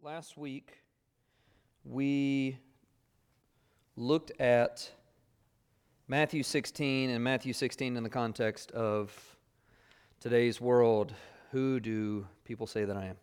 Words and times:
Last 0.00 0.38
week, 0.38 0.78
we 1.84 2.56
looked 3.96 4.30
at 4.40 4.88
Matthew 6.06 6.44
16 6.44 7.10
and 7.10 7.24
Matthew 7.24 7.52
16 7.52 7.96
in 7.96 8.04
the 8.04 8.08
context 8.08 8.70
of 8.70 9.12
today's 10.20 10.60
world. 10.60 11.14
Who 11.50 11.80
do 11.80 12.28
people 12.44 12.68
say 12.68 12.84
that 12.84 12.96
I 12.96 13.06
am? 13.06 13.16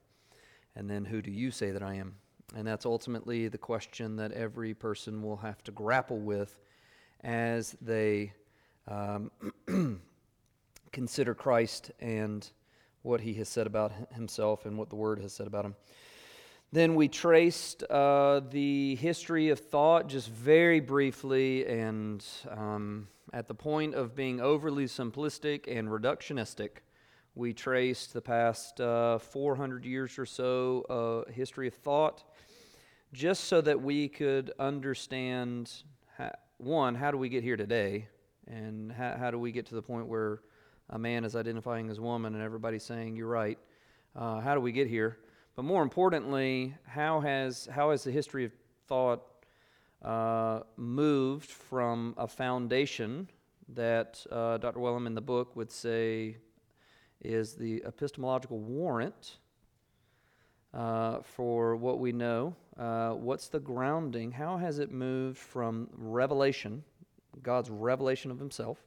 And 0.75 0.89
then 0.89 1.05
who 1.05 1.21
do 1.21 1.32
you 1.32 1.50
say 1.50 1.71
that 1.71 1.82
I 1.82 1.93
am? 1.93 2.16
And 2.54 2.68
that's 2.68 2.86
ultimately 2.86 3.48
the 3.48 3.57
question 3.57 4.18
that 4.18 4.34
every 4.34 4.73
person 4.73 5.23
will 5.23 5.38
have 5.38 5.64
to 5.64 5.71
grapple 5.71 6.20
with 6.20 6.60
as 7.23 7.78
they 7.82 8.34
um, 8.89 9.32
consider 10.92 11.34
Christ 11.34 11.92
and 12.02 12.50
what 13.02 13.21
he 13.21 13.34
has 13.36 13.48
said 13.48 13.66
about 13.66 13.94
himself 14.12 14.66
and 14.66 14.78
what 14.78 14.89
the 14.89 14.98
Word 14.98 15.21
has 15.21 15.32
said 15.32 15.48
about 15.48 15.64
him. 15.64 15.76
Then 16.76 16.96
we 16.96 17.07
traced 17.07 17.84
uh, 17.84 18.42
the 18.50 18.96
history 18.96 19.47
of 19.47 19.61
thought 19.61 20.10
just 20.10 20.28
very 20.28 20.82
briefly, 20.82 21.66
and 21.66 22.21
um, 22.52 23.07
at 23.32 23.47
the 23.47 23.54
point 23.54 23.96
of 23.96 24.14
being 24.14 24.42
overly 24.42 24.83
simplistic 24.83 25.74
and 25.74 25.88
reductionistic, 25.88 26.82
we 27.33 27.54
traced 27.54 28.11
the 28.11 28.19
past 28.19 28.82
uh, 28.82 29.19
400 29.19 29.86
years 29.86 30.19
or 30.19 30.25
so 30.25 31.24
uh, 31.28 31.32
history 31.32 31.69
of 31.69 31.75
thought, 31.75 32.25
just 33.14 33.45
so 33.45 33.61
that 33.61 33.81
we 33.81 34.09
could 34.09 34.52
understand 34.59 35.72
how, 36.17 36.33
one, 36.58 36.94
how 36.94 37.09
do 37.09 37.17
we 37.17 37.30
get 37.30 37.42
here 37.42 37.55
today, 37.55 38.09
and 38.47 38.92
how, 38.92 39.16
how, 39.17 39.31
do 39.31 39.39
we 39.39 39.53
get 39.53 39.66
to 39.67 39.75
the 39.75 39.81
point 39.81 40.08
where 40.08 40.42
a 40.89 41.00
man 41.00 41.23
is 41.23 41.38
identifying 41.38 41.89
as 41.89 42.02
woman 42.02 42.36
and 42.36 42.44
everybody's 42.44 42.83
saying 42.83 43.16
you're 43.16 43.30
right? 43.30 43.59
Uh, 44.14 44.42
how 44.42 44.53
do 44.53 44.59
we 44.59 44.73
get 44.73 44.89
here? 44.89 45.17
But 45.55 45.64
more 45.64 45.83
importantly, 45.83 46.75
how 46.86 47.22
has, 47.22 47.67
how 47.72 47.91
has 47.91 48.03
the 48.03 48.11
history 48.11 48.44
of 48.44 48.52
thought 48.88 49.23
uh, 50.02 50.61
moved 50.75 51.49
from 51.49 52.13
a 52.17 52.27
foundation 52.27 53.30
that 53.69 54.25
uh, 54.31 54.57
Dr. 54.57 54.80
Wellum 54.80 55.07
in 55.07 55.15
the 55.15 55.21
book 55.21 55.55
would 55.55 55.71
say 55.71 56.35
is 57.21 57.53
the 57.53 57.81
epistemological 57.85 58.59
warrant 58.59 59.38
uh, 60.73 61.21
for 61.21 61.77
what 61.77 61.99
we 61.99 62.11
know? 62.11 62.53
Uh, 62.77 63.11
what's 63.11 63.47
the 63.47 63.59
grounding? 63.59 64.31
How 64.31 64.58
has 64.58 64.80
it 64.80 64.91
moved 64.91 65.37
from 65.37 65.87
revelation, 65.93 66.83
God's 67.41 67.69
revelation 67.69 68.30
of 68.30 68.39
Himself, 68.39 68.83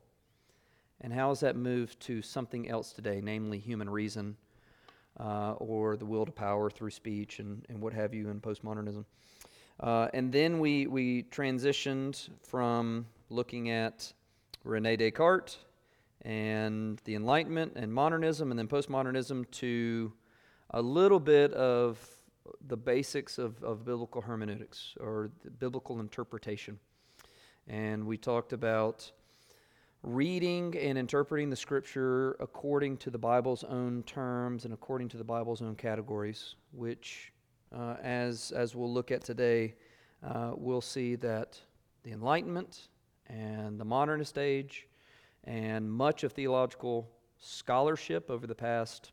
and 1.00 1.14
how 1.14 1.30
has 1.30 1.40
that 1.40 1.56
moved 1.56 1.98
to 2.00 2.20
something 2.20 2.68
else 2.68 2.92
today, 2.92 3.22
namely 3.22 3.58
human 3.58 3.88
reason? 3.88 4.36
Uh, 5.18 5.52
or 5.52 5.96
the 5.96 6.06
will 6.06 6.24
to 6.24 6.32
power 6.32 6.70
through 6.70 6.90
speech 6.90 7.38
and, 7.38 7.64
and 7.68 7.80
what 7.80 7.92
have 7.92 8.14
you 8.14 8.28
in 8.28 8.40
postmodernism. 8.40 9.04
Uh, 9.80 10.08
and 10.12 10.32
then 10.32 10.58
we, 10.58 10.86
we 10.86 11.22
transitioned 11.24 12.28
from 12.42 13.06
looking 13.30 13.70
at 13.70 14.12
Rene 14.64 14.96
Descartes 14.96 15.58
and 16.22 17.00
the 17.04 17.14
Enlightenment 17.14 17.72
and 17.76 17.92
modernism 17.92 18.50
and 18.50 18.58
then 18.58 18.66
postmodernism 18.68 19.48
to 19.52 20.12
a 20.70 20.82
little 20.82 21.20
bit 21.20 21.52
of 21.52 21.98
the 22.66 22.76
basics 22.76 23.38
of, 23.38 23.62
of 23.62 23.84
biblical 23.84 24.20
hermeneutics 24.20 24.94
or 25.00 25.30
biblical 25.58 26.00
interpretation. 26.00 26.78
And 27.68 28.06
we 28.06 28.16
talked 28.16 28.52
about 28.52 29.10
reading 30.02 30.76
and 30.78 30.96
interpreting 30.96 31.50
the 31.50 31.56
scripture 31.56 32.36
according 32.40 32.96
to 32.98 33.10
the 33.10 33.18
Bible's 33.18 33.64
own 33.64 34.02
terms 34.04 34.64
and 34.64 34.72
according 34.72 35.08
to 35.08 35.16
the 35.16 35.24
Bible's 35.24 35.60
own 35.60 35.74
categories, 35.74 36.54
which, 36.72 37.32
uh, 37.74 37.96
as, 38.02 38.52
as 38.52 38.74
we'll 38.74 38.92
look 38.92 39.10
at 39.10 39.24
today, 39.24 39.74
uh, 40.22 40.52
we'll 40.54 40.80
see 40.80 41.16
that 41.16 41.58
the 42.04 42.12
Enlightenment 42.12 42.88
and 43.26 43.78
the 43.78 43.84
modernist 43.84 44.38
age 44.38 44.86
and 45.44 45.90
much 45.90 46.24
of 46.24 46.32
theological 46.32 47.08
scholarship 47.38 48.30
over 48.30 48.46
the 48.46 48.54
past 48.54 49.12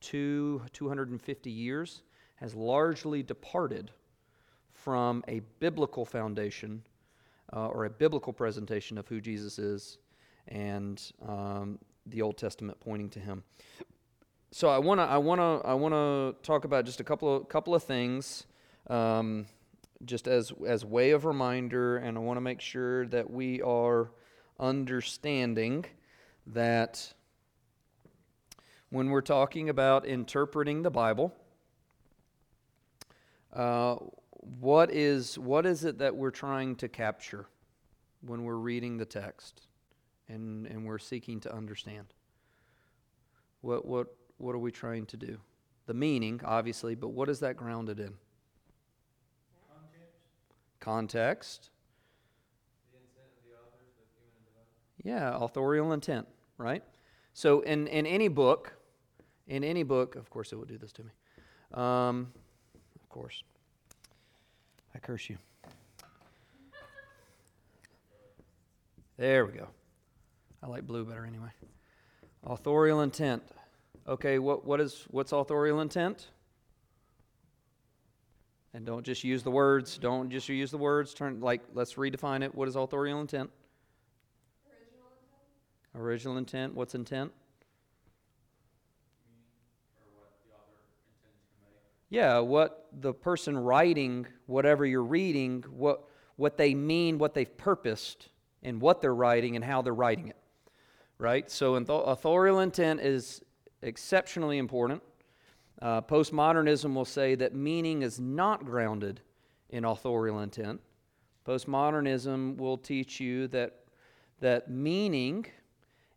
two, 0.00 0.62
250 0.72 1.50
years 1.50 2.02
has 2.36 2.54
largely 2.54 3.22
departed 3.22 3.90
from 4.72 5.24
a 5.26 5.40
biblical 5.58 6.04
foundation 6.04 6.82
uh, 7.52 7.68
or 7.68 7.84
a 7.84 7.90
biblical 7.90 8.32
presentation 8.32 8.98
of 8.98 9.06
who 9.08 9.20
Jesus 9.20 9.58
is 9.58 9.98
and 10.48 11.02
um, 11.26 11.78
the 12.06 12.22
Old 12.22 12.36
Testament 12.36 12.78
pointing 12.80 13.10
to 13.10 13.20
him. 13.20 13.42
So 14.52 14.68
I 14.68 14.78
want 14.78 15.00
to 15.00 15.04
I 15.04 15.18
want 15.18 15.40
to 15.40 15.68
I 15.68 15.74
want 15.74 15.92
to 15.92 16.34
talk 16.42 16.64
about 16.64 16.84
just 16.84 17.00
a 17.00 17.04
couple 17.04 17.34
of 17.34 17.48
couple 17.48 17.74
of 17.74 17.82
things 17.82 18.46
um, 18.88 19.46
just 20.04 20.28
as 20.28 20.52
as 20.66 20.84
way 20.84 21.10
of 21.10 21.24
reminder 21.24 21.96
and 21.98 22.16
I 22.16 22.20
want 22.20 22.36
to 22.36 22.40
make 22.40 22.60
sure 22.60 23.06
that 23.08 23.30
we 23.30 23.60
are 23.62 24.10
understanding 24.58 25.84
that 26.46 27.12
when 28.90 29.10
we're 29.10 29.20
talking 29.20 29.68
about 29.68 30.06
interpreting 30.06 30.82
the 30.82 30.90
Bible, 30.90 31.34
uh, 33.52 33.96
what 34.60 34.92
is 34.92 35.38
what 35.38 35.66
is 35.66 35.84
it 35.84 35.98
that 35.98 36.14
we're 36.14 36.30
trying 36.30 36.76
to 36.76 36.88
capture 36.88 37.46
when 38.20 38.44
we're 38.44 38.56
reading 38.56 38.96
the 38.96 39.04
text 39.04 39.62
and, 40.28 40.66
and 40.66 40.86
we're 40.86 40.98
seeking 40.98 41.40
to 41.40 41.54
understand? 41.54 42.06
What 43.60 43.84
what 43.84 44.14
what 44.38 44.54
are 44.54 44.58
we 44.58 44.70
trying 44.70 45.06
to 45.06 45.16
do? 45.16 45.38
The 45.86 45.94
meaning, 45.94 46.40
obviously, 46.44 46.94
but 46.94 47.08
what 47.08 47.28
is 47.28 47.40
that 47.40 47.56
grounded 47.56 47.98
in? 47.98 48.14
Context. 50.80 50.80
Context. 50.80 51.70
Yeah, 55.02 55.36
authorial 55.36 55.92
intent, 55.92 56.26
right? 56.58 56.82
So 57.32 57.60
in, 57.60 57.86
in 57.86 58.06
any 58.06 58.26
book, 58.26 58.72
in 59.46 59.62
any 59.62 59.84
book, 59.84 60.16
of 60.16 60.30
course 60.30 60.52
it 60.52 60.56
would 60.56 60.68
do 60.68 60.78
this 60.78 60.90
to 60.94 61.04
me. 61.04 61.10
Um, 61.74 62.32
of 63.00 63.08
course. 63.08 63.44
I 64.96 64.98
curse 64.98 65.28
you. 65.28 65.36
There 69.18 69.44
we 69.44 69.52
go. 69.52 69.68
I 70.62 70.68
like 70.68 70.86
blue 70.86 71.04
better 71.04 71.26
anyway. 71.26 71.50
Authorial 72.44 73.02
intent. 73.02 73.42
Okay, 74.08 74.38
what, 74.38 74.64
what 74.64 74.80
is 74.80 75.04
what's 75.10 75.32
authorial 75.32 75.82
intent? 75.82 76.28
And 78.72 78.86
don't 78.86 79.04
just 79.04 79.22
use 79.22 79.42
the 79.42 79.50
words. 79.50 79.98
Don't 79.98 80.30
just 80.30 80.48
use 80.48 80.70
the 80.70 80.78
words. 80.78 81.12
Turn 81.12 81.40
like 81.40 81.60
let's 81.74 81.94
redefine 81.94 82.42
it. 82.42 82.54
What 82.54 82.66
is 82.66 82.76
authorial 82.76 83.20
intent? 83.20 83.50
Original 84.66 85.08
intent. 85.20 86.02
Original 86.02 86.36
intent. 86.38 86.74
What's 86.74 86.94
intent? 86.94 87.32
Yeah, 92.08 92.38
what 92.38 92.88
the 92.92 93.12
person 93.12 93.56
writing 93.56 94.26
whatever 94.46 94.86
you're 94.86 95.02
reading, 95.02 95.64
what, 95.68 96.04
what 96.36 96.56
they 96.56 96.74
mean, 96.74 97.18
what 97.18 97.34
they've 97.34 97.56
purposed, 97.56 98.28
and 98.62 98.80
what 98.80 99.00
they're 99.00 99.14
writing 99.14 99.56
and 99.56 99.64
how 99.64 99.82
they're 99.82 99.94
writing 99.94 100.28
it. 100.28 100.36
Right? 101.18 101.50
So, 101.50 101.76
authorial 101.76 102.60
intent 102.60 103.00
is 103.00 103.42
exceptionally 103.82 104.58
important. 104.58 105.02
Uh, 105.80 106.00
postmodernism 106.00 106.94
will 106.94 107.04
say 107.04 107.34
that 107.34 107.54
meaning 107.54 108.02
is 108.02 108.20
not 108.20 108.64
grounded 108.64 109.20
in 109.70 109.84
authorial 109.84 110.40
intent. 110.40 110.80
Postmodernism 111.46 112.56
will 112.56 112.76
teach 112.76 113.20
you 113.20 113.46
that, 113.48 113.74
that 114.40 114.70
meaning 114.70 115.46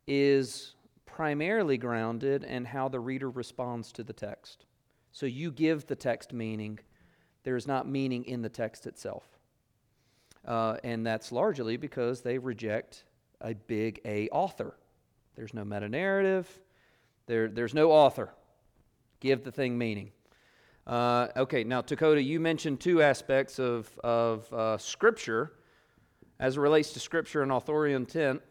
is 0.07 0.75
primarily 1.05 1.77
grounded 1.77 2.43
in 2.43 2.65
how 2.65 2.87
the 2.87 2.99
reader 2.99 3.29
responds 3.29 3.91
to 3.91 4.03
the 4.03 4.13
text. 4.13 4.65
So 5.11 5.25
you 5.25 5.51
give 5.51 5.87
the 5.87 5.95
text 5.95 6.33
meaning. 6.33 6.79
There 7.43 7.55
is 7.55 7.67
not 7.67 7.87
meaning 7.87 8.25
in 8.25 8.41
the 8.41 8.49
text 8.49 8.85
itself. 8.87 9.23
Uh, 10.45 10.77
and 10.83 11.05
that's 11.05 11.31
largely 11.31 11.77
because 11.77 12.21
they 12.21 12.37
reject 12.37 13.03
a 13.41 13.53
big 13.53 13.99
A 14.05 14.29
author. 14.29 14.75
There's 15.35 15.53
no 15.53 15.63
meta 15.63 15.87
narrative, 15.87 16.47
there, 17.27 17.47
there's 17.47 17.73
no 17.73 17.91
author. 17.91 18.33
Give 19.19 19.43
the 19.43 19.51
thing 19.51 19.77
meaning. 19.77 20.11
Uh, 20.87 21.27
okay, 21.37 21.63
now, 21.63 21.81
Dakota, 21.81 22.21
you 22.21 22.39
mentioned 22.39 22.79
two 22.79 23.01
aspects 23.01 23.59
of, 23.59 23.87
of 24.03 24.51
uh, 24.51 24.77
Scripture. 24.77 25.53
As 26.39 26.57
it 26.57 26.59
relates 26.59 26.93
to 26.93 26.99
Scripture 26.99 27.43
and 27.43 27.51
authorial 27.51 27.97
intent, 27.97 28.41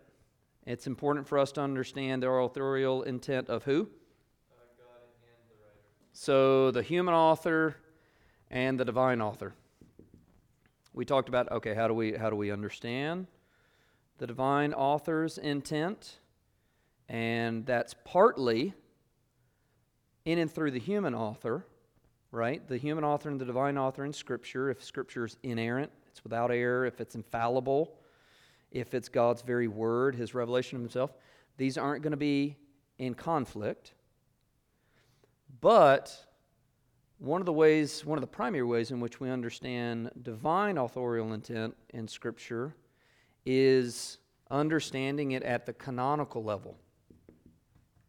it's 0.66 0.87
important 0.87 1.26
for 1.26 1.38
us 1.38 1.50
to 1.52 1.62
understand 1.62 2.22
the 2.22 2.31
authorial 2.31 3.02
intent 3.02 3.49
of 3.49 3.64
who? 3.64 3.88
So 6.12 6.70
the 6.70 6.82
human 6.82 7.14
author 7.14 7.76
and 8.50 8.78
the 8.78 8.84
divine 8.84 9.20
author. 9.20 9.55
We 10.93 11.05
talked 11.05 11.28
about 11.28 11.50
okay, 11.52 11.75
how 11.75 11.88
do 11.88 11.94
we 11.94 12.14
how 12.14 12.31
do 12.31 12.37
we 12.37 12.50
understand 12.50 13.26
the 14.19 14.26
divine 14.26 14.72
author's 14.75 15.38
intent? 15.38 16.19
And 17.08 17.64
that's 17.64 17.94
partly 18.05 18.75
in 20.25 20.38
and 20.38 20.50
through 20.50 20.72
the 20.72 20.78
human 20.78 21.14
author, 21.14 21.64
right? 22.32 22.66
The 22.69 22.76
human 22.76 23.05
author 23.05 23.31
and 23.31 23.40
the 23.40 23.46
divine 23.46 23.78
author 23.78 24.05
in 24.05 24.12
Scripture, 24.12 24.69
if 24.69 24.84
Scripture 24.84 25.25
is 25.25 25.38
inerrant, 25.43 25.90
it's 26.10 26.22
without 26.22 26.50
error, 26.50 26.84
if 26.84 27.00
it's 27.00 27.14
infallible, 27.14 27.94
if 28.70 28.93
it's 28.93 29.08
God's 29.08 29.40
very 29.40 29.69
word, 29.69 30.14
his 30.14 30.34
revelation 30.34 30.76
of 30.76 30.82
himself, 30.82 31.12
these 31.56 31.78
aren't 31.78 32.02
going 32.02 32.10
to 32.10 32.19
be 32.19 32.56
in 32.99 33.14
conflict. 33.14 33.93
But 35.60 36.16
one 37.19 37.40
of 37.40 37.46
the 37.46 37.52
ways, 37.52 38.05
one 38.05 38.16
of 38.16 38.22
the 38.22 38.28
primary 38.28 38.64
ways 38.64 38.90
in 38.90 39.00
which 39.00 39.20
we 39.20 39.31
understand 39.31 40.10
divine 40.22 40.78
authorial 40.78 41.32
intent 41.32 41.76
in 41.90 42.06
Scripture 42.06 42.75
is 43.44 44.19
understanding 44.50 45.32
it 45.32 45.43
at 45.43 45.66
the 45.66 45.72
canonical 45.72 46.43
level 46.44 46.78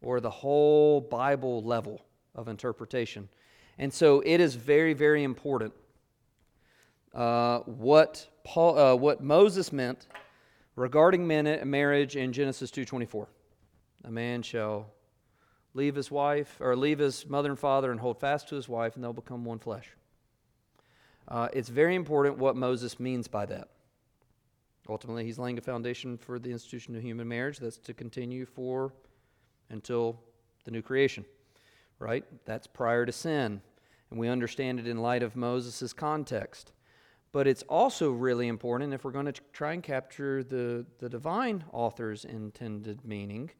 or 0.01 0.19
the 0.19 0.29
whole 0.29 1.01
Bible 1.01 1.63
level 1.63 2.01
of 2.35 2.47
interpretation. 2.47 3.27
And 3.77 3.93
so 3.93 4.21
it 4.25 4.39
is 4.39 4.55
very, 4.55 4.93
very 4.93 5.23
important 5.23 5.73
uh, 7.13 7.59
what, 7.59 8.27
Paul, 8.43 8.77
uh, 8.77 8.95
what 8.95 9.23
Moses 9.23 9.73
meant 9.73 10.07
regarding 10.75 11.27
marriage 11.27 12.15
in 12.15 12.31
Genesis 12.31 12.69
2.24. 12.71 13.25
A 14.05 14.11
man 14.11 14.41
shall 14.43 14.91
leave 15.73 15.95
his 15.95 16.09
wife, 16.09 16.57
or 16.59 16.75
leave 16.75 16.99
his 16.99 17.27
mother 17.27 17.49
and 17.49 17.59
father 17.59 17.91
and 17.91 17.99
hold 17.99 18.19
fast 18.19 18.49
to 18.49 18.55
his 18.55 18.67
wife, 18.67 18.95
and 18.95 19.03
they'll 19.03 19.13
become 19.13 19.45
one 19.45 19.59
flesh. 19.59 19.89
Uh, 21.27 21.47
it's 21.53 21.69
very 21.69 21.95
important 21.95 22.37
what 22.37 22.55
Moses 22.55 22.99
means 22.99 23.27
by 23.27 23.45
that. 23.45 23.69
Ultimately, 24.87 25.25
he's 25.25 25.37
laying 25.37 25.59
a 25.59 25.61
foundation 25.61 26.17
for 26.17 26.39
the 26.39 26.51
institution 26.51 26.95
of 26.95 27.03
human 27.03 27.27
marriage 27.27 27.59
that's 27.59 27.77
to 27.77 27.93
continue 27.93 28.45
for 28.45 28.91
until 29.69 30.19
the 30.63 30.71
new 30.71 30.81
creation, 30.81 31.23
right? 31.99 32.25
That's 32.45 32.65
prior 32.65 33.05
to 33.05 33.11
sin. 33.11 33.61
And 34.09 34.19
we 34.19 34.27
understand 34.27 34.79
it 34.79 34.87
in 34.87 34.97
light 34.97 35.21
of 35.21 35.35
Moses' 35.35 35.93
context. 35.93 36.73
But 37.31 37.45
it's 37.45 37.61
also 37.69 38.09
really 38.11 38.47
important 38.47 38.91
if 38.91 39.03
we're 39.03 39.11
going 39.11 39.31
to 39.31 39.41
try 39.53 39.73
and 39.73 39.83
capture 39.83 40.43
the, 40.43 40.83
the 40.97 41.09
divine 41.09 41.63
author's 41.71 42.25
intended 42.25 43.05
meaning 43.05 43.51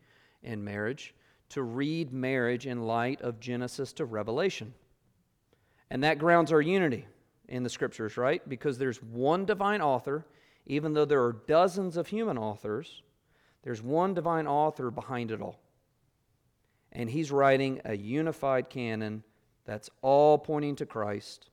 in 0.41 0.63
marriage 0.63 1.13
to 1.50 1.63
read 1.63 2.13
marriage 2.13 2.68
in 2.68 2.84
light 2.84 3.22
of 3.22 3.40
Genesis 3.40 3.94
to 3.94 4.06
Revelation. 4.06 4.74
And 5.90 6.04
that 6.04 6.19
grounds 6.19 6.51
our 6.51 6.62
unity 6.62 7.07
in 7.48 7.63
the 7.63 7.69
scriptures, 7.69 8.18
right? 8.18 8.48
Because 8.48 8.78
there's 8.78 9.01
one 9.01 9.46
divine 9.46 9.81
author, 9.81 10.25
even 10.68 10.94
though 10.94 11.06
there 11.06 11.24
are 11.24 11.34
dozens 11.48 11.98
of 11.98 12.07
human 12.07 12.38
authors, 12.38 13.01
there's 13.63 13.81
one 13.81 14.13
divine 14.13 14.48
author 14.48 14.92
behind 14.92 15.31
it 15.31 15.42
all. 15.42 15.60
And 16.92 17.10
he's 17.10 17.31
writing 17.31 17.81
a 17.86 17.96
unified 17.96 18.69
canon 18.69 19.24
that's 19.66 19.90
all 20.01 20.38
pointing 20.38 20.75
to 20.78 20.86
Christ. 20.86 21.50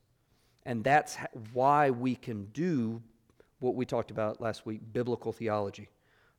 And 0.65 0.83
that's 0.83 1.17
why 1.53 1.89
we 1.89 2.15
can 2.15 2.45
do 2.53 3.01
what 3.59 3.75
we 3.75 3.85
talked 3.85 4.11
about 4.11 4.41
last 4.41 4.65
week 4.65 4.81
biblical 4.93 5.31
theology, 5.31 5.89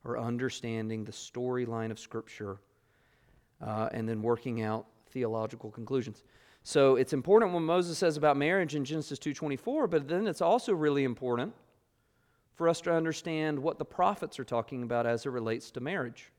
or 0.05 0.17
understanding 0.17 1.03
the 1.03 1.11
storyline 1.11 1.91
of 1.91 1.99
Scripture 1.99 2.59
uh, 3.61 3.89
and 3.91 4.07
then 4.07 4.21
working 4.21 4.61
out 4.61 4.85
theological 5.11 5.71
conclusions. 5.71 6.23
So 6.63 6.95
it's 6.95 7.13
important 7.13 7.53
when 7.53 7.63
Moses 7.63 7.97
says 7.97 8.17
about 8.17 8.37
marriage 8.37 8.75
in 8.75 8.85
Genesis 8.85 9.19
2:24, 9.19 9.89
but 9.89 10.07
then 10.07 10.27
it's 10.27 10.41
also 10.41 10.73
really 10.73 11.03
important 11.03 11.53
for 12.55 12.67
us 12.67 12.81
to 12.81 12.93
understand 12.93 13.57
what 13.57 13.79
the 13.79 13.85
prophets 13.85 14.39
are 14.39 14.43
talking 14.43 14.83
about 14.83 15.05
as 15.05 15.25
it 15.25 15.29
relates 15.29 15.71
to 15.71 15.79
marriage. 15.79 16.31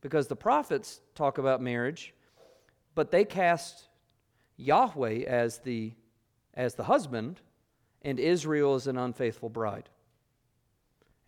Because 0.00 0.26
the 0.26 0.36
prophets 0.36 1.00
talk 1.14 1.38
about 1.38 1.60
marriage, 1.60 2.14
but 2.94 3.10
they 3.10 3.24
cast 3.24 3.88
Yahweh 4.56 5.24
as 5.26 5.58
the 5.58 5.92
as 6.54 6.74
the 6.74 6.84
husband 6.84 7.40
and 8.02 8.18
Israel 8.18 8.74
as 8.74 8.86
an 8.86 8.98
unfaithful 8.98 9.48
bride. 9.48 9.88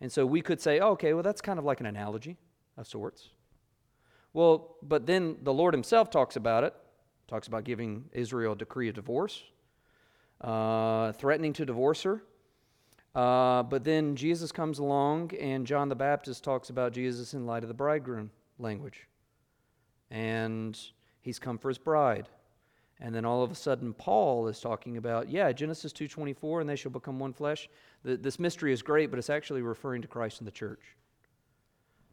And 0.01 0.11
so 0.11 0.25
we 0.25 0.41
could 0.41 0.61
say, 0.61 0.79
oh, 0.79 0.89
okay, 0.91 1.13
well, 1.13 1.23
that's 1.23 1.41
kind 1.41 1.57
of 1.57 1.65
like 1.65 1.79
an 1.79 1.85
analogy 1.85 2.37
of 2.77 2.85
sorts. 2.85 3.29
Well, 4.35 4.75
but 4.81 5.05
then 5.05 5.37
the 5.43 5.53
Lord 5.53 5.73
Himself 5.73 6.09
talks 6.09 6.35
about 6.35 6.65
it, 6.65 6.73
talks 7.25 7.47
about 7.47 7.63
giving 7.63 8.09
Israel 8.11 8.51
a 8.51 8.57
decree 8.57 8.89
of 8.89 8.95
divorce, 8.95 9.41
uh, 10.41 11.13
threatening 11.13 11.53
to 11.53 11.65
divorce 11.65 12.03
her. 12.03 12.21
Uh, 13.15 13.63
but 13.63 13.85
then 13.85 14.17
Jesus 14.17 14.51
comes 14.51 14.79
along, 14.79 15.31
and 15.39 15.65
John 15.65 15.87
the 15.87 15.95
Baptist 15.95 16.43
talks 16.43 16.69
about 16.69 16.91
Jesus 16.91 17.33
in 17.33 17.45
light 17.45 17.63
of 17.63 17.69
the 17.69 17.73
bridegroom 17.73 18.29
language. 18.59 19.07
And 20.11 20.77
he's 21.21 21.39
come 21.39 21.57
for 21.57 21.69
his 21.69 21.77
bride. 21.77 22.27
And 22.99 23.15
then 23.15 23.23
all 23.23 23.41
of 23.41 23.51
a 23.51 23.55
sudden, 23.55 23.93
Paul 23.93 24.49
is 24.49 24.59
talking 24.59 24.97
about, 24.97 25.29
yeah, 25.29 25.49
Genesis 25.53 25.93
2.24, 25.93 26.59
and 26.59 26.69
they 26.69 26.75
shall 26.75 26.91
become 26.91 27.19
one 27.19 27.31
flesh. 27.31 27.69
The, 28.03 28.17
this 28.17 28.37
mystery 28.37 28.73
is 28.73 28.81
great, 28.81 29.11
but 29.11 29.17
it's 29.17 29.29
actually 29.29 29.61
referring 29.61 30.01
to 30.01 30.09
Christ 30.09 30.41
and 30.41 30.47
the 30.47 30.51
church. 30.51 30.81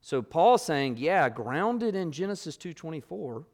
So 0.05 0.21
Paul's 0.21 0.65
saying, 0.65 0.97
yeah, 0.99 1.29
grounded 1.29 1.95
in 1.95 2.11
Genesis 2.11 2.57
2:24, 2.57 3.47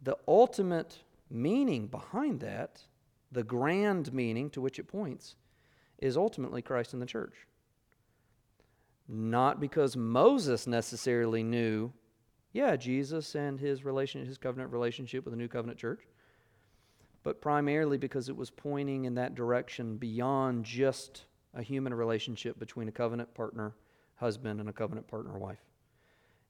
the 0.00 0.16
ultimate 0.28 1.02
meaning 1.28 1.88
behind 1.88 2.38
that, 2.40 2.84
the 3.32 3.42
grand 3.42 4.12
meaning 4.12 4.50
to 4.50 4.60
which 4.60 4.78
it 4.78 4.86
points, 4.86 5.34
is 5.98 6.16
ultimately 6.16 6.62
Christ 6.62 6.92
and 6.92 7.02
the 7.02 7.06
church. 7.06 7.48
Not 9.08 9.58
because 9.58 9.96
Moses 9.96 10.68
necessarily 10.68 11.42
knew, 11.42 11.92
yeah, 12.52 12.76
Jesus 12.76 13.34
and 13.34 13.58
his 13.58 13.84
relation, 13.84 14.24
his 14.24 14.38
covenant 14.38 14.70
relationship 14.70 15.24
with 15.24 15.32
the 15.32 15.38
new 15.38 15.48
covenant 15.48 15.78
church, 15.78 16.06
but 17.24 17.40
primarily 17.40 17.98
because 17.98 18.28
it 18.28 18.36
was 18.36 18.50
pointing 18.50 19.06
in 19.06 19.16
that 19.16 19.34
direction 19.34 19.96
beyond 19.96 20.64
just 20.64 21.24
a 21.52 21.62
human 21.62 21.92
relationship 21.92 22.60
between 22.60 22.88
a 22.88 22.92
covenant 22.92 23.34
partner 23.34 23.74
husband 24.22 24.60
and 24.60 24.68
a 24.68 24.72
covenant 24.72 25.06
partner 25.08 25.36
wife. 25.38 25.58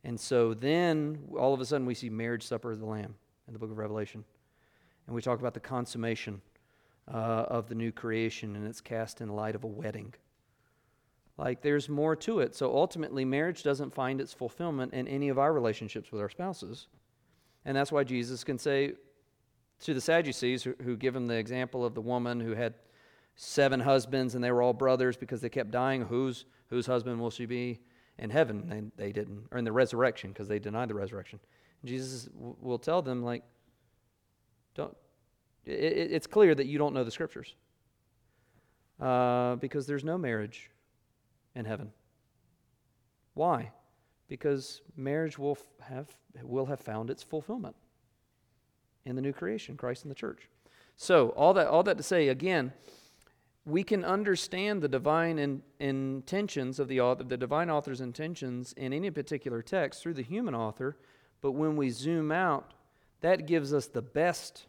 And 0.05 0.19
so 0.19 0.55
then 0.55 1.19
all 1.37 1.55
of 1.55 1.61
a 1.61 1.65
sudden 1.65 1.87
we 1.87 1.95
see 1.95 2.11
marriage 2.11 2.45
supper 2.45 2.73
of 2.73 2.79
the 2.79 2.87
Lamb 2.87 3.15
in 3.49 3.53
the 3.53 3.59
book 3.59 3.71
of 3.71 3.79
Revelation. 3.79 4.25
And 5.07 5.17
we 5.17 5.23
talk 5.23 5.41
about 5.41 5.55
the 5.55 5.61
consummation 5.61 6.41
uh, 7.13 7.47
of 7.49 7.69
the 7.69 7.75
new 7.75 7.91
creation, 7.91 8.55
and 8.55 8.67
it's 8.67 8.81
cast 8.81 9.21
in 9.21 9.29
light 9.29 9.55
of 9.55 9.65
a 9.65 9.67
wedding. 9.67 10.15
Like 11.39 11.63
there's 11.63 11.89
more 11.89 12.15
to 12.17 12.41
it. 12.41 12.55
So 12.55 12.77
ultimately, 12.77 13.25
marriage 13.25 13.63
doesn't 13.63 13.93
find 13.95 14.21
its 14.21 14.33
fulfillment 14.33 14.93
in 14.93 15.09
any 15.09 15.29
of 15.29 15.39
our 15.39 15.53
relationships 15.53 16.13
with 16.13 16.21
our 16.21 16.29
spouses. 16.29 16.89
And 17.65 17.77
that's 17.77 17.91
why 17.91 18.05
Jesus 18.05 18.45
can 18.45 18.59
say 18.59 18.93
to 19.81 19.95
the 19.95 20.01
Sadducees, 20.01 20.63
who, 20.63 20.75
who 20.83 20.97
give 20.97 21.17
him 21.17 21.27
the 21.27 21.37
example 21.37 21.85
of 21.85 21.95
the 21.95 22.01
woman 22.01 22.39
who 22.39 22.55
had 22.55 22.75
seven 23.35 23.81
husbands 23.81 24.35
and 24.35 24.44
they 24.44 24.53
were 24.53 24.63
all 24.63 24.73
brothers 24.73 25.17
because 25.17 25.41
they 25.41 25.49
kept 25.49 25.70
dying, 25.70 26.03
whose 26.03 26.44
whose 26.72 26.86
husband 26.86 27.20
will 27.20 27.31
she 27.31 27.44
be 27.44 27.79
in 28.19 28.31
heaven? 28.31 28.67
And 28.72 28.93
they 28.96 29.12
didn't, 29.12 29.46
or 29.50 29.58
in 29.58 29.64
the 29.64 29.72
resurrection, 29.72 30.31
because 30.31 30.48
they 30.48 30.58
denied 30.58 30.88
the 30.88 30.94
resurrection. 30.94 31.38
Jesus 31.84 32.29
will 32.32 32.79
tell 32.79 33.02
them, 33.02 33.22
like, 33.22 33.43
don't, 34.74 34.96
it, 35.67 36.10
it's 36.10 36.26
clear 36.26 36.55
that 36.55 36.67
you 36.67 36.79
don't 36.79 36.94
know 36.94 37.05
the 37.05 37.10
scriptures. 37.10 37.55
Uh, 38.98 39.56
because 39.56 39.86
there's 39.86 40.05
no 40.05 40.17
marriage 40.17 40.70
in 41.55 41.67
heaven. 41.67 41.91
Why? 43.34 43.70
Because 44.29 44.81
marriage 44.96 45.38
will 45.38 45.58
have, 45.81 46.08
will 46.43 46.67
have 46.67 46.81
found 46.81 47.10
its 47.10 47.22
fulfillment 47.22 47.76
in 49.05 49.14
the 49.14 49.20
new 49.20 49.32
creation, 49.34 49.76
Christ 49.76 50.05
and 50.05 50.10
the 50.10 50.14
church. 50.14 50.48
So, 50.96 51.31
all 51.31 51.52
that, 51.55 51.67
all 51.67 51.82
that 51.82 51.98
to 51.98 52.02
say, 52.02 52.29
again, 52.29 52.72
we 53.65 53.85
can 53.85 54.05
understand 54.05 54.83
the 54.83 54.89
divine 54.89 55.39
in, 55.39 55.63
intentions 55.79 56.79
of 56.79 56.89
the 56.89 57.01
author, 57.01 57.23
the 57.23 57.37
divine 57.37 57.71
author's 57.71 58.01
intentions 58.01 58.73
in 58.77 58.93
any 58.93 59.11
particular 59.11 59.63
text 59.63 60.03
through 60.03 60.15
the 60.15 60.23
human 60.23 60.55
author, 60.55 60.97
but 61.41 61.53
when 61.53 61.77
we 61.77 61.91
zoom 61.91 62.33
out, 62.33 62.73
that 63.21 63.47
gives 63.47 63.73
us 63.73 63.87
the 63.87 64.03
best 64.03 64.67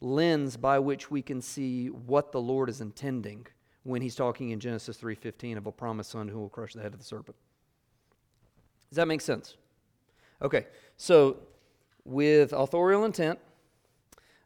lens 0.00 0.56
by 0.56 0.78
which 0.78 1.10
we 1.10 1.22
can 1.22 1.40
see 1.40 1.88
what 1.88 2.32
the 2.32 2.40
Lord 2.40 2.68
is 2.68 2.80
intending 2.80 3.46
when 3.84 4.00
he's 4.00 4.14
talking 4.14 4.50
in 4.50 4.60
Genesis 4.60 4.96
3:15 4.96 5.58
of 5.58 5.66
a 5.66 5.72
promised 5.72 6.10
son 6.10 6.28
who 6.28 6.38
will 6.38 6.48
crush 6.48 6.72
the 6.72 6.80
head 6.80 6.92
of 6.92 6.98
the 6.98 7.04
serpent. 7.04 7.36
Does 8.88 8.96
that 8.96 9.08
make 9.08 9.20
sense? 9.20 9.56
Okay. 10.40 10.66
So, 10.96 11.38
with 12.04 12.52
authorial 12.52 13.04
intent, 13.04 13.38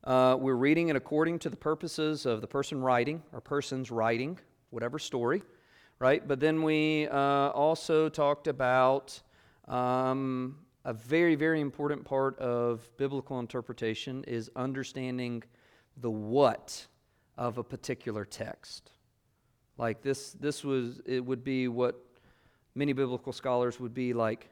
uh, 0.06 0.36
we're 0.38 0.54
reading 0.54 0.88
it 0.88 0.96
according 0.96 1.40
to 1.40 1.50
the 1.50 1.56
purposes 1.56 2.26
of 2.26 2.40
the 2.40 2.46
person 2.46 2.80
writing 2.80 3.22
or 3.32 3.40
persons 3.40 3.90
writing, 3.90 4.38
whatever 4.70 5.00
story, 5.00 5.42
right? 5.98 6.26
But 6.26 6.38
then 6.38 6.62
we 6.62 7.08
uh, 7.08 7.50
also 7.50 8.08
talked 8.08 8.46
about 8.46 9.20
um, 9.66 10.58
a 10.84 10.92
very, 10.92 11.34
very 11.34 11.60
important 11.60 12.04
part 12.04 12.38
of 12.38 12.88
biblical 12.96 13.40
interpretation 13.40 14.22
is 14.28 14.48
understanding 14.54 15.42
the 15.96 16.10
what 16.10 16.86
of 17.36 17.58
a 17.58 17.64
particular 17.64 18.24
text. 18.24 18.92
Like 19.76 20.02
this, 20.02 20.32
this 20.34 20.62
was, 20.62 21.00
it 21.04 21.24
would 21.24 21.42
be 21.42 21.66
what 21.66 22.00
many 22.76 22.92
biblical 22.92 23.32
scholars 23.32 23.80
would 23.80 23.92
be 23.92 24.12
like. 24.12 24.50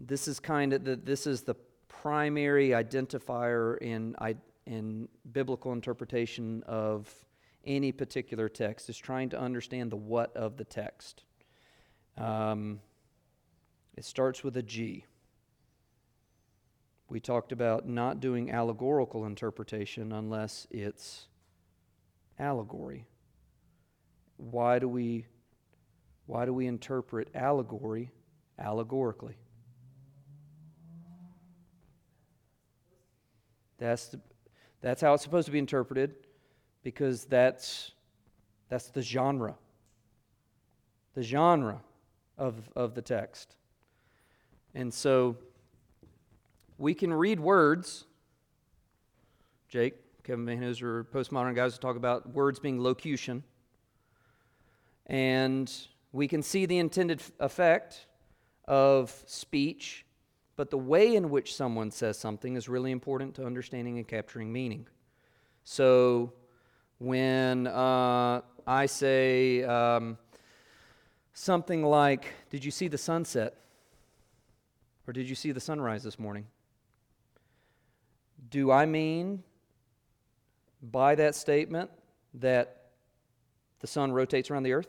This 0.00 0.26
is 0.26 0.40
kind 0.40 0.72
of 0.72 0.84
the, 0.84 0.96
this 0.96 1.26
is 1.26 1.42
the 1.42 1.56
primary 2.04 2.68
identifier 2.68 3.78
in 3.80 4.14
in 4.66 5.08
biblical 5.32 5.72
interpretation 5.72 6.62
of 6.66 7.10
any 7.64 7.92
particular 7.92 8.46
text 8.46 8.90
is 8.90 8.98
trying 8.98 9.30
to 9.30 9.40
understand 9.40 9.90
the 9.90 9.96
what 9.96 10.36
of 10.36 10.58
the 10.58 10.64
text. 10.64 11.24
Um, 12.18 12.80
it 13.96 14.04
starts 14.04 14.44
with 14.44 14.54
a 14.58 14.62
G. 14.62 15.06
We 17.08 17.20
talked 17.20 17.52
about 17.52 17.88
not 17.88 18.20
doing 18.20 18.50
allegorical 18.50 19.24
interpretation 19.24 20.12
unless 20.12 20.66
it's 20.70 21.28
allegory. 22.38 23.06
Why 24.36 24.78
do 24.78 24.88
we 24.88 25.24
why 26.26 26.44
do 26.44 26.52
we 26.52 26.66
interpret 26.66 27.30
allegory 27.34 28.10
allegorically? 28.58 29.38
That's, 33.78 34.08
the, 34.08 34.20
that's 34.80 35.00
how 35.00 35.14
it's 35.14 35.22
supposed 35.22 35.46
to 35.46 35.52
be 35.52 35.58
interpreted 35.58 36.14
because 36.82 37.24
that's, 37.24 37.92
that's 38.68 38.88
the 38.88 39.02
genre. 39.02 39.54
The 41.14 41.22
genre 41.22 41.80
of, 42.38 42.54
of 42.76 42.94
the 42.94 43.02
text. 43.02 43.56
And 44.74 44.92
so 44.92 45.36
we 46.78 46.94
can 46.94 47.12
read 47.12 47.38
words. 47.40 48.04
Jake, 49.68 49.94
Kevin 50.24 50.46
Vanhoozer, 50.46 51.04
postmodern 51.06 51.54
guys 51.54 51.78
talk 51.78 51.96
about 51.96 52.32
words 52.32 52.58
being 52.58 52.80
locution. 52.80 53.42
And 55.06 55.70
we 56.12 56.28
can 56.28 56.42
see 56.42 56.66
the 56.66 56.78
intended 56.78 57.20
effect 57.40 58.06
of 58.66 59.22
speech, 59.26 60.03
but 60.56 60.70
the 60.70 60.78
way 60.78 61.16
in 61.16 61.30
which 61.30 61.54
someone 61.54 61.90
says 61.90 62.18
something 62.18 62.56
is 62.56 62.68
really 62.68 62.90
important 62.90 63.34
to 63.36 63.44
understanding 63.44 63.98
and 63.98 64.06
capturing 64.06 64.52
meaning. 64.52 64.86
So 65.64 66.32
when 66.98 67.66
uh, 67.66 68.42
I 68.66 68.86
say 68.86 69.64
um, 69.64 70.16
something 71.32 71.82
like, 71.82 72.26
Did 72.50 72.64
you 72.64 72.70
see 72.70 72.88
the 72.88 72.98
sunset? 72.98 73.54
Or 75.06 75.12
did 75.12 75.28
you 75.28 75.34
see 75.34 75.52
the 75.52 75.60
sunrise 75.60 76.02
this 76.02 76.18
morning? 76.18 76.46
Do 78.50 78.70
I 78.70 78.86
mean 78.86 79.42
by 80.82 81.14
that 81.16 81.34
statement 81.34 81.90
that 82.34 82.90
the 83.80 83.86
sun 83.86 84.12
rotates 84.12 84.50
around 84.50 84.62
the 84.62 84.72
earth? 84.72 84.88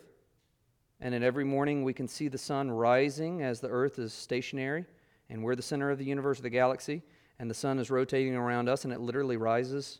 And 1.01 1.13
in 1.13 1.23
every 1.23 1.43
morning 1.43 1.83
we 1.83 1.93
can 1.93 2.07
see 2.07 2.29
the 2.29 2.37
sun 2.37 2.71
rising 2.71 3.41
as 3.41 3.59
the 3.59 3.67
earth 3.67 3.99
is 3.99 4.13
stationary, 4.13 4.85
and 5.29 5.43
we're 5.43 5.55
the 5.55 5.61
center 5.61 5.89
of 5.91 5.97
the 5.97 6.05
universe, 6.05 6.37
of 6.37 6.43
the 6.43 6.49
galaxy, 6.49 7.01
and 7.39 7.49
the 7.49 7.55
sun 7.55 7.79
is 7.79 7.89
rotating 7.89 8.35
around 8.35 8.69
us, 8.69 8.83
and 8.83 8.93
it 8.93 8.99
literally 8.99 9.37
rises 9.37 9.99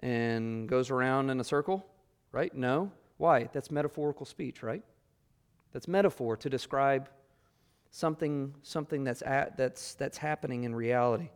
and 0.00 0.68
goes 0.68 0.90
around 0.90 1.30
in 1.30 1.40
a 1.40 1.44
circle, 1.44 1.86
right? 2.32 2.54
No. 2.54 2.90
Why? 3.16 3.48
That's 3.52 3.70
metaphorical 3.70 4.26
speech, 4.26 4.62
right? 4.62 4.82
That's 5.72 5.88
metaphor 5.88 6.36
to 6.36 6.50
describe 6.50 7.08
something, 7.90 8.54
something 8.62 9.04
that's, 9.04 9.22
at, 9.22 9.56
that's, 9.56 9.94
that's 9.94 10.18
happening 10.18 10.64
in 10.64 10.74
reality. 10.74 11.30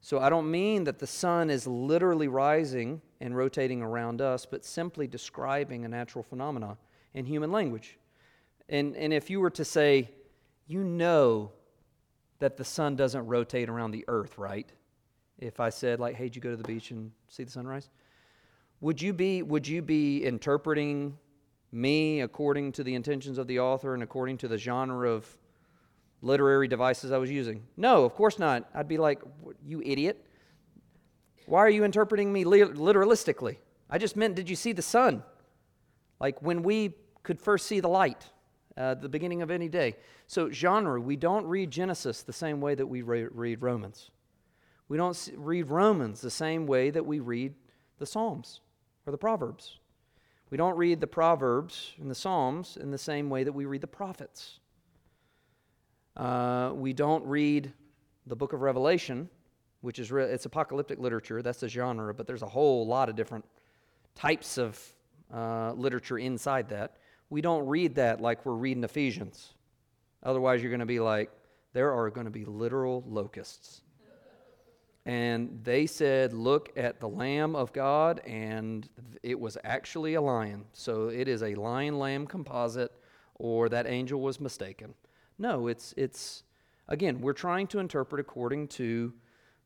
So 0.00 0.18
I 0.20 0.28
don't 0.28 0.50
mean 0.50 0.84
that 0.84 0.98
the 0.98 1.06
sun 1.06 1.48
is 1.48 1.66
literally 1.66 2.28
rising 2.28 3.00
and 3.20 3.36
rotating 3.36 3.82
around 3.82 4.20
us, 4.20 4.44
but 4.44 4.64
simply 4.64 5.06
describing 5.06 5.84
a 5.84 5.88
natural 5.88 6.22
phenomenon 6.22 6.76
in 7.14 7.24
human 7.24 7.50
language. 7.50 7.98
And, 8.68 8.94
and 8.96 9.12
if 9.12 9.30
you 9.30 9.40
were 9.40 9.50
to 9.50 9.64
say, 9.64 10.10
you 10.66 10.84
know 10.84 11.52
that 12.38 12.56
the 12.56 12.64
sun 12.64 12.96
doesn't 12.96 13.26
rotate 13.26 13.68
around 13.68 13.92
the 13.92 14.04
earth, 14.08 14.38
right? 14.38 14.70
If 15.38 15.60
I 15.60 15.70
said, 15.70 16.00
like, 16.00 16.16
hey, 16.16 16.24
did 16.24 16.36
you 16.36 16.42
go 16.42 16.50
to 16.50 16.56
the 16.56 16.64
beach 16.64 16.90
and 16.90 17.12
see 17.28 17.44
the 17.44 17.50
sunrise? 17.50 17.90
Would 18.80 19.00
you 19.00 19.12
be, 19.12 19.42
would 19.42 19.66
you 19.66 19.82
be 19.82 20.24
interpreting 20.24 21.16
me 21.72 22.20
according 22.20 22.72
to 22.72 22.84
the 22.84 22.94
intentions 22.94 23.38
of 23.38 23.46
the 23.46 23.60
author 23.60 23.94
and 23.94 24.02
according 24.02 24.38
to 24.38 24.48
the 24.48 24.58
genre 24.58 25.10
of 25.10 25.26
literary 26.22 26.68
devices 26.68 27.12
I 27.12 27.18
was 27.18 27.30
using? 27.30 27.62
No, 27.76 28.04
of 28.04 28.14
course 28.14 28.38
not. 28.38 28.68
I'd 28.74 28.88
be 28.88 28.98
like, 28.98 29.22
you 29.64 29.82
idiot. 29.82 30.24
Why 31.46 31.60
are 31.60 31.70
you 31.70 31.84
interpreting 31.84 32.32
me 32.32 32.44
literalistically? 32.44 33.58
I 33.88 33.98
just 33.98 34.16
meant, 34.16 34.34
did 34.34 34.50
you 34.50 34.56
see 34.56 34.72
the 34.72 34.82
sun? 34.82 35.22
Like 36.18 36.42
when 36.42 36.62
we 36.62 36.94
could 37.22 37.40
first 37.40 37.66
see 37.66 37.80
the 37.80 37.88
light, 37.88 38.24
uh, 38.76 38.94
the 38.94 39.08
beginning 39.08 39.42
of 39.42 39.50
any 39.50 39.68
day. 39.68 39.96
So, 40.26 40.50
genre, 40.50 41.00
we 41.00 41.16
don't 41.16 41.46
read 41.46 41.70
Genesis 41.70 42.22
the 42.22 42.32
same 42.32 42.60
way 42.60 42.74
that 42.74 42.86
we 42.86 43.02
re- 43.02 43.28
read 43.30 43.62
Romans. 43.62 44.10
We 44.88 44.96
don't 44.96 45.30
read 45.36 45.70
Romans 45.70 46.20
the 46.20 46.30
same 46.30 46.66
way 46.66 46.90
that 46.90 47.04
we 47.04 47.20
read 47.20 47.54
the 47.98 48.06
Psalms 48.06 48.60
or 49.06 49.10
the 49.10 49.18
Proverbs. 49.18 49.78
We 50.50 50.56
don't 50.56 50.76
read 50.76 51.00
the 51.00 51.06
Proverbs 51.06 51.94
and 52.00 52.10
the 52.10 52.14
Psalms 52.14 52.76
in 52.80 52.90
the 52.90 52.98
same 52.98 53.30
way 53.30 53.44
that 53.44 53.52
we 53.52 53.64
read 53.64 53.80
the 53.80 53.88
prophets. 53.88 54.60
Uh, 56.16 56.72
we 56.74 56.92
don't 56.92 57.24
read 57.24 57.72
the 58.26 58.36
book 58.36 58.52
of 58.52 58.60
Revelation, 58.60 59.28
which 59.80 59.98
is 59.98 60.12
re- 60.12 60.24
it's 60.24 60.46
apocalyptic 60.46 60.98
literature. 60.98 61.42
That's 61.42 61.60
the 61.60 61.68
genre, 61.68 62.14
but 62.14 62.26
there's 62.26 62.42
a 62.42 62.48
whole 62.48 62.86
lot 62.86 63.08
of 63.08 63.16
different 63.16 63.44
types 64.14 64.56
of 64.56 64.80
uh, 65.34 65.72
literature 65.72 66.18
inside 66.18 66.68
that. 66.68 66.96
We 67.30 67.40
don't 67.40 67.66
read 67.66 67.96
that 67.96 68.20
like 68.20 68.44
we're 68.46 68.54
reading 68.54 68.84
Ephesians. 68.84 69.54
Otherwise, 70.22 70.62
you're 70.62 70.70
going 70.70 70.80
to 70.80 70.86
be 70.86 71.00
like, 71.00 71.30
there 71.72 71.92
are 71.92 72.10
going 72.10 72.26
to 72.26 72.30
be 72.30 72.44
literal 72.44 73.04
locusts. 73.06 73.82
And 75.04 75.60
they 75.62 75.86
said, 75.86 76.32
Look 76.32 76.72
at 76.76 76.98
the 76.98 77.08
Lamb 77.08 77.54
of 77.54 77.72
God, 77.72 78.20
and 78.26 78.88
it 79.22 79.38
was 79.38 79.56
actually 79.62 80.14
a 80.14 80.20
lion. 80.20 80.64
So 80.72 81.08
it 81.08 81.28
is 81.28 81.42
a 81.44 81.54
lion 81.54 81.98
lamb 81.98 82.26
composite, 82.26 82.92
or 83.36 83.68
that 83.68 83.86
angel 83.86 84.20
was 84.20 84.40
mistaken. 84.40 84.94
No, 85.38 85.68
it's, 85.68 85.94
it's 85.96 86.42
again, 86.88 87.20
we're 87.20 87.34
trying 87.34 87.68
to 87.68 87.78
interpret 87.78 88.20
according 88.20 88.68
to 88.68 89.12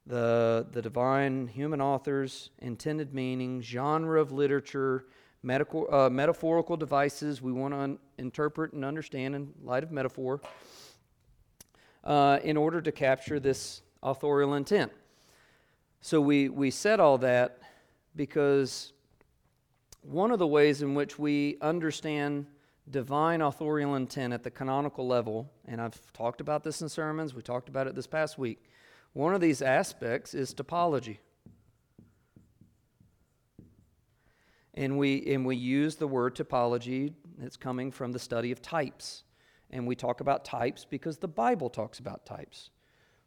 the, 0.06 0.66
the 0.72 0.82
divine 0.82 1.46
human 1.46 1.80
author's 1.80 2.50
intended 2.58 3.14
meaning, 3.14 3.62
genre 3.62 4.20
of 4.20 4.32
literature, 4.32 5.06
medical, 5.42 5.92
uh, 5.92 6.10
metaphorical 6.10 6.76
devices 6.76 7.40
we 7.40 7.52
want 7.52 7.74
to 7.74 7.78
un- 7.78 7.98
interpret 8.18 8.72
and 8.72 8.84
understand 8.84 9.34
in 9.34 9.52
light 9.62 9.82
of 9.82 9.90
metaphor 9.90 10.40
uh, 12.04 12.38
in 12.42 12.56
order 12.56 12.80
to 12.80 12.92
capture 12.92 13.40
this 13.40 13.82
authorial 14.02 14.54
intent. 14.54 14.92
So 16.00 16.20
we, 16.20 16.48
we 16.48 16.70
said 16.70 17.00
all 17.00 17.18
that 17.18 17.58
because 18.16 18.92
one 20.02 20.30
of 20.30 20.38
the 20.38 20.46
ways 20.46 20.82
in 20.82 20.94
which 20.94 21.18
we 21.18 21.58
understand 21.60 22.46
divine 22.90 23.42
authorial 23.42 23.94
intent 23.96 24.32
at 24.32 24.42
the 24.42 24.50
canonical 24.50 25.06
level, 25.06 25.50
and 25.66 25.80
I've 25.80 26.00
talked 26.12 26.40
about 26.40 26.64
this 26.64 26.82
in 26.82 26.88
sermons, 26.88 27.34
we 27.34 27.42
talked 27.42 27.68
about 27.68 27.86
it 27.86 27.94
this 27.94 28.06
past 28.06 28.38
week. 28.38 28.64
One 29.12 29.34
of 29.34 29.40
these 29.40 29.60
aspects 29.62 30.34
is 30.34 30.54
typology. 30.54 31.18
And 34.80 34.96
we, 34.96 35.22
and 35.26 35.44
we 35.44 35.56
use 35.56 35.96
the 35.96 36.08
word 36.08 36.34
typology, 36.34 37.12
it's 37.42 37.58
coming 37.58 37.92
from 37.92 38.12
the 38.12 38.18
study 38.18 38.50
of 38.50 38.62
types. 38.62 39.24
And 39.68 39.86
we 39.86 39.94
talk 39.94 40.22
about 40.22 40.42
types 40.42 40.86
because 40.88 41.18
the 41.18 41.28
Bible 41.28 41.68
talks 41.68 41.98
about 41.98 42.24
types. 42.24 42.70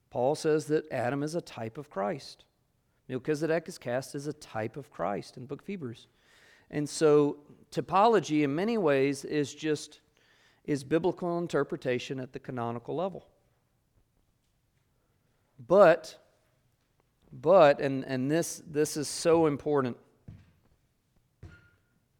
Paul 0.10 0.34
says 0.34 0.66
that 0.66 0.92
Adam 0.92 1.22
is 1.22 1.36
a 1.36 1.42
type 1.42 1.78
of 1.78 1.92
Christ. 1.92 2.46
Melchizedek 3.08 3.68
is 3.68 3.78
cast 3.78 4.16
as 4.16 4.26
a 4.26 4.34
type 4.34 4.78
of 4.78 4.90
Christ 4.90 5.38
in 5.38 5.44
the 5.44 5.48
book 5.48 5.62
of 5.62 5.68
Hebrews. 5.68 6.08
And 6.72 6.90
so 6.90 7.38
typology 7.72 8.42
in 8.42 8.56
many 8.56 8.80
ways 8.80 9.24
is 9.24 9.54
just 9.54 10.02
is 10.66 10.84
biblical 10.84 11.38
interpretation 11.38 12.20
at 12.20 12.34
the 12.34 12.40
canonical 12.40 12.96
level. 12.96 13.28
But 15.68 16.18
but 17.32 17.80
and 17.80 18.04
and 18.06 18.32
this 18.32 18.64
this 18.66 18.98
is 18.98 19.08
so 19.08 19.46
important 19.46 19.98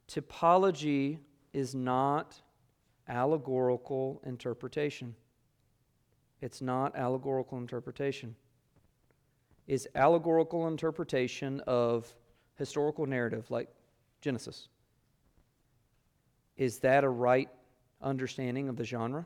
Typology 0.08 1.20
is 1.54 1.74
not 1.74 2.42
allegorical 3.08 4.22
interpretation. 4.26 5.16
It's 6.42 6.62
not 6.62 6.96
allegorical 6.96 7.58
interpretation. 7.58 8.36
Is 9.68 9.88
allegorical 9.96 10.68
interpretation 10.68 11.62
of 11.62 12.14
historical 12.56 13.06
narrative 13.06 13.50
like 13.50 13.70
Genesis. 14.22 14.68
Is 16.58 16.80
that 16.80 17.04
a 17.04 17.10
right 17.10 17.50
understanding 18.02 18.68
of 18.68 18.76
the 18.76 18.84
genre? 18.84 19.26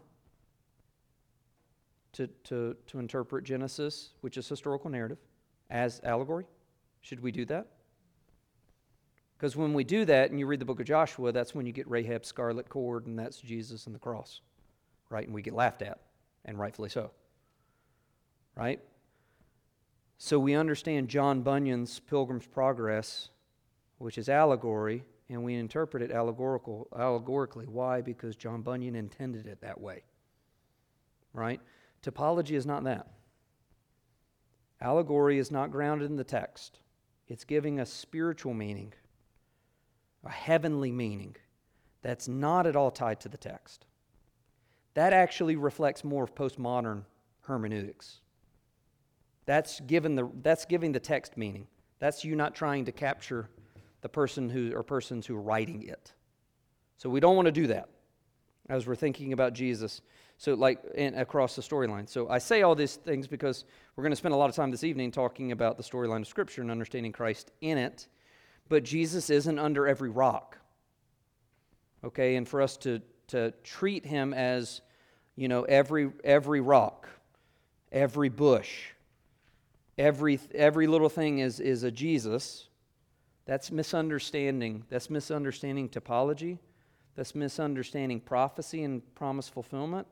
To, 2.14 2.28
to, 2.46 2.76
to 2.88 3.00
interpret 3.00 3.44
Genesis, 3.44 4.12
which 4.22 4.38
is 4.38 4.48
historical 4.48 4.90
narrative, 4.90 5.20
as 5.70 6.02
allegory? 6.04 6.46
Should 7.02 7.20
we 7.20 7.32
do 7.32 7.46
that? 7.46 7.68
Because 9.38 9.56
when 9.56 9.74
we 9.74 9.84
do 9.84 10.04
that 10.06 10.32
and 10.32 10.40
you 10.40 10.48
read 10.48 10.60
the 10.60 10.66
book 10.66 10.80
of 10.80 10.88
Joshua, 10.88 11.32
that's 11.32 11.54
when 11.54 11.68
you 11.68 11.72
get 11.72 11.88
Rahab's 11.88 12.28
scarlet 12.28 12.70
cord, 12.70 13.06
and 13.06 13.18
that's 13.20 13.38
Jesus 13.40 13.86
and 13.86 13.94
the 13.94 14.00
cross, 14.00 14.42
right? 15.10 15.26
And 15.26 15.34
we 15.34 15.44
get 15.44 15.54
laughed 15.54 15.84
at, 15.84 16.00
and 16.46 16.58
rightfully 16.58 16.90
so, 16.90 17.12
right? 18.56 18.80
So 20.18 20.40
we 20.40 20.56
understand 20.56 21.10
John 21.10 21.42
Bunyan's 21.44 22.00
Pilgrim's 22.00 22.48
Progress, 22.48 23.30
which 24.00 24.18
is 24.18 24.28
allegory, 24.28 25.04
and 25.30 25.44
we 25.44 25.54
interpret 25.54 26.02
it 26.02 26.12
allegorical, 26.12 26.88
allegorically. 26.98 27.68
Why? 27.68 28.02
Because 28.02 28.36
John 28.36 28.64
Bunyan 28.64 28.96
intended 28.96 29.46
it 29.46 29.62
that 29.62 29.80
way. 29.80 30.04
Right? 31.34 31.62
Typology 32.02 32.54
is 32.54 32.66
not 32.66 32.84
that. 32.86 33.08
Allegory 34.82 35.38
is 35.38 35.52
not 35.52 35.72
grounded 35.72 36.10
in 36.10 36.16
the 36.16 36.24
text, 36.24 36.80
it's 37.28 37.44
giving 37.44 37.80
a 37.80 37.86
spiritual 37.86 38.54
meaning, 38.54 38.94
a 40.28 40.32
heavenly 40.32 40.92
meaning 40.92 41.36
that's 42.02 42.28
not 42.28 42.68
at 42.68 42.76
all 42.76 42.92
tied 42.92 43.20
to 43.22 43.30
the 43.30 43.38
text. 43.38 43.86
That 44.94 45.14
actually 45.14 45.56
reflects 45.56 46.04
more 46.04 46.24
of 46.24 46.36
postmodern 46.36 47.04
hermeneutics. 47.42 48.20
That's, 49.46 49.80
given 49.82 50.16
the, 50.16 50.30
that's 50.42 50.66
giving 50.66 50.92
the 50.92 51.00
text 51.00 51.38
meaning. 51.38 51.68
That's 52.00 52.24
you 52.24 52.36
not 52.36 52.56
trying 52.56 52.86
to 52.86 52.92
capture 52.92 53.50
the 54.02 54.10
person 54.10 54.50
who 54.50 54.74
or 54.76 54.84
persons 54.84 55.26
who 55.26 55.36
are 55.36 55.42
writing 55.42 55.84
it. 55.84 56.14
So 56.98 57.10
we 57.10 57.20
don't 57.20 57.36
want 57.36 57.48
to 57.48 57.52
do 57.52 57.68
that 57.68 57.90
as 58.70 58.86
we're 58.86 58.96
thinking 58.96 59.34
about 59.34 59.54
Jesus. 59.54 60.02
So 60.38 60.54
like 60.54 60.84
in, 60.96 61.16
across 61.16 61.56
the 61.56 61.62
storyline. 61.62 62.08
So 62.08 62.30
I 62.30 62.38
say 62.38 62.62
all 62.62 62.76
these 62.76 62.96
things 62.96 63.28
because 63.28 63.66
we're 63.96 64.04
going 64.04 64.12
to 64.12 64.18
spend 64.18 64.34
a 64.34 64.38
lot 64.38 64.50
of 64.50 64.56
time 64.56 64.72
this 64.72 64.84
evening 64.84 65.12
talking 65.12 65.52
about 65.52 65.78
the 65.78 65.84
storyline 65.84 66.22
of 66.22 66.28
Scripture 66.28 66.62
and 66.62 66.70
understanding 66.70 67.12
Christ 67.12 67.52
in 67.62 67.78
it. 67.78 68.08
But 68.70 68.84
Jesus 68.84 69.30
isn't 69.30 69.60
under 69.60 69.88
every 69.88 70.10
rock. 70.10 70.58
Okay, 72.04 72.36
and 72.36 72.48
for 72.48 72.62
us 72.62 72.78
to 72.78 73.02
to 73.28 73.52
treat 73.64 74.06
him 74.06 74.34
as, 74.34 74.82
you 75.36 75.48
know, 75.48 75.64
every 75.64 76.12
every 76.24 76.62
rock, 76.62 77.10
every 77.92 78.30
bush, 78.30 78.92
every 79.98 80.40
every 80.54 80.88
little 80.88 81.10
thing 81.10 81.40
is 81.40 81.60
is 81.60 81.84
a 81.84 81.92
Jesus 81.92 82.68
that's 83.48 83.72
misunderstanding. 83.72 84.84
That's 84.90 85.10
misunderstanding 85.10 85.88
typology. 85.90 86.60
That's 87.16 87.34
misunderstanding 87.34 88.20
prophecy 88.20 88.84
and 88.84 89.02
promise 89.16 89.48
fulfillment. 89.48 90.06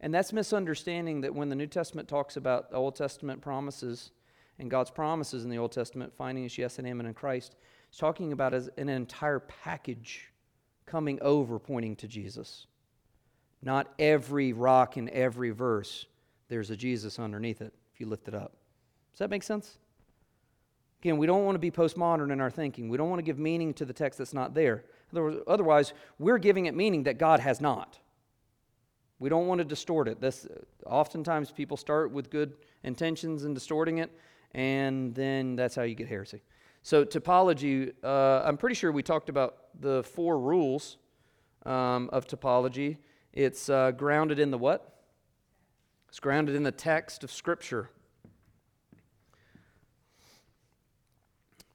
And 0.00 0.12
that's 0.12 0.32
misunderstanding 0.32 1.22
that 1.22 1.34
when 1.34 1.48
the 1.48 1.54
New 1.54 1.68
Testament 1.68 2.08
talks 2.08 2.36
about 2.36 2.66
Old 2.72 2.96
Testament 2.96 3.40
promises 3.40 4.10
and 4.58 4.70
God's 4.70 4.90
promises 4.90 5.44
in 5.44 5.50
the 5.50 5.58
Old 5.58 5.72
Testament, 5.72 6.12
finding 6.16 6.44
us 6.44 6.58
yes 6.58 6.78
and 6.78 6.86
amen 6.86 7.06
in 7.06 7.14
Christ, 7.14 7.56
it's 7.88 7.98
talking 7.98 8.32
about 8.32 8.54
as 8.54 8.68
an 8.76 8.88
entire 8.88 9.40
package 9.40 10.32
coming 10.86 11.18
over 11.22 11.58
pointing 11.58 11.96
to 11.96 12.08
Jesus. 12.08 12.66
Not 13.62 13.92
every 13.98 14.52
rock 14.52 14.96
in 14.96 15.08
every 15.10 15.50
verse, 15.50 16.06
there's 16.48 16.70
a 16.70 16.76
Jesus 16.76 17.18
underneath 17.18 17.60
it 17.60 17.72
if 17.92 18.00
you 18.00 18.06
lift 18.06 18.28
it 18.28 18.34
up. 18.34 18.52
Does 19.12 19.18
that 19.18 19.30
make 19.30 19.42
sense? 19.42 19.78
Again, 21.00 21.18
we 21.18 21.26
don't 21.26 21.44
want 21.44 21.54
to 21.54 21.60
be 21.60 21.70
postmodern 21.70 22.32
in 22.32 22.40
our 22.40 22.50
thinking. 22.50 22.88
We 22.88 22.96
don't 22.96 23.08
want 23.08 23.20
to 23.20 23.24
give 23.24 23.38
meaning 23.38 23.72
to 23.74 23.84
the 23.84 23.92
text 23.92 24.18
that's 24.18 24.34
not 24.34 24.54
there. 24.54 24.84
Otherwise, 25.46 25.92
we're 26.18 26.38
giving 26.38 26.66
it 26.66 26.74
meaning 26.74 27.04
that 27.04 27.18
God 27.18 27.40
has 27.40 27.60
not. 27.60 27.98
We 29.20 29.28
don't 29.28 29.46
want 29.46 29.58
to 29.58 29.64
distort 29.64 30.08
it. 30.08 30.20
This, 30.20 30.46
oftentimes, 30.86 31.50
people 31.50 31.76
start 31.76 32.12
with 32.12 32.30
good 32.30 32.54
intentions 32.82 33.44
and 33.44 33.54
distorting 33.54 33.98
it, 33.98 34.10
and 34.52 35.14
then 35.14 35.56
that's 35.56 35.74
how 35.74 35.82
you 35.82 35.94
get 35.94 36.08
heresy. 36.08 36.42
So, 36.82 37.04
typology, 37.04 37.92
uh, 38.02 38.42
I'm 38.44 38.56
pretty 38.56 38.74
sure 38.74 38.92
we 38.92 39.02
talked 39.02 39.28
about 39.28 39.56
the 39.80 40.02
four 40.02 40.38
rules 40.38 40.96
um, 41.66 42.08
of 42.12 42.26
typology. 42.26 42.98
It's 43.32 43.68
uh, 43.68 43.90
grounded 43.90 44.38
in 44.38 44.50
the 44.50 44.58
what? 44.58 45.02
It's 46.08 46.20
grounded 46.20 46.54
in 46.54 46.62
the 46.62 46.72
text 46.72 47.24
of 47.24 47.30
Scripture. 47.30 47.90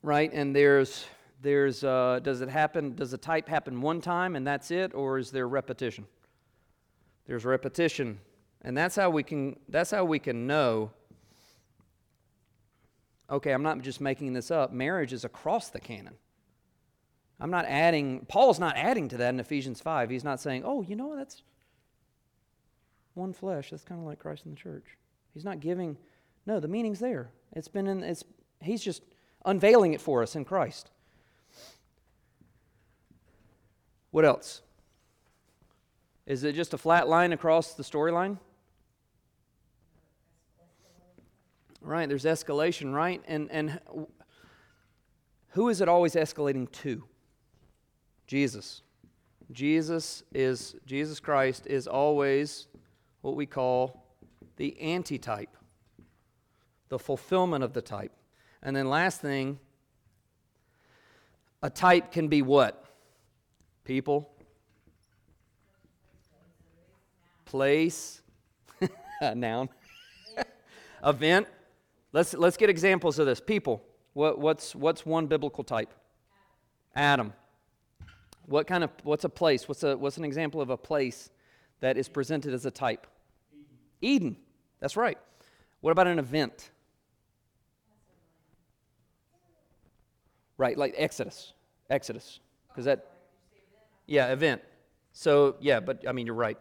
right? 0.03 0.32
And 0.32 0.56
there's 0.56 1.06
there's 1.42 1.84
uh, 1.84 2.20
does 2.22 2.42
it 2.42 2.50
happen? 2.50 2.94
Does 2.96 3.13
a 3.13 3.17
type 3.17 3.50
happen 3.50 3.82
one 3.82 4.02
time 4.02 4.36
and 4.36 4.45
that's 4.45 4.69
it, 4.69 4.93
or 4.93 5.17
is 5.17 5.32
there 5.32 5.47
repetition? 5.47 6.06
There's 7.26 7.45
repetition, 7.45 8.19
and 8.62 8.78
that's 8.78 8.95
how 8.95 9.10
we 9.10 9.24
can 9.24 9.58
that's 9.69 9.89
how 9.89 10.06
we 10.06 10.19
can 10.19 10.45
know. 10.45 10.91
Okay, 13.29 13.51
I'm 13.51 13.63
not 13.63 13.81
just 13.81 14.01
making 14.01 14.33
this 14.33 14.51
up. 14.51 14.71
Marriage 14.71 15.13
is 15.13 15.23
across 15.25 15.69
the 15.69 15.79
canon. 15.79 16.15
I'm 17.39 17.49
not 17.49 17.65
adding. 17.65 18.25
Paul's 18.27 18.59
not 18.59 18.77
adding 18.77 19.09
to 19.09 19.17
that 19.17 19.33
in 19.33 19.39
Ephesians 19.39 19.81
five. 19.81 20.09
He's 20.09 20.23
not 20.23 20.39
saying, 20.39 20.63
"Oh, 20.65 20.81
you 20.81 20.95
know 20.95 21.15
that's 21.15 21.41
one 23.15 23.33
flesh." 23.33 23.71
That's 23.71 23.83
kind 23.83 23.99
of 23.99 24.05
like 24.05 24.19
Christ 24.19 24.45
in 24.45 24.51
the 24.51 24.57
church. 24.57 24.97
He's 25.33 25.45
not 25.45 25.59
giving. 25.59 25.97
No, 26.45 26.59
the 26.59 26.67
meaning's 26.67 26.99
there. 26.99 27.31
It's 27.53 27.67
been 27.67 27.88
in. 27.88 28.03
It's. 28.03 28.23
He's 28.62 28.83
just 28.83 29.03
unveiling 29.45 29.93
it 29.93 30.01
for 30.01 30.21
us 30.21 30.36
in 30.36 30.45
Christ. 30.45 30.91
What 34.12 34.25
else? 34.25 34.62
Is 36.25 36.43
it 36.43 36.55
just 36.55 36.73
a 36.73 36.77
flat 36.77 37.09
line 37.09 37.33
across 37.33 37.73
the 37.73 37.83
storyline? 37.83 38.38
Right, 41.84 42.08
there's 42.08 42.24
escalation, 42.24 42.93
right? 42.93 43.22
And 43.28 43.52
and 43.52 43.80
who 45.50 45.69
is 45.69 45.82
it 45.82 45.89
always 45.89 46.15
escalating 46.15 46.72
to? 46.72 47.04
Jesus. 48.26 48.82
Jesus 49.52 50.24
is 50.34 50.76
Jesus 50.86 51.19
Christ 51.19 51.67
is 51.67 51.88
always 51.88 52.67
what 53.22 53.36
we 53.36 53.46
call 53.46 54.08
the 54.56 54.80
antitype, 54.82 55.56
the 56.89 56.98
fulfillment 56.98 57.63
of 57.63 57.74
the 57.74 57.82
type. 57.82 58.13
And 58.62 58.76
then 58.76 58.89
last 58.89 59.22
thing, 59.22 59.60
a 61.62 61.69
type 61.69 62.12
can 62.12 62.30
be 62.30 62.41
what? 62.41 62.84
People, 63.84 64.34
place, 67.46 68.22
a 69.22 69.36
noun, 69.36 69.69
event. 71.06 71.48
Let's 72.13 72.34
let's 72.34 72.58
get 72.58 72.69
examples 72.69 73.19
of 73.19 73.26
this. 73.26 73.41
People. 73.41 73.84
What, 74.13 74.39
what's 74.39 74.76
what's 74.76 75.06
one 75.06 75.28
biblical 75.28 75.63
type? 75.63 75.91
Adam. 76.95 77.34
What 78.45 78.67
kind 78.67 78.84
of 78.84 78.91
what's 79.04 79.23
a 79.23 79.30
place? 79.30 79.67
What's 79.67 79.84
a 79.84 79.97
what's 79.97 80.17
an 80.17 80.23
example 80.23 80.62
of 80.62 80.69
a 80.69 80.78
place 80.78 81.30
that 81.80 81.97
is 81.97 82.08
presented 82.08 82.54
as 82.54 82.65
a 82.65 82.71
type? 82.71 83.08
Eden. 84.02 84.28
Eden. 84.28 84.38
That's 84.80 84.95
right. 84.95 85.17
What 85.82 85.91
about 85.91 86.08
an 86.08 86.19
event? 86.19 86.69
Right, 90.58 90.78
like 90.78 90.93
Exodus. 90.97 91.54
Exodus. 91.89 92.39
Because 92.69 92.86
that, 92.86 93.12
yeah, 94.08 94.32
event. 94.32 94.62
So, 95.12 95.56
yeah, 95.60 95.80
but 95.80 96.08
I 96.08 96.12
mean, 96.12 96.26
you're 96.26 96.36
right. 96.36 96.58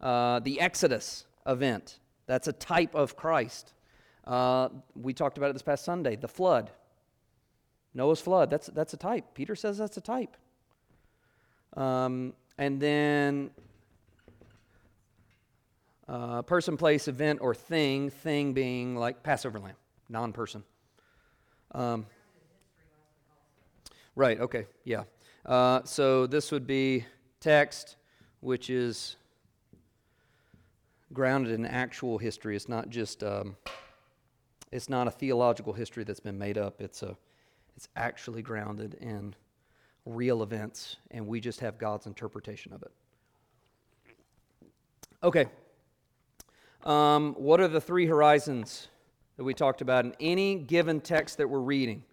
Uh, 0.00 0.40
the 0.40 0.60
Exodus 0.60 1.26
event, 1.46 1.98
that's 2.26 2.48
a 2.48 2.52
type 2.52 2.94
of 2.94 3.16
Christ. 3.16 3.72
Uh, 4.26 4.68
we 4.94 5.12
talked 5.12 5.38
about 5.38 5.50
it 5.50 5.52
this 5.54 5.62
past 5.62 5.84
Sunday. 5.84 6.16
The 6.16 6.28
flood. 6.28 6.70
Noah's 7.92 8.20
flood, 8.20 8.50
that's, 8.50 8.68
that's 8.68 8.94
a 8.94 8.96
type. 8.96 9.34
Peter 9.34 9.56
says 9.56 9.78
that's 9.78 9.96
a 9.96 10.00
type. 10.00 10.36
Um, 11.76 12.34
and 12.56 12.80
then 12.80 13.50
uh, 16.08 16.42
person, 16.42 16.76
place, 16.76 17.08
event, 17.08 17.40
or 17.42 17.54
thing, 17.54 18.10
thing 18.10 18.52
being 18.52 18.94
like 18.94 19.22
Passover 19.22 19.58
lamb, 19.58 19.74
non 20.08 20.32
person. 20.32 20.62
Um, 21.72 22.06
Right, 24.16 24.40
okay, 24.40 24.66
yeah. 24.84 25.04
Uh, 25.46 25.82
so 25.84 26.26
this 26.26 26.50
would 26.50 26.66
be 26.66 27.06
text, 27.40 27.96
which 28.40 28.68
is 28.68 29.16
grounded 31.12 31.52
in 31.52 31.64
actual 31.64 32.18
history. 32.18 32.56
It's 32.56 32.68
not 32.68 32.90
just, 32.90 33.22
um, 33.22 33.56
it's 34.72 34.88
not 34.88 35.06
a 35.06 35.10
theological 35.10 35.72
history 35.72 36.04
that's 36.04 36.20
been 36.20 36.38
made 36.38 36.58
up. 36.58 36.80
It's, 36.80 37.02
a, 37.02 37.16
it's 37.76 37.88
actually 37.96 38.42
grounded 38.42 38.94
in 38.94 39.34
real 40.06 40.42
events, 40.42 40.96
and 41.10 41.26
we 41.26 41.40
just 41.40 41.60
have 41.60 41.78
God's 41.78 42.06
interpretation 42.06 42.72
of 42.72 42.82
it. 42.82 42.92
Okay. 45.22 45.46
Um, 46.84 47.34
what 47.34 47.60
are 47.60 47.68
the 47.68 47.80
three 47.80 48.06
horizons 48.06 48.88
that 49.36 49.44
we 49.44 49.54
talked 49.54 49.80
about 49.80 50.04
in 50.04 50.14
any 50.20 50.54
given 50.54 51.00
text 51.00 51.38
that 51.38 51.48
we're 51.48 51.60
reading? 51.60 52.04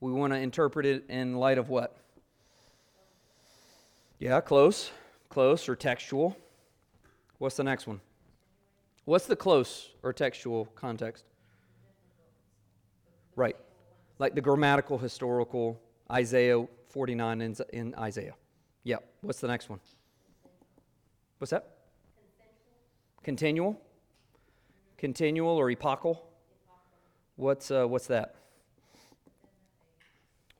we 0.00 0.12
want 0.12 0.32
to 0.32 0.38
interpret 0.38 0.86
it 0.86 1.04
in 1.08 1.34
light 1.34 1.58
of 1.58 1.68
what? 1.68 1.96
Yeah, 4.18 4.40
close, 4.40 4.90
close 5.28 5.68
or 5.68 5.76
textual. 5.76 6.36
What's 7.38 7.56
the 7.56 7.64
next 7.64 7.86
one? 7.86 8.00
What's 9.04 9.26
the 9.26 9.36
close 9.36 9.90
or 10.02 10.12
textual 10.12 10.66
context? 10.74 11.24
Right. 13.36 13.56
Like 14.18 14.34
the 14.34 14.40
grammatical, 14.40 14.98
historical, 14.98 15.80
Isaiah 16.10 16.66
49 16.88 17.40
in, 17.42 17.56
in 17.72 17.94
Isaiah. 17.96 18.34
Yeah. 18.82 18.96
What's 19.20 19.40
the 19.40 19.48
next 19.48 19.68
one? 19.68 19.78
What's 21.38 21.50
that? 21.50 21.76
Continual. 23.22 23.78
Continual 24.96 25.56
or 25.56 25.70
epochal? 25.70 26.26
What's, 27.36 27.70
uh, 27.70 27.86
what's 27.86 28.06
that? 28.06 28.36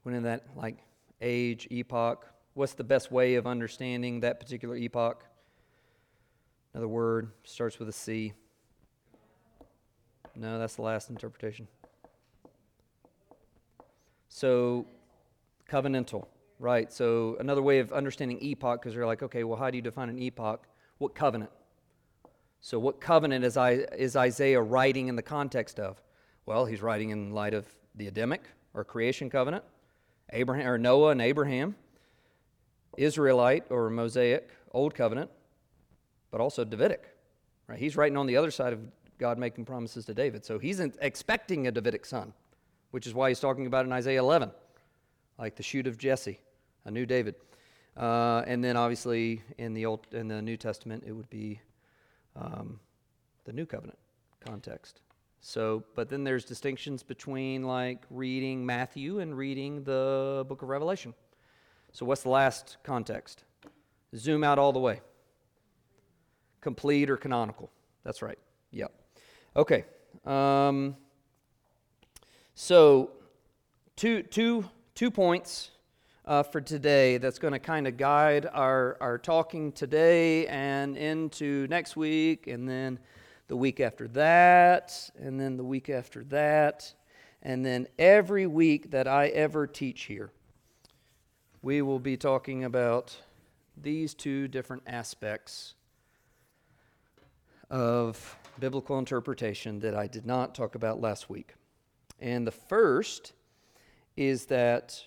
When 0.02 0.14
in 0.14 0.24
that, 0.24 0.44
like, 0.54 0.76
age, 1.22 1.66
epoch? 1.70 2.26
What's 2.52 2.74
the 2.74 2.84
best 2.84 3.10
way 3.10 3.36
of 3.36 3.46
understanding 3.46 4.20
that 4.20 4.38
particular 4.38 4.76
epoch? 4.76 5.24
Another 6.74 6.88
word 6.88 7.30
starts 7.44 7.78
with 7.78 7.88
a 7.88 7.92
C. 7.92 8.34
No, 10.34 10.58
that's 10.58 10.76
the 10.76 10.82
last 10.82 11.08
interpretation. 11.08 11.66
So, 14.36 14.84
covenantal, 15.66 16.26
right? 16.58 16.92
So, 16.92 17.38
another 17.40 17.62
way 17.62 17.78
of 17.78 17.90
understanding 17.90 18.38
epoch, 18.42 18.82
because 18.82 18.94
you're 18.94 19.06
like, 19.06 19.22
okay, 19.22 19.44
well, 19.44 19.58
how 19.58 19.70
do 19.70 19.78
you 19.78 19.82
define 19.82 20.10
an 20.10 20.18
epoch? 20.18 20.68
What 20.98 21.14
covenant? 21.14 21.50
So, 22.60 22.78
what 22.78 23.00
covenant 23.00 23.46
is, 23.46 23.56
I, 23.56 23.70
is 23.96 24.14
Isaiah 24.14 24.60
writing 24.60 25.08
in 25.08 25.16
the 25.16 25.22
context 25.22 25.80
of? 25.80 26.02
Well, 26.44 26.66
he's 26.66 26.82
writing 26.82 27.08
in 27.08 27.30
light 27.30 27.54
of 27.54 27.64
the 27.94 28.08
Adamic 28.08 28.42
or 28.74 28.84
creation 28.84 29.30
covenant, 29.30 29.64
Abraham 30.30 30.66
or 30.66 30.76
Noah 30.76 31.12
and 31.12 31.22
Abraham, 31.22 31.74
Israelite 32.98 33.64
or 33.70 33.88
Mosaic, 33.88 34.50
Old 34.72 34.94
Covenant, 34.94 35.30
but 36.30 36.42
also 36.42 36.62
Davidic. 36.62 37.04
Right? 37.68 37.78
He's 37.78 37.96
writing 37.96 38.18
on 38.18 38.26
the 38.26 38.36
other 38.36 38.50
side 38.50 38.74
of 38.74 38.80
God 39.16 39.38
making 39.38 39.64
promises 39.64 40.04
to 40.04 40.12
David. 40.12 40.44
So 40.44 40.58
he's 40.58 40.78
expecting 40.78 41.68
a 41.68 41.72
Davidic 41.72 42.04
son, 42.04 42.34
which 42.96 43.06
is 43.06 43.12
why 43.12 43.28
he's 43.28 43.40
talking 43.40 43.66
about 43.66 43.84
in 43.84 43.92
Isaiah 43.92 44.20
11, 44.20 44.50
like 45.38 45.54
the 45.54 45.62
shoot 45.62 45.86
of 45.86 45.98
Jesse, 45.98 46.40
a 46.86 46.90
new 46.90 47.04
David. 47.04 47.34
Uh, 47.94 48.42
and 48.46 48.64
then 48.64 48.74
obviously 48.74 49.42
in 49.58 49.74
the 49.74 49.84
Old 49.84 50.06
in 50.12 50.28
the 50.28 50.40
New 50.40 50.56
Testament, 50.56 51.04
it 51.06 51.12
would 51.12 51.28
be 51.28 51.60
um, 52.36 52.80
the 53.44 53.52
New 53.52 53.66
Covenant 53.66 53.98
context. 54.40 55.02
So, 55.42 55.84
but 55.94 56.08
then 56.08 56.24
there's 56.24 56.46
distinctions 56.46 57.02
between 57.02 57.64
like 57.64 58.02
reading 58.08 58.64
Matthew 58.64 59.18
and 59.18 59.36
reading 59.36 59.84
the 59.84 60.46
book 60.48 60.62
of 60.62 60.70
Revelation. 60.70 61.12
So, 61.92 62.06
what's 62.06 62.22
the 62.22 62.30
last 62.30 62.78
context? 62.82 63.44
Zoom 64.16 64.42
out 64.42 64.58
all 64.58 64.72
the 64.72 64.80
way. 64.80 65.02
Complete 66.62 67.10
or 67.10 67.18
canonical. 67.18 67.70
That's 68.04 68.22
right. 68.22 68.38
Yep. 68.70 68.90
Okay. 69.54 69.84
Um, 70.24 70.96
so, 72.58 73.10
two, 73.96 74.22
two, 74.22 74.64
two 74.94 75.10
points 75.10 75.72
uh, 76.24 76.42
for 76.42 76.62
today 76.62 77.18
that's 77.18 77.38
going 77.38 77.52
to 77.52 77.58
kind 77.58 77.86
of 77.86 77.98
guide 77.98 78.48
our, 78.50 78.96
our 78.98 79.18
talking 79.18 79.72
today 79.72 80.46
and 80.46 80.96
into 80.96 81.66
next 81.68 81.96
week, 81.96 82.46
and 82.46 82.66
then 82.66 82.98
the 83.48 83.56
week 83.58 83.78
after 83.78 84.08
that, 84.08 85.10
and 85.18 85.38
then 85.38 85.58
the 85.58 85.64
week 85.64 85.90
after 85.90 86.24
that, 86.24 86.94
and 87.42 87.62
then 87.62 87.86
every 87.98 88.46
week 88.46 88.90
that 88.90 89.06
I 89.06 89.26
ever 89.26 89.66
teach 89.66 90.04
here, 90.04 90.30
we 91.60 91.82
will 91.82 92.00
be 92.00 92.16
talking 92.16 92.64
about 92.64 93.14
these 93.76 94.14
two 94.14 94.48
different 94.48 94.82
aspects 94.86 95.74
of 97.68 98.34
biblical 98.58 98.98
interpretation 98.98 99.80
that 99.80 99.94
I 99.94 100.06
did 100.06 100.24
not 100.24 100.54
talk 100.54 100.74
about 100.74 101.02
last 101.02 101.28
week. 101.28 101.52
And 102.20 102.46
the 102.46 102.52
first 102.52 103.32
is 104.16 104.46
that 104.46 105.00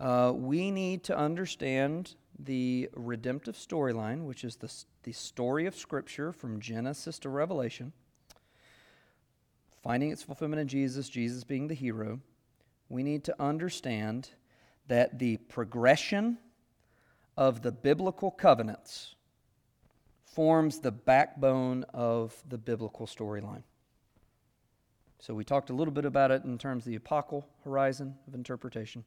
uh, 0.00 0.32
we 0.34 0.70
need 0.70 1.04
to 1.04 1.16
understand 1.16 2.14
the 2.38 2.88
redemptive 2.94 3.56
storyline, 3.56 4.24
which 4.24 4.44
is 4.44 4.56
the, 4.56 4.72
the 5.04 5.12
story 5.12 5.66
of 5.66 5.76
Scripture 5.76 6.32
from 6.32 6.60
Genesis 6.60 7.18
to 7.20 7.28
Revelation, 7.28 7.92
finding 9.82 10.10
its 10.10 10.22
fulfillment 10.22 10.60
in 10.60 10.68
Jesus, 10.68 11.08
Jesus 11.08 11.44
being 11.44 11.68
the 11.68 11.74
hero. 11.74 12.20
We 12.88 13.02
need 13.02 13.24
to 13.24 13.40
understand 13.40 14.30
that 14.88 15.18
the 15.18 15.36
progression 15.36 16.38
of 17.36 17.62
the 17.62 17.72
biblical 17.72 18.30
covenants 18.30 19.14
forms 20.24 20.80
the 20.80 20.90
backbone 20.90 21.84
of 21.92 22.42
the 22.48 22.58
biblical 22.58 23.06
storyline. 23.06 23.62
So, 25.22 25.32
we 25.32 25.44
talked 25.44 25.70
a 25.70 25.72
little 25.72 25.94
bit 25.94 26.04
about 26.04 26.30
it 26.30 26.44
in 26.44 26.58
terms 26.58 26.84
of 26.84 26.90
the 26.90 26.96
epochal 26.96 27.48
horizon 27.64 28.14
of 28.28 28.34
interpretation 28.34 29.04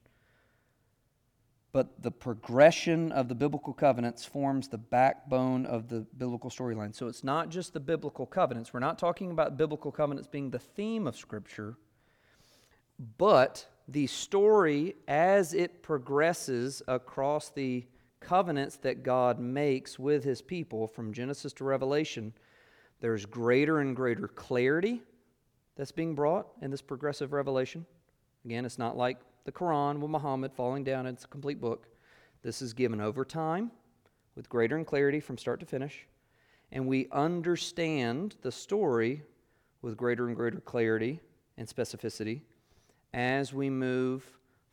but 1.76 2.02
the 2.02 2.10
progression 2.10 3.12
of 3.12 3.28
the 3.28 3.34
biblical 3.34 3.74
covenants 3.74 4.24
forms 4.24 4.66
the 4.66 4.78
backbone 4.78 5.66
of 5.66 5.88
the 5.88 6.06
biblical 6.16 6.48
storyline. 6.48 6.94
So 6.94 7.06
it's 7.06 7.22
not 7.22 7.50
just 7.50 7.74
the 7.74 7.80
biblical 7.80 8.24
covenants. 8.24 8.72
We're 8.72 8.80
not 8.80 8.98
talking 8.98 9.30
about 9.30 9.58
biblical 9.58 9.92
covenants 9.92 10.26
being 10.26 10.48
the 10.48 10.58
theme 10.58 11.06
of 11.06 11.18
Scripture, 11.18 11.76
but 13.18 13.66
the 13.88 14.06
story 14.06 14.94
as 15.06 15.52
it 15.52 15.82
progresses 15.82 16.80
across 16.88 17.50
the 17.50 17.84
covenants 18.20 18.78
that 18.78 19.02
God 19.02 19.38
makes 19.38 19.98
with 19.98 20.24
his 20.24 20.40
people 20.40 20.88
from 20.88 21.12
Genesis 21.12 21.52
to 21.52 21.64
Revelation, 21.64 22.32
there's 23.02 23.26
greater 23.26 23.80
and 23.80 23.94
greater 23.94 24.28
clarity 24.28 25.02
that's 25.76 25.92
being 25.92 26.14
brought 26.14 26.48
in 26.62 26.70
this 26.70 26.82
progressive 26.82 27.32
revelation. 27.32 27.86
Again, 28.44 28.64
it's 28.64 28.78
not 28.78 28.96
like 28.96 29.18
the 29.44 29.52
Quran 29.52 30.00
with 30.00 30.10
Muhammad 30.10 30.52
falling 30.52 30.84
down. 30.84 31.06
It's 31.06 31.24
a 31.24 31.28
complete 31.28 31.60
book. 31.60 31.86
This 32.42 32.62
is 32.62 32.72
given 32.72 33.00
over 33.00 33.24
time 33.24 33.70
with 34.34 34.48
greater 34.48 34.76
and 34.76 34.86
clarity 34.86 35.20
from 35.20 35.38
start 35.38 35.60
to 35.60 35.66
finish. 35.66 36.06
And 36.72 36.86
we 36.86 37.08
understand 37.12 38.36
the 38.42 38.52
story 38.52 39.22
with 39.82 39.96
greater 39.96 40.26
and 40.26 40.36
greater 40.36 40.60
clarity 40.60 41.20
and 41.56 41.68
specificity 41.68 42.40
as 43.14 43.52
we 43.52 43.70
move 43.70 44.24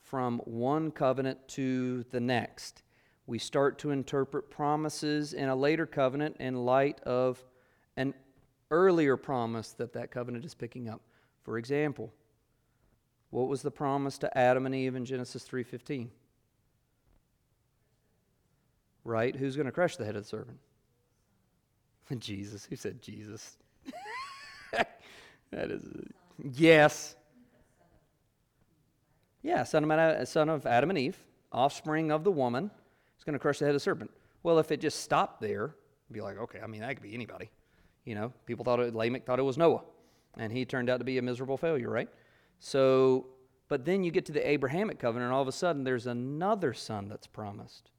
from 0.01 0.39
one 0.39 0.91
covenant 0.91 1.47
to 1.49 2.03
the 2.11 2.19
next. 2.19 2.83
We 3.25 3.39
start 3.39 3.79
to 3.79 3.91
interpret 3.91 4.49
promises 4.49 5.33
in 5.33 5.49
a 5.49 5.55
later 5.55 5.85
covenant 5.85 6.37
in 6.39 6.65
light 6.65 6.99
of 7.01 7.43
earlier 8.73 9.15
promise 9.15 9.71
that 9.73 9.93
that 9.93 10.11
covenant 10.11 10.43
is 10.43 10.55
picking 10.55 10.89
up. 10.89 11.01
For 11.43 11.57
example, 11.57 12.11
what 13.29 13.47
was 13.47 13.61
the 13.61 13.71
promise 13.71 14.17
to 14.19 14.37
Adam 14.37 14.65
and 14.65 14.75
Eve 14.75 14.95
in 14.95 15.05
Genesis 15.05 15.47
3:15? 15.47 16.09
Right? 19.05 19.35
Who's 19.35 19.55
going 19.55 19.65
to 19.67 19.71
crush 19.71 19.95
the 19.95 20.05
head 20.05 20.15
of 20.15 20.23
the 20.23 20.29
serpent? 20.29 20.59
Jesus. 22.19 22.65
Who 22.65 22.75
said 22.75 23.01
Jesus? 23.01 23.57
that 24.71 25.71
is 25.71 25.83
yes. 26.53 27.15
Yeah, 29.41 29.63
son 29.63 29.83
of, 29.83 29.91
Adam, 29.91 30.25
son 30.25 30.49
of 30.49 30.65
Adam 30.65 30.89
and 30.89 30.97
Eve, 30.97 31.21
offspring 31.51 32.11
of 32.11 32.23
the 32.23 32.31
woman, 32.31 32.71
is 33.17 33.25
going 33.25 33.33
to 33.33 33.39
crush 33.39 33.59
the 33.59 33.65
head 33.65 33.71
of 33.71 33.75
the 33.75 33.79
serpent. 33.81 34.09
Well, 34.41 34.57
if 34.57 34.71
it 34.71 34.79
just 34.79 35.01
stopped 35.01 35.41
there, 35.41 35.75
be 36.11 36.21
like, 36.21 36.37
okay, 36.37 36.59
I 36.63 36.67
mean, 36.67 36.81
that 36.81 36.93
could 36.93 37.03
be 37.03 37.13
anybody. 37.13 37.49
You 38.05 38.15
know, 38.15 38.33
people 38.45 38.65
thought 38.65 38.79
it, 38.79 38.93
Lamech 38.93 39.25
thought 39.25 39.39
it 39.39 39.43
was 39.43 39.57
Noah, 39.57 39.83
and 40.37 40.51
he 40.51 40.65
turned 40.65 40.89
out 40.89 40.97
to 40.97 41.03
be 41.03 41.17
a 41.17 41.21
miserable 41.21 41.57
failure, 41.57 41.89
right? 41.89 42.09
So, 42.59 43.27
but 43.69 43.85
then 43.85 44.03
you 44.03 44.11
get 44.11 44.25
to 44.25 44.31
the 44.31 44.47
Abrahamic 44.47 44.99
covenant, 44.99 45.27
and 45.27 45.33
all 45.33 45.41
of 45.41 45.47
a 45.47 45.53
sudden 45.53 45.83
there's 45.83 46.07
another 46.07 46.73
son 46.73 47.07
that's 47.07 47.27
promised. 47.27 47.91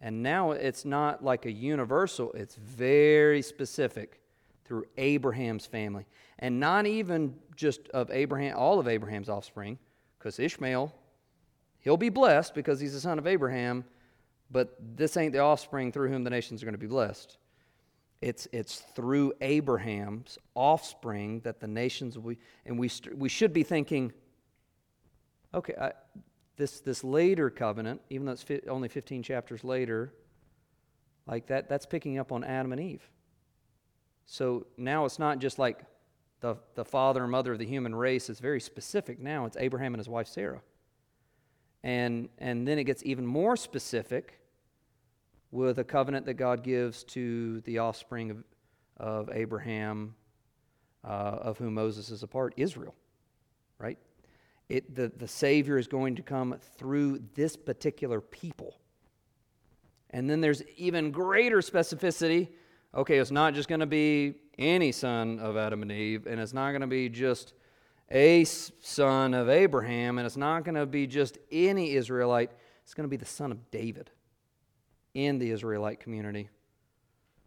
And 0.00 0.22
now 0.22 0.52
it's 0.52 0.84
not 0.84 1.24
like 1.24 1.44
a 1.46 1.50
universal, 1.50 2.32
it's 2.32 2.54
very 2.54 3.42
specific 3.42 4.20
through 4.64 4.84
Abraham's 4.96 5.66
family. 5.66 6.06
And 6.38 6.60
not 6.60 6.86
even 6.86 7.34
just 7.56 7.88
of 7.88 8.10
Abraham, 8.10 8.56
all 8.56 8.78
of 8.78 8.86
Abraham's 8.86 9.28
offspring, 9.28 9.78
because 10.18 10.38
Ishmael, 10.38 10.94
he'll 11.80 11.96
be 11.96 12.10
blessed 12.10 12.54
because 12.54 12.78
he's 12.78 12.92
the 12.92 13.00
son 13.00 13.18
of 13.18 13.26
Abraham, 13.26 13.84
but 14.50 14.76
this 14.96 15.16
ain't 15.16 15.32
the 15.32 15.40
offspring 15.40 15.90
through 15.90 16.10
whom 16.10 16.22
the 16.22 16.30
nations 16.30 16.62
are 16.62 16.66
going 16.66 16.74
to 16.74 16.78
be 16.78 16.86
blessed. 16.86 17.38
It's, 18.20 18.48
it's 18.52 18.80
through 18.96 19.32
Abraham's 19.40 20.38
offspring 20.54 21.40
that 21.40 21.60
the 21.60 21.68
nations 21.68 22.16
be, 22.16 22.38
and 22.66 22.78
we, 22.78 22.88
st- 22.88 23.16
we 23.16 23.28
should 23.28 23.52
be 23.52 23.62
thinking, 23.62 24.12
okay, 25.54 25.74
I, 25.80 25.92
this, 26.56 26.80
this 26.80 27.04
later 27.04 27.48
covenant, 27.48 28.00
even 28.10 28.26
though 28.26 28.32
it's 28.32 28.42
fi- 28.42 28.60
only 28.68 28.88
15 28.88 29.22
chapters 29.22 29.62
later, 29.62 30.12
like 31.26 31.46
that, 31.46 31.68
that's 31.68 31.86
picking 31.86 32.18
up 32.18 32.32
on 32.32 32.42
Adam 32.42 32.72
and 32.72 32.80
Eve. 32.80 33.08
So 34.26 34.66
now 34.76 35.04
it's 35.04 35.20
not 35.20 35.38
just 35.38 35.58
like 35.58 35.80
the, 36.40 36.56
the 36.74 36.84
father 36.84 37.22
and 37.22 37.30
mother 37.30 37.52
of 37.52 37.58
the 37.60 37.66
human 37.66 37.94
race, 37.94 38.28
it's 38.28 38.40
very 38.40 38.60
specific 38.60 39.20
now. 39.20 39.46
It's 39.46 39.56
Abraham 39.56 39.94
and 39.94 40.00
his 40.00 40.08
wife 40.08 40.26
Sarah. 40.26 40.60
And, 41.84 42.28
and 42.38 42.66
then 42.66 42.78
it 42.78 42.84
gets 42.84 43.04
even 43.04 43.24
more 43.24 43.56
specific 43.56 44.40
with 45.50 45.78
a 45.78 45.84
covenant 45.84 46.26
that 46.26 46.34
God 46.34 46.62
gives 46.62 47.04
to 47.04 47.60
the 47.62 47.78
offspring 47.78 48.30
of, 48.30 48.44
of 48.98 49.30
Abraham, 49.32 50.14
uh, 51.04 51.08
of 51.08 51.58
whom 51.58 51.74
Moses 51.74 52.10
is 52.10 52.22
a 52.22 52.26
part, 52.26 52.54
Israel, 52.56 52.94
right? 53.78 53.98
It, 54.68 54.94
the, 54.94 55.10
the 55.16 55.28
Savior 55.28 55.78
is 55.78 55.88
going 55.88 56.16
to 56.16 56.22
come 56.22 56.56
through 56.76 57.22
this 57.34 57.56
particular 57.56 58.20
people. 58.20 58.78
And 60.10 60.28
then 60.28 60.40
there's 60.40 60.62
even 60.76 61.10
greater 61.10 61.58
specificity. 61.58 62.48
Okay, 62.94 63.18
it's 63.18 63.30
not 63.30 63.54
just 63.54 63.68
going 63.68 63.80
to 63.80 63.86
be 63.86 64.34
any 64.58 64.92
son 64.92 65.38
of 65.38 65.56
Adam 65.56 65.82
and 65.82 65.92
Eve, 65.92 66.26
and 66.26 66.40
it's 66.40 66.52
not 66.52 66.70
going 66.70 66.80
to 66.82 66.86
be 66.86 67.08
just 67.08 67.54
a 68.10 68.44
son 68.44 69.34
of 69.34 69.48
Abraham, 69.48 70.18
and 70.18 70.26
it's 70.26 70.36
not 70.36 70.64
going 70.64 70.74
to 70.74 70.86
be 70.86 71.06
just 71.06 71.38
any 71.52 71.92
Israelite, 71.92 72.50
it's 72.82 72.94
going 72.94 73.04
to 73.04 73.10
be 73.10 73.18
the 73.18 73.26
son 73.26 73.52
of 73.52 73.70
David 73.70 74.10
in 75.14 75.38
the 75.38 75.50
Israelite 75.50 76.00
community, 76.00 76.48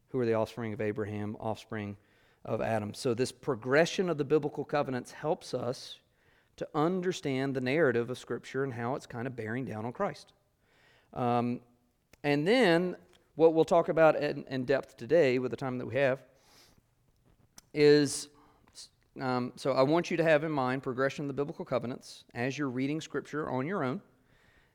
who 0.09 0.19
are 0.19 0.25
the 0.25 0.33
offspring 0.33 0.73
of 0.73 0.81
Abraham, 0.81 1.37
offspring 1.39 1.97
of 2.43 2.61
Adam. 2.61 2.93
So, 2.93 3.13
this 3.13 3.31
progression 3.31 4.09
of 4.09 4.17
the 4.17 4.25
biblical 4.25 4.63
covenants 4.63 5.11
helps 5.11 5.53
us 5.53 5.99
to 6.57 6.67
understand 6.75 7.55
the 7.55 7.61
narrative 7.61 8.09
of 8.09 8.17
Scripture 8.17 8.63
and 8.63 8.73
how 8.73 8.95
it's 8.95 9.05
kind 9.05 9.27
of 9.27 9.35
bearing 9.35 9.65
down 9.65 9.85
on 9.85 9.93
Christ. 9.93 10.33
Um, 11.13 11.61
and 12.23 12.47
then, 12.47 12.95
what 13.35 13.53
we'll 13.53 13.65
talk 13.65 13.89
about 13.89 14.15
in, 14.15 14.43
in, 14.49 14.65
depth 14.65 14.97
today 14.97 15.39
with 15.39 15.51
the 15.51 15.57
time 15.57 15.77
that 15.77 15.85
we 15.85 15.95
have 15.95 16.19
is 17.73 18.27
um, 19.19 19.51
so 19.55 19.73
I 19.73 19.81
want 19.81 20.09
you 20.09 20.17
to 20.17 20.23
have 20.23 20.43
in 20.43 20.51
mind 20.51 20.83
progression 20.83 21.25
of 21.25 21.27
the 21.27 21.33
biblical 21.33 21.65
covenants 21.65 22.23
as 22.33 22.57
you're 22.57 22.69
reading 22.69 23.01
Scripture 23.01 23.49
on 23.49 23.67
your 23.67 23.83
own, 23.83 24.01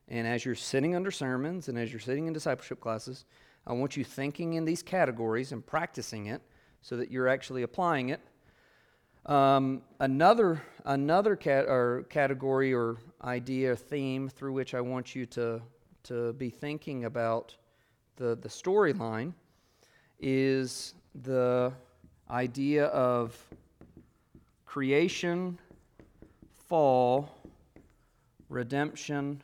and 0.09 0.27
as 0.27 0.45
you're 0.45 0.55
sitting 0.55 0.95
under 0.95 1.11
sermons, 1.11 1.69
and 1.69 1.79
as 1.79 1.93
you're 1.93 2.01
sitting 2.01 2.27
in 2.27 2.33
discipleship 2.33 2.81
classes. 2.81 3.25
I 3.67 3.73
want 3.73 3.97
you 3.97 4.05
thinking 4.05 4.55
in 4.55 4.65
these 4.65 4.83
categories 4.83 5.51
and 5.51 5.67
practicing 5.67 6.27
it 6.27 6.41
so 6.83 6.97
that 6.97 7.11
you're 7.11 7.27
actually 7.27 7.65
applying 7.65 8.11
it. 8.11 8.21
Um, 9.27 9.83
another 9.99 10.63
another 10.85 11.35
cat, 11.35 11.67
or 11.67 12.05
category 12.09 12.73
or 12.73 12.99
idea 13.25 13.75
theme 13.75 14.29
through 14.29 14.53
which 14.53 14.73
I 14.73 14.81
want 14.81 15.17
you 15.17 15.27
to 15.27 15.61
to 16.05 16.33
be 16.35 16.49
thinking 16.49 17.07
about 17.07 17.57
the 18.15 18.37
the 18.37 18.49
storyline 18.49 19.33
is 20.21 20.95
the 21.23 21.73
idea 22.31 22.87
of 22.87 23.37
creation, 24.65 25.59
fall, 26.69 27.35
redemption, 28.49 29.43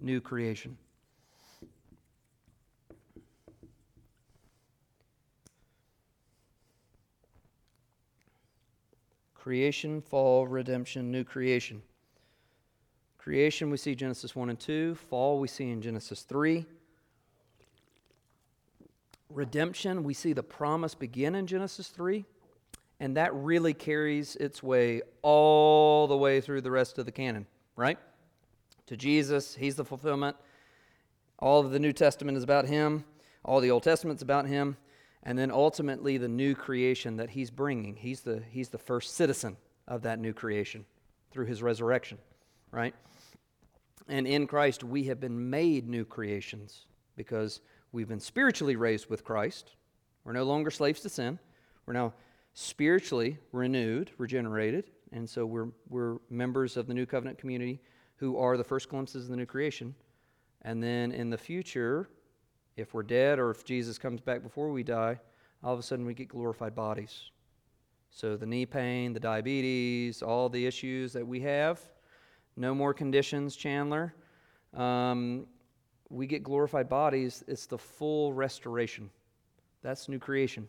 new 0.00 0.20
creation. 0.20 0.76
Creation, 9.34 10.02
fall, 10.02 10.46
redemption, 10.46 11.10
new 11.10 11.24
creation. 11.24 11.80
Creation, 13.16 13.70
we 13.70 13.76
see 13.76 13.94
Genesis 13.94 14.36
1 14.36 14.50
and 14.50 14.60
2. 14.60 14.94
Fall, 14.94 15.38
we 15.38 15.48
see 15.48 15.70
in 15.70 15.80
Genesis 15.80 16.22
3. 16.22 16.66
Redemption, 19.30 20.02
we 20.02 20.14
see 20.14 20.32
the 20.32 20.42
promise 20.42 20.94
begin 20.94 21.34
in 21.34 21.46
Genesis 21.46 21.88
3. 21.88 22.24
And 23.00 23.16
that 23.16 23.34
really 23.34 23.74
carries 23.74 24.36
its 24.36 24.62
way 24.62 25.02
all 25.22 26.06
the 26.08 26.16
way 26.16 26.40
through 26.40 26.62
the 26.62 26.70
rest 26.70 26.98
of 26.98 27.06
the 27.06 27.12
canon, 27.12 27.46
right? 27.76 27.98
To 28.88 28.96
Jesus, 28.96 29.54
he's 29.54 29.76
the 29.76 29.84
fulfillment. 29.84 30.36
All 31.38 31.60
of 31.60 31.70
the 31.70 31.78
New 31.78 31.92
Testament 31.92 32.36
is 32.36 32.42
about 32.42 32.66
him, 32.66 33.04
all 33.44 33.60
the 33.60 33.70
Old 33.70 33.84
Testament's 33.84 34.22
about 34.22 34.46
him 34.46 34.76
and 35.22 35.38
then 35.38 35.50
ultimately 35.50 36.16
the 36.16 36.28
new 36.28 36.54
creation 36.54 37.16
that 37.16 37.30
he's 37.30 37.50
bringing. 37.50 37.96
He's 37.96 38.20
the, 38.20 38.42
he's 38.50 38.68
the 38.68 38.78
first 38.78 39.14
citizen 39.14 39.56
of 39.86 40.02
that 40.02 40.18
new 40.18 40.32
creation 40.32 40.84
through 41.30 41.46
his 41.46 41.62
resurrection, 41.62 42.18
right? 42.70 42.94
And 44.08 44.26
in 44.26 44.46
Christ, 44.46 44.84
we 44.84 45.04
have 45.04 45.20
been 45.20 45.50
made 45.50 45.88
new 45.88 46.04
creations 46.04 46.86
because 47.16 47.60
we've 47.92 48.08
been 48.08 48.20
spiritually 48.20 48.76
raised 48.76 49.10
with 49.10 49.24
Christ. 49.24 49.72
We're 50.24 50.32
no 50.32 50.44
longer 50.44 50.70
slaves 50.70 51.00
to 51.00 51.08
sin. 51.08 51.38
We're 51.84 51.94
now 51.94 52.14
spiritually 52.54 53.38
renewed, 53.52 54.10
regenerated, 54.18 54.90
and 55.12 55.28
so 55.28 55.46
we're, 55.46 55.68
we're 55.88 56.18
members 56.30 56.76
of 56.76 56.86
the 56.86 56.94
new 56.94 57.06
covenant 57.06 57.38
community 57.38 57.80
who 58.18 58.36
are 58.36 58.56
the 58.56 58.64
first 58.64 58.88
glimpses 58.88 59.24
of 59.24 59.30
the 59.30 59.36
new 59.36 59.46
creation. 59.46 59.94
And 60.62 60.82
then 60.82 61.12
in 61.12 61.30
the 61.30 61.38
future, 61.38 62.08
if 62.76 62.94
we're 62.94 63.02
dead 63.02 63.38
or 63.38 63.50
if 63.50 63.64
Jesus 63.64 63.98
comes 63.98 64.20
back 64.20 64.42
before 64.42 64.70
we 64.70 64.82
die, 64.82 65.18
all 65.62 65.72
of 65.72 65.78
a 65.78 65.82
sudden 65.82 66.04
we 66.04 66.14
get 66.14 66.28
glorified 66.28 66.74
bodies. 66.74 67.30
So 68.10 68.36
the 68.36 68.46
knee 68.46 68.66
pain, 68.66 69.12
the 69.12 69.20
diabetes, 69.20 70.22
all 70.22 70.48
the 70.48 70.66
issues 70.66 71.12
that 71.12 71.26
we 71.26 71.40
have, 71.40 71.80
no 72.56 72.74
more 72.74 72.92
conditions, 72.92 73.54
Chandler. 73.54 74.14
Um, 74.74 75.46
we 76.10 76.26
get 76.26 76.42
glorified 76.42 76.88
bodies. 76.88 77.44
It's 77.46 77.66
the 77.66 77.78
full 77.78 78.32
restoration. 78.32 79.10
That's 79.82 80.08
new 80.08 80.18
creation. 80.18 80.68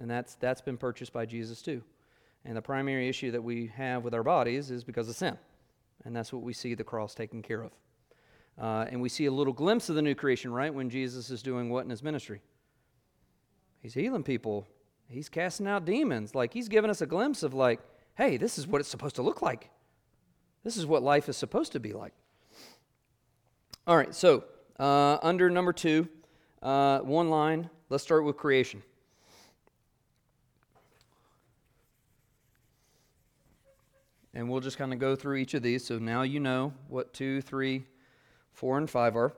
And 0.00 0.10
that's, 0.10 0.36
that's 0.36 0.62
been 0.62 0.78
purchased 0.78 1.12
by 1.12 1.26
Jesus 1.26 1.60
too. 1.60 1.82
And 2.44 2.56
the 2.56 2.62
primary 2.62 3.08
issue 3.08 3.30
that 3.32 3.42
we 3.42 3.66
have 3.76 4.02
with 4.02 4.14
our 4.14 4.22
bodies 4.22 4.70
is 4.70 4.82
because 4.82 5.08
of 5.08 5.16
sin. 5.16 5.36
And 6.04 6.14
that's 6.14 6.32
what 6.32 6.42
we 6.42 6.52
see 6.52 6.74
the 6.74 6.84
cross 6.84 7.14
taking 7.14 7.42
care 7.42 7.62
of. 7.62 7.72
Uh, 8.60 8.86
and 8.90 9.00
we 9.00 9.08
see 9.08 9.26
a 9.26 9.30
little 9.30 9.52
glimpse 9.52 9.88
of 9.88 9.96
the 9.96 10.02
new 10.02 10.14
creation, 10.14 10.52
right, 10.52 10.72
when 10.72 10.90
Jesus 10.90 11.30
is 11.30 11.42
doing 11.42 11.70
what 11.70 11.84
in 11.84 11.90
his 11.90 12.02
ministry? 12.02 12.42
He's 13.80 13.94
healing 13.94 14.22
people, 14.22 14.66
he's 15.08 15.28
casting 15.28 15.66
out 15.66 15.84
demons. 15.84 16.34
Like, 16.34 16.52
he's 16.52 16.68
giving 16.68 16.90
us 16.90 17.00
a 17.00 17.06
glimpse 17.06 17.42
of, 17.42 17.54
like, 17.54 17.80
hey, 18.16 18.36
this 18.36 18.58
is 18.58 18.66
what 18.66 18.80
it's 18.80 18.88
supposed 18.88 19.16
to 19.16 19.22
look 19.22 19.40
like. 19.40 19.70
This 20.62 20.76
is 20.76 20.84
what 20.84 21.02
life 21.02 21.28
is 21.28 21.36
supposed 21.36 21.72
to 21.72 21.80
be 21.80 21.92
like. 21.92 22.12
All 23.86 23.96
right, 23.96 24.14
so 24.14 24.44
uh, 24.78 25.18
under 25.22 25.48
number 25.48 25.72
two, 25.72 26.08
uh, 26.62 26.98
one 27.00 27.30
line, 27.30 27.70
let's 27.88 28.04
start 28.04 28.24
with 28.24 28.36
creation. 28.36 28.82
And 34.34 34.48
we'll 34.48 34.60
just 34.60 34.78
kind 34.78 34.92
of 34.92 34.98
go 34.98 35.16
through 35.16 35.36
each 35.36 35.54
of 35.54 35.62
these. 35.62 35.84
So 35.84 35.98
now 35.98 36.22
you 36.22 36.40
know 36.40 36.72
what 36.88 37.12
two, 37.12 37.40
three, 37.40 37.84
four, 38.52 38.78
and 38.78 38.88
5 38.88 39.16
are 39.16 39.32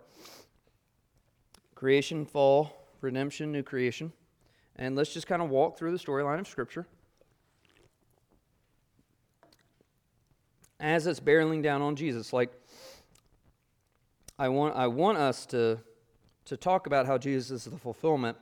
creation, 1.75 2.25
fall, 2.25 2.89
redemption, 3.01 3.51
new 3.51 3.63
creation. 3.63 4.13
And 4.77 4.95
let's 4.95 5.13
just 5.13 5.27
kind 5.27 5.43
of 5.43 5.51
walk 5.51 5.77
through 5.77 5.93
the 5.93 5.99
storyline 5.99 6.39
of 6.39 6.47
Scripture. 6.47 6.87
As 10.79 11.07
it's 11.07 11.21
barreling 11.21 11.63
down 11.63 11.83
on 11.83 11.97
Jesus, 11.97 12.33
like 12.33 12.53
I 14.39 14.49
want, 14.49 14.77
I 14.77 14.87
want 14.87 15.19
us 15.19 15.47
to, 15.47 15.79
to 16.47 16.57
talk 16.57 16.87
about 16.87 17.07
how 17.07 17.19
Jesus 17.19 17.51
is 17.51 17.65
the 17.65 17.79
fulfillment, 17.79 18.37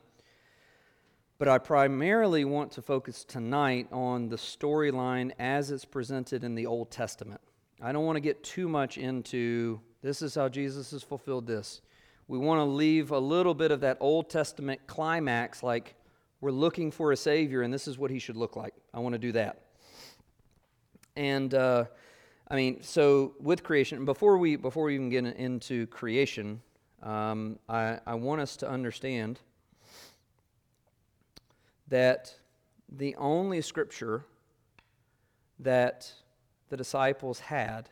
but 1.40 1.48
I 1.48 1.56
primarily 1.56 2.44
want 2.44 2.70
to 2.72 2.82
focus 2.82 3.24
tonight 3.24 3.88
on 3.90 4.28
the 4.28 4.36
storyline 4.36 5.32
as 5.38 5.70
it's 5.70 5.86
presented 5.86 6.44
in 6.44 6.54
the 6.54 6.66
Old 6.66 6.90
Testament. 6.90 7.40
I 7.80 7.92
don't 7.92 8.04
want 8.04 8.16
to 8.16 8.20
get 8.20 8.44
too 8.44 8.68
much 8.68 8.98
into 8.98 9.80
this 10.02 10.20
is 10.20 10.34
how 10.34 10.50
Jesus 10.50 10.90
has 10.90 11.02
fulfilled 11.02 11.46
this. 11.46 11.80
We 12.28 12.36
want 12.36 12.58
to 12.58 12.64
leave 12.64 13.10
a 13.10 13.18
little 13.18 13.54
bit 13.54 13.70
of 13.70 13.80
that 13.80 13.96
Old 14.00 14.28
Testament 14.28 14.82
climax, 14.86 15.62
like 15.62 15.94
we're 16.42 16.50
looking 16.50 16.90
for 16.90 17.12
a 17.12 17.16
Savior 17.16 17.62
and 17.62 17.72
this 17.72 17.88
is 17.88 17.96
what 17.96 18.10
he 18.10 18.18
should 18.18 18.36
look 18.36 18.54
like. 18.54 18.74
I 18.92 19.00
want 19.00 19.14
to 19.14 19.18
do 19.18 19.32
that. 19.32 19.62
And, 21.16 21.54
uh, 21.54 21.86
I 22.48 22.54
mean, 22.54 22.82
so 22.82 23.32
with 23.40 23.62
creation, 23.62 24.04
before 24.04 24.36
we, 24.36 24.56
before 24.56 24.84
we 24.84 24.94
even 24.94 25.08
get 25.08 25.24
into 25.24 25.86
creation, 25.86 26.60
um, 27.02 27.58
I, 27.66 27.98
I 28.06 28.12
want 28.12 28.42
us 28.42 28.58
to 28.58 28.68
understand 28.68 29.40
that 31.90 32.34
the 32.88 33.14
only 33.16 33.60
scripture 33.60 34.24
that 35.58 36.12
the 36.70 36.76
disciples 36.76 37.40
had 37.40 37.90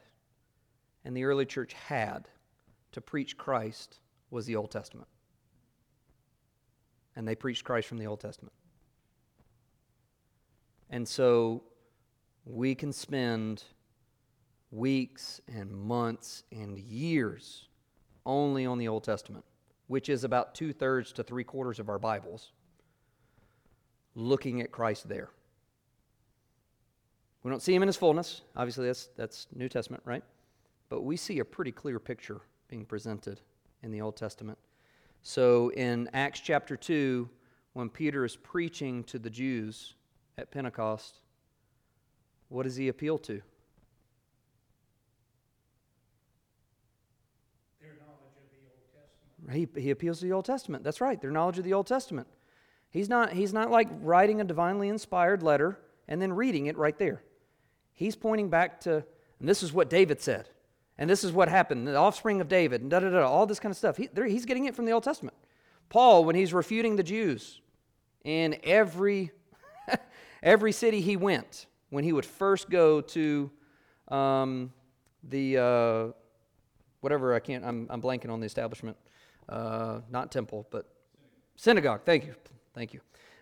and 1.04 1.16
the 1.16 1.24
early 1.24 1.44
church 1.44 1.74
had 1.74 2.28
to 2.92 3.00
preach 3.00 3.36
Christ 3.36 3.98
was 4.30 4.46
the 4.46 4.56
Old 4.56 4.70
Testament. 4.70 5.08
And 7.14 7.26
they 7.26 7.34
preached 7.34 7.64
Christ 7.64 7.88
from 7.88 7.98
the 7.98 8.06
Old 8.06 8.20
Testament. 8.20 8.52
And 10.90 11.06
so 11.06 11.64
we 12.44 12.74
can 12.74 12.92
spend 12.92 13.64
weeks 14.70 15.40
and 15.48 15.72
months 15.72 16.44
and 16.52 16.78
years 16.78 17.68
only 18.24 18.64
on 18.64 18.78
the 18.78 18.88
Old 18.88 19.04
Testament, 19.04 19.44
which 19.86 20.08
is 20.08 20.24
about 20.24 20.54
two 20.54 20.72
thirds 20.72 21.12
to 21.12 21.22
three 21.22 21.44
quarters 21.44 21.78
of 21.78 21.88
our 21.88 21.98
Bibles, 21.98 22.52
looking 24.14 24.60
at 24.60 24.70
Christ 24.70 25.08
there. 25.08 25.30
We 27.42 27.50
don't 27.50 27.62
see 27.62 27.74
him 27.74 27.82
in 27.82 27.86
his 27.86 27.96
fullness. 27.96 28.42
Obviously, 28.56 28.86
that's, 28.86 29.08
that's 29.16 29.46
New 29.54 29.68
Testament, 29.68 30.02
right? 30.04 30.22
But 30.88 31.02
we 31.02 31.16
see 31.16 31.38
a 31.38 31.44
pretty 31.44 31.72
clear 31.72 31.98
picture 31.98 32.40
being 32.68 32.84
presented 32.84 33.40
in 33.82 33.90
the 33.90 34.00
Old 34.00 34.16
Testament. 34.16 34.58
So 35.22 35.70
in 35.70 36.08
Acts 36.12 36.40
chapter 36.40 36.76
2, 36.76 37.28
when 37.72 37.88
Peter 37.88 38.24
is 38.24 38.36
preaching 38.36 39.04
to 39.04 39.18
the 39.18 39.30
Jews 39.30 39.94
at 40.36 40.50
Pentecost, 40.50 41.20
what 42.48 42.64
does 42.64 42.76
he 42.76 42.88
appeal 42.88 43.18
to? 43.18 43.40
Their 47.80 47.90
knowledge 48.00 48.36
of 48.36 48.50
the 48.50 48.58
Old 48.66 48.82
Testament. 48.92 49.74
He, 49.76 49.82
he 49.82 49.90
appeals 49.90 50.20
to 50.20 50.26
the 50.26 50.32
Old 50.32 50.44
Testament. 50.44 50.82
That's 50.82 51.00
right, 51.00 51.20
their 51.20 51.30
knowledge 51.30 51.58
of 51.58 51.64
the 51.64 51.74
Old 51.74 51.86
Testament. 51.86 52.26
He's 52.90 53.08
not, 53.08 53.32
he's 53.32 53.52
not 53.52 53.70
like 53.70 53.88
writing 54.00 54.40
a 54.40 54.44
divinely 54.44 54.88
inspired 54.88 55.42
letter 55.42 55.78
and 56.06 56.20
then 56.20 56.32
reading 56.32 56.66
it 56.66 56.76
right 56.76 56.98
there. 56.98 57.22
He's 57.92 58.16
pointing 58.16 58.48
back 58.48 58.80
to, 58.82 59.04
and 59.40 59.48
this 59.48 59.62
is 59.62 59.72
what 59.72 59.90
David 59.90 60.20
said, 60.20 60.48
and 60.96 61.08
this 61.08 61.22
is 61.22 61.32
what 61.32 61.48
happened, 61.48 61.86
the 61.86 61.96
offspring 61.96 62.40
of 62.40 62.48
David, 62.48 62.80
and 62.80 62.90
da 62.90 63.00
da 63.00 63.10
da, 63.10 63.26
all 63.26 63.46
this 63.46 63.60
kind 63.60 63.70
of 63.70 63.76
stuff. 63.76 63.96
He, 63.96 64.08
he's 64.26 64.46
getting 64.46 64.64
it 64.64 64.74
from 64.74 64.86
the 64.86 64.92
Old 64.92 65.04
Testament. 65.04 65.36
Paul, 65.88 66.24
when 66.24 66.34
he's 66.34 66.54
refuting 66.54 66.96
the 66.96 67.02
Jews 67.02 67.60
in 68.24 68.56
every, 68.64 69.32
every 70.42 70.72
city 70.72 71.00
he 71.00 71.16
went, 71.16 71.66
when 71.90 72.04
he 72.04 72.12
would 72.12 72.26
first 72.26 72.70
go 72.70 73.00
to 73.00 73.50
um, 74.08 74.72
the, 75.24 75.58
uh, 75.58 76.06
whatever, 77.00 77.34
I 77.34 77.40
can't, 77.40 77.64
I'm, 77.64 77.86
I'm 77.90 78.00
blanking 78.00 78.30
on 78.30 78.40
the 78.40 78.46
establishment, 78.46 78.96
uh, 79.48 80.00
not 80.10 80.30
temple, 80.30 80.66
but 80.70 80.86
synagogue. 81.56 82.02
Thank 82.04 82.26
you. 82.26 82.34
Thank 82.78 82.94
you. 82.94 83.00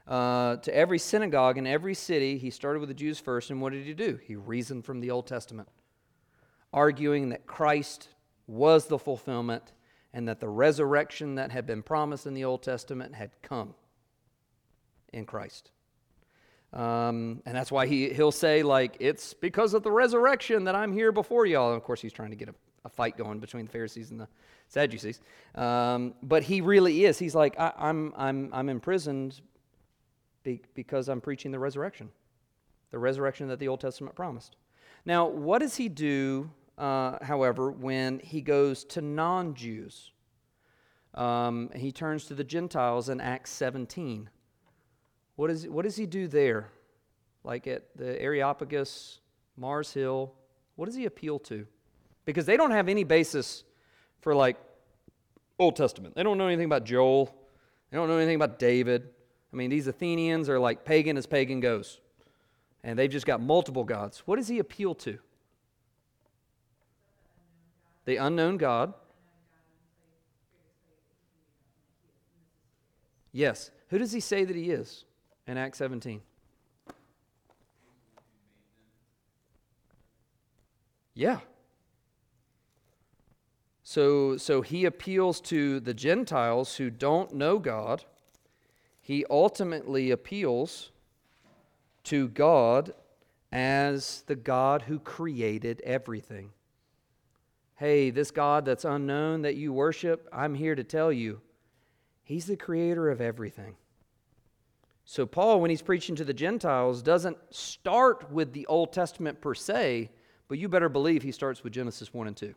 Uh, 0.09 0.57
to 0.57 0.75
every 0.75 0.99
synagogue 0.99 1.59
in 1.59 1.67
every 1.67 1.93
city, 1.93 2.39
he 2.39 2.49
started 2.49 2.79
with 2.79 2.89
the 2.89 2.95
Jews 2.95 3.21
first, 3.21 3.51
and 3.51 3.61
what 3.61 3.75
did 3.75 3.85
he 3.85 3.93
do? 3.93 4.19
He 4.25 4.35
reasoned 4.35 4.87
from 4.87 5.01
the 5.01 5.11
Old 5.11 5.27
Testament, 5.27 5.69
arguing 6.73 7.29
that 7.29 7.47
Christ 7.47 8.09
was 8.47 8.87
the 8.87 8.99
fulfillment 8.99 9.75
and 10.15 10.27
that 10.27 10.41
the 10.41 10.49
resurrection 10.49 11.35
that 11.35 11.51
had 11.51 11.67
been 11.67 11.83
promised 11.83 12.27
in 12.27 12.33
the 12.33 12.45
Old 12.45 12.63
Testament 12.63 13.15
had 13.15 13.31
come 13.43 13.75
in 15.13 15.27
Christ. 15.27 15.71
Um, 16.73 17.43
and 17.45 17.55
that's 17.55 17.71
why 17.71 17.87
he, 17.87 18.09
he'll 18.09 18.33
say, 18.33 18.63
like, 18.63 18.97
it's 19.01 19.35
because 19.35 19.75
of 19.75 19.83
the 19.83 19.93
resurrection 19.93 20.65
that 20.65 20.75
I'm 20.75 20.95
here 20.95 21.13
before 21.13 21.45
y'all. 21.45 21.73
And 21.73 21.77
of 21.77 21.85
course, 21.85 22.01
he's 22.01 22.15
trying 22.15 22.31
to 22.31 22.37
get 22.37 22.49
a, 22.49 22.55
a 22.87 22.89
fight 22.89 23.17
going 23.19 23.41
between 23.41 23.67
the 23.67 23.73
Pharisees 23.73 24.13
and 24.13 24.21
the 24.21 24.29
Sadducees. 24.69 25.21
Um, 25.55 26.15
but 26.23 26.45
he 26.45 26.61
really 26.61 27.05
is. 27.05 27.19
He's 27.19 27.35
like, 27.35 27.59
I, 27.59 27.73
am 27.79 28.15
I'm, 28.15 28.15
I'm, 28.17 28.55
I'm 28.55 28.69
imprisoned 28.69 29.41
be, 30.45 30.63
because 30.75 31.09
I'm 31.09 31.21
preaching 31.21 31.51
the 31.51 31.59
resurrection, 31.59 32.09
the 32.93 32.99
resurrection 32.99 33.49
that 33.49 33.59
the 33.59 33.69
Old 33.69 33.81
Testament 33.81 34.15
promised. 34.15 34.57
Now, 35.05 35.27
what 35.27 35.59
does 35.59 35.77
he 35.77 35.89
do, 35.89 36.51
uh, 36.79 37.19
however, 37.23 37.71
when 37.71 38.21
he 38.21 38.41
goes 38.41 38.85
to 38.85 39.01
non 39.01 39.55
Jews? 39.55 40.13
Um, 41.15 41.71
he 41.75 41.91
turns 41.93 42.27
to 42.27 42.35
the 42.35 42.45
Gentiles 42.45 43.09
in 43.09 43.21
Acts 43.21 43.51
17. 43.51 44.31
What, 45.35 45.51
is, 45.51 45.67
what 45.67 45.85
does 45.85 45.97
he 45.97 46.07
do 46.07 46.29
there? 46.29 46.69
Like 47.43 47.67
at 47.67 47.97
the 47.97 48.21
Areopagus, 48.21 49.21
Mars 49.57 49.93
Hill, 49.93 50.35
what 50.77 50.87
does 50.87 50.95
he 50.95 51.07
appeal 51.07 51.39
to? 51.41 51.67
Because 52.27 52.45
they 52.45 52.59
don't 52.59 52.73
have 52.73 52.89
any 52.89 53.05
basis 53.05 53.65
for 54.21 54.35
like 54.35 54.59
Old 55.59 55.77
Testament. 55.77 56.15
They 56.15 56.23
don't 56.23 56.37
know 56.37 56.49
anything 56.49 56.67
about 56.67 56.85
Joel. 56.85 57.35
They 57.91 57.97
don't 57.97 58.09
know 58.09 58.19
anything 58.19 58.37
about 58.37 58.59
David. 58.59 59.09
I 59.51 59.57
mean, 59.57 59.71
these 59.71 59.87
Athenians 59.87 60.51
are 60.51 60.59
like 60.59 60.85
pagan 60.85 61.17
as 61.17 61.25
pagan 61.25 61.61
goes. 61.61 61.99
And 62.85 62.99
they've 62.99 63.11
just 63.11 63.25
got 63.25 63.41
multiple 63.41 63.85
gods. 63.85 64.23
What 64.27 64.37
does 64.37 64.49
he 64.49 64.59
appeal 64.59 64.95
to? 64.97 65.19
The 68.05 68.17
unknown 68.17 68.59
God. 68.59 68.93
Yes. 73.33 73.71
Who 73.89 73.99
does 73.99 74.13
he 74.13 74.21
say 74.21 74.45
that 74.45 74.55
he 74.55 74.71
is? 74.71 75.07
in 75.47 75.57
Acts 75.57 75.79
17? 75.79 76.21
Yeah. 81.15 81.39
So, 83.89 84.37
so 84.37 84.63
he 84.63 84.85
appeals 84.85 85.41
to 85.43 85.79
the 85.79 85.95
Gentiles 85.95 86.75
who 86.75 86.91
don't 86.91 87.33
know 87.33 87.61
God. 87.61 88.05
He 89.01 89.25
ultimately 89.31 90.11
appeals 90.11 90.91
to 92.03 92.27
God 92.27 92.95
as 93.53 94.25
the 94.27 94.35
God 94.35 94.83
who 94.83 94.99
created 94.99 95.81
everything. 95.83 96.51
Hey, 97.77 98.11
this 98.11 98.33
God 98.33 98.65
that's 98.65 98.85
unknown 98.85 99.43
that 99.43 99.55
you 99.55 99.73
worship, 99.73 100.29
I'm 100.33 100.57
here 100.57 100.75
to 100.75 100.83
tell 100.83 101.13
you, 101.13 101.41
He's 102.25 102.47
the 102.47 102.57
creator 102.57 103.09
of 103.09 103.21
everything. 103.21 103.77
So, 105.05 105.27
Paul, 105.27 105.61
when 105.61 105.71
he's 105.71 105.81
preaching 105.81 106.17
to 106.17 106.25
the 106.25 106.35
Gentiles, 106.35 107.03
doesn't 107.03 107.39
start 107.51 108.33
with 108.33 108.53
the 108.53 108.67
Old 108.67 108.93
Testament 108.93 109.41
per 109.41 109.55
se, 109.55 110.11
but 110.49 110.59
you 110.59 110.69
better 110.69 110.89
believe 110.89 111.23
he 111.23 111.31
starts 111.31 111.63
with 111.63 111.73
Genesis 111.73 112.13
1 112.13 112.27
and 112.27 112.37
2. 112.37 112.53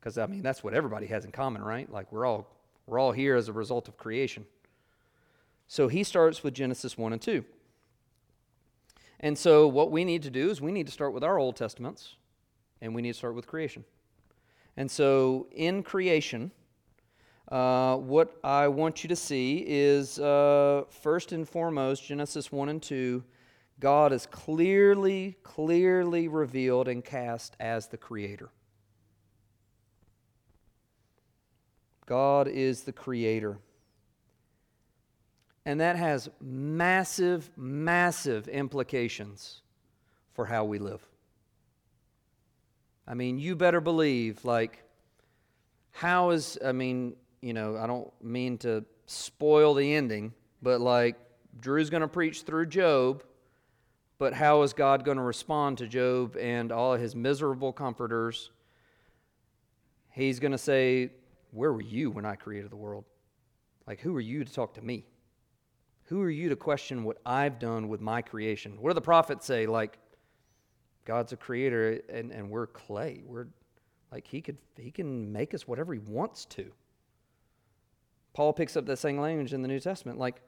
Because, 0.00 0.16
I 0.16 0.26
mean, 0.26 0.42
that's 0.42 0.64
what 0.64 0.72
everybody 0.72 1.06
has 1.08 1.26
in 1.26 1.30
common, 1.30 1.62
right? 1.62 1.90
Like, 1.92 2.10
we're 2.10 2.24
all, 2.24 2.48
we're 2.86 2.98
all 2.98 3.12
here 3.12 3.36
as 3.36 3.48
a 3.48 3.52
result 3.52 3.86
of 3.86 3.98
creation. 3.98 4.46
So, 5.68 5.88
he 5.88 6.02
starts 6.02 6.42
with 6.42 6.54
Genesis 6.54 6.96
1 6.96 7.12
and 7.12 7.20
2. 7.20 7.44
And 9.20 9.36
so, 9.36 9.68
what 9.68 9.90
we 9.90 10.04
need 10.04 10.22
to 10.22 10.30
do 10.30 10.48
is 10.48 10.60
we 10.60 10.72
need 10.72 10.86
to 10.86 10.92
start 10.92 11.12
with 11.12 11.22
our 11.22 11.38
Old 11.38 11.56
Testaments, 11.56 12.14
and 12.80 12.94
we 12.94 13.02
need 13.02 13.12
to 13.12 13.18
start 13.18 13.34
with 13.34 13.46
creation. 13.46 13.84
And 14.78 14.90
so, 14.90 15.48
in 15.52 15.82
creation, 15.82 16.50
uh, 17.50 17.96
what 17.96 18.38
I 18.42 18.68
want 18.68 19.04
you 19.04 19.08
to 19.08 19.16
see 19.16 19.64
is 19.66 20.18
uh, 20.18 20.84
first 20.88 21.32
and 21.32 21.46
foremost, 21.46 22.06
Genesis 22.06 22.50
1 22.50 22.70
and 22.70 22.82
2, 22.82 23.22
God 23.80 24.12
is 24.12 24.26
clearly, 24.26 25.36
clearly 25.42 26.28
revealed 26.28 26.88
and 26.88 27.04
cast 27.04 27.56
as 27.60 27.88
the 27.88 27.96
Creator. 27.96 28.50
God 32.10 32.48
is 32.48 32.82
the 32.82 32.92
Creator. 32.92 33.60
And 35.64 35.80
that 35.80 35.94
has 35.94 36.28
massive, 36.40 37.48
massive 37.56 38.48
implications 38.48 39.62
for 40.32 40.44
how 40.44 40.64
we 40.64 40.80
live. 40.80 41.06
I 43.06 43.14
mean, 43.14 43.38
you 43.38 43.54
better 43.54 43.80
believe, 43.80 44.44
like, 44.44 44.82
how 45.92 46.30
is, 46.30 46.58
I 46.64 46.72
mean, 46.72 47.14
you 47.42 47.52
know, 47.52 47.76
I 47.76 47.86
don't 47.86 48.10
mean 48.20 48.58
to 48.58 48.84
spoil 49.06 49.74
the 49.74 49.94
ending, 49.94 50.34
but 50.60 50.80
like 50.80 51.14
Drew's 51.60 51.90
going 51.90 52.00
to 52.00 52.08
preach 52.08 52.42
through 52.42 52.66
Job, 52.66 53.22
but 54.18 54.34
how 54.34 54.62
is 54.62 54.72
God 54.72 55.04
going 55.04 55.16
to 55.16 55.22
respond 55.22 55.78
to 55.78 55.86
Job 55.86 56.36
and 56.36 56.72
all 56.72 56.94
his 56.94 57.14
miserable 57.14 57.72
comforters? 57.72 58.50
He's 60.10 60.40
going 60.40 60.52
to 60.52 60.58
say, 60.58 61.10
Where 61.50 61.72
were 61.72 61.82
you 61.82 62.10
when 62.10 62.24
I 62.24 62.36
created 62.36 62.70
the 62.70 62.76
world? 62.76 63.04
Like, 63.86 64.00
who 64.00 64.14
are 64.16 64.20
you 64.20 64.44
to 64.44 64.52
talk 64.52 64.74
to 64.74 64.82
me? 64.82 65.04
Who 66.04 66.22
are 66.22 66.30
you 66.30 66.48
to 66.48 66.56
question 66.56 67.04
what 67.04 67.18
I've 67.24 67.58
done 67.58 67.88
with 67.88 68.00
my 68.00 68.22
creation? 68.22 68.80
What 68.80 68.90
do 68.90 68.94
the 68.94 69.00
prophets 69.00 69.46
say? 69.46 69.66
Like, 69.66 69.98
God's 71.04 71.32
a 71.32 71.36
creator 71.36 72.00
and, 72.12 72.30
and 72.30 72.50
we're 72.50 72.66
clay. 72.66 73.22
We're 73.24 73.46
like 74.12 74.26
he 74.26 74.40
could 74.40 74.58
he 74.76 74.90
can 74.90 75.32
make 75.32 75.54
us 75.54 75.66
whatever 75.66 75.92
he 75.94 76.00
wants 76.00 76.44
to. 76.46 76.70
Paul 78.32 78.52
picks 78.52 78.76
up 78.76 78.86
that 78.86 78.98
same 78.98 79.18
language 79.18 79.52
in 79.52 79.62
the 79.62 79.68
New 79.68 79.80
Testament. 79.80 80.18
Like, 80.18 80.40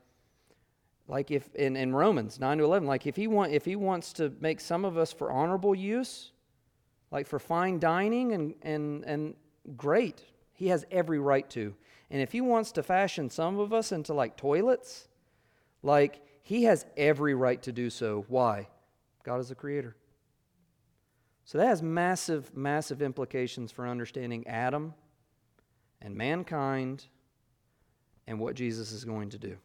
like 1.08 1.30
if 1.30 1.52
in, 1.54 1.76
in 1.76 1.94
Romans 1.94 2.38
9 2.38 2.58
to 2.58 2.64
11, 2.64 2.86
like 2.86 3.06
if 3.06 3.16
he, 3.16 3.26
want, 3.26 3.52
if 3.52 3.64
he 3.64 3.76
wants 3.76 4.12
to 4.14 4.32
make 4.40 4.60
some 4.60 4.84
of 4.84 4.96
us 4.96 5.12
for 5.12 5.30
honorable 5.32 5.74
use, 5.74 6.32
like 7.10 7.26
for 7.26 7.38
fine 7.38 7.78
dining 7.78 8.32
and, 8.32 8.54
and, 8.62 9.04
and 9.04 9.34
great, 9.76 10.24
he 10.62 10.68
has 10.68 10.86
every 10.92 11.18
right 11.18 11.50
to. 11.50 11.74
And 12.08 12.22
if 12.22 12.30
he 12.30 12.40
wants 12.40 12.70
to 12.72 12.84
fashion 12.84 13.28
some 13.28 13.58
of 13.58 13.72
us 13.72 13.90
into 13.90 14.14
like 14.14 14.36
toilets, 14.36 15.08
like 15.82 16.20
he 16.44 16.62
has 16.64 16.86
every 16.96 17.34
right 17.34 17.60
to 17.62 17.72
do 17.72 17.90
so. 17.90 18.24
Why? 18.28 18.68
God 19.24 19.40
is 19.40 19.48
the 19.48 19.56
creator. 19.56 19.96
So 21.44 21.58
that 21.58 21.66
has 21.66 21.82
massive, 21.82 22.56
massive 22.56 23.02
implications 23.02 23.72
for 23.72 23.88
understanding 23.88 24.46
Adam 24.46 24.94
and 26.00 26.14
mankind 26.14 27.06
and 28.28 28.38
what 28.38 28.54
Jesus 28.54 28.92
is 28.92 29.04
going 29.04 29.30
to 29.30 29.38
do. 29.38 29.56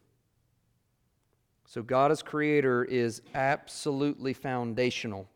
So, 1.64 1.80
God 1.80 2.10
as 2.10 2.24
creator 2.24 2.82
is 2.82 3.22
absolutely 3.36 4.32
foundational. 4.32 5.28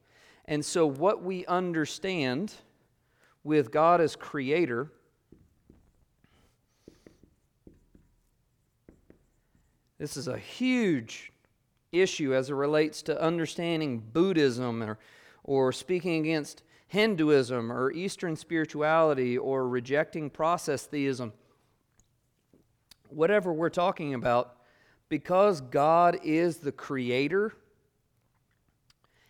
And 0.47 0.65
so, 0.65 0.87
what 0.87 1.23
we 1.23 1.47
understand 1.47 2.53
with 3.45 3.71
God 3.71 4.01
as 4.01 4.17
creator 4.17 4.91
this 10.03 10.17
is 10.17 10.27
a 10.27 10.37
huge 10.37 11.31
issue 11.93 12.35
as 12.35 12.51
it 12.51 12.55
relates 12.55 13.03
to 13.03 13.23
understanding 13.23 14.01
Buddhism 14.01 14.83
or, 14.83 14.99
or 15.45 15.71
speaking 15.71 16.27
against 16.27 16.65
Hinduism 16.89 17.71
or 17.71 17.93
Eastern 17.93 18.35
spirituality 18.35 19.39
or 19.39 19.69
rejecting 19.69 20.29
process 20.29 20.87
theism 20.87 21.33
whatever 23.11 23.53
we're 23.53 23.71
talking 23.71 24.13
about, 24.15 24.57
because 25.09 25.61
God 25.61 26.19
is 26.25 26.57
the 26.57 26.73
creator, 26.73 27.53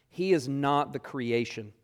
He 0.09 0.33
is 0.33 0.49
not 0.49 0.95
the 0.95 0.99
creation. 0.99 1.75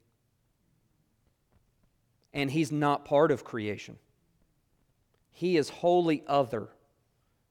And 2.33 2.51
He's 2.51 2.73
not 2.73 3.05
part 3.05 3.33
of 3.33 3.45
creation. 3.45 3.99
He 5.31 5.59
is 5.59 5.69
wholly 5.69 6.23
other. 6.27 6.69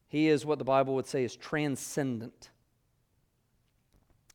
He 0.07 0.27
is 0.27 0.45
what 0.45 0.59
the 0.59 0.65
Bible 0.65 0.95
would 0.95 1.05
say 1.05 1.23
is 1.23 1.35
transcendent. 1.35 2.49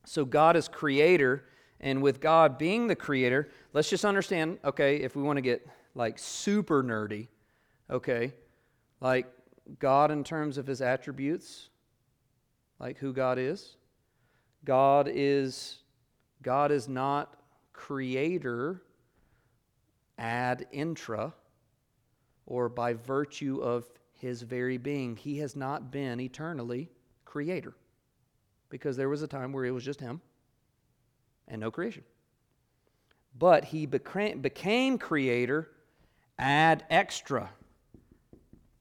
So 0.05 0.25
God 0.25 0.57
is 0.57 0.69
creator, 0.69 1.45
and 1.81 2.03
with 2.03 2.21
God 2.21 2.59
being 2.59 2.87
the 2.87 2.97
creator, 2.97 3.49
let's 3.73 3.89
just 3.89 4.05
understand, 4.05 4.59
okay, 4.65 4.97
if 4.97 5.17
we 5.17 5.23
want 5.23 5.37
to 5.37 5.43
get 5.43 5.67
like 5.95 6.19
super 6.19 6.83
nerdy, 6.83 7.29
okay, 7.91 8.33
like 9.01 9.27
God 9.79 10.11
in 10.11 10.25
terms 10.25 10.59
of 10.59 10.67
his 10.67 10.83
attributes, 10.83 11.69
like 12.79 12.99
who 12.99 13.13
God 13.13 13.39
is. 13.39 13.77
God 14.65 15.09
is 15.13 15.79
God 16.43 16.73
is 16.73 16.89
not 16.89 17.37
creator 17.73 18.83
ad 20.19 20.67
intra 20.73 21.33
or 22.47 22.69
by 22.69 22.95
virtue 22.95 23.61
of 23.63 23.87
his 24.23 24.43
very 24.43 24.79
being. 24.79 25.17
He 25.17 25.39
has 25.39 25.57
not 25.57 25.91
been 25.91 26.21
eternally 26.21 26.89
creator 27.25 27.75
because 28.71 28.97
there 28.97 29.09
was 29.09 29.21
a 29.21 29.27
time 29.27 29.53
where 29.53 29.65
it 29.65 29.73
was 29.73 29.85
just 29.85 30.01
him 30.01 30.21
and 31.49 31.61
no 31.61 31.73
creation. 31.73 32.05
But 33.37 33.65
he 33.65 33.85
became 33.85 34.97
creator 34.97 35.69
ad 36.39 36.85
extra 36.89 37.51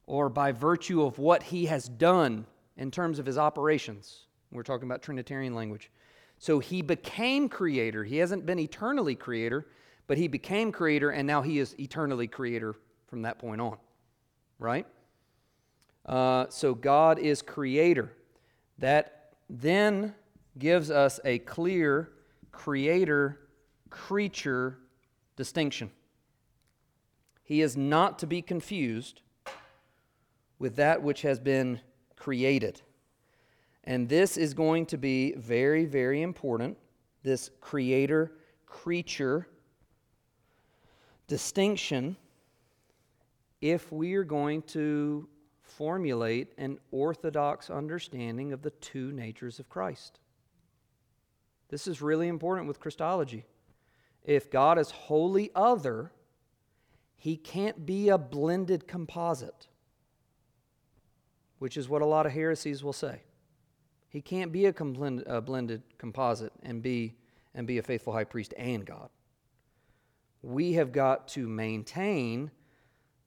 or 0.05 0.29
by 0.29 0.51
virtue 0.51 1.01
of 1.01 1.17
what 1.17 1.41
he 1.41 1.65
has 1.65 1.89
done 1.89 2.45
in 2.77 2.91
terms 2.91 3.17
of 3.17 3.25
his 3.25 3.39
operations. 3.39 4.25
We're 4.51 4.61
talking 4.61 4.87
about 4.87 5.01
Trinitarian 5.01 5.55
language. 5.55 5.89
So 6.37 6.59
he 6.59 6.83
became 6.83 7.49
creator. 7.49 8.03
He 8.03 8.17
hasn't 8.17 8.45
been 8.45 8.59
eternally 8.59 9.15
creator, 9.15 9.65
but 10.05 10.19
he 10.19 10.27
became 10.27 10.71
creator, 10.71 11.09
and 11.09 11.25
now 11.25 11.41
he 11.41 11.57
is 11.57 11.75
eternally 11.79 12.27
creator 12.27 12.75
from 13.07 13.23
that 13.23 13.39
point 13.39 13.59
on. 13.59 13.77
Right? 14.59 14.85
Uh, 16.05 16.45
so 16.49 16.73
God 16.73 17.19
is 17.19 17.41
creator. 17.41 18.11
That 18.79 19.33
then 19.49 20.15
gives 20.57 20.89
us 20.91 21.19
a 21.23 21.39
clear 21.39 22.11
creator 22.51 23.39
creature 23.89 24.77
distinction. 25.35 25.91
He 27.43 27.61
is 27.61 27.75
not 27.75 28.19
to 28.19 28.27
be 28.27 28.41
confused 28.41 29.21
with 30.57 30.75
that 30.77 31.01
which 31.01 31.21
has 31.23 31.39
been 31.39 31.81
created. 32.15 32.81
And 33.83 34.07
this 34.07 34.37
is 34.37 34.53
going 34.53 34.85
to 34.87 34.97
be 34.97 35.33
very, 35.33 35.85
very 35.85 36.21
important 36.21 36.77
this 37.23 37.51
creator 37.59 38.31
creature 38.65 39.47
distinction 41.27 42.15
if 43.59 43.91
we 43.91 44.15
are 44.15 44.23
going 44.23 44.61
to 44.63 45.27
formulate 45.81 46.53
an 46.59 46.77
orthodox 46.91 47.67
understanding 47.67 48.53
of 48.53 48.61
the 48.61 48.69
two 48.69 49.11
natures 49.13 49.57
of 49.57 49.67
Christ. 49.67 50.19
This 51.69 51.87
is 51.87 52.03
really 52.03 52.27
important 52.27 52.67
with 52.67 52.79
Christology. 52.79 53.45
If 54.23 54.51
God 54.51 54.77
is 54.77 54.91
wholly 54.91 55.49
other, 55.55 56.11
he 57.15 57.35
can't 57.35 57.83
be 57.83 58.09
a 58.09 58.19
blended 58.19 58.87
composite, 58.87 59.69
which 61.57 61.77
is 61.77 61.89
what 61.89 62.03
a 62.03 62.05
lot 62.05 62.27
of 62.27 62.31
heresies 62.31 62.83
will 62.83 62.93
say. 62.93 63.23
He 64.07 64.21
can't 64.21 64.51
be 64.51 64.67
a, 64.67 64.73
blended, 64.73 65.25
a 65.25 65.41
blended 65.41 65.81
composite 65.97 66.53
and 66.61 66.83
be, 66.83 67.15
and 67.55 67.65
be 67.65 67.79
a 67.79 67.81
faithful 67.81 68.13
high 68.13 68.25
priest 68.25 68.53
and 68.55 68.85
God. 68.85 69.09
We 70.43 70.73
have 70.73 70.91
got 70.91 71.27
to 71.29 71.47
maintain 71.47 72.51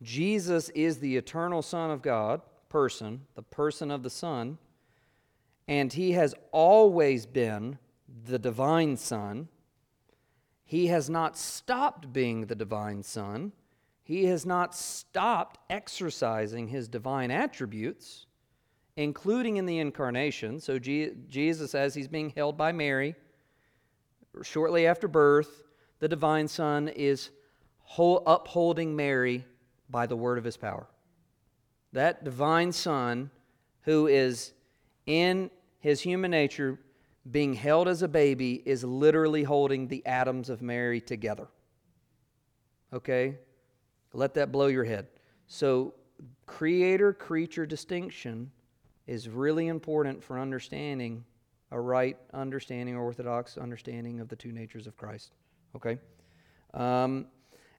Jesus 0.04 0.68
is 0.70 0.98
the 0.98 1.16
eternal 1.16 1.62
Son 1.62 1.90
of 1.90 2.02
God, 2.02 2.42
person, 2.68 3.22
the 3.34 3.42
person 3.42 3.90
of 3.90 4.02
the 4.02 4.10
Son, 4.10 4.58
and 5.66 5.92
he 5.92 6.12
has 6.12 6.34
always 6.52 7.26
been 7.26 7.78
the 8.26 8.38
divine 8.38 8.96
Son. 8.96 9.48
He 10.64 10.86
has 10.88 11.10
not 11.10 11.36
stopped 11.36 12.12
being 12.12 12.46
the 12.46 12.54
divine 12.54 13.02
Son. 13.02 13.52
He 14.02 14.26
has 14.26 14.44
not 14.44 14.74
stopped 14.74 15.58
exercising 15.70 16.68
his 16.68 16.86
divine 16.86 17.30
attributes 17.30 18.26
including 18.96 19.56
in 19.56 19.66
the 19.66 19.78
incarnation. 19.78 20.60
So, 20.60 20.78
Jesus, 20.78 21.74
as 21.74 21.94
he's 21.94 22.08
being 22.08 22.30
held 22.30 22.56
by 22.56 22.72
Mary, 22.72 23.14
shortly 24.42 24.86
after 24.86 25.08
birth, 25.08 25.64
the 25.98 26.08
divine 26.08 26.48
Son 26.48 26.88
is 26.88 27.30
upholding 27.98 28.94
Mary 28.94 29.44
by 29.90 30.06
the 30.06 30.16
word 30.16 30.38
of 30.38 30.44
his 30.44 30.56
power. 30.56 30.86
That 31.92 32.24
divine 32.24 32.72
Son, 32.72 33.30
who 33.82 34.06
is 34.06 34.52
in 35.06 35.50
his 35.78 36.00
human 36.00 36.30
nature 36.30 36.78
being 37.30 37.54
held 37.54 37.88
as 37.88 38.02
a 38.02 38.08
baby, 38.08 38.62
is 38.64 38.84
literally 38.84 39.42
holding 39.42 39.88
the 39.88 40.04
atoms 40.06 40.50
of 40.50 40.60
Mary 40.62 41.00
together. 41.00 41.48
Okay? 42.92 43.38
Let 44.12 44.34
that 44.34 44.52
blow 44.52 44.66
your 44.66 44.84
head. 44.84 45.06
So, 45.46 45.94
creator 46.46 47.12
creature 47.12 47.66
distinction 47.66 48.50
is 49.06 49.28
really 49.28 49.68
important 49.68 50.22
for 50.22 50.38
understanding 50.38 51.24
a 51.70 51.80
right 51.80 52.16
understanding, 52.32 52.94
or 52.94 53.02
orthodox 53.02 53.58
understanding 53.58 54.20
of 54.20 54.28
the 54.28 54.36
two 54.36 54.52
natures 54.52 54.86
of 54.86 54.96
Christ. 54.96 55.32
Okay? 55.74 55.98
Um, 56.72 57.26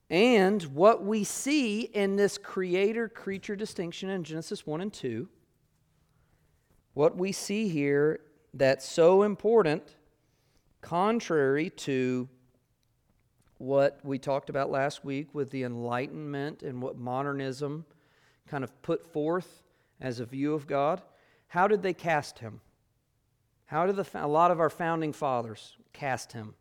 and 0.09 0.61
what 0.63 1.03
we 1.03 1.23
see 1.23 1.81
in 1.81 2.15
this 2.15 2.37
creator 2.37 3.09
creature 3.09 3.55
distinction 3.55 4.09
in 4.09 4.23
Genesis 4.23 4.65
1 4.65 4.81
and 4.81 4.93
2, 4.93 5.27
what 6.93 7.17
we 7.17 7.31
see 7.31 7.67
here 7.67 8.19
that's 8.53 8.87
so 8.87 9.23
important, 9.23 9.95
contrary 10.81 11.69
to 11.71 12.29
what 13.57 13.99
we 14.03 14.19
talked 14.19 14.49
about 14.49 14.69
last 14.69 15.03
week 15.03 15.33
with 15.33 15.49
the 15.49 15.63
Enlightenment 15.63 16.61
and 16.61 16.81
what 16.81 16.97
modernism 16.97 17.85
kind 18.47 18.63
of 18.63 18.81
put 18.81 19.11
forth 19.11 19.63
as 19.99 20.19
a 20.19 20.25
view 20.25 20.53
of 20.53 20.67
God, 20.67 21.01
how 21.47 21.67
did 21.67 21.81
they 21.81 21.93
cast 21.93 22.39
him? 22.39 22.61
How 23.65 23.85
did 23.85 23.95
the, 23.95 24.05
a 24.13 24.27
lot 24.27 24.51
of 24.51 24.59
our 24.59 24.69
founding 24.69 25.13
fathers 25.13 25.77
cast 25.93 26.33
him? 26.33 26.53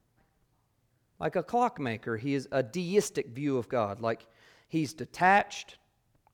Like 1.24 1.36
a 1.36 1.42
clockmaker, 1.42 2.18
he 2.18 2.34
is 2.34 2.46
a 2.52 2.62
deistic 2.62 3.28
view 3.28 3.56
of 3.56 3.66
God. 3.66 4.02
Like 4.02 4.26
he's 4.68 4.92
detached, 4.92 5.78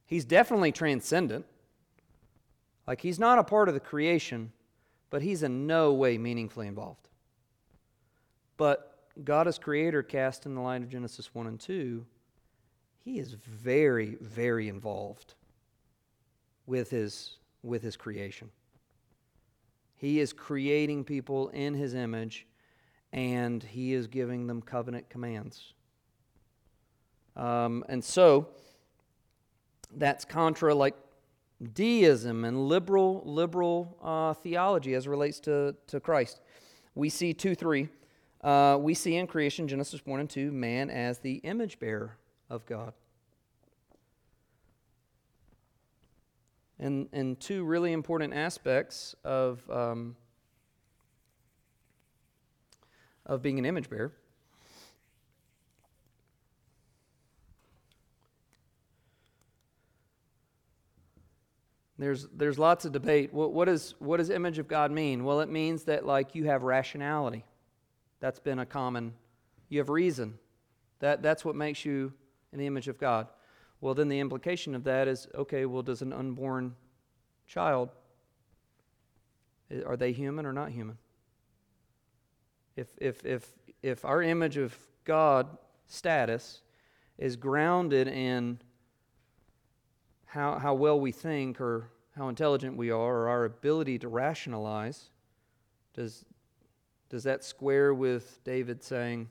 he's 0.05 0.25
definitely 0.25 0.73
transcendent. 0.73 1.47
Like 2.89 3.01
he's 3.01 3.21
not 3.21 3.39
a 3.39 3.45
part 3.45 3.69
of 3.69 3.75
the 3.75 3.81
creation, 3.81 4.51
but 5.09 5.23
he's 5.23 5.45
in 5.45 5.69
no 5.69 5.93
way 5.93 6.19
meaningfully 6.19 6.67
involved. 6.67 7.09
But 8.57 8.99
God 9.23 9.47
as 9.47 9.61
creator, 9.61 10.03
cast 10.03 10.45
in 10.45 10.57
the 10.57 10.61
light 10.61 10.83
of 10.83 10.89
Genesis 10.89 11.33
1 11.33 11.47
and 11.47 11.61
2, 11.61 12.05
he 13.05 13.21
is 13.21 13.35
very, 13.35 14.17
very 14.21 14.69
involved 14.69 15.35
with 16.67 16.91
his 16.91 17.39
with 17.63 17.85
his 17.85 17.97
creation. 17.97 18.51
He 19.95 20.19
is 20.19 20.33
creating 20.33 21.05
people 21.05 21.51
in 21.51 21.75
his 21.75 21.95
image 21.95 22.49
and 23.13 23.63
he 23.63 23.93
is 23.93 24.07
giving 24.07 24.47
them 24.47 24.63
covenant 24.63 25.09
commands. 25.09 25.75
Um, 27.37 27.85
and 27.89 28.05
so 28.05 28.49
that's 29.97 30.25
contra 30.25 30.75
like 30.75 30.95
deism 31.75 32.45
and 32.45 32.69
liberal 32.69 33.23
liberal 33.25 33.97
uh, 34.03 34.35
theology 34.35 34.95
as 34.95 35.09
relates 35.09 35.41
to, 35.41 35.75
to 35.89 36.01
Christ. 36.01 36.41
We 36.95 37.09
see 37.09 37.33
2 37.33 37.55
3. 37.55 37.89
Uh, 38.43 38.79
we 38.81 38.95
see 38.95 39.17
in 39.17 39.27
creation, 39.27 39.69
Genesis 39.69 40.01
1 40.05 40.21
and 40.21 40.31
2, 40.31 40.51
man 40.51 40.89
as 40.89 41.19
the 41.19 41.35
image 41.37 41.79
bearer 41.79 42.17
of 42.49 42.65
God. 42.65 42.95
and, 46.81 47.09
and 47.13 47.39
two 47.39 47.65
really 47.65 47.93
important 47.93 48.33
aspects 48.33 49.15
of, 49.23 49.63
um, 49.71 50.17
of 53.31 53.41
being 53.43 53.61
an 53.61 53.65
image 53.65 53.89
bearer. 53.89 54.13
There's, 61.97 62.27
there's 62.35 62.59
lots 62.59 62.85
of 62.85 62.93
debate. 62.93 63.33
What, 63.33 63.53
what, 63.53 63.69
is, 63.69 63.95
what 64.01 64.17
does 64.17 64.31
image 64.31 64.59
of 64.59 64.67
God 64.67 64.91
mean? 64.91 65.23
Well, 65.23 65.41
it 65.41 65.49
means 65.49 65.85
that 65.85 66.05
like 66.05 66.35
you 66.35 66.47
have 66.47 66.65
rationality. 66.65 67.45
That's 68.19 68.41
been 68.41 68.59
a 68.59 68.67
common, 68.67 69.15
you 69.69 69.79
have 69.79 69.91
reason. 69.91 70.39
That, 70.99 71.23
that's 71.23 71.45
what 71.45 71.55
makes 71.55 71.85
you 71.85 72.13
in 72.53 72.59
the 72.59 72.67
image 72.67 72.89
of 72.89 72.99
God. 72.99 73.29
Well, 73.81 73.95
then 73.95 74.09
the 74.09 74.19
implication 74.19 74.75
of 74.75 74.83
that 74.85 75.07
is 75.07 75.29
okay, 75.37 75.67
well, 75.67 75.83
does 75.83 76.03
an 76.03 76.13
unborn 76.13 76.75
child, 77.47 77.91
are 79.87 79.97
they 79.97 80.11
human 80.11 80.47
or 80.47 80.53
not 80.53 80.71
human? 80.73 80.99
If, 82.81 82.89
if, 82.97 83.27
if, 83.27 83.47
if 83.83 84.05
our 84.07 84.23
image 84.23 84.57
of 84.57 84.75
God 85.05 85.59
status 85.87 86.63
is 87.19 87.37
grounded 87.37 88.09
in 88.09 88.59
how, 90.25 90.59
how 90.59 90.73
well 90.73 90.99
we 90.99 91.13
think 91.13 91.61
or 91.61 91.91
how 92.17 92.31
intelligent 92.31 92.79
we 92.79 92.91
are 92.91 93.17
or 93.19 93.29
our 93.29 93.45
ability 93.45 93.99
to 93.99 94.09
rationalize, 94.09 95.11
does, 95.93 96.25
Does 97.11 97.23
that 97.25 97.45
square 97.45 97.93
with 97.93 98.43
David 98.45 98.83
saying, 98.83 99.29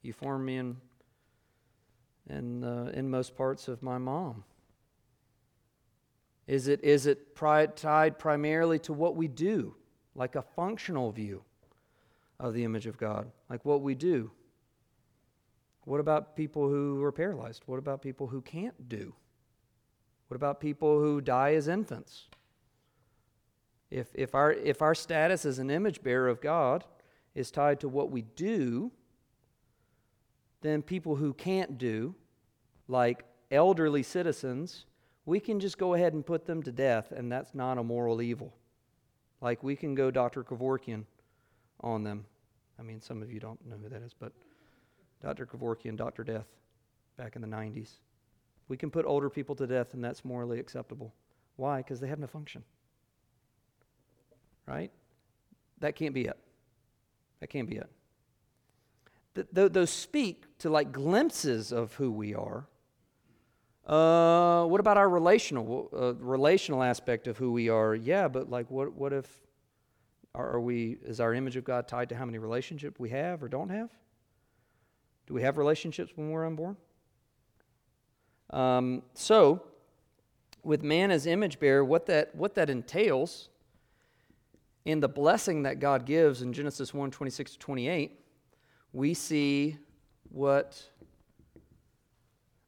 You 0.00 0.14
formed 0.14 0.46
me 0.46 0.56
in, 0.56 0.76
in 2.30 2.64
uh, 2.64 2.84
the 2.84 2.98
inmost 2.98 3.36
parts 3.36 3.68
of 3.68 3.82
my 3.82 3.98
mom? 3.98 4.44
Is 6.46 6.68
it, 6.68 6.82
is 6.82 7.04
it 7.04 7.34
pri- 7.34 7.66
tied 7.66 8.18
primarily 8.18 8.78
to 8.78 8.94
what 8.94 9.14
we 9.14 9.28
do, 9.28 9.74
like 10.14 10.36
a 10.36 10.42
functional 10.42 11.12
view 11.12 11.44
of 12.40 12.54
the 12.54 12.64
image 12.64 12.86
of 12.86 12.98
God, 12.98 13.30
like 13.48 13.64
what 13.64 13.82
we 13.82 13.94
do? 13.94 14.30
What 15.84 16.00
about 16.00 16.36
people 16.36 16.68
who 16.68 17.02
are 17.02 17.12
paralyzed? 17.12 17.62
What 17.66 17.78
about 17.78 18.02
people 18.02 18.28
who 18.28 18.40
can't 18.40 18.88
do? 18.88 19.14
What 20.28 20.36
about 20.36 20.60
people 20.60 21.00
who 21.00 21.20
die 21.20 21.54
as 21.54 21.68
infants? 21.68 22.28
If, 23.90 24.08
if, 24.14 24.34
our, 24.34 24.52
if 24.52 24.80
our 24.80 24.94
status 24.94 25.44
as 25.44 25.58
an 25.58 25.70
image 25.70 26.02
bearer 26.02 26.28
of 26.28 26.40
God 26.40 26.84
is 27.34 27.50
tied 27.50 27.80
to 27.80 27.88
what 27.88 28.10
we 28.10 28.22
do, 28.22 28.90
then 30.62 30.80
people 30.82 31.16
who 31.16 31.34
can't 31.34 31.76
do, 31.76 32.14
like 32.88 33.24
elderly 33.50 34.02
citizens, 34.02 34.86
we 35.26 35.40
can 35.40 35.60
just 35.60 35.78
go 35.78 35.94
ahead 35.94 36.14
and 36.14 36.24
put 36.24 36.46
them 36.46 36.62
to 36.62 36.72
death, 36.72 37.12
and 37.12 37.30
that's 37.30 37.54
not 37.54 37.78
a 37.78 37.82
moral 37.82 38.22
evil. 38.22 38.54
Like 39.40 39.62
we 39.62 39.76
can 39.76 39.94
go 39.94 40.10
Dr. 40.10 40.44
Kevorkian 40.44 41.04
on 41.82 42.04
them. 42.04 42.24
I 42.78 42.82
mean, 42.82 43.00
some 43.00 43.22
of 43.22 43.32
you 43.32 43.40
don't 43.40 43.64
know 43.66 43.76
who 43.82 43.88
that 43.88 44.02
is, 44.02 44.14
but 44.18 44.32
Dr. 45.22 45.46
Kevorkian, 45.46 45.96
Dr. 45.96 46.24
Death, 46.24 46.46
back 47.16 47.36
in 47.36 47.42
the 47.42 47.48
90s. 47.48 47.90
We 48.68 48.76
can 48.76 48.90
put 48.90 49.04
older 49.04 49.28
people 49.28 49.54
to 49.56 49.66
death, 49.66 49.94
and 49.94 50.02
that's 50.02 50.24
morally 50.24 50.58
acceptable. 50.58 51.12
Why? 51.56 51.78
Because 51.78 52.00
they 52.00 52.08
have 52.08 52.18
no 52.18 52.26
function. 52.26 52.64
Right? 54.66 54.90
That 55.80 55.96
can't 55.96 56.14
be 56.14 56.22
it. 56.22 56.38
That 57.40 57.48
can't 57.48 57.68
be 57.68 57.76
it. 57.76 57.90
Th- 59.34 59.46
th- 59.54 59.72
those 59.72 59.90
speak 59.90 60.44
to 60.58 60.70
like 60.70 60.92
glimpses 60.92 61.72
of 61.72 61.94
who 61.94 62.10
we 62.10 62.34
are. 62.34 62.66
Uh, 63.86 64.64
what 64.66 64.78
about 64.78 64.96
our 64.96 65.08
relational 65.08 65.88
uh, 65.92 66.14
relational 66.14 66.82
aspect 66.82 67.26
of 67.26 67.36
who 67.38 67.50
we 67.50 67.68
are? 67.68 67.94
Yeah, 67.94 68.28
but 68.28 68.48
like, 68.48 68.70
what 68.70 68.92
what 68.92 69.12
if 69.12 69.26
are, 70.34 70.60
we 70.60 70.98
is 71.04 71.20
our 71.20 71.34
image 71.34 71.56
of 71.56 71.64
God 71.64 71.86
tied 71.86 72.08
to 72.08 72.16
how 72.16 72.24
many 72.24 72.38
relationships 72.38 72.98
we 72.98 73.10
have 73.10 73.42
or 73.42 73.48
don't 73.48 73.68
have? 73.68 73.90
Do 75.26 75.34
we 75.34 75.42
have 75.42 75.58
relationships 75.58 76.12
when 76.16 76.30
we're 76.30 76.46
unborn? 76.46 76.76
Um, 78.50 79.02
so, 79.14 79.62
with 80.62 80.82
man 80.82 81.10
as 81.10 81.26
image 81.26 81.58
bearer, 81.58 81.84
what 81.84 82.06
that 82.06 82.34
what 82.34 82.54
that 82.54 82.70
entails 82.70 83.48
in 84.84 85.00
the 85.00 85.08
blessing 85.08 85.62
that 85.62 85.80
God 85.80 86.06
gives 86.06 86.42
in 86.42 86.52
Genesis 86.52 86.92
1 86.92 87.10
26 87.10 87.52
to 87.52 87.58
28, 87.58 88.20
we 88.92 89.14
see 89.14 89.78
what 90.30 90.82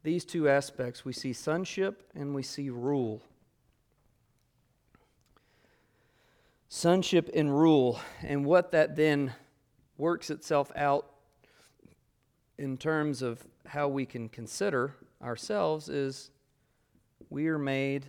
these 0.03 0.25
two 0.25 0.49
aspects 0.49 1.05
we 1.05 1.13
see 1.13 1.33
sonship 1.33 2.11
and 2.15 2.35
we 2.35 2.43
see 2.43 2.71
rule. 2.71 3.23
Sonship 6.85 7.31
and 7.33 7.51
rule, 7.51 7.99
and 8.23 8.45
what 8.45 8.73
that 8.73 8.95
then 8.95 9.33
works 9.97 10.29
itself 10.29 10.71
out 10.77 11.15
in 12.59 12.77
terms 12.77 13.23
of 13.23 13.43
how 13.65 13.89
we 13.89 14.05
can 14.05 14.29
consider 14.29 14.95
ourselves 15.23 15.89
is 15.89 16.31
we 17.31 17.47
are 17.49 17.59
made 17.59 18.05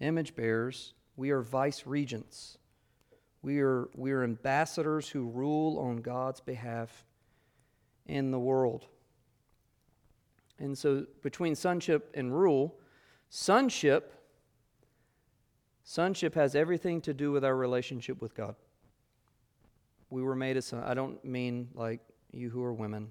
image 0.00 0.36
bearers, 0.36 0.92
we 1.16 1.30
are 1.30 1.40
vice 1.40 1.86
regents. 1.86 2.58
We 3.40 3.60
are, 3.60 3.88
we 3.96 4.12
are 4.12 4.22
ambassadors 4.22 5.08
who 5.08 5.30
rule 5.30 5.78
on 5.78 6.02
God's 6.02 6.40
behalf 6.40 7.06
in 8.04 8.30
the 8.30 8.38
world. 8.38 8.84
And 10.58 10.76
so, 10.76 11.06
between 11.22 11.54
sonship 11.54 12.10
and 12.12 12.38
rule, 12.38 12.76
sonship, 13.30 14.12
sonship 15.84 16.34
has 16.34 16.54
everything 16.54 17.00
to 17.02 17.14
do 17.14 17.30
with 17.30 17.44
our 17.44 17.56
relationship 17.56 18.20
with 18.20 18.34
God. 18.34 18.56
We 20.10 20.22
were 20.22 20.34
made 20.34 20.56
a 20.56 20.62
son. 20.62 20.82
I 20.84 20.94
don't 20.94 21.24
mean 21.24 21.68
like 21.74 22.00
you 22.32 22.50
who 22.50 22.62
are 22.64 22.72
women, 22.72 23.10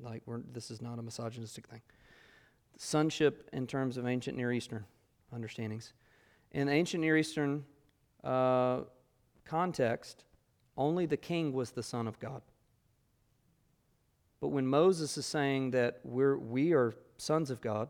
like 0.00 0.22
we're, 0.26 0.40
this 0.52 0.70
is 0.70 0.82
not 0.82 0.98
a 0.98 1.02
misogynistic 1.02 1.66
thing. 1.66 1.80
Sonship 2.76 3.48
in 3.52 3.66
terms 3.66 3.96
of 3.96 4.06
ancient 4.06 4.36
Near 4.36 4.52
Eastern 4.52 4.84
understandings. 5.32 5.94
In 6.52 6.68
ancient 6.68 7.00
Near 7.02 7.16
Eastern 7.16 7.64
uh, 8.22 8.80
context, 9.44 10.24
only 10.76 11.06
the 11.06 11.16
king 11.16 11.52
was 11.52 11.70
the 11.70 11.82
son 11.82 12.06
of 12.06 12.18
God. 12.20 12.42
But 14.40 14.48
when 14.48 14.66
Moses 14.66 15.18
is 15.18 15.26
saying 15.26 15.72
that 15.72 16.00
we're, 16.04 16.38
we 16.38 16.72
are 16.72 16.94
sons 17.16 17.50
of 17.50 17.60
God, 17.60 17.88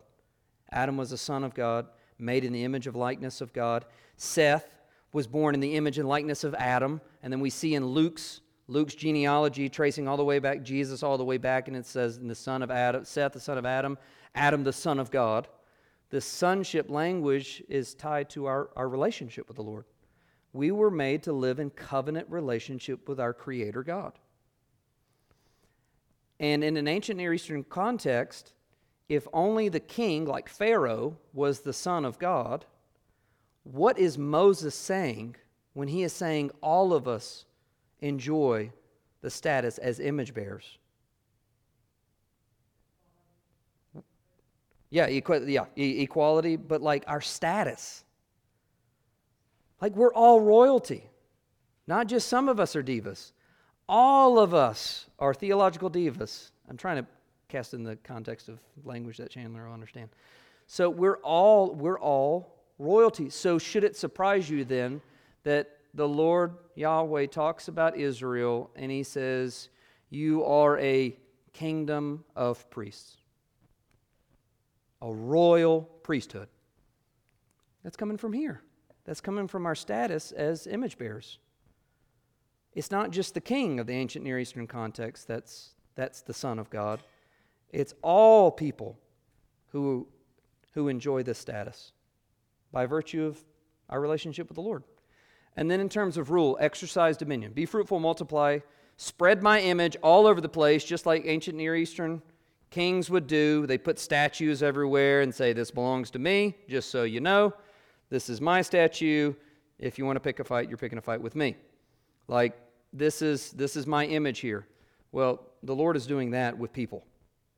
Adam 0.70 0.96
was 0.96 1.12
a 1.12 1.18
son 1.18 1.44
of 1.44 1.54
God, 1.54 1.86
made 2.18 2.44
in 2.44 2.52
the 2.52 2.64
image 2.64 2.86
of 2.86 2.96
likeness 2.96 3.40
of 3.40 3.52
God. 3.52 3.84
Seth 4.16 4.78
was 5.12 5.26
born 5.26 5.54
in 5.54 5.60
the 5.60 5.76
image 5.76 5.98
and 5.98 6.08
likeness 6.08 6.44
of 6.44 6.54
Adam. 6.54 7.00
And 7.22 7.32
then 7.32 7.40
we 7.40 7.50
see 7.50 7.74
in 7.74 7.86
Luke's 7.86 8.40
Luke's 8.70 8.94
genealogy 8.94 9.70
tracing 9.70 10.06
all 10.06 10.18
the 10.18 10.24
way 10.24 10.38
back, 10.38 10.62
Jesus 10.62 11.02
all 11.02 11.16
the 11.16 11.24
way 11.24 11.38
back, 11.38 11.68
and 11.68 11.76
it 11.76 11.86
says, 11.86 12.18
the 12.18 12.34
son 12.34 12.62
of 12.62 12.70
Adam, 12.70 13.02
Seth, 13.04 13.32
the 13.32 13.40
son 13.40 13.56
of 13.56 13.64
Adam, 13.64 13.96
Adam, 14.34 14.62
the 14.62 14.74
son 14.74 14.98
of 14.98 15.10
God. 15.10 15.48
The 16.10 16.20
sonship 16.20 16.90
language 16.90 17.62
is 17.68 17.94
tied 17.94 18.28
to 18.30 18.44
our, 18.44 18.68
our 18.76 18.88
relationship 18.88 19.48
with 19.48 19.56
the 19.56 19.62
Lord. 19.62 19.86
We 20.52 20.70
were 20.70 20.90
made 20.90 21.22
to 21.24 21.32
live 21.32 21.60
in 21.60 21.70
covenant 21.70 22.28
relationship 22.28 23.08
with 23.08 23.18
our 23.18 23.32
Creator 23.32 23.82
God. 23.84 24.18
And 26.38 26.62
in 26.62 26.76
an 26.76 26.88
ancient 26.88 27.16
Near 27.16 27.32
Eastern 27.32 27.64
context, 27.64 28.52
if 29.08 29.26
only 29.32 29.68
the 29.68 29.80
king, 29.80 30.24
like 30.26 30.48
Pharaoh, 30.48 31.16
was 31.32 31.60
the 31.60 31.72
son 31.72 32.04
of 32.04 32.18
God, 32.18 32.66
what 33.64 33.98
is 33.98 34.18
Moses 34.18 34.74
saying 34.74 35.36
when 35.72 35.88
he 35.88 36.02
is 36.02 36.12
saying 36.12 36.50
all 36.62 36.92
of 36.92 37.08
us 37.08 37.44
enjoy 38.00 38.70
the 39.20 39.30
status 39.30 39.78
as 39.78 40.00
image 40.00 40.34
bearers? 40.34 40.78
Yeah, 44.90 45.06
equi- 45.06 45.52
yeah, 45.52 45.66
e- 45.76 46.02
equality, 46.02 46.56
but 46.56 46.80
like 46.80 47.04
our 47.06 47.20
status. 47.20 48.04
Like 49.80 49.94
we're 49.94 50.14
all 50.14 50.40
royalty. 50.40 51.04
Not 51.86 52.06
just 52.06 52.28
some 52.28 52.48
of 52.48 52.58
us 52.58 52.74
are 52.74 52.82
divas. 52.82 53.32
All 53.88 54.38
of 54.38 54.54
us 54.54 55.06
are 55.18 55.34
theological 55.34 55.90
divas. 55.90 56.50
I'm 56.68 56.76
trying 56.76 57.02
to 57.02 57.06
cast 57.48 57.74
in 57.74 57.82
the 57.82 57.96
context 57.96 58.48
of 58.48 58.58
language 58.84 59.16
that 59.16 59.30
Chandler 59.30 59.66
will 59.66 59.72
understand. 59.72 60.10
So 60.66 60.90
we're 60.90 61.16
all 61.16 61.74
we're 61.74 61.98
all 61.98 62.54
royalty. 62.78 63.30
So 63.30 63.58
should 63.58 63.84
it 63.84 63.96
surprise 63.96 64.48
you 64.48 64.64
then 64.64 65.00
that 65.44 65.78
the 65.94 66.08
Lord 66.08 66.54
Yahweh 66.74 67.26
talks 67.26 67.68
about 67.68 67.96
Israel 67.96 68.70
and 68.76 68.90
he 68.90 69.02
says, 69.02 69.70
"You 70.10 70.44
are 70.44 70.78
a 70.78 71.16
kingdom 71.52 72.24
of 72.36 72.68
priests." 72.70 73.16
A 75.00 75.12
royal 75.12 75.82
priesthood. 76.02 76.48
That's 77.82 77.96
coming 77.96 78.16
from 78.16 78.32
here. 78.32 78.62
That's 79.04 79.20
coming 79.20 79.48
from 79.48 79.64
our 79.64 79.74
status 79.74 80.32
as 80.32 80.66
image 80.66 80.98
bearers. 80.98 81.38
It's 82.74 82.90
not 82.90 83.10
just 83.10 83.32
the 83.34 83.40
king 83.40 83.80
of 83.80 83.86
the 83.86 83.94
ancient 83.94 84.24
Near 84.24 84.38
Eastern 84.38 84.66
context 84.66 85.26
that's, 85.26 85.70
that's 85.94 86.20
the 86.20 86.34
Son 86.34 86.58
of 86.58 86.68
God. 86.68 87.00
It's 87.70 87.94
all 88.02 88.50
people 88.50 88.98
who, 89.68 90.06
who 90.72 90.88
enjoy 90.88 91.22
this 91.22 91.38
status 91.38 91.92
by 92.72 92.86
virtue 92.86 93.24
of 93.24 93.38
our 93.88 94.00
relationship 94.00 94.48
with 94.48 94.56
the 94.56 94.62
Lord. 94.62 94.84
And 95.56 95.70
then, 95.70 95.80
in 95.80 95.88
terms 95.88 96.16
of 96.16 96.30
rule, 96.30 96.56
exercise 96.60 97.16
dominion. 97.16 97.52
Be 97.52 97.66
fruitful, 97.66 97.98
multiply, 97.98 98.60
spread 98.96 99.42
my 99.42 99.60
image 99.60 99.96
all 100.02 100.26
over 100.26 100.40
the 100.40 100.48
place, 100.48 100.84
just 100.84 101.04
like 101.04 101.22
ancient 101.24 101.56
Near 101.56 101.74
Eastern 101.74 102.22
kings 102.70 103.10
would 103.10 103.26
do. 103.26 103.66
They 103.66 103.78
put 103.78 103.98
statues 103.98 104.62
everywhere 104.62 105.22
and 105.22 105.34
say, 105.34 105.52
This 105.52 105.70
belongs 105.70 106.10
to 106.12 106.18
me, 106.18 106.56
just 106.68 106.90
so 106.90 107.04
you 107.04 107.20
know. 107.20 107.54
This 108.10 108.28
is 108.28 108.40
my 108.40 108.62
statue. 108.62 109.34
If 109.78 109.98
you 109.98 110.06
want 110.06 110.16
to 110.16 110.20
pick 110.20 110.40
a 110.40 110.44
fight, 110.44 110.68
you're 110.68 110.78
picking 110.78 110.98
a 110.98 111.02
fight 111.02 111.20
with 111.20 111.36
me. 111.36 111.56
Like, 112.26 112.58
this 112.92 113.22
is, 113.22 113.50
this 113.52 113.76
is 113.76 113.86
my 113.86 114.06
image 114.06 114.40
here. 114.40 114.66
Well, 115.12 115.40
the 115.62 115.74
Lord 115.74 115.96
is 115.96 116.06
doing 116.06 116.30
that 116.32 116.56
with 116.56 116.72
people. 116.72 117.04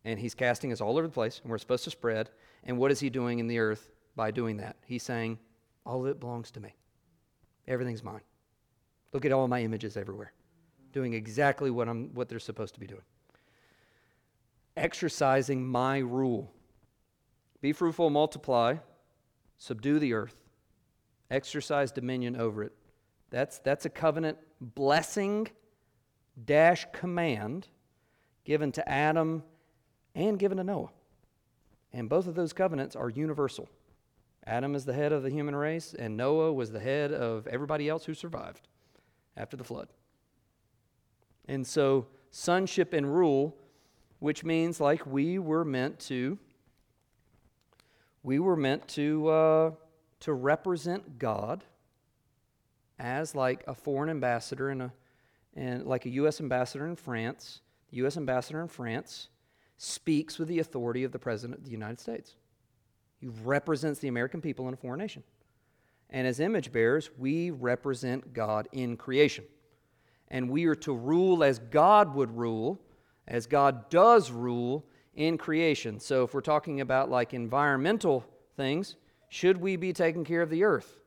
And 0.04 0.18
He's 0.18 0.34
casting 0.34 0.72
us 0.72 0.80
all 0.80 0.96
over 0.96 1.06
the 1.06 1.12
place, 1.12 1.40
and 1.42 1.50
we're 1.50 1.58
supposed 1.58 1.84
to 1.84 1.90
spread. 1.90 2.30
And 2.64 2.78
what 2.78 2.90
is 2.90 3.00
He 3.00 3.10
doing 3.10 3.38
in 3.38 3.46
the 3.46 3.58
earth 3.58 3.90
by 4.16 4.30
doing 4.30 4.58
that? 4.58 4.76
He's 4.86 5.02
saying, 5.02 5.38
All 5.84 6.00
of 6.00 6.06
it 6.06 6.20
belongs 6.20 6.50
to 6.52 6.60
me. 6.60 6.74
Everything's 7.68 8.02
mine. 8.02 8.22
Look 9.12 9.24
at 9.24 9.32
all 9.32 9.48
my 9.48 9.62
images 9.62 9.96
everywhere, 9.96 10.32
doing 10.92 11.14
exactly 11.14 11.70
what, 11.70 11.88
I'm, 11.88 12.14
what 12.14 12.28
they're 12.28 12.38
supposed 12.38 12.74
to 12.74 12.80
be 12.80 12.86
doing. 12.86 13.02
Exercising 14.76 15.66
my 15.66 15.98
rule. 15.98 16.50
Be 17.60 17.72
fruitful, 17.72 18.08
multiply, 18.10 18.76
subdue 19.58 19.98
the 19.98 20.14
earth, 20.14 20.36
exercise 21.30 21.92
dominion 21.92 22.36
over 22.36 22.62
it. 22.62 22.72
That's, 23.30 23.58
that's 23.58 23.84
a 23.84 23.90
covenant 23.90 24.38
blessing 24.60 25.48
dash 26.44 26.86
command 26.92 27.68
given 28.44 28.72
to 28.72 28.88
Adam 28.88 29.42
and 30.14 30.38
given 30.38 30.58
to 30.58 30.64
Noah. 30.64 30.90
And 31.92 32.08
both 32.08 32.26
of 32.26 32.34
those 32.34 32.52
covenants 32.52 32.96
are 32.96 33.08
universal. 33.08 33.68
Adam 34.46 34.74
is 34.74 34.84
the 34.84 34.92
head 34.92 35.12
of 35.12 35.22
the 35.22 35.30
human 35.30 35.54
race, 35.54 35.94
and 35.94 36.16
Noah 36.16 36.52
was 36.52 36.72
the 36.72 36.80
head 36.80 37.12
of 37.12 37.46
everybody 37.46 37.88
else 37.88 38.04
who 38.04 38.14
survived 38.14 38.68
after 39.36 39.56
the 39.56 39.64
flood. 39.64 39.88
And 41.46 41.66
so, 41.66 42.06
sonship 42.30 42.92
and 42.92 43.14
rule, 43.14 43.56
which 44.18 44.44
means 44.44 44.80
like 44.80 45.04
we 45.06 45.38
were 45.38 45.64
meant 45.64 45.98
to, 46.00 46.38
we 48.22 48.38
were 48.38 48.56
meant 48.56 48.86
to, 48.88 49.28
uh, 49.28 49.70
to 50.20 50.32
represent 50.32 51.18
God 51.18 51.64
as 52.98 53.34
like 53.34 53.64
a 53.66 53.74
foreign 53.74 54.10
ambassador 54.10 54.70
in 54.70 54.80
a, 54.82 54.92
and 55.54 55.86
like 55.86 56.06
a 56.06 56.10
U.S. 56.10 56.40
ambassador 56.40 56.86
in 56.86 56.96
France. 56.96 57.60
U.S. 57.90 58.16
ambassador 58.16 58.60
in 58.60 58.68
France 58.68 59.28
speaks 59.82 60.38
with 60.38 60.46
the 60.46 60.58
authority 60.58 61.04
of 61.04 61.12
the 61.12 61.18
President 61.18 61.58
of 61.58 61.64
the 61.64 61.70
United 61.70 61.98
States. 61.98 62.36
He 63.16 63.28
represents 63.28 63.98
the 63.98 64.08
American 64.08 64.42
people 64.42 64.68
in 64.68 64.74
a 64.74 64.76
foreign 64.76 64.98
nation. 64.98 65.22
And 66.10 66.26
as 66.26 66.38
image 66.38 66.70
bearers, 66.70 67.08
we 67.16 67.50
represent 67.50 68.34
God 68.34 68.68
in 68.72 68.98
creation. 68.98 69.44
And 70.28 70.50
we 70.50 70.66
are 70.66 70.74
to 70.76 70.92
rule 70.94 71.42
as 71.42 71.58
God 71.58 72.14
would 72.14 72.36
rule, 72.36 72.78
as 73.26 73.46
God 73.46 73.88
does 73.88 74.30
rule 74.30 74.84
in 75.14 75.38
creation. 75.38 75.98
So 75.98 76.24
if 76.24 76.34
we're 76.34 76.42
talking 76.42 76.82
about 76.82 77.08
like 77.08 77.32
environmental 77.32 78.26
things, 78.58 78.96
should 79.30 79.56
we 79.56 79.76
be 79.76 79.94
taking 79.94 80.24
care 80.24 80.42
of 80.42 80.50
the 80.50 80.64
earth? 80.64 80.98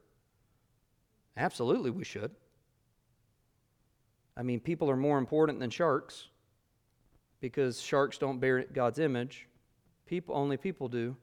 Absolutely, 1.38 1.92
we 1.92 2.04
should. 2.04 2.32
I 4.36 4.42
mean, 4.42 4.60
people 4.60 4.90
are 4.90 4.98
more 4.98 5.20
important 5.20 5.60
than 5.60 5.70
sharks 5.70 6.30
because 7.44 7.82
sharks 7.82 8.18
don't 8.18 8.39
bear 8.39 8.64
God's 8.64 9.00
image. 9.00 9.50
People, 10.06 10.34
only 10.34 10.56
people 10.56 10.88
do. 10.88 11.14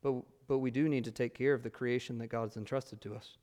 But, 0.00 0.14
but 0.46 0.58
we 0.58 0.70
do 0.70 0.88
need 0.88 1.02
to 1.06 1.10
take 1.10 1.34
care 1.34 1.54
of 1.54 1.64
the 1.64 1.70
creation 1.70 2.18
that 2.18 2.28
God 2.28 2.42
has 2.42 2.56
entrusted 2.56 3.00
to 3.00 3.16
us 3.16 3.36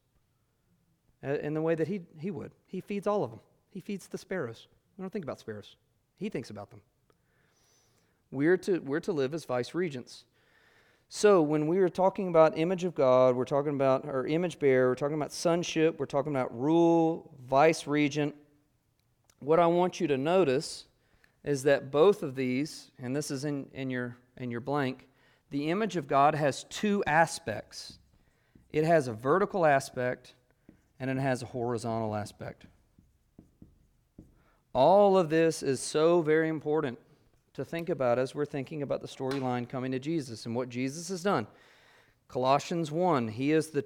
in 1.21 1.53
the 1.53 1.61
way 1.61 1.75
that 1.75 1.89
he, 1.89 1.99
he 2.17 2.31
would. 2.31 2.53
He 2.65 2.79
feeds 2.79 3.07
all 3.07 3.25
of 3.25 3.31
them, 3.31 3.41
He 3.71 3.81
feeds 3.81 4.07
the 4.07 4.17
sparrows. 4.17 4.67
We 4.97 5.01
don't 5.01 5.11
think 5.11 5.25
about 5.25 5.41
sparrows, 5.41 5.75
He 6.15 6.29
thinks 6.29 6.49
about 6.49 6.69
them. 6.69 6.79
We're 8.31 8.55
to, 8.55 8.79
we're 8.79 9.01
to 9.01 9.11
live 9.11 9.33
as 9.33 9.43
vice 9.43 9.75
regents. 9.75 10.23
So, 11.09 11.41
when 11.41 11.67
we 11.67 11.79
are 11.79 11.89
talking 11.89 12.29
about 12.29 12.57
image 12.57 12.85
of 12.85 12.95
God, 12.95 13.35
we're 13.35 13.43
talking 13.43 13.73
about 13.73 14.05
our 14.05 14.25
image 14.25 14.59
bearer, 14.59 14.87
we're 14.87 14.95
talking 14.95 15.17
about 15.17 15.33
sonship, 15.33 15.99
we're 15.99 16.05
talking 16.05 16.33
about 16.33 16.57
rule, 16.57 17.33
vice 17.49 17.85
regent. 17.85 18.33
What 19.39 19.59
I 19.59 19.67
want 19.67 19.99
you 19.99 20.07
to 20.07 20.17
notice 20.17 20.85
is 21.43 21.63
that 21.63 21.91
both 21.91 22.23
of 22.23 22.35
these, 22.35 22.91
and 22.99 23.15
this 23.15 23.31
is 23.31 23.45
in, 23.45 23.69
in, 23.73 23.89
your, 23.89 24.17
in 24.37 24.51
your 24.51 24.61
blank, 24.61 25.07
the 25.49 25.69
image 25.69 25.95
of 25.95 26.07
God 26.07 26.35
has 26.35 26.65
two 26.65 27.03
aspects 27.05 27.99
it 28.73 28.83
has 28.83 29.07
a 29.07 29.13
vertical 29.13 29.65
aspect 29.65 30.35
and 30.99 31.09
it 31.09 31.17
has 31.17 31.41
a 31.41 31.45
horizontal 31.45 32.15
aspect. 32.15 32.65
All 34.73 35.17
of 35.17 35.29
this 35.29 35.63
is 35.63 35.79
so 35.79 36.21
very 36.21 36.49
important 36.49 36.99
to 37.53 37.65
think 37.65 37.89
about 37.89 38.19
as 38.19 38.35
we're 38.35 38.45
thinking 38.45 38.83
about 38.83 39.01
the 39.01 39.07
storyline 39.07 39.67
coming 39.67 39.91
to 39.93 39.99
Jesus 39.99 40.45
and 40.45 40.55
what 40.55 40.69
Jesus 40.69 41.07
has 41.09 41.23
done. 41.23 41.47
Colossians 42.27 42.91
1, 42.91 43.29
he 43.29 43.51
is 43.51 43.69
the 43.69 43.85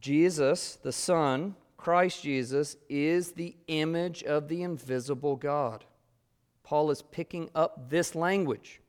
Jesus, 0.00 0.76
the 0.82 0.92
Son, 0.92 1.54
Christ 1.76 2.22
Jesus, 2.22 2.76
is 2.88 3.32
the 3.32 3.56
image 3.68 4.22
of 4.24 4.48
the 4.48 4.62
invisible 4.62 5.36
God. 5.36 5.84
Paul 6.64 6.90
is 6.90 7.02
picking 7.02 7.50
up 7.54 7.90
this 7.90 8.14
language. 8.14 8.80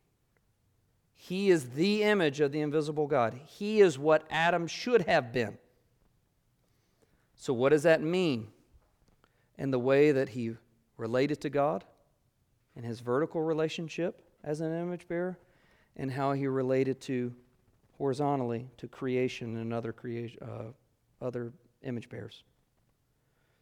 He 1.14 1.50
is 1.50 1.72
the 1.72 2.04
image 2.04 2.40
of 2.40 2.52
the 2.52 2.62
invisible 2.62 3.06
God. 3.06 3.40
He 3.46 3.82
is 3.82 4.00
what 4.00 4.26
Adam 4.30 4.66
should 4.66 5.04
have 5.04 5.32
been. 5.32 5.58
So, 7.36 7.54
what 7.54 7.70
does 7.70 7.84
that 7.84 8.02
mean 8.02 8.48
in 9.58 9.72
the 9.72 9.80
way 9.80 10.12
that 10.12 10.30
he 10.30 10.56
related 10.98 11.42
to 11.42 11.50
God, 11.50 11.84
in 12.76 12.84
his 12.84 13.02
vertical 13.02 13.42
relationship 13.42 14.22
as 14.44 14.62
an 14.62 14.74
image 14.74 15.08
bearer, 15.08 15.38
and 15.98 16.12
how 16.12 16.32
he 16.32 16.48
related 16.48 17.02
to 17.02 17.34
horizontally 17.98 18.70
to 18.78 18.88
creation 18.88 19.58
and 19.58 19.74
other 19.74 19.92
creation, 19.92 20.40
uh, 20.42 21.26
other 21.26 21.52
image 21.84 22.08
bearers? 22.08 22.44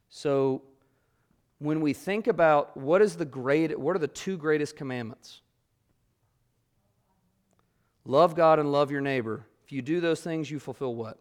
So, 0.10 0.62
when 1.60 1.82
we 1.82 1.94
think 1.94 2.28
about 2.28 2.76
what 2.76 3.02
is 3.02 3.16
the 3.16 3.26
great, 3.26 3.78
what 3.80 3.96
are 3.96 4.00
the 4.00 4.08
two 4.08 4.38
greatest 4.38 4.76
commandments? 4.76 5.42
Love 8.06 8.36
God 8.36 8.60
and 8.60 8.72
love 8.72 8.92
your 8.92 9.02
neighbor. 9.02 9.46
If 9.66 9.72
you 9.72 9.82
do 9.82 10.02
those 10.02 10.22
things, 10.22 10.52
you 10.52 10.60
fulfill 10.60 10.94
what? 10.94 11.18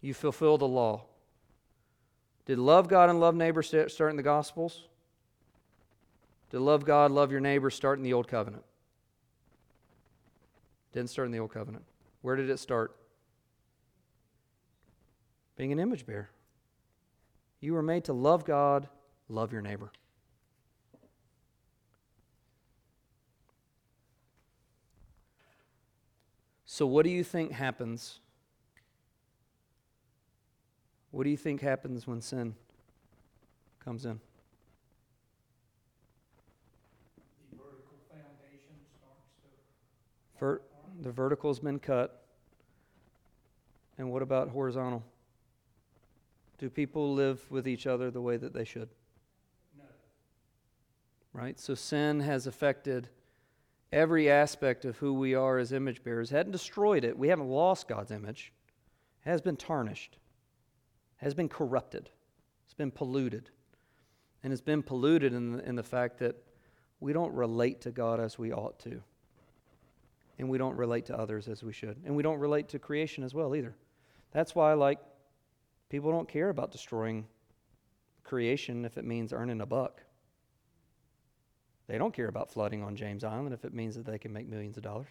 You 0.00 0.12
fulfill 0.12 0.58
the 0.58 0.68
law. 0.68 1.04
Did 2.44 2.58
love 2.58 2.88
God 2.88 3.08
and 3.08 3.20
love 3.20 3.34
neighbor 3.34 3.62
start 3.62 4.10
in 4.10 4.16
the 4.16 4.22
Gospels? 4.22 4.84
Did 6.50 6.60
love 6.60 6.84
God, 6.84 7.10
love 7.10 7.30
your 7.30 7.40
neighbor 7.40 7.70
start 7.70 7.98
in 7.98 8.04
the 8.04 8.12
Old 8.12 8.28
Covenant? 8.28 8.64
Didn't 10.92 11.08
start 11.08 11.26
in 11.26 11.32
the 11.32 11.38
Old 11.38 11.52
Covenant. 11.52 11.84
Where 12.20 12.36
did 12.36 12.50
it 12.50 12.58
start? 12.58 12.94
Being 15.56 15.72
an 15.72 15.78
image 15.78 16.04
bearer. 16.04 16.30
You 17.62 17.74
were 17.74 17.82
made 17.82 18.04
to 18.04 18.12
love 18.12 18.44
God, 18.44 18.88
love 19.28 19.52
your 19.52 19.62
neighbor. 19.62 19.92
So, 26.64 26.86
what 26.86 27.04
do 27.04 27.10
you 27.10 27.22
think 27.22 27.52
happens? 27.52 28.18
What 31.12 31.22
do 31.22 31.30
you 31.30 31.36
think 31.36 31.60
happens 31.60 32.04
when 32.04 32.20
sin 32.20 32.56
comes 33.78 34.06
in? 34.06 34.18
The 37.52 37.58
vertical 37.58 37.98
foundation 38.10 38.74
starts 38.98 39.28
to. 40.34 40.40
Ver- 40.40 40.62
the 41.00 41.12
vertical's 41.12 41.60
been 41.60 41.78
cut. 41.78 42.24
And 43.98 44.10
what 44.10 44.22
about 44.22 44.48
horizontal? 44.48 45.04
Do 46.62 46.70
people 46.70 47.12
live 47.12 47.44
with 47.50 47.66
each 47.66 47.88
other 47.88 48.08
the 48.08 48.20
way 48.20 48.36
that 48.36 48.54
they 48.54 48.64
should? 48.64 48.88
No. 49.76 49.82
Right? 51.32 51.58
So 51.58 51.74
sin 51.74 52.20
has 52.20 52.46
affected 52.46 53.08
every 53.92 54.30
aspect 54.30 54.84
of 54.84 54.96
who 54.98 55.12
we 55.12 55.34
are 55.34 55.58
as 55.58 55.72
image 55.72 56.04
bearers. 56.04 56.30
Hadn't 56.30 56.52
destroyed 56.52 57.02
it. 57.02 57.18
We 57.18 57.26
haven't 57.26 57.48
lost 57.48 57.88
God's 57.88 58.12
image. 58.12 58.52
It 59.26 59.30
has 59.30 59.40
been 59.40 59.56
tarnished. 59.56 60.18
It 61.20 61.24
has 61.24 61.34
been 61.34 61.48
corrupted. 61.48 62.10
It's 62.64 62.74
been 62.74 62.92
polluted. 62.92 63.50
And 64.44 64.52
it's 64.52 64.62
been 64.62 64.84
polluted 64.84 65.32
in 65.32 65.54
the, 65.54 65.68
in 65.68 65.74
the 65.74 65.82
fact 65.82 66.20
that 66.20 66.36
we 67.00 67.12
don't 67.12 67.34
relate 67.34 67.80
to 67.80 67.90
God 67.90 68.20
as 68.20 68.38
we 68.38 68.52
ought 68.52 68.78
to. 68.84 69.02
And 70.38 70.48
we 70.48 70.58
don't 70.58 70.76
relate 70.76 71.06
to 71.06 71.18
others 71.18 71.48
as 71.48 71.64
we 71.64 71.72
should. 71.72 71.96
And 72.04 72.14
we 72.14 72.22
don't 72.22 72.38
relate 72.38 72.68
to 72.68 72.78
creation 72.78 73.24
as 73.24 73.34
well 73.34 73.56
either. 73.56 73.74
That's 74.30 74.54
why, 74.54 74.70
I 74.70 74.74
like, 74.74 75.00
people 75.92 76.10
don't 76.10 76.26
care 76.26 76.48
about 76.48 76.72
destroying 76.72 77.26
creation 78.24 78.86
if 78.86 78.96
it 78.96 79.04
means 79.04 79.30
earning 79.30 79.60
a 79.60 79.66
buck. 79.66 80.00
They 81.86 81.98
don't 81.98 82.14
care 82.14 82.28
about 82.28 82.50
flooding 82.50 82.82
on 82.82 82.96
James 82.96 83.22
Island 83.22 83.52
if 83.52 83.66
it 83.66 83.74
means 83.74 83.94
that 83.96 84.06
they 84.06 84.16
can 84.16 84.32
make 84.32 84.48
millions 84.48 84.78
of 84.78 84.82
dollars. 84.82 85.10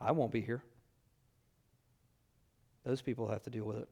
I 0.00 0.10
won't 0.10 0.32
be 0.32 0.40
here. 0.40 0.64
Those 2.84 3.02
people 3.02 3.28
have 3.28 3.44
to 3.44 3.50
deal 3.50 3.64
with 3.64 3.76
it. 3.76 3.88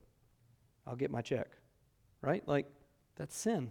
I'll 0.89 0.97
get 0.97 1.13
my 1.13 1.23
check. 1.23 1.51
Right? 2.21 2.43
Like, 2.49 2.67
that's 3.15 3.37
sin. 3.37 3.71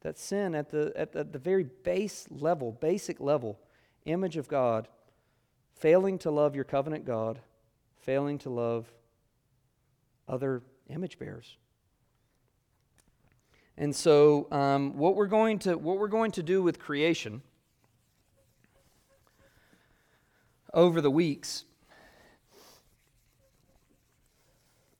That's 0.00 0.20
sin 0.20 0.56
at 0.56 0.68
the, 0.68 0.92
at 0.96 1.12
the, 1.12 1.20
at 1.20 1.32
the 1.32 1.38
very 1.38 1.62
base 1.62 2.26
level, 2.28 2.72
basic 2.72 3.20
level. 3.20 3.60
Image 4.04 4.36
of 4.36 4.48
God, 4.48 4.88
failing 5.76 6.18
to 6.18 6.32
love 6.32 6.56
your 6.56 6.64
covenant 6.64 7.04
God, 7.04 7.38
failing 8.00 8.38
to 8.38 8.50
love 8.50 8.92
other 10.28 10.62
image 10.88 11.18
bearers. 11.18 11.56
And 13.76 13.94
so, 13.94 14.46
um, 14.52 14.96
what 14.96 15.16
we're 15.16 15.26
going 15.26 15.58
to 15.60 15.76
what 15.76 15.98
we're 15.98 16.08
going 16.08 16.30
to 16.32 16.42
do 16.42 16.62
with 16.62 16.78
creation 16.78 17.42
over 20.72 21.00
the 21.00 21.10
weeks 21.10 21.64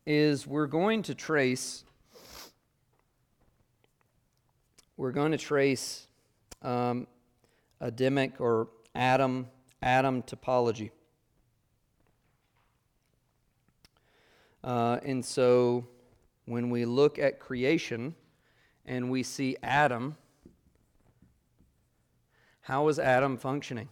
is 0.07 0.47
we're 0.47 0.67
going 0.67 1.03
to 1.03 1.15
trace 1.15 1.85
we're 4.97 5.13
going 5.13 5.33
to 5.33 5.39
trace 5.39 6.07
um, 6.63 7.07
Adamic 7.81 8.41
or 8.41 8.69
Adam 8.95 9.47
Adam 9.83 10.23
typology. 10.23 10.91
Uh, 14.65 14.99
and 15.05 15.23
so, 15.23 15.87
when 16.47 16.71
we 16.71 16.87
look 16.87 17.19
at 17.19 17.39
creation 17.39 18.15
and 18.87 19.11
we 19.11 19.23
see 19.23 19.57
Adam. 19.63 20.17
How 22.63 22.89
is 22.89 22.99
Adam 22.99 23.37
functioning? 23.37 23.89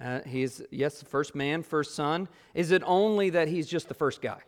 Uh, 0.00 0.20
he's, 0.26 0.62
yes, 0.70 0.98
the 0.98 1.04
first 1.04 1.34
man, 1.34 1.62
first 1.62 1.94
son. 1.94 2.26
Is 2.54 2.70
it 2.70 2.82
only 2.86 3.30
that 3.30 3.48
he's 3.48 3.66
just 3.66 3.88
the 3.88 3.94
first 3.94 4.22
guy? 4.22 4.40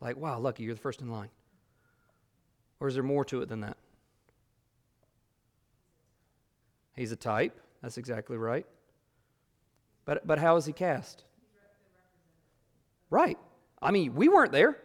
Like, 0.00 0.16
wow, 0.16 0.38
lucky, 0.38 0.62
you're 0.62 0.74
the 0.74 0.80
first 0.80 1.00
in 1.00 1.10
line. 1.10 1.30
Or 2.78 2.86
is 2.86 2.94
there 2.94 3.02
more 3.02 3.24
to 3.24 3.42
it 3.42 3.48
than 3.48 3.62
that? 3.62 3.76
He's 6.94 7.10
a 7.10 7.16
type. 7.16 7.60
That's 7.86 7.98
exactly 7.98 8.36
right. 8.36 8.66
But, 10.06 10.26
but 10.26 10.40
how 10.40 10.56
is 10.56 10.66
he 10.66 10.72
cast? 10.72 11.22
Right. 13.10 13.38
I 13.80 13.92
mean, 13.92 14.16
we 14.16 14.28
weren't 14.28 14.50
there. 14.50 14.76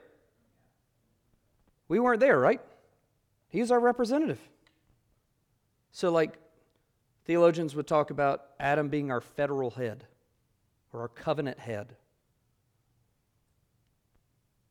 We 1.87 1.97
weren't 1.99 2.19
there, 2.19 2.37
right? 2.37 2.61
He's 3.47 3.71
our 3.71 3.79
representative. 3.79 4.37
So, 5.91 6.11
like, 6.11 6.37
theologians 7.25 7.73
would 7.73 7.87
talk 7.87 8.11
about 8.11 8.43
Adam 8.59 8.87
being 8.87 9.09
our 9.09 9.19
federal 9.19 9.71
head 9.71 10.05
or 10.93 11.01
our 11.01 11.07
covenant 11.07 11.57
head. 11.57 11.95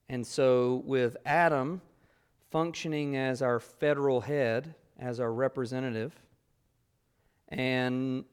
And 0.08 0.24
so, 0.24 0.84
with 0.86 1.16
Adam 1.26 1.80
functioning 2.52 3.16
as 3.16 3.42
our 3.42 3.58
federal 3.58 4.20
head, 4.20 4.76
as 5.00 5.18
our 5.18 5.32
representative, 5.32 6.14
and 7.50 8.24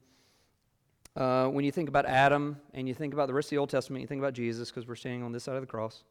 uh, 1.16 1.48
when 1.48 1.64
you 1.64 1.72
think 1.72 1.88
about 1.88 2.06
Adam 2.06 2.56
and 2.74 2.86
you 2.86 2.94
think 2.94 3.12
about 3.12 3.26
the 3.26 3.34
rest 3.34 3.46
of 3.46 3.50
the 3.50 3.58
Old 3.58 3.70
Testament, 3.70 4.02
you 4.02 4.06
think 4.06 4.20
about 4.20 4.34
Jesus 4.34 4.70
because 4.70 4.86
we're 4.86 4.94
standing 4.94 5.22
on 5.22 5.32
this 5.32 5.44
side 5.44 5.56
of 5.56 5.62
the 5.62 5.66
cross. 5.66 6.04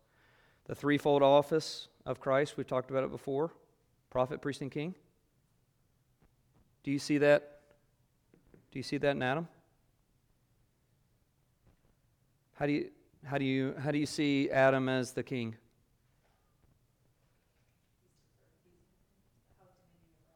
The 0.66 0.76
threefold 0.76 1.24
office 1.24 1.88
of 2.06 2.20
Christ, 2.20 2.58
we've 2.58 2.68
talked 2.68 2.92
about 2.92 3.04
it 3.04 3.12
before 3.12 3.52
prophet, 4.10 4.42
priest, 4.42 4.62
and 4.62 4.72
king. 4.72 4.96
Do 6.84 6.92
you 6.92 7.00
see 7.00 7.18
that? 7.20 7.60
Do 8.72 8.80
you 8.80 8.84
see 8.84 8.98
that 8.98 9.12
in 9.16 9.22
Adam? 9.22 9.48
How 12.54 12.66
do 12.66 12.72
you, 12.72 12.90
how 13.24 13.38
do 13.38 13.46
you, 13.46 13.76
how 13.82 13.92
do 13.92 13.98
you 13.98 14.06
see 14.06 14.50
Adam 14.50 14.90
as 14.90 15.12
the 15.12 15.24
king? 15.24 15.56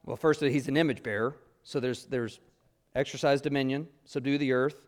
Well, 0.05 0.17
first, 0.17 0.41
he's 0.41 0.67
an 0.67 0.77
image 0.77 1.03
bearer, 1.03 1.35
so 1.63 1.79
there's, 1.79 2.05
there's 2.05 2.39
exercise 2.95 3.41
dominion, 3.41 3.87
subdue 4.05 4.37
the 4.37 4.51
earth. 4.51 4.81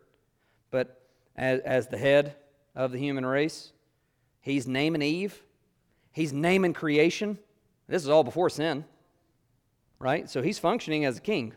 But 0.70 1.00
as, 1.36 1.60
as 1.60 1.88
the 1.88 1.98
head 1.98 2.36
of 2.74 2.92
the 2.92 2.98
human 2.98 3.24
race, 3.24 3.72
he's 4.40 4.66
naming 4.66 5.02
Eve, 5.02 5.42
he's 6.12 6.32
naming 6.32 6.72
creation. 6.72 7.38
This 7.88 8.02
is 8.02 8.08
all 8.08 8.24
before 8.24 8.50
sin, 8.50 8.84
right? 9.98 10.28
So 10.28 10.42
he's 10.42 10.58
functioning 10.58 11.04
as 11.04 11.18
a 11.18 11.20
king. 11.20 11.54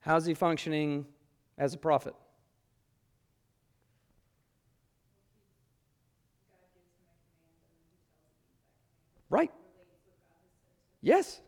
How's 0.00 0.26
he 0.26 0.34
functioning 0.34 1.06
as 1.56 1.74
a 1.74 1.78
prophet? 1.78 2.14
Right. 9.30 9.50
Yes. 11.00 11.40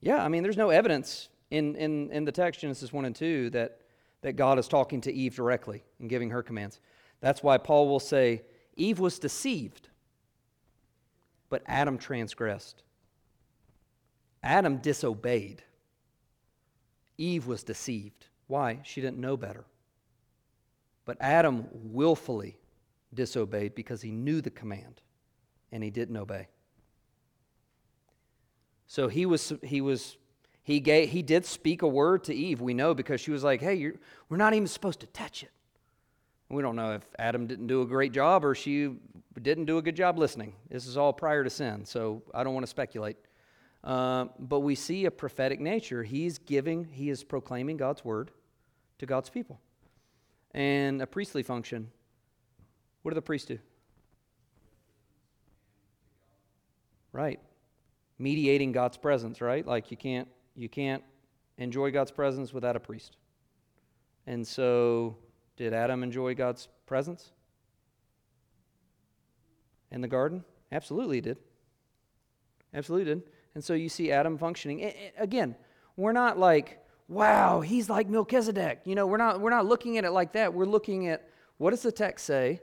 Yeah, 0.00 0.24
I 0.24 0.28
mean, 0.28 0.42
there's 0.42 0.56
no 0.56 0.70
evidence 0.70 1.28
in, 1.50 1.76
in, 1.76 2.10
in 2.10 2.24
the 2.24 2.32
text, 2.32 2.60
Genesis 2.60 2.92
1 2.92 3.04
and 3.04 3.16
2, 3.16 3.50
that, 3.50 3.80
that 4.22 4.34
God 4.34 4.58
is 4.58 4.68
talking 4.68 5.00
to 5.02 5.12
Eve 5.12 5.34
directly 5.34 5.82
and 5.98 6.08
giving 6.08 6.30
her 6.30 6.42
commands. 6.42 6.80
That's 7.20 7.42
why 7.42 7.58
Paul 7.58 7.88
will 7.88 8.00
say, 8.00 8.42
Eve 8.76 9.00
was 9.00 9.18
deceived, 9.18 9.88
but 11.48 11.62
Adam 11.66 11.98
transgressed. 11.98 12.82
Adam 14.42 14.78
disobeyed. 14.78 15.62
Eve 17.16 17.46
was 17.46 17.64
deceived. 17.64 18.26
Why? 18.46 18.80
She 18.84 19.00
didn't 19.00 19.18
know 19.18 19.36
better. 19.36 19.64
But 21.04 21.16
Adam 21.20 21.66
willfully 21.72 22.58
disobeyed 23.14 23.74
because 23.74 24.02
he 24.02 24.10
knew 24.10 24.40
the 24.40 24.50
command 24.50 25.00
and 25.72 25.82
he 25.82 25.90
didn't 25.90 26.16
obey. 26.16 26.48
So 28.86 29.08
he 29.08 29.26
was, 29.26 29.52
he 29.62 29.80
was 29.80 30.16
he, 30.68 30.80
gave, 30.80 31.08
he 31.08 31.22
did 31.22 31.46
speak 31.46 31.80
a 31.80 31.88
word 31.88 32.24
to 32.24 32.34
Eve, 32.34 32.60
we 32.60 32.74
know, 32.74 32.92
because 32.92 33.22
she 33.22 33.30
was 33.30 33.42
like, 33.42 33.62
hey, 33.62 33.90
we're 34.28 34.36
not 34.36 34.52
even 34.52 34.66
supposed 34.66 35.00
to 35.00 35.06
touch 35.06 35.42
it. 35.42 35.50
We 36.50 36.60
don't 36.60 36.76
know 36.76 36.92
if 36.92 37.06
Adam 37.18 37.46
didn't 37.46 37.68
do 37.68 37.80
a 37.80 37.86
great 37.86 38.12
job 38.12 38.44
or 38.44 38.54
she 38.54 38.90
didn't 39.40 39.64
do 39.64 39.78
a 39.78 39.82
good 39.82 39.96
job 39.96 40.18
listening. 40.18 40.52
This 40.68 40.86
is 40.86 40.98
all 40.98 41.14
prior 41.14 41.42
to 41.42 41.48
sin, 41.48 41.86
so 41.86 42.22
I 42.34 42.44
don't 42.44 42.52
want 42.52 42.66
to 42.66 42.70
speculate. 42.70 43.16
Uh, 43.82 44.26
but 44.38 44.60
we 44.60 44.74
see 44.74 45.06
a 45.06 45.10
prophetic 45.10 45.58
nature. 45.58 46.02
He's 46.02 46.36
giving, 46.36 46.84
he 46.84 47.08
is 47.08 47.24
proclaiming 47.24 47.78
God's 47.78 48.04
word 48.04 48.30
to 48.98 49.06
God's 49.06 49.30
people. 49.30 49.58
And 50.52 51.00
a 51.00 51.06
priestly 51.06 51.42
function. 51.42 51.90
What 53.00 53.12
do 53.12 53.14
the 53.14 53.22
priests 53.22 53.48
do? 53.48 53.58
Right. 57.12 57.40
Mediating 58.18 58.72
God's 58.72 58.98
presence, 58.98 59.40
right? 59.40 59.66
Like 59.66 59.90
you 59.90 59.96
can't 59.96 60.28
you 60.58 60.68
can't 60.68 61.02
enjoy 61.56 61.90
God's 61.92 62.10
presence 62.10 62.52
without 62.52 62.74
a 62.74 62.80
priest. 62.80 63.16
And 64.26 64.46
so, 64.46 65.16
did 65.56 65.72
Adam 65.72 66.02
enjoy 66.02 66.34
God's 66.34 66.68
presence 66.84 67.30
in 69.90 70.00
the 70.00 70.08
garden? 70.08 70.44
Absolutely, 70.72 71.18
he 71.18 71.20
did. 71.20 71.38
Absolutely 72.74 73.14
did. 73.14 73.22
And 73.54 73.64
so 73.64 73.74
you 73.74 73.88
see 73.88 74.12
Adam 74.12 74.36
functioning. 74.36 74.92
Again, 75.16 75.56
we're 75.96 76.12
not 76.12 76.38
like, 76.38 76.84
wow, 77.08 77.60
he's 77.60 77.88
like 77.88 78.08
Melchizedek. 78.08 78.80
You 78.84 78.94
know, 78.94 79.06
we're 79.06 79.16
not, 79.16 79.40
we're 79.40 79.50
not 79.50 79.64
looking 79.64 79.96
at 79.96 80.04
it 80.04 80.10
like 80.10 80.32
that. 80.34 80.52
We're 80.52 80.66
looking 80.66 81.08
at 81.08 81.28
what 81.56 81.70
does 81.70 81.82
the 81.82 81.92
text 81.92 82.26
say? 82.26 82.60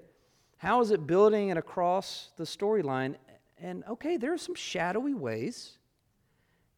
How 0.57 0.81
is 0.81 0.91
it 0.91 1.07
building 1.07 1.49
and 1.49 1.59
across 1.59 2.31
the 2.37 2.43
storyline? 2.43 3.15
And 3.57 3.83
okay, 3.89 4.17
there 4.17 4.33
are 4.33 4.37
some 4.37 4.55
shadowy 4.55 5.13
ways 5.13 5.79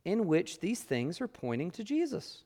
in 0.08 0.26
which 0.26 0.62
these 0.62 0.80
things 0.80 1.20
are 1.20 1.28
pointing 1.28 1.70
to 1.70 1.84
Jesus, 1.84 2.45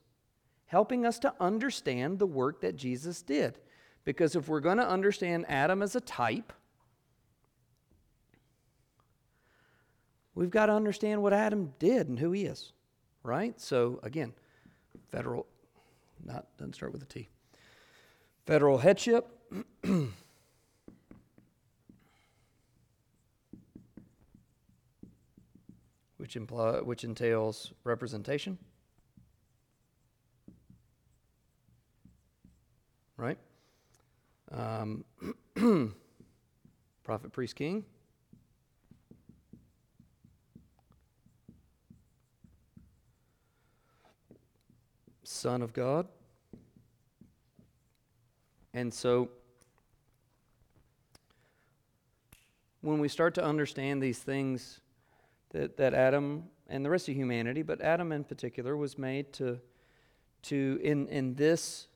helping 0.65 1.05
us 1.05 1.19
to 1.19 1.31
understand 1.39 2.17
the 2.17 2.25
work 2.25 2.61
that 2.61 2.75
Jesus 2.75 3.21
did. 3.21 3.59
Because 4.03 4.35
if 4.35 4.47
we're 4.47 4.61
going 4.61 4.79
to 4.79 4.89
understand 4.89 5.45
Adam 5.47 5.83
as 5.83 5.95
a 5.95 6.01
type, 6.01 6.51
we've 10.33 10.49
got 10.49 10.65
to 10.65 10.73
understand 10.73 11.21
what 11.21 11.33
Adam 11.33 11.71
did 11.77 12.09
and 12.09 12.17
who 12.17 12.31
he 12.31 12.45
is, 12.45 12.73
right? 13.21 13.61
So 13.61 13.99
again, 14.01 14.33
federal, 15.09 15.45
not 16.25 16.47
doesn't 16.57 16.73
start 16.73 16.93
with 16.93 17.03
a 17.03 17.05
T. 17.05 17.29
Federal 18.47 18.79
headship. 18.79 19.27
which, 26.21 26.35
imply, 26.35 26.73
which 26.81 27.03
entails 27.03 27.73
representation. 27.83 28.59
Right? 33.17 33.39
Um, 34.51 35.03
prophet, 37.03 37.31
priest, 37.31 37.55
king. 37.55 37.83
Son 45.23 45.63
of 45.63 45.73
God. 45.73 46.07
And 48.75 48.93
so, 48.93 49.29
when 52.81 52.99
we 52.99 53.07
start 53.07 53.33
to 53.33 53.43
understand 53.43 54.03
these 54.03 54.19
things 54.19 54.80
that, 55.51 55.77
that 55.77 55.93
Adam 55.93 56.43
and 56.67 56.83
the 56.83 56.89
rest 56.89 57.09
of 57.09 57.15
humanity, 57.15 57.61
but 57.61 57.81
Adam 57.81 58.11
in 58.11 58.23
particular, 58.23 58.75
was 58.77 58.97
made 58.97 59.31
to, 59.33 59.59
to 60.43 60.79
in, 60.83 61.07
in 61.07 61.35
this 61.35 61.87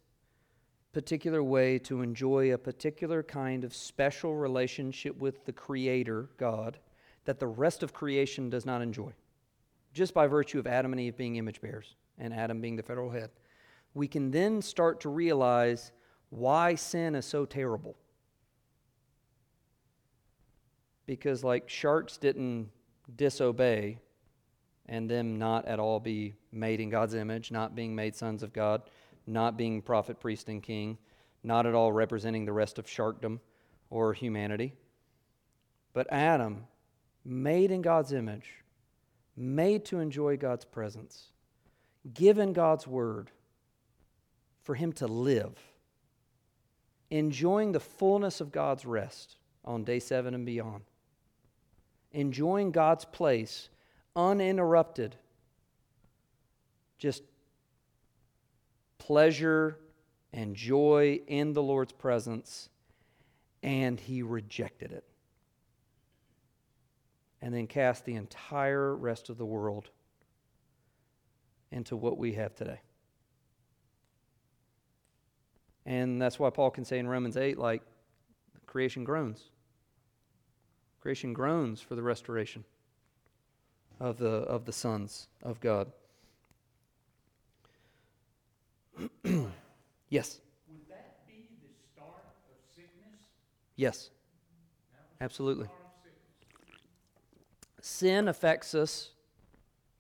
particular 0.92 1.44
way, 1.44 1.78
to 1.80 2.02
enjoy 2.02 2.54
a 2.54 2.58
particular 2.58 3.22
kind 3.22 3.64
of 3.64 3.74
special 3.74 4.36
relationship 4.36 5.18
with 5.18 5.44
the 5.46 5.52
Creator, 5.52 6.30
God, 6.38 6.80
that 7.26 7.40
the 7.40 7.48
rest 7.48 7.84
of 7.84 7.94
creation 7.94 8.50
does 8.50 8.66
not 8.66 8.82
enjoy, 8.82 9.12
just 9.94 10.14
by 10.14 10.28
virtue 10.28 10.60
of 10.60 10.68
Adam 10.68 10.94
and 10.94 11.02
Eve 11.02 11.18
being 11.18 11.36
image 11.36 11.60
bearers 11.60 11.96
and 12.18 12.34
Adam 12.34 12.62
being 12.62 12.78
the 12.78 12.84
federal 12.84 13.10
head. 13.10 13.30
We 13.94 14.08
can 14.08 14.32
then 14.32 14.62
start 14.62 15.02
to 15.02 15.10
realize 15.10 15.92
why 16.30 16.76
sin 16.76 17.16
is 17.16 17.26
so 17.26 17.46
terrible. 17.46 17.96
Because, 21.06 21.44
like, 21.44 21.70
sharks 21.70 22.18
didn't 22.18 22.70
disobey 23.14 24.00
and 24.88 25.10
them 25.10 25.38
not 25.38 25.66
at 25.66 25.80
all 25.80 26.00
be 26.00 26.36
made 26.52 26.80
in 26.80 26.90
God's 26.90 27.16
image, 27.16 27.52
not 27.52 27.76
being 27.76 27.96
made 27.96 28.16
sons 28.16 28.44
of 28.44 28.54
God, 28.54 28.84
not 29.26 29.58
being 29.58 29.82
prophet, 29.82 30.20
priest, 30.20 30.48
and 30.50 30.62
king, 30.62 30.98
not 31.44 31.66
at 31.66 31.74
all 31.74 31.92
representing 31.92 32.46
the 32.46 32.54
rest 32.54 32.78
of 32.78 32.88
sharkdom 32.88 33.40
or 33.90 34.14
humanity. 34.14 34.74
But 35.94 36.12
Adam, 36.12 36.66
made 37.24 37.72
in 37.72 37.82
God's 37.82 38.14
image, 38.14 38.64
made 39.36 39.86
to 39.86 40.00
enjoy 40.00 40.38
God's 40.38 40.66
presence, 40.66 41.30
given 42.14 42.54
God's 42.54 42.88
word 42.88 43.32
for 44.64 44.76
him 44.76 44.94
to 44.94 45.08
live, 45.08 45.58
enjoying 47.10 47.72
the 47.72 47.80
fullness 47.80 48.42
of 48.42 48.52
God's 48.52 48.86
rest 48.86 49.38
on 49.64 49.84
day 49.84 50.00
seven 50.00 50.34
and 50.34 50.46
beyond, 50.46 50.84
enjoying 52.16 52.72
God's 52.72 53.06
place 53.06 53.70
uninterrupted, 54.16 55.18
just 56.98 57.22
pleasure 58.98 59.78
and 60.32 60.56
joy 60.56 61.20
in 61.28 61.54
the 61.54 61.62
Lord's 61.62 61.92
presence, 61.92 62.70
and 63.62 64.00
he 64.00 64.22
rejected 64.22 64.92
it. 64.92 65.04
And 67.42 67.54
then 67.54 67.68
cast 67.68 68.06
the 68.06 68.16
entire 68.16 68.96
rest 68.96 69.30
of 69.30 69.38
the 69.38 69.46
world 69.46 69.90
into 71.72 71.98
what 71.98 72.18
we 72.18 72.34
have 72.34 72.56
today. 72.56 72.80
And 75.86 76.20
that's 76.20 76.40
why 76.40 76.50
Paul 76.50 76.72
can 76.72 76.86
say 76.86 76.98
in 76.98 77.08
Romans 77.08 77.38
8, 77.38 77.60
like, 77.60 77.84
creation 78.66 79.04
groans. 79.04 79.50
Creation 81.06 81.34
groans 81.34 81.82
for 81.82 81.94
the 81.94 82.02
restoration 82.02 82.64
of 84.00 84.18
the, 84.18 84.26
of 84.26 84.66
the 84.66 84.74
sons 84.74 85.28
of 85.44 85.60
God. 85.60 85.92
yes. 90.10 90.40
Would 90.68 90.90
that 90.90 91.28
be 91.28 91.46
the 91.62 91.70
start 91.94 92.10
of 92.26 92.76
sickness? 92.76 93.20
Yes. 93.76 94.10
Absolutely. 95.22 95.66
the 95.66 95.70
start 95.70 95.82
of 95.86 96.12
sickness. 96.64 96.82
Sin 97.82 98.28
affects 98.28 98.74
us, 98.74 99.12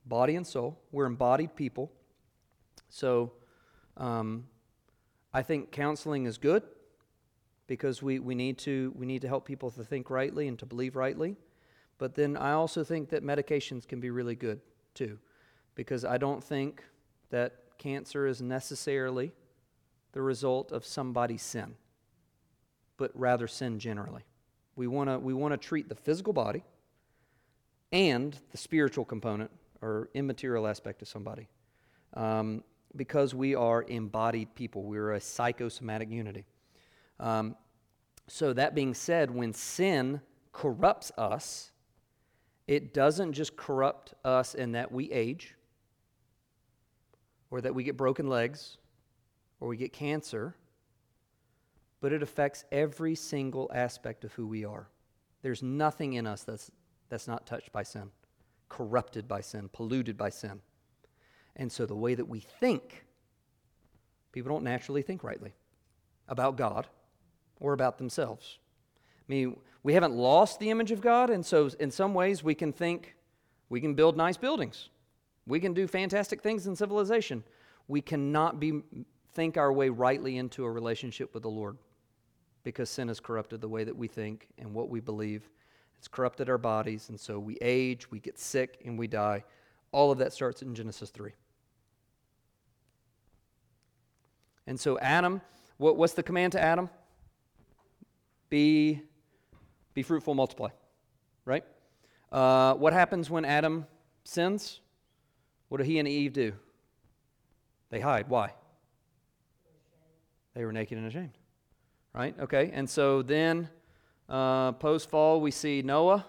body 0.08 0.36
and 0.36 0.48
soul. 0.48 0.76
We're 0.92 1.06
embodied 1.06 1.56
people. 1.56 1.92
So 2.90 3.32
um, 3.96 4.48
I 5.32 5.44
think 5.44 5.72
counseling 5.72 6.26
is 6.26 6.40
good 6.40 6.64
because 7.68 8.02
we, 8.02 8.20
we, 8.20 8.36
need 8.36 8.58
to, 8.60 8.94
we 8.96 9.06
need 9.06 9.22
to 9.22 9.28
help 9.28 9.46
people 9.46 9.72
to 9.72 9.84
think 9.84 10.10
rightly 10.10 10.48
and 10.48 10.58
to 10.60 10.66
believe 10.66 10.96
rightly. 10.96 11.36
But 11.98 12.16
then 12.16 12.38
I 12.38 12.52
also 12.52 12.84
think 12.84 13.10
that 13.10 13.24
medications 13.24 13.88
can 13.88 14.00
be 14.00 14.10
really 14.10 14.36
good 14.36 14.60
too 14.94 15.18
because 15.76 16.06
I 16.06 16.18
don't 16.18 16.44
think 16.44 16.84
that 17.30 17.78
cancer 17.78 18.28
is 18.28 18.42
necessarily 18.42 19.32
the 20.14 20.22
result 20.22 20.72
of 20.72 20.86
somebody's 20.86 21.42
sin, 21.42 21.76
but 22.98 23.12
rather 23.14 23.48
sin 23.48 23.80
generally. 23.80 24.24
We 24.76 24.88
want 24.88 25.10
to 25.10 25.20
we 25.20 25.34
want 25.34 25.54
to 25.54 25.58
treat 25.58 25.90
the 25.90 25.96
physical 25.96 26.34
body 26.34 26.64
and 27.92 28.38
the 28.52 28.58
spiritual 28.58 29.06
component 29.06 29.52
or 29.82 30.10
immaterial 30.14 30.68
aspect 30.68 31.02
of 31.02 31.08
somebody. 31.08 31.48
Um, 32.14 32.64
because 32.96 33.34
we 33.36 33.56
are 33.56 33.84
embodied 33.84 34.56
people, 34.56 34.84
we're 34.84 35.14
a 35.14 35.20
psychosomatic 35.20 36.10
unity. 36.10 36.46
Um, 37.20 37.56
so, 38.28 38.54
that 38.54 38.74
being 38.74 38.94
said, 38.94 39.32
when 39.32 39.54
sin 39.54 40.22
corrupts 40.52 41.12
us, 41.18 41.72
it 42.68 42.94
doesn't 42.94 43.34
just 43.34 43.56
corrupt 43.56 44.14
us 44.24 44.56
in 44.56 44.72
that 44.72 44.92
we 44.92 45.12
age, 45.12 45.56
or 47.52 47.62
that 47.62 47.76
we 47.76 47.84
get 47.84 47.96
broken 47.96 48.28
legs, 48.28 48.78
or 49.60 49.68
we 49.68 49.78
get 49.78 49.94
cancer, 49.94 50.56
but 52.02 52.12
it 52.12 52.24
affects 52.24 52.66
every 52.72 53.16
single 53.16 53.70
aspect 53.74 54.24
of 54.24 54.34
who 54.34 54.48
we 54.48 54.66
are. 54.66 54.88
There's 55.42 55.62
nothing 55.62 56.14
in 56.14 56.26
us 56.26 56.44
that's, 56.44 56.72
that's 57.10 57.28
not 57.28 57.46
touched 57.46 57.72
by 57.72 57.84
sin, 57.84 58.10
corrupted 58.70 59.28
by 59.28 59.42
sin, 59.42 59.70
polluted 59.72 60.18
by 60.18 60.30
sin. 60.30 60.62
And 61.56 61.72
so 61.72 61.86
the 61.86 61.96
way 61.96 62.16
that 62.16 62.28
we 62.28 62.40
think, 62.40 63.06
people 64.32 64.52
don't 64.52 64.64
naturally 64.64 65.04
think 65.04 65.24
rightly 65.24 65.54
about 66.28 66.58
God 66.58 66.88
or 67.60 67.74
about 67.74 67.98
themselves. 67.98 68.60
I 69.28 69.32
mean, 69.32 69.58
we 69.84 69.94
haven't 69.94 70.14
lost 70.14 70.60
the 70.60 70.70
image 70.70 70.92
of 70.92 71.02
God, 71.02 71.30
and 71.30 71.46
so 71.46 71.70
in 71.80 71.92
some 71.92 72.14
ways 72.14 72.44
we 72.44 72.56
can 72.56 72.74
think 72.74 73.16
we 73.70 73.82
can 73.82 73.94
build 73.96 74.16
nice 74.16 74.38
buildings. 74.38 74.90
We 75.48 75.60
can 75.60 75.74
do 75.74 75.88
fantastic 75.88 76.42
things 76.42 76.68
in 76.68 76.76
civilization. 76.76 77.44
We 77.88 78.02
cannot 78.02 78.60
be 78.60 78.82
think 79.34 79.58
our 79.58 79.72
way 79.72 79.90
rightly 79.90 80.38
into 80.38 80.64
a 80.64 80.72
relationship 80.72 81.34
with 81.34 81.44
the 81.44 81.50
Lord 81.50 81.78
because 82.64 82.90
sin 82.90 83.10
has 83.10 83.20
corrupted 83.20 83.62
the 83.62 83.68
way 83.68 83.84
that 83.84 83.96
we 83.96 84.08
think 84.08 84.48
and 84.58 84.74
what 84.74 84.90
we 84.90 85.00
believe. 85.00 85.50
It's 85.98 86.08
corrupted 86.08 86.50
our 86.50 86.58
bodies, 86.58 87.10
and 87.10 87.20
so 87.20 87.38
we 87.40 87.58
age, 87.62 88.10
we 88.12 88.20
get 88.20 88.40
sick, 88.40 88.82
and 88.86 88.98
we 88.98 89.08
die. 89.08 89.44
All 89.92 90.12
of 90.12 90.18
that 90.18 90.34
starts 90.34 90.62
in 90.62 90.74
Genesis 90.74 91.10
3. 91.10 91.32
And 94.68 94.80
so, 94.80 94.98
Adam, 95.00 95.42
what, 95.78 95.96
what's 95.96 96.14
the 96.14 96.24
command 96.24 96.54
to 96.54 96.62
Adam? 96.62 96.90
Be, 98.50 99.02
be 99.94 100.04
fruitful, 100.04 100.34
multiply, 100.34 100.70
right? 101.46 101.64
Uh, 102.32 102.74
what 102.76 102.94
happens 102.94 103.30
when 103.30 103.46
Adam 103.46 103.86
sins? 104.24 104.82
What 105.70 105.80
do 105.80 105.84
he 105.84 106.00
and 106.00 106.08
Eve 106.08 106.34
do? 106.34 106.54
They 107.90 108.00
hide. 108.00 108.28
Why? 108.28 108.54
They 110.54 110.66
were 110.66 110.72
naked 110.72 110.98
and 110.98 111.08
ashamed. 111.08 111.38
Right? 112.14 112.36
Okay. 112.40 112.72
And 112.74 112.90
so 112.90 113.22
then, 113.22 113.70
uh, 114.30 114.72
post 114.74 115.10
fall, 115.10 115.42
we 115.42 115.52
see 115.52 115.82
Noah. 115.82 116.26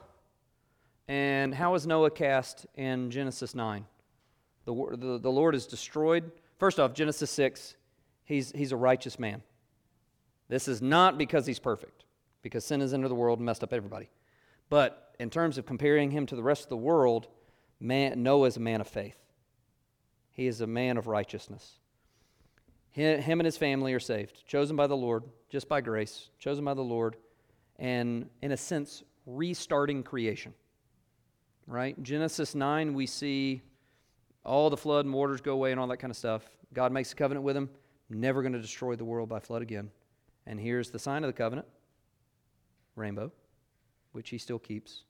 And 1.09 1.55
how 1.55 1.75
is 1.75 1.87
Noah 1.87 2.11
cast 2.11 2.67
in 2.75 3.11
Genesis 3.11 3.55
9? 3.55 3.87
The, 4.65 4.75
the, 4.97 5.19
the 5.19 5.31
Lord 5.31 5.55
is 5.55 5.67
destroyed. 5.67 6.31
First 6.59 6.81
off, 6.81 6.93
Genesis 6.93 7.31
6, 7.31 7.77
he's, 8.25 8.51
he's 8.53 8.73
a 8.73 8.77
righteous 8.77 9.19
man. 9.19 9.43
This 10.49 10.69
is 10.69 10.83
not 10.83 11.19
because 11.19 11.47
he's 11.47 11.59
perfect, 11.59 11.96
because 12.47 12.65
sin 12.65 12.81
has 12.81 12.95
entered 12.95 13.09
the 13.09 13.15
world 13.15 13.41
and 13.41 13.47
messed 13.47 13.65
up 13.65 13.73
everybody. 13.73 14.09
But 14.71 15.15
in 15.19 15.31
terms 15.31 15.59
of 15.59 15.67
comparing 15.67 16.11
him 16.11 16.27
to 16.27 16.37
the 16.37 16.43
rest 16.43 16.63
of 16.63 16.69
the 16.69 16.77
world, 16.77 17.27
man, 17.81 18.23
Noah 18.23 18.47
is 18.47 18.57
a 18.57 18.61
man 18.61 18.81
of 18.81 18.87
faith. 18.89 19.17
He 20.31 20.47
is 20.47 20.61
a 20.61 20.67
man 20.67 20.97
of 20.97 21.07
righteousness. 21.07 21.79
Him 22.91 23.41
and 23.41 23.45
his 23.45 23.57
family 23.57 23.93
are 23.95 24.01
saved, 24.01 24.47
chosen 24.47 24.77
by 24.77 24.87
the 24.87 24.97
Lord, 24.97 25.25
just 25.51 25.69
by 25.69 25.81
grace, 25.81 26.31
chosen 26.39 26.65
by 26.65 26.75
the 26.75 26.83
Lord, 26.83 27.17
and 27.79 28.31
in 28.41 28.53
a 28.53 28.57
sense, 28.57 29.03
restarting 29.27 30.03
creation. 30.03 30.55
Right? 31.67 32.01
Genesis 32.03 32.55
9, 32.55 32.95
we 32.95 33.07
see 33.07 33.61
all 34.45 34.71
the 34.71 34.77
flood 34.77 35.05
and 35.05 35.13
waters 35.13 35.41
go 35.41 35.53
away 35.53 35.73
and 35.73 35.81
all 35.81 35.89
that 35.89 35.97
kind 35.97 36.11
of 36.11 36.17
stuff. 36.17 36.49
God 36.73 36.93
makes 36.93 37.13
a 37.13 37.17
covenant 37.17 37.45
with 37.45 37.57
him, 37.57 37.69
never 38.09 38.41
going 38.41 38.53
to 38.53 38.61
destroy 38.61 38.95
the 38.95 39.05
world 39.05 39.29
by 39.29 39.41
flood 39.41 39.63
again. 39.63 39.91
And 40.47 40.61
here's 40.61 40.91
the 40.91 40.99
sign 40.99 41.25
of 41.25 41.29
the 41.29 41.37
covenant 41.37 41.67
rainbow, 42.97 43.31
which 44.13 44.31
he 44.31 44.39
still 44.39 44.59
keeps, 44.59 45.05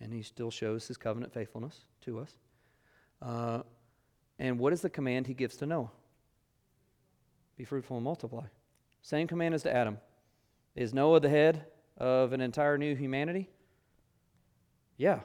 and 0.00 0.12
he 0.12 0.22
still 0.22 0.50
shows 0.50 0.88
his 0.88 0.96
covenant 0.96 1.32
faithfulness 1.32 1.84
to 2.02 2.18
us. 2.18 2.32
Uh, 3.20 3.60
and 4.38 4.58
what 4.58 4.72
is 4.72 4.80
the 4.80 4.88
command 4.88 5.26
he 5.26 5.34
gives 5.34 5.56
to 5.56 5.66
Noah? 5.66 5.90
Be 7.56 7.64
fruitful 7.64 7.98
and 7.98 8.04
multiply. 8.04 8.46
Same 9.02 9.26
command 9.26 9.54
as 9.54 9.62
to 9.64 9.74
Adam. 9.74 9.98
Is 10.74 10.94
Noah 10.94 11.20
the 11.20 11.28
head 11.28 11.66
of 11.98 12.32
an 12.32 12.40
entire 12.40 12.78
new 12.78 12.94
humanity? 12.94 13.50
Yeah. 14.96 15.20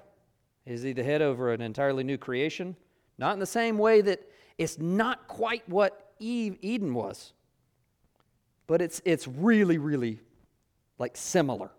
Is 0.65 0.81
he 0.81 0.93
the 0.93 1.03
head 1.03 1.21
over 1.21 1.53
an 1.53 1.61
entirely 1.61 2.03
new 2.03 2.17
creation? 2.17 2.75
Not 3.17 3.33
in 3.33 3.39
the 3.39 3.45
same 3.45 3.77
way 3.77 4.01
that 4.01 4.21
it's 4.57 4.79
not 4.79 5.27
quite 5.27 5.67
what 5.69 6.13
Eve, 6.19 6.57
Eden 6.61 6.93
was, 6.93 7.33
but 8.67 8.81
it's, 8.81 9.01
it's 9.05 9.27
really, 9.27 9.77
really 9.77 10.19
like 10.97 11.17
similar. 11.17 11.71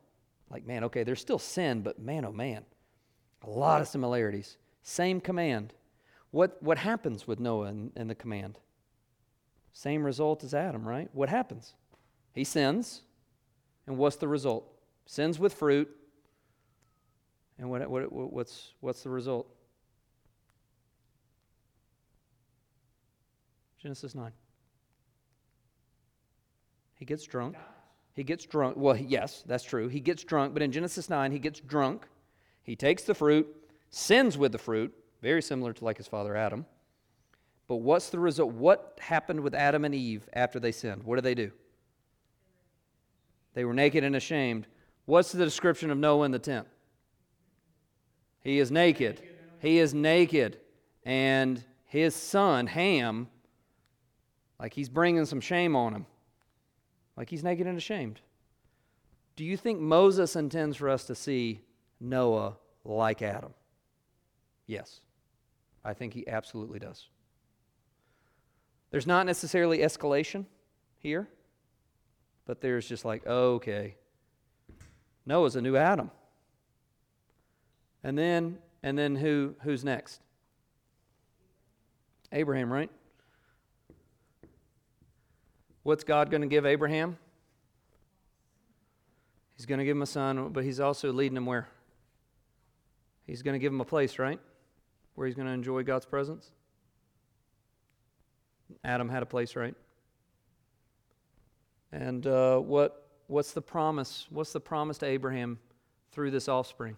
Like, 0.51 0.67
man, 0.67 0.85
okay, 0.85 1.03
there's 1.03 1.21
still 1.21 1.39
sin, 1.39 1.83
but 1.83 1.99
man, 1.99 2.25
oh 2.25 2.33
man, 2.33 2.65
a 3.43 3.51
lot 3.51 3.81
of 3.81 3.89
similarities. 3.89 4.57
Same 4.83 5.21
command. 5.21 5.75
What, 6.31 6.63
what 6.63 6.79
happens 6.79 7.27
with 7.27 7.41
Noah 7.41 7.67
and, 7.67 7.93
and 7.97 8.09
the 8.09 8.15
command? 8.15 8.59
Same 9.73 10.05
result 10.05 10.45
as 10.45 10.55
Adam, 10.55 10.87
right? 10.87 11.09
What 11.13 11.29
happens? 11.29 11.75
He 12.33 12.45
sins, 12.45 13.03
and 13.87 13.99
what's 13.99 14.17
the 14.17 14.29
result? 14.29 14.73
Sins 15.07 15.39
with 15.39 15.55
fruit, 15.55 15.89
and 17.59 17.71
what, 17.71 17.89
what, 17.89 18.13
what's, 18.13 18.73
what's 18.81 19.03
the 19.03 19.11
result? 19.11 19.49
Genesis 23.79 24.15
9. 24.15 24.33
He 26.97 27.05
gets 27.05 27.25
drunk. 27.25 27.57
He 28.17 28.25
gets 28.25 28.47
drunk. 28.47 28.79
Well, 28.79 28.97
yes, 28.97 29.45
that's 29.47 29.63
true. 29.63 29.89
He 29.89 30.01
gets 30.01 30.25
drunk, 30.25 30.55
but 30.55 30.63
in 30.63 30.73
Genesis 30.73 31.11
9, 31.11 31.31
he 31.31 31.39
gets 31.39 31.61
drunk. 31.61 32.07
He 32.63 32.75
takes 32.75 33.05
the 33.05 33.15
fruit, 33.15 33.47
sins 33.91 34.39
with 34.39 34.53
the 34.53 34.59
fruit, 34.59 34.93
very 35.21 35.43
similar 35.43 35.75
to 35.75 35.85
like 35.85 35.99
his 35.99 36.09
father 36.09 36.35
Adam. 36.35 36.65
But 37.69 37.77
what's 37.77 38.09
the 38.09 38.19
result? 38.19 38.53
What 38.53 38.99
happened 39.03 39.41
with 39.41 39.55
Adam 39.55 39.85
and 39.85 39.95
Eve 39.95 40.27
after 40.33 40.59
they 40.59 40.73
sinned? 40.73 41.03
What 41.05 41.17
do 41.17 41.21
they 41.21 41.35
do? 41.35 41.53
They 43.53 43.67
were 43.67 43.75
naked 43.75 44.03
and 44.03 44.17
ashamed. 44.17 44.67
What's 45.05 45.33
the 45.33 45.45
description 45.45 45.91
of 45.91 45.99
Noah 45.99 46.25
in 46.25 46.31
the 46.31 46.39
tent? 46.39 46.67
He 48.41 48.61
is 48.61 48.71
naked. 48.71 49.21
He 49.61 49.79
is 49.79 49.93
naked. 49.93 50.59
And 51.05 51.63
his 51.85 52.15
son, 52.15 52.67
Ham, 52.67 53.29
like 54.59 54.73
he's 54.73 54.89
bringing 54.89 55.27
some 55.27 55.41
shame 55.41 55.77
on 55.77 55.93
him. 55.93 56.07
Like 57.17 57.31
he's 57.31 57.43
naked 57.43 57.67
and 57.67 57.79
ashamed. 57.79 58.21
Do 59.37 59.45
you 59.45 59.57
think 59.57 59.81
Moses 59.81 60.37
intends 60.37 60.77
for 60.77 60.89
us 60.89 61.05
to 61.05 61.15
see 61.15 61.61
Noah 62.01 62.57
like 62.85 63.23
Adam? 63.23 63.53
Yes. 64.67 65.01
I 65.85 65.95
think 65.95 66.15
he 66.15 66.27
absolutely 66.27 66.79
does. 66.79 67.09
There's 68.91 69.07
not 69.07 69.27
necessarily 69.27 69.79
escalation 69.79 70.47
here, 70.99 71.29
but 72.47 72.61
there's 72.61 72.89
just 72.89 73.05
like, 73.05 73.27
okay, 73.27 73.97
Noah's 75.27 75.57
a 75.57 75.61
new 75.61 75.77
Adam. 75.77 76.11
And 78.03 78.17
then 78.17 78.59
and 78.83 78.97
then 78.97 79.17
who 79.17 79.55
who's 79.63 79.85
next? 79.85 80.21
Abraham, 82.33 82.73
right? 82.73 82.91
What's 85.87 86.03
God 86.03 86.33
going 86.33 86.41
to 86.41 86.49
give 86.49 86.67
Abraham? 86.67 87.17
He's 89.55 89.67
going 89.67 89.79
to 89.79 89.85
give 89.85 89.97
him 89.97 90.03
a 90.03 90.07
son, 90.07 90.49
but 90.49 90.65
he's 90.65 90.81
also 90.81 91.13
leading 91.13 91.37
him 91.37 91.47
where? 91.47 91.69
He's 93.25 93.43
going 93.43 93.53
to 93.53 93.61
give 93.61 93.73
him 93.73 93.81
a 93.81 93.85
place, 93.85 94.19
right? 94.19 94.41
Where 95.15 95.29
he's 95.29 95.37
going 95.37 95.47
to 95.47 95.53
enjoy 95.55 95.85
God's 95.85 96.05
presence. 96.05 96.51
Adam 98.83 99.09
had 99.09 99.23
a 99.23 99.27
place, 99.27 99.55
right? 99.55 99.77
And 101.93 102.27
uh, 102.27 102.59
what 102.59 103.07
what's 103.29 103.53
the 103.53 103.63
promise? 103.63 104.27
What's 104.31 104.53
the 104.53 104.59
promise 104.59 104.99
to 104.99 105.07
Abraham 105.07 105.57
through 106.11 106.33
this 106.33 106.49
offspring? 106.49 106.97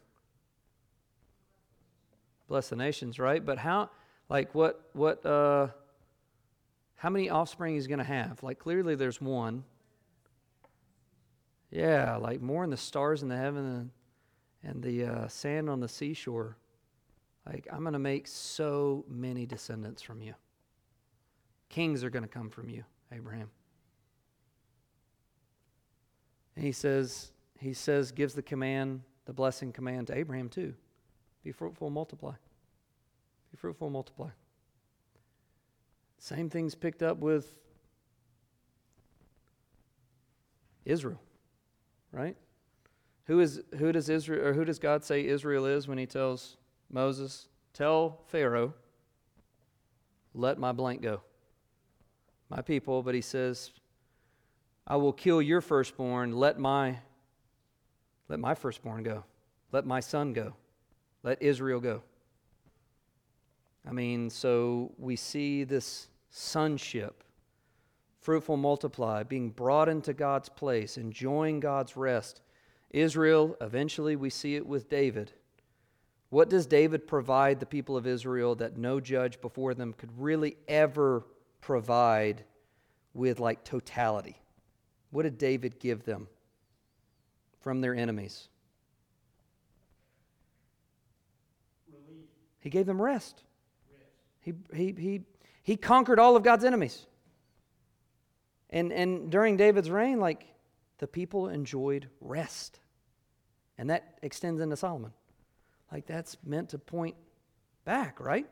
Bless 2.48 2.70
the 2.70 2.76
nations, 2.76 3.18
right? 3.18 3.44
But 3.44 3.58
how? 3.58 3.90
Like 4.30 4.54
what? 4.54 4.88
What? 4.94 5.26
Uh, 5.26 5.68
how 6.98 7.10
many 7.10 7.30
offspring 7.30 7.74
he's 7.74 7.86
going 7.86 8.00
to 8.00 8.04
have? 8.04 8.42
Like 8.42 8.58
clearly, 8.58 8.96
there's 8.96 9.20
one. 9.20 9.62
Yeah, 11.70 12.16
like 12.16 12.42
more 12.42 12.64
than 12.64 12.70
the 12.70 12.76
stars 12.76 13.22
in 13.22 13.28
the 13.28 13.36
heaven 13.36 13.64
and, 13.64 13.90
and 14.64 14.82
the 14.82 15.04
uh, 15.04 15.28
sand 15.28 15.70
on 15.70 15.78
the 15.78 15.88
seashore. 15.88 16.56
Like 17.46 17.68
I'm 17.72 17.82
going 17.82 17.92
to 17.92 18.00
make 18.00 18.26
so 18.26 19.04
many 19.08 19.46
descendants 19.46 20.02
from 20.02 20.20
you. 20.20 20.34
Kings 21.68 22.02
are 22.02 22.10
going 22.10 22.24
to 22.24 22.28
come 22.28 22.50
from 22.50 22.68
you, 22.68 22.82
Abraham. 23.12 23.48
And 26.56 26.64
he 26.64 26.72
says, 26.72 27.30
he 27.60 27.74
says, 27.74 28.10
gives 28.10 28.34
the 28.34 28.42
command, 28.42 29.02
the 29.24 29.32
blessing 29.32 29.72
command 29.72 30.08
to 30.08 30.18
Abraham 30.18 30.48
too. 30.48 30.74
Be 31.44 31.52
fruitful, 31.52 31.90
multiply. 31.90 32.32
Be 33.52 33.56
fruitful, 33.56 33.88
multiply. 33.88 34.30
Same 36.18 36.50
thing's 36.50 36.74
picked 36.74 37.02
up 37.02 37.18
with 37.18 37.54
Israel, 40.84 41.20
right? 42.12 42.36
Who 43.26 43.40
is 43.40 43.62
who 43.78 43.92
does 43.92 44.08
Israel 44.08 44.46
or 44.46 44.52
who 44.52 44.64
does 44.64 44.78
God 44.78 45.04
say 45.04 45.26
Israel 45.26 45.66
is 45.66 45.86
when 45.86 45.98
he 45.98 46.06
tells 46.06 46.56
Moses, 46.90 47.48
tell 47.72 48.20
Pharaoh, 48.26 48.74
let 50.34 50.58
my 50.58 50.72
blank 50.72 51.02
go 51.02 51.22
my 52.50 52.62
people, 52.62 53.02
but 53.02 53.14
he 53.14 53.20
says, 53.20 53.72
I 54.86 54.96
will 54.96 55.12
kill 55.12 55.42
your 55.42 55.60
firstborn. 55.60 56.32
Let 56.32 56.58
my, 56.58 56.98
let 58.28 58.40
my 58.40 58.54
firstborn 58.54 59.02
go. 59.02 59.24
Let 59.70 59.84
my 59.84 60.00
son 60.00 60.32
go. 60.32 60.54
Let 61.22 61.42
Israel 61.42 61.80
go. 61.80 62.02
I 63.86 63.92
mean, 63.92 64.30
so 64.30 64.92
we 64.98 65.16
see 65.16 65.64
this 65.64 66.08
sonship, 66.30 67.24
fruitful, 68.20 68.56
multiply, 68.56 69.22
being 69.22 69.50
brought 69.50 69.88
into 69.88 70.12
God's 70.12 70.48
place, 70.48 70.96
enjoying 70.96 71.60
God's 71.60 71.96
rest. 71.96 72.42
Israel, 72.90 73.56
eventually 73.60 74.16
we 74.16 74.30
see 74.30 74.56
it 74.56 74.66
with 74.66 74.88
David. 74.88 75.32
What 76.30 76.50
does 76.50 76.66
David 76.66 77.06
provide 77.06 77.58
the 77.58 77.66
people 77.66 77.96
of 77.96 78.06
Israel 78.06 78.54
that 78.56 78.76
no 78.76 79.00
judge 79.00 79.40
before 79.40 79.72
them 79.74 79.94
could 79.94 80.10
really 80.18 80.56
ever 80.68 81.24
provide 81.60 82.44
with 83.14 83.40
like 83.40 83.64
totality? 83.64 84.36
What 85.10 85.22
did 85.22 85.38
David 85.38 85.78
give 85.78 86.04
them 86.04 86.28
from 87.60 87.80
their 87.80 87.94
enemies? 87.94 88.48
Relief, 91.90 92.26
He 92.60 92.68
gave 92.68 92.84
them 92.84 93.00
rest. 93.00 93.42
He, 94.48 94.76
he, 94.76 94.94
he, 94.98 95.20
he 95.62 95.76
conquered 95.76 96.18
all 96.18 96.36
of 96.36 96.42
God's 96.42 96.64
enemies. 96.64 97.06
And, 98.70 98.92
and 98.92 99.30
during 99.30 99.56
David's 99.56 99.90
reign, 99.90 100.20
like 100.20 100.46
the 100.98 101.06
people 101.06 101.48
enjoyed 101.48 102.08
rest. 102.20 102.80
And 103.76 103.90
that 103.90 104.18
extends 104.22 104.60
into 104.60 104.76
Solomon. 104.76 105.12
Like 105.92 106.06
that's 106.06 106.36
meant 106.44 106.70
to 106.70 106.78
point 106.78 107.14
back, 107.84 108.20
right? 108.20 108.46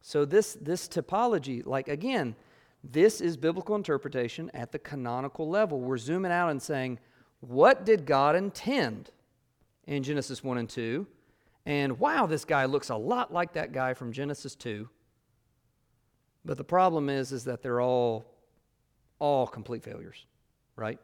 So 0.00 0.24
this 0.24 0.56
this 0.60 0.88
typology, 0.88 1.66
like 1.66 1.88
again, 1.88 2.36
this 2.84 3.20
is 3.20 3.36
biblical 3.36 3.74
interpretation 3.74 4.50
at 4.54 4.72
the 4.72 4.78
canonical 4.78 5.48
level. 5.48 5.80
We're 5.80 5.98
zooming 5.98 6.32
out 6.32 6.50
and 6.50 6.62
saying, 6.62 6.98
what 7.40 7.84
did 7.84 8.06
God 8.06 8.36
intend 8.36 9.10
in 9.86 10.02
Genesis 10.02 10.42
1 10.44 10.58
and 10.58 10.68
2? 10.68 11.06
And 11.66 11.98
wow, 11.98 12.26
this 12.26 12.44
guy 12.44 12.64
looks 12.66 12.90
a 12.90 12.96
lot 12.96 13.32
like 13.32 13.54
that 13.54 13.72
guy 13.72 13.94
from 13.94 14.12
Genesis 14.12 14.54
2. 14.54 14.88
But 16.46 16.56
the 16.56 16.64
problem 16.64 17.10
is 17.10 17.32
is 17.32 17.44
that 17.44 17.62
they're 17.62 17.82
all 17.82 18.32
all 19.18 19.46
complete 19.46 19.82
failures, 19.82 20.24
right? 20.76 20.98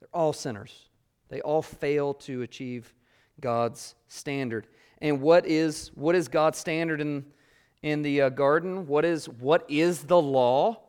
They're 0.00 0.08
all 0.12 0.32
sinners. 0.32 0.88
They 1.28 1.40
all 1.40 1.62
fail 1.62 2.14
to 2.14 2.42
achieve 2.42 2.92
God's 3.40 3.94
standard. 4.08 4.66
And 5.00 5.20
what 5.20 5.46
is 5.46 5.90
what 5.94 6.14
is 6.14 6.28
God's 6.28 6.58
standard 6.58 7.00
in 7.00 7.24
in 7.82 8.02
the 8.02 8.22
uh, 8.22 8.28
garden? 8.30 8.86
What 8.86 9.04
is 9.04 9.28
what 9.28 9.64
is 9.68 10.02
the 10.02 10.20
law? 10.20 10.82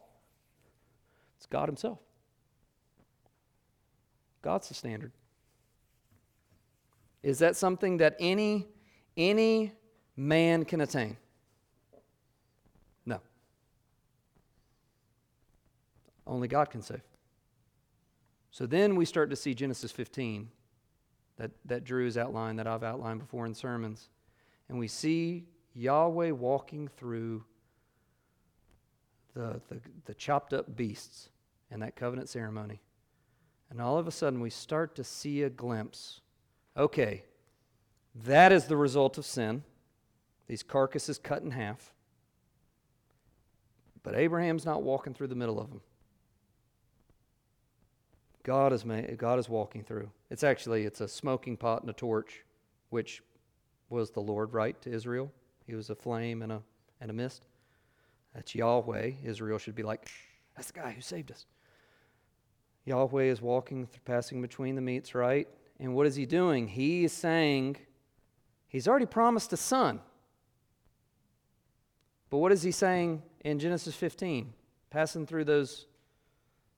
It's 1.38 1.46
God 1.46 1.70
himself. 1.70 2.00
God's 4.42 4.70
the 4.70 4.74
standard. 4.74 5.12
Is 7.22 7.40
that 7.40 7.56
something 7.56 7.98
that 7.98 8.16
any 8.20 8.68
any 9.16 9.74
man 10.16 10.66
can 10.66 10.82
attain? 10.82 11.18
No. 13.06 13.20
Only 16.28 16.48
God 16.48 16.70
can 16.70 16.82
save. 16.82 17.02
So 18.52 18.66
then 18.66 18.96
we 18.96 19.06
start 19.06 19.30
to 19.30 19.36
see 19.36 19.54
Genesis 19.54 19.92
15 19.92 20.50
that, 21.38 21.52
that 21.66 21.84
Drew 21.84 22.06
has 22.06 22.18
outlined, 22.18 22.60
that 22.60 22.68
I've 22.68 22.84
outlined 22.84 23.20
before 23.20 23.46
in 23.46 23.54
sermons. 23.54 24.10
And 24.68 24.78
we 24.78 24.88
see 24.88 25.46
Yahweh 25.74 26.32
walking 26.32 26.88
through 26.88 27.44
the, 29.34 29.62
the, 29.70 29.80
the 30.06 30.14
chopped 30.14 30.54
up 30.54 30.76
beasts 30.76 31.30
and 31.72 31.82
that 31.82 31.96
covenant 31.96 32.30
ceremony. 32.30 32.82
And 33.70 33.82
all 33.82 33.98
of 33.98 34.08
a 34.08 34.12
sudden, 34.12 34.40
we 34.40 34.50
start 34.50 34.96
to 34.96 35.04
see 35.04 35.44
a 35.44 35.50
glimpse. 35.50 36.22
Okay, 36.76 37.24
that 38.26 38.52
is 38.52 38.66
the 38.66 38.78
result 38.78 39.18
of 39.18 39.26
sin. 39.26 39.64
These 40.48 40.64
carcasses 40.64 41.18
cut 41.18 41.42
in 41.42 41.52
half. 41.52 41.94
But 44.04 44.16
Abraham's 44.16 44.66
not 44.66 44.84
walking 44.84 45.14
through 45.14 45.28
the 45.28 45.36
middle 45.36 45.60
of 45.60 45.70
them. 45.70 45.82
God 48.48 48.72
is, 48.72 48.86
God 49.18 49.40
is 49.40 49.50
walking 49.50 49.84
through. 49.84 50.10
It's 50.30 50.42
actually 50.42 50.86
it's 50.86 51.02
a 51.02 51.08
smoking 51.08 51.58
pot 51.58 51.82
and 51.82 51.90
a 51.90 51.94
torch, 51.94 52.46
which 52.92 53.22
was 53.90 54.12
the 54.12 54.22
Lord, 54.22 54.54
right, 54.54 54.82
to 54.84 54.90
Israel. 54.90 55.30
He 55.66 55.76
was 55.76 55.90
a 55.90 55.96
flame 55.96 56.42
and 56.42 56.54
a, 56.54 56.62
and 57.02 57.12
a 57.12 57.14
mist. 57.14 57.44
That's 58.34 58.56
Yahweh. 58.56 59.12
Israel 59.22 59.58
should 59.58 59.76
be 59.76 59.84
like, 59.84 60.08
that's 60.56 60.72
the 60.72 60.80
guy 60.80 60.92
who 60.92 61.02
saved 61.02 61.30
us. 61.30 61.46
Yahweh 62.86 63.26
is 63.26 63.42
walking, 63.42 63.86
passing 64.06 64.42
between 64.42 64.76
the 64.76 64.82
meats, 64.82 65.14
right? 65.14 65.50
And 65.82 65.94
what 65.94 66.08
is 66.08 66.16
he 66.16 66.26
doing? 66.26 66.70
He 66.70 67.04
is 67.04 67.12
saying, 67.12 67.76
he's 68.70 68.88
already 68.88 69.08
promised 69.08 69.52
a 69.52 69.58
son. 69.58 70.00
But 72.30 72.38
what 72.38 72.54
is 72.54 72.64
he 72.64 72.72
saying 72.72 73.24
in 73.44 73.60
Genesis 73.60 73.94
15? 73.94 74.54
Passing 74.90 75.28
through 75.28 75.44
those, 75.44 75.88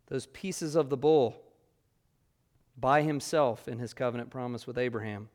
those 0.07 0.25
pieces 0.25 0.73
of 0.73 0.89
the 0.89 0.97
bull 0.97 1.43
by 2.79 3.01
himself 3.01 3.67
in 3.67 3.79
his 3.79 3.93
covenant 3.93 4.29
promise 4.29 4.65
with 4.65 4.77
Abraham. 4.77 5.29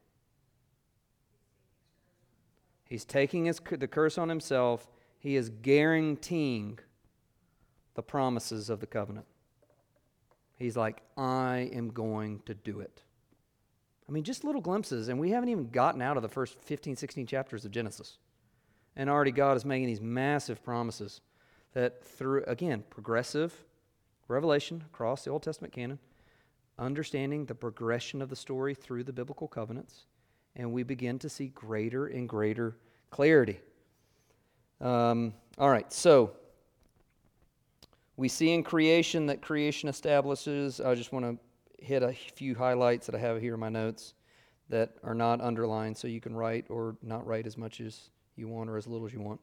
He's 2.84 3.04
taking 3.04 3.46
his, 3.46 3.60
the 3.70 3.88
curse 3.88 4.18
on 4.18 4.28
himself. 4.28 4.88
He 5.18 5.36
is 5.36 5.50
guaranteeing 5.50 6.78
the 7.94 8.02
promises 8.02 8.70
of 8.70 8.80
the 8.80 8.86
covenant. 8.86 9.26
He's 10.56 10.76
like, 10.76 11.02
I 11.16 11.70
am 11.72 11.88
going 11.88 12.40
to 12.46 12.54
do 12.54 12.80
it. 12.80 13.02
I 14.08 14.12
mean, 14.12 14.22
just 14.22 14.44
little 14.44 14.60
glimpses, 14.60 15.08
and 15.08 15.18
we 15.18 15.30
haven't 15.30 15.48
even 15.48 15.70
gotten 15.70 16.02
out 16.02 16.16
of 16.16 16.22
the 16.22 16.28
first 16.28 16.58
15, 16.60 16.96
16 16.96 17.26
chapters 17.26 17.64
of 17.64 17.70
Genesis. 17.70 18.18
And 18.96 19.08
already 19.08 19.32
God 19.32 19.56
is 19.56 19.64
making 19.64 19.86
these 19.86 20.00
massive 20.00 20.62
promises 20.62 21.20
that 21.72 22.04
through, 22.04 22.44
again, 22.46 22.84
progressive 22.90 23.64
revelation 24.28 24.84
across 24.92 25.24
the 25.24 25.30
Old 25.30 25.42
Testament 25.42 25.72
canon, 25.72 25.98
understanding 26.78 27.44
the 27.44 27.54
progression 27.54 28.20
of 28.22 28.28
the 28.28 28.36
story 28.36 28.74
through 28.74 29.04
the 29.04 29.12
biblical 29.12 29.48
covenants, 29.48 30.06
and 30.56 30.72
we 30.72 30.82
begin 30.82 31.18
to 31.20 31.28
see 31.28 31.48
greater 31.48 32.06
and 32.06 32.28
greater 32.28 32.76
clarity. 33.10 33.60
Um, 34.80 35.34
all 35.58 35.70
right, 35.70 35.90
so 35.92 36.32
we 38.16 38.28
see 38.28 38.52
in 38.52 38.62
creation 38.62 39.26
that 39.26 39.42
creation 39.42 39.88
establishes. 39.88 40.80
I 40.80 40.94
just 40.94 41.12
want 41.12 41.24
to 41.24 41.84
hit 41.84 42.02
a 42.02 42.12
few 42.12 42.54
highlights 42.54 43.06
that 43.06 43.14
I 43.14 43.18
have 43.18 43.40
here 43.40 43.54
in 43.54 43.60
my 43.60 43.68
notes 43.68 44.14
that 44.68 44.96
are 45.02 45.14
not 45.14 45.40
underlined, 45.40 45.96
so 45.96 46.08
you 46.08 46.20
can 46.20 46.34
write 46.34 46.66
or 46.68 46.96
not 47.02 47.26
write 47.26 47.46
as 47.46 47.56
much 47.56 47.80
as 47.80 48.10
you 48.36 48.48
want 48.48 48.70
or 48.70 48.76
as 48.76 48.86
little 48.86 49.06
as 49.06 49.12
you 49.12 49.20
want. 49.20 49.40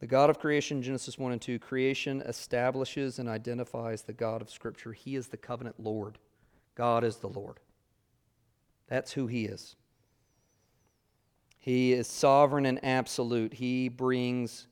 The 0.00 0.06
God 0.06 0.30
of 0.30 0.38
creation, 0.38 0.82
Genesis 0.82 1.18
1 1.18 1.32
and 1.32 1.40
2, 1.40 1.58
creation 1.58 2.22
establishes 2.22 3.18
and 3.18 3.28
identifies 3.28 4.02
the 4.02 4.14
God 4.14 4.40
of 4.40 4.50
Scripture. 4.50 4.92
He 4.92 5.14
is 5.14 5.28
the 5.28 5.36
covenant 5.36 5.78
Lord. 5.78 6.18
God 6.80 7.04
is 7.04 7.16
the 7.16 7.28
Lord. 7.28 7.60
That's 8.88 9.12
who 9.12 9.26
He 9.26 9.44
is. 9.44 9.76
He 11.58 11.92
is 11.92 12.06
sovereign 12.06 12.64
and 12.64 12.82
absolute. 12.82 13.52
He 13.52 13.90
brings 13.90 14.66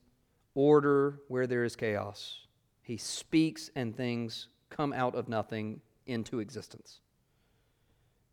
order 0.55 1.19
where 1.27 1.45
there 1.45 1.63
is 1.63 1.75
chaos. 1.75 2.47
He 2.81 2.97
speaks 2.97 3.69
and 3.75 3.95
things 3.95 4.47
come 4.71 4.91
out 4.91 5.13
of 5.13 5.29
nothing 5.29 5.81
into 6.07 6.39
existence. 6.39 7.01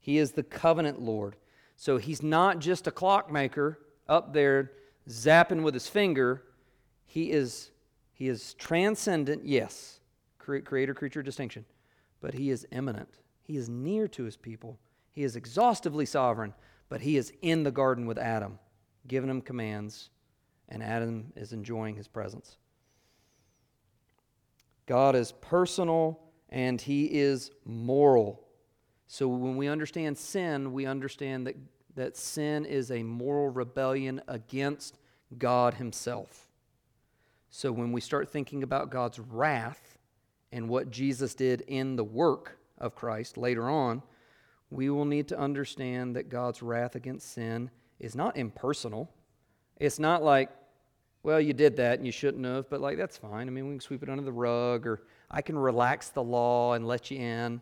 He 0.01 0.17
is 0.17 0.33
the 0.33 0.43
covenant 0.43 1.03
Lord. 1.03 1.37
So 1.77 1.99
he's 1.99 2.23
not 2.23 2.61
just 2.61 2.87
a 2.87 2.91
clockmaker 2.91 3.79
up 4.09 4.33
there 4.33 4.73
zapping 5.07 5.63
with 5.63 5.75
his 5.75 5.87
finger. 5.87 6.45
He 7.05 7.31
is, 7.31 7.73
he 8.15 8.29
is 8.29 8.55
transcendent, 8.55 9.45
yes, 9.45 10.01
creator 10.39 10.95
creature 10.95 11.23
distinction, 11.23 11.67
but 12.23 12.33
he 12.33 12.49
is 12.49 12.67
immanent. 12.73 13.19
He 13.47 13.57
is 13.57 13.69
near 13.69 14.09
to 14.09 14.25
his 14.25 14.37
people. 14.37 14.77
He 15.13 15.23
is 15.23 15.37
exhaustively 15.37 16.05
sovereign, 16.05 16.53
but 16.89 17.01
he 17.01 17.17
is 17.17 17.33
in 17.43 17.63
the 17.63 17.71
garden 17.71 18.07
with 18.07 18.19
Adam, 18.19 18.59
giving 19.07 19.31
him 19.31 19.41
commands, 19.41 20.11
and 20.69 20.83
Adam 20.83 21.33
is 21.37 21.53
enjoying 21.53 21.95
his 21.95 22.09
presence. 22.09 22.57
God 24.87 25.15
is 25.15 25.33
personal 25.33 26.21
and 26.49 26.81
he 26.81 27.05
is 27.07 27.53
moral. 27.65 28.43
So 29.07 29.29
when 29.29 29.57
we 29.57 29.69
understand 29.69 30.19
sin, 30.19 30.73
we 30.73 30.87
understand 30.87 31.47
that, 31.47 31.57
that 31.95 32.17
sin 32.17 32.65
is 32.65 32.91
a 32.91 33.03
moral 33.05 33.49
rebellion 33.49 34.21
against 34.27 34.99
God 35.39 35.75
himself. 35.75 36.49
So 37.51 37.71
when 37.71 37.93
we 37.93 38.01
start 38.01 38.29
thinking 38.29 38.65
about 38.65 38.91
God's 38.91 39.21
wrath 39.21 39.99
and 40.51 40.69
what 40.69 40.91
Jesus 40.91 41.35
did 41.35 41.63
in 41.63 41.95
the 41.95 42.05
work 42.05 42.59
of 42.79 42.95
Christ 42.95 43.37
later 43.37 43.69
on, 43.69 44.03
we 44.71 44.91
will 44.91 45.05
need 45.05 45.29
to 45.29 45.39
understand 45.39 46.17
that 46.17 46.29
God's 46.29 46.63
wrath 46.63 46.95
against 46.97 47.33
sin 47.33 47.71
is 47.99 48.17
not 48.17 48.37
impersonal. 48.37 49.11
It's 49.79 49.99
not 49.99 50.23
like, 50.23 50.51
well, 51.23 51.41
you 51.41 51.53
did 51.53 51.77
that 51.77 51.99
and 51.99 52.07
you 52.07 52.13
shouldn't 52.13 52.45
have, 52.45 52.69
but 52.71 52.81
like, 52.81 52.97
that's 52.97 53.17
fine. 53.17 53.49
I 53.49 53.51
mean, 53.51 53.67
we 53.67 53.75
can 53.75 53.81
sweep 53.81 54.03
it 54.03 54.09
under 54.09 54.23
the 54.23 54.33
rug, 54.33 54.87
or 54.87 55.03
I 55.31 55.43
can 55.43 55.59
relax 55.59 56.09
the 56.11 56.23
law 56.23 56.75
and 56.75 56.87
let 56.87 57.11
you 57.11 57.19
in, 57.19 57.61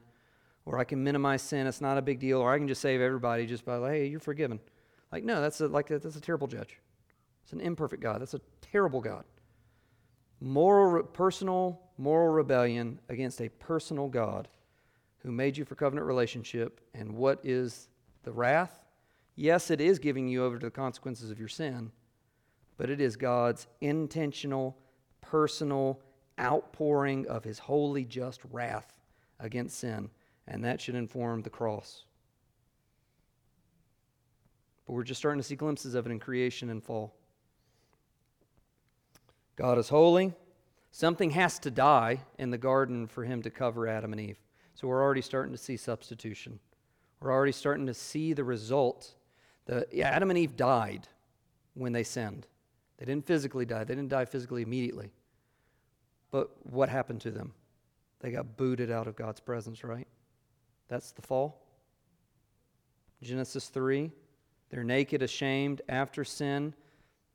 or 0.66 0.78
I 0.78 0.84
can 0.84 1.02
minimize 1.02 1.42
sin. 1.42 1.66
It's 1.66 1.80
not 1.80 1.98
a 1.98 2.02
big 2.02 2.20
deal, 2.20 2.40
or 2.40 2.52
I 2.52 2.58
can 2.58 2.68
just 2.68 2.80
save 2.80 3.00
everybody 3.00 3.46
just 3.46 3.64
by, 3.64 3.78
hey, 3.90 4.06
you're 4.06 4.20
forgiven. 4.20 4.60
Like, 5.12 5.24
no, 5.24 5.40
that's 5.40 5.60
a, 5.60 5.68
like, 5.68 5.88
that's 5.88 6.16
a 6.16 6.20
terrible 6.20 6.46
judge. 6.46 6.78
It's 7.42 7.52
an 7.52 7.60
imperfect 7.60 8.02
God. 8.02 8.20
That's 8.20 8.34
a 8.34 8.40
terrible 8.60 9.00
God. 9.00 9.24
Moral, 10.40 11.02
personal, 11.04 11.80
moral 11.96 12.32
rebellion 12.32 12.98
against 13.08 13.40
a 13.40 13.48
personal 13.48 14.08
God 14.08 14.48
who 15.24 15.32
made 15.32 15.56
you 15.56 15.64
for 15.64 15.74
covenant 15.74 16.06
relationship. 16.06 16.80
And 16.94 17.16
what 17.16 17.40
is 17.42 17.88
the 18.22 18.32
wrath? 18.32 18.84
Yes, 19.34 19.70
it 19.70 19.80
is 19.80 19.98
giving 19.98 20.28
you 20.28 20.44
over 20.44 20.58
to 20.58 20.66
the 20.66 20.70
consequences 20.70 21.30
of 21.30 21.38
your 21.38 21.48
sin 21.48 21.90
but 22.76 22.90
it 22.90 23.00
is 23.00 23.16
God's 23.16 23.66
intentional, 23.80 24.76
personal 25.20 26.00
outpouring 26.40 27.26
of 27.28 27.44
his 27.44 27.58
holy, 27.58 28.04
just 28.04 28.40
wrath 28.50 28.98
against 29.38 29.78
sin. 29.78 30.10
And 30.46 30.64
that 30.64 30.80
should 30.80 30.94
inform 30.94 31.42
the 31.42 31.50
cross. 31.50 32.04
But 34.86 34.94
we're 34.94 35.04
just 35.04 35.18
starting 35.18 35.40
to 35.40 35.46
see 35.46 35.56
glimpses 35.56 35.94
of 35.94 36.06
it 36.06 36.10
in 36.10 36.18
creation 36.18 36.68
and 36.68 36.82
fall. 36.82 37.14
God 39.56 39.78
is 39.78 39.88
holy. 39.88 40.34
Something 40.90 41.30
has 41.30 41.58
to 41.60 41.70
die 41.70 42.20
in 42.38 42.50
the 42.50 42.58
garden 42.58 43.06
for 43.06 43.24
him 43.24 43.42
to 43.42 43.50
cover 43.50 43.86
Adam 43.86 44.12
and 44.12 44.20
Eve. 44.20 44.43
So 44.74 44.88
we're 44.88 45.02
already 45.02 45.22
starting 45.22 45.52
to 45.52 45.58
see 45.58 45.76
substitution. 45.76 46.58
We're 47.20 47.32
already 47.32 47.52
starting 47.52 47.86
to 47.86 47.94
see 47.94 48.32
the 48.32 48.44
result. 48.44 49.14
The, 49.66 49.86
yeah, 49.92 50.10
Adam 50.10 50.30
and 50.30 50.38
Eve 50.38 50.56
died 50.56 51.08
when 51.74 51.92
they 51.92 52.02
sinned. 52.02 52.46
They 52.98 53.06
didn't 53.06 53.26
physically 53.26 53.64
die, 53.64 53.84
they 53.84 53.94
didn't 53.94 54.10
die 54.10 54.24
physically 54.24 54.62
immediately. 54.62 55.10
But 56.30 56.50
what 56.64 56.88
happened 56.88 57.20
to 57.22 57.30
them? 57.30 57.52
They 58.20 58.30
got 58.30 58.56
booted 58.56 58.90
out 58.90 59.06
of 59.06 59.16
God's 59.16 59.40
presence, 59.40 59.84
right? 59.84 60.08
That's 60.88 61.12
the 61.12 61.22
fall. 61.22 61.60
Genesis 63.22 63.68
3 63.68 64.10
they're 64.70 64.82
naked, 64.82 65.22
ashamed 65.22 65.82
after 65.88 66.24
sin. 66.24 66.74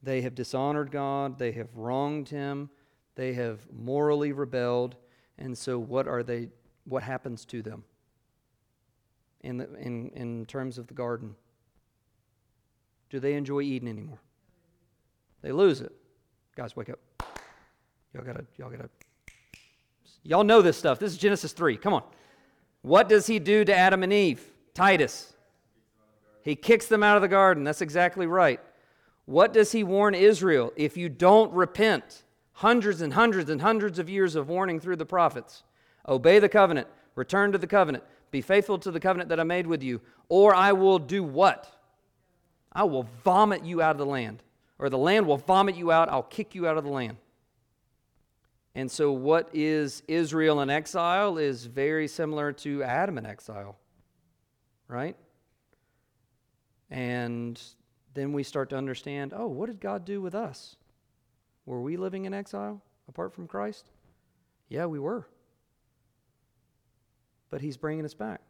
They 0.04 0.22
have 0.22 0.36
dishonored 0.36 0.92
God, 0.92 1.40
they 1.40 1.54
have 1.54 1.74
wronged 1.74 2.28
Him, 2.28 2.70
they 3.16 3.32
have 3.34 3.60
morally 3.72 4.34
rebelled. 4.34 4.98
And 5.38 5.58
so, 5.58 5.80
what 5.80 6.06
are 6.06 6.22
they? 6.22 6.50
What 6.86 7.04
happens 7.04 7.46
to 7.46 7.62
them 7.62 7.84
in, 9.42 9.58
the, 9.58 9.74
in, 9.76 10.10
in 10.10 10.46
terms 10.46 10.78
of 10.78 10.88
the 10.88 10.94
garden? 10.94 11.36
Do 13.10 13.20
they 13.20 13.34
enjoy 13.34 13.62
Eden 13.62 13.88
anymore? 13.88 14.20
They 15.42 15.52
lose 15.52 15.82
it. 15.82 15.92
Guys, 16.56 16.76
wake 16.76 16.90
up. 16.90 17.00
Y'all 18.14 18.24
gotta, 18.24 18.46
y'all 18.58 18.70
gotta. 18.70 18.90
Y'all 20.24 20.44
know 20.44 20.62
this 20.62 20.78
stuff. 20.78 21.00
This 21.00 21.12
is 21.12 21.18
Genesis 21.18 21.54
3. 21.54 21.78
Come 21.78 21.94
on. 21.94 22.04
What 22.82 23.10
does 23.10 23.28
he 23.28 23.40
do 23.40 23.64
to 23.66 23.76
Adam 23.76 24.04
and 24.04 24.12
Eve? 24.12 24.46
Titus. 24.74 25.34
He 26.42 26.56
kicks 26.56 26.88
them 26.88 27.04
out 27.04 27.16
of 27.16 27.22
the 27.22 27.28
garden. 27.28 27.64
That's 27.64 27.82
exactly 27.82 28.28
right. 28.28 28.60
What 29.26 29.54
does 29.54 29.72
he 29.72 29.84
warn 29.84 30.16
Israel? 30.16 30.74
If 30.76 30.98
you 30.98 31.10
don't 31.10 31.52
repent, 31.54 32.24
hundreds 32.54 33.02
and 33.02 33.14
hundreds 33.14 33.50
and 33.50 33.62
hundreds 33.62 34.00
of 34.00 34.10
years 34.10 34.36
of 34.36 34.50
warning 34.50 34.80
through 34.80 34.96
the 34.96 35.06
prophets, 35.06 35.64
obey 36.10 36.40
the 36.40 36.50
covenant, 36.50 36.88
return 37.16 37.52
to 37.54 37.58
the 37.58 37.68
covenant, 37.68 38.04
be 38.32 38.42
faithful 38.42 38.78
to 38.80 38.92
the 38.92 39.00
covenant 39.00 39.30
that 39.30 39.40
I 39.40 39.44
made 39.44 39.68
with 39.68 39.84
you, 39.84 40.02
or 40.28 40.54
I 40.54 40.74
will 40.74 41.00
do 41.00 41.24
what? 41.24 41.72
I 42.74 42.84
will 42.84 43.08
vomit 43.24 43.64
you 43.64 43.82
out 43.82 43.92
of 43.92 43.98
the 43.98 44.06
land 44.06 44.44
or 44.80 44.90
the 44.90 44.98
land 44.98 45.28
will 45.28 45.38
vomit 45.38 45.76
you 45.76 45.92
out, 45.92 46.10
I'll 46.10 46.24
kick 46.24 46.56
you 46.56 46.66
out 46.66 46.78
of 46.78 46.86
the 46.86 46.90
land. 46.90 47.18
And 48.74 48.90
so, 48.90 49.12
what 49.12 49.50
is 49.54 50.02
Israel 50.08 50.62
in 50.62 50.70
exile 50.70 51.38
is 51.38 51.66
very 51.66 52.08
similar 52.08 52.54
to 52.54 52.82
Adam 52.84 53.18
in 53.18 53.26
exile, 53.26 53.78
right? 54.88 55.18
And 56.90 57.62
then 58.14 58.32
we 58.32 58.44
start 58.44 58.70
to 58.70 58.78
understand 58.78 59.34
oh, 59.36 59.48
what 59.48 59.68
did 59.68 59.82
God 59.82 60.06
do 60.06 60.22
with 60.22 60.34
us? 60.34 60.78
Were 61.66 61.82
we 61.82 61.98
living 61.98 62.26
in 62.26 62.34
exile 62.34 62.82
apart 63.08 63.34
from 63.34 63.48
Christ? 63.48 63.90
Yeah, 64.70 64.86
we 64.86 65.00
were. 65.00 65.28
But 67.50 67.62
He's 67.62 67.78
bringing 67.78 68.06
us 68.06 68.14
back. 68.14 68.42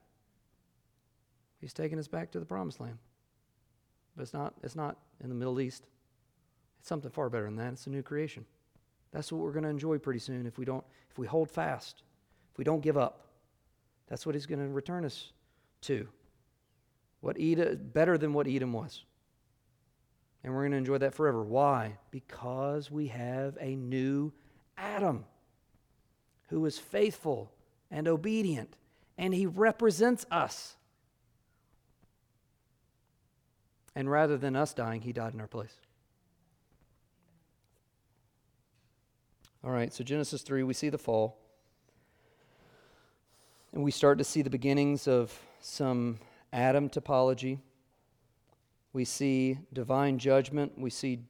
He's 1.59 1.73
taking 1.73 1.99
us 1.99 2.07
back 2.07 2.31
to 2.31 2.39
the 2.39 2.45
promised 2.45 2.79
land. 2.79 2.97
But 4.15 4.23
it's 4.23 4.33
not, 4.33 4.53
it's 4.63 4.75
not 4.75 4.97
in 5.21 5.29
the 5.29 5.35
Middle 5.35 5.59
East. 5.59 5.85
It's 6.79 6.87
something 6.87 7.11
far 7.11 7.29
better 7.29 7.45
than 7.45 7.57
that. 7.57 7.73
It's 7.73 7.87
a 7.87 7.89
new 7.89 8.01
creation. 8.01 8.45
That's 9.11 9.31
what 9.31 9.41
we're 9.41 9.51
going 9.51 9.63
to 9.63 9.69
enjoy 9.69 9.97
pretty 9.97 10.19
soon 10.19 10.45
if 10.45 10.57
we 10.57 10.65
don't 10.65 10.83
if 11.09 11.17
we 11.17 11.25
hold 11.25 11.49
fast, 11.49 12.03
if 12.51 12.57
we 12.57 12.63
don't 12.63 12.81
give 12.81 12.97
up. 12.97 13.27
That's 14.07 14.25
what 14.25 14.35
he's 14.35 14.45
going 14.45 14.59
to 14.59 14.67
return 14.67 15.05
us 15.05 15.31
to. 15.81 16.07
What 17.21 17.39
Eden 17.39 17.89
better 17.93 18.17
than 18.17 18.33
what 18.33 18.47
Eden 18.47 18.71
was. 18.71 19.03
And 20.43 20.53
we're 20.53 20.61
going 20.61 20.71
to 20.71 20.77
enjoy 20.77 20.99
that 20.99 21.13
forever. 21.13 21.43
Why? 21.43 21.97
Because 22.11 22.89
we 22.89 23.07
have 23.07 23.57
a 23.59 23.75
new 23.75 24.31
Adam 24.77 25.25
who 26.47 26.65
is 26.65 26.79
faithful 26.79 27.51
and 27.91 28.07
obedient, 28.07 28.75
and 29.19 29.33
he 29.33 29.45
represents 29.45 30.25
us. 30.31 30.77
And 33.93 34.09
rather 34.09 34.37
than 34.37 34.55
us 34.55 34.73
dying, 34.73 35.01
he 35.01 35.11
died 35.11 35.33
in 35.33 35.41
our 35.41 35.47
place. 35.47 35.75
All 39.61 39.71
right, 39.71 39.93
so 39.93 40.05
Genesis 40.05 40.41
3, 40.41 40.63
we 40.63 40.73
see 40.73 40.87
the 40.87 40.97
fall. 40.97 41.37
And 43.73 43.83
we 43.83 43.91
start 43.91 44.17
to 44.19 44.23
see 44.23 44.41
the 44.41 44.49
beginnings 44.49 45.05
of 45.05 45.37
some 45.59 46.17
Adam 46.53 46.89
typology. 46.89 47.59
We 48.93 49.03
see 49.03 49.59
divine 49.73 50.17
judgment. 50.17 50.79
We 50.79 50.89
see 50.89 51.25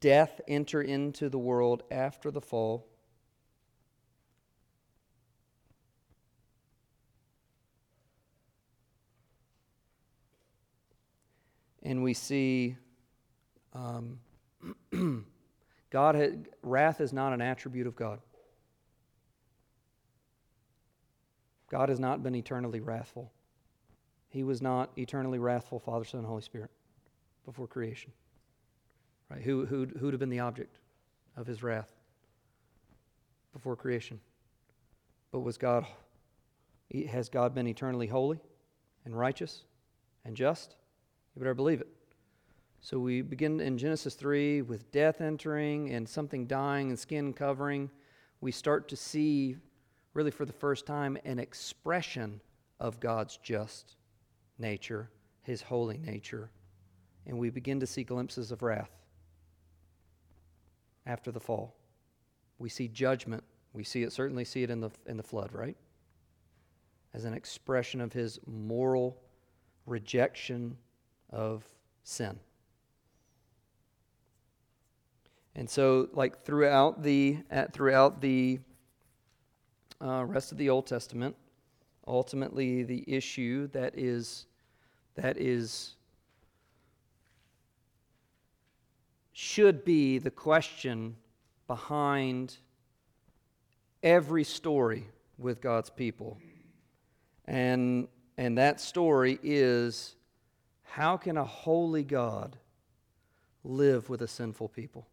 death 0.00 0.40
enter 0.48 0.80
into 0.80 1.28
the 1.28 1.38
world 1.38 1.82
after 1.90 2.30
the 2.30 2.40
fall. 2.40 2.86
And 11.86 12.02
we 12.02 12.14
see 12.14 12.76
um, 13.72 14.18
God, 15.90 16.48
wrath 16.64 17.00
is 17.00 17.12
not 17.12 17.32
an 17.32 17.40
attribute 17.40 17.86
of 17.86 17.94
God. 17.94 18.18
God 21.70 21.88
has 21.88 22.00
not 22.00 22.24
been 22.24 22.34
eternally 22.34 22.80
wrathful. 22.80 23.30
He 24.28 24.42
was 24.42 24.60
not 24.60 24.90
eternally 24.98 25.38
wrathful, 25.38 25.78
Father, 25.78 26.04
Son, 26.04 26.18
and 26.18 26.26
Holy 26.26 26.42
Spirit, 26.42 26.70
before 27.44 27.68
creation. 27.68 28.10
Right? 29.30 29.42
Who, 29.42 29.64
who'd, 29.64 29.96
who'd 30.00 30.12
have 30.12 30.20
been 30.20 30.28
the 30.28 30.40
object 30.40 30.78
of 31.36 31.46
his 31.46 31.62
wrath 31.62 31.92
before 33.52 33.76
creation? 33.76 34.18
But 35.30 35.40
was 35.40 35.56
God, 35.56 35.86
has 37.10 37.28
God 37.28 37.54
been 37.54 37.68
eternally 37.68 38.08
holy 38.08 38.40
and 39.04 39.16
righteous 39.16 39.62
and 40.24 40.36
just? 40.36 40.74
You 41.36 41.40
better 41.40 41.54
believe 41.54 41.82
it. 41.82 41.88
So 42.80 42.98
we 42.98 43.20
begin 43.20 43.60
in 43.60 43.76
Genesis 43.76 44.14
3 44.14 44.62
with 44.62 44.90
death 44.90 45.20
entering 45.20 45.90
and 45.90 46.08
something 46.08 46.46
dying 46.46 46.88
and 46.88 46.98
skin 46.98 47.34
covering. 47.34 47.90
We 48.40 48.52
start 48.52 48.88
to 48.88 48.96
see, 48.96 49.56
really 50.14 50.30
for 50.30 50.46
the 50.46 50.54
first 50.54 50.86
time, 50.86 51.18
an 51.26 51.38
expression 51.38 52.40
of 52.80 53.00
God's 53.00 53.36
just 53.36 53.96
nature, 54.58 55.10
his 55.42 55.60
holy 55.60 55.98
nature. 55.98 56.48
And 57.26 57.38
we 57.38 57.50
begin 57.50 57.80
to 57.80 57.86
see 57.86 58.02
glimpses 58.02 58.50
of 58.50 58.62
wrath 58.62 58.92
after 61.04 61.30
the 61.30 61.40
fall. 61.40 61.76
We 62.58 62.70
see 62.70 62.88
judgment. 62.88 63.44
We 63.74 63.84
see 63.84 64.04
it 64.04 64.12
certainly 64.12 64.46
see 64.46 64.62
it 64.62 64.70
in 64.70 64.80
the 64.80 64.90
in 65.04 65.18
the 65.18 65.22
flood, 65.22 65.52
right? 65.52 65.76
As 67.12 67.26
an 67.26 67.34
expression 67.34 68.00
of 68.00 68.14
his 68.14 68.38
moral 68.46 69.18
rejection 69.84 70.78
of 71.30 71.64
sin. 72.02 72.38
And 75.54 75.68
so, 75.68 76.08
like 76.12 76.42
throughout 76.42 77.02
the 77.02 77.38
at, 77.50 77.72
throughout 77.72 78.20
the 78.20 78.58
uh, 80.02 80.24
rest 80.26 80.52
of 80.52 80.58
the 80.58 80.68
Old 80.68 80.86
Testament, 80.86 81.34
ultimately 82.06 82.82
the 82.82 83.04
issue 83.06 83.68
that 83.68 83.96
is 83.96 84.46
that 85.14 85.38
is 85.38 85.94
should 89.32 89.84
be 89.84 90.18
the 90.18 90.30
question 90.30 91.16
behind 91.66 92.56
every 94.02 94.44
story 94.44 95.06
with 95.38 95.60
God's 95.60 95.90
people. 95.90 96.38
And 97.46 98.08
and 98.36 98.58
that 98.58 98.80
story 98.80 99.38
is 99.42 100.15
how 100.90 101.16
can 101.16 101.36
a 101.36 101.44
holy 101.44 102.02
God 102.02 102.56
live 103.62 104.08
with 104.08 104.22
a 104.22 104.28
sinful 104.28 104.68
people? 104.68 105.06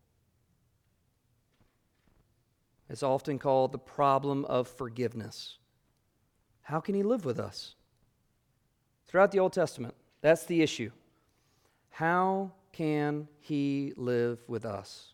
It's 2.90 3.04
often 3.04 3.40
called 3.40 3.72
the 3.72 3.80
problem 3.80 4.46
of 4.46 4.68
forgiveness. 4.68 5.58
How 6.62 6.80
can 6.80 6.96
he 6.96 7.04
live 7.04 7.26
with 7.26 7.40
us? 7.40 7.76
Throughout 9.08 9.32
the 9.32 9.40
Old 9.40 9.54
Testament, 9.54 9.96
that's 10.22 10.46
the 10.46 10.62
issue. 10.62 10.92
How 11.90 12.52
can 12.72 13.28
he 13.40 13.94
live 13.98 14.40
with 14.48 14.66
us? 14.66 15.14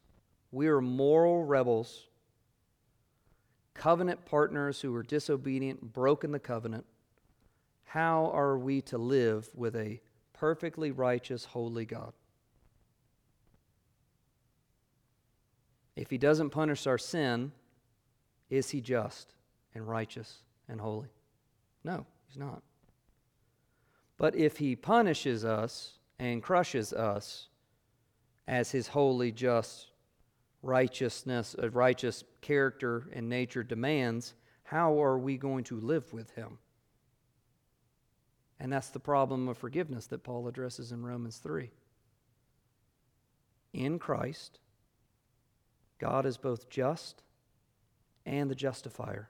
We 0.52 0.68
are 0.68 0.81
moral 0.81 1.44
rebels, 1.44 2.07
covenant 3.73 4.26
partners 4.26 4.81
who 4.81 4.91
were 4.91 5.03
disobedient, 5.03 5.94
broken 5.94 6.31
the 6.31 6.40
covenant. 6.40 6.86
How 7.86 8.31
are 8.34 8.57
we 8.57 8.81
to 8.84 8.98
live 8.98 9.49
with 9.53 9.76
a 9.76 10.02
perfectly 10.40 10.91
righteous, 10.91 11.44
holy 11.44 11.86
God? 11.86 12.14
If 15.98 16.10
he 16.10 16.18
doesn't 16.18 16.52
punish 16.52 16.88
our 16.88 16.98
sin, 16.98 17.52
is 18.49 18.70
he 18.70 18.80
just 18.80 19.34
and 19.76 19.86
righteous 19.86 20.38
and 20.70 20.80
holy? 20.80 21.10
No, 21.84 22.06
he's 22.28 22.38
not. 22.38 22.64
But 24.18 24.36
if 24.36 24.57
he 24.57 24.78
punishes 24.78 25.44
us 25.44 25.99
and 26.20 26.41
crushes 26.41 26.94
us 26.94 27.49
as 28.48 28.72
his 28.72 28.88
holy, 28.88 29.34
just 29.34 29.91
righteousness, 30.64 31.53
uh, 31.61 31.70
righteous 31.70 32.24
character 32.40 33.10
and 33.11 33.28
nature 33.28 33.64
demands, 33.64 34.36
how 34.64 35.02
are 35.02 35.18
we 35.18 35.38
going 35.38 35.66
to 35.66 35.80
live 35.82 36.14
with 36.14 36.32
him? 36.32 36.60
And 38.60 38.72
that's 38.72 38.90
the 38.90 38.99
problem 38.99 39.48
of 39.48 39.57
forgiveness 39.57 40.07
that 40.07 40.23
Paul 40.23 40.48
addresses 40.48 40.91
in 40.91 41.06
Romans 41.06 41.38
3. 41.38 41.72
In 43.73 43.99
Christ, 43.99 44.60
God 45.99 46.26
is 46.26 46.38
both 46.38 46.69
just 46.69 47.23
and 48.26 48.49
the 48.49 48.56
justifier 48.56 49.30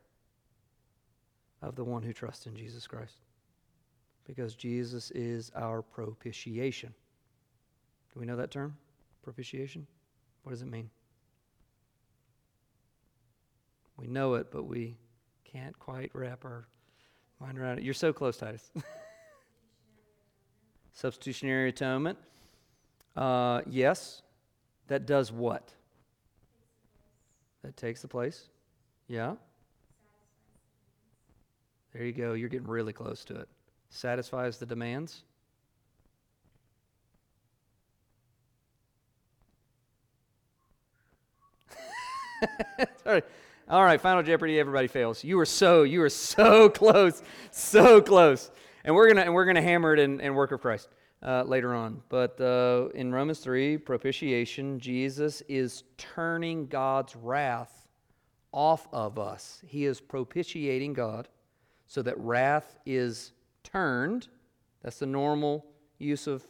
of 1.62 1.76
the 1.76 1.84
one 1.84 2.04
who 2.04 2.14
trusts 2.14 2.48
in 2.48 2.56
Jesus 2.56 2.88
Christ. 2.88 3.18
Because 4.26 4.56
Jesus 4.56 5.12
is 5.12 5.52
our 5.56 5.82
propitiation. 5.82 6.94
Do 8.14 8.20
we 8.20 8.26
know 8.26 8.38
that 8.38 8.52
term? 8.52 8.78
Propitiation? 9.24 9.86
What 10.44 10.52
does 10.52 10.62
it 10.62 10.70
mean? 10.72 10.90
We 13.98 14.08
know 14.08 14.36
it, 14.36 14.52
but 14.52 14.64
we 14.64 14.98
can't 15.44 15.78
quite 15.78 16.12
wrap 16.14 16.46
our 16.46 16.68
mind 17.40 17.60
around 17.60 17.80
it. 17.80 17.84
You're 17.84 17.94
so 17.94 18.14
close, 18.14 18.38
Titus. 18.38 18.72
Substitutionary 21.00 21.70
atonement. 21.70 22.18
Uh, 23.16 23.62
yes. 23.70 24.22
That 24.90 25.06
does 25.06 25.32
what? 25.32 25.72
That 27.64 27.78
takes 27.78 28.02
the 28.02 28.10
place. 28.10 28.50
Yeah? 29.08 29.36
There 31.94 32.04
you 32.04 32.12
go. 32.12 32.34
You're 32.34 32.50
getting 32.50 32.68
really 32.68 32.92
close 32.92 33.24
to 33.26 33.36
it. 33.36 33.48
Satisfies 33.90 34.58
the 34.58 34.66
demands. 34.66 35.24
Sorry. 43.06 43.22
All 43.70 43.86
right, 43.86 44.02
Final 44.02 44.22
Jeopardy. 44.22 44.60
Everybody 44.60 44.90
fails. 44.90 45.24
You 45.24 45.38
were 45.38 45.46
so 45.46 45.84
you 45.84 46.02
were 46.02 46.10
so 46.10 46.68
close, 46.74 47.24
so 47.52 48.02
close. 48.02 48.52
And 48.90 48.96
we're 48.96 49.08
gonna 49.08 49.22
and 49.22 49.36
we're 49.36 49.46
gonna 49.46 49.62
hammer 49.62 49.94
it 49.94 50.00
in, 50.00 50.20
in 50.20 50.34
work 50.34 50.52
of 50.52 50.62
Christ 50.62 50.90
uh, 51.22 51.44
later 51.44 51.76
on. 51.76 52.02
But 52.10 52.42
uh, 52.42 52.90
in 52.96 53.14
Romans 53.14 53.38
three, 53.38 53.78
propitiation, 53.78 54.80
Jesus 54.80 55.44
is 55.48 55.84
turning 55.98 56.66
God's 56.66 57.16
wrath 57.16 57.88
off 58.52 58.88
of 58.92 59.20
us. 59.20 59.62
He 59.68 59.86
is 59.86 60.02
propitiating 60.02 60.94
God 60.94 61.28
so 61.86 62.02
that 62.02 62.18
wrath 62.18 62.78
is 62.88 63.34
turned. 63.64 64.28
That's 64.82 64.98
the 64.98 65.06
normal 65.06 65.68
use 66.00 66.26
of 66.26 66.44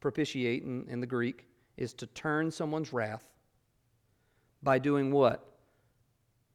propitiate 0.00 0.64
in, 0.64 0.88
in 0.88 0.98
the 0.98 1.06
Greek, 1.06 1.46
is 1.76 1.94
to 1.94 2.06
turn 2.08 2.50
someone's 2.50 2.92
wrath 2.92 3.28
by 4.60 4.80
doing 4.80 5.12
what? 5.12 5.56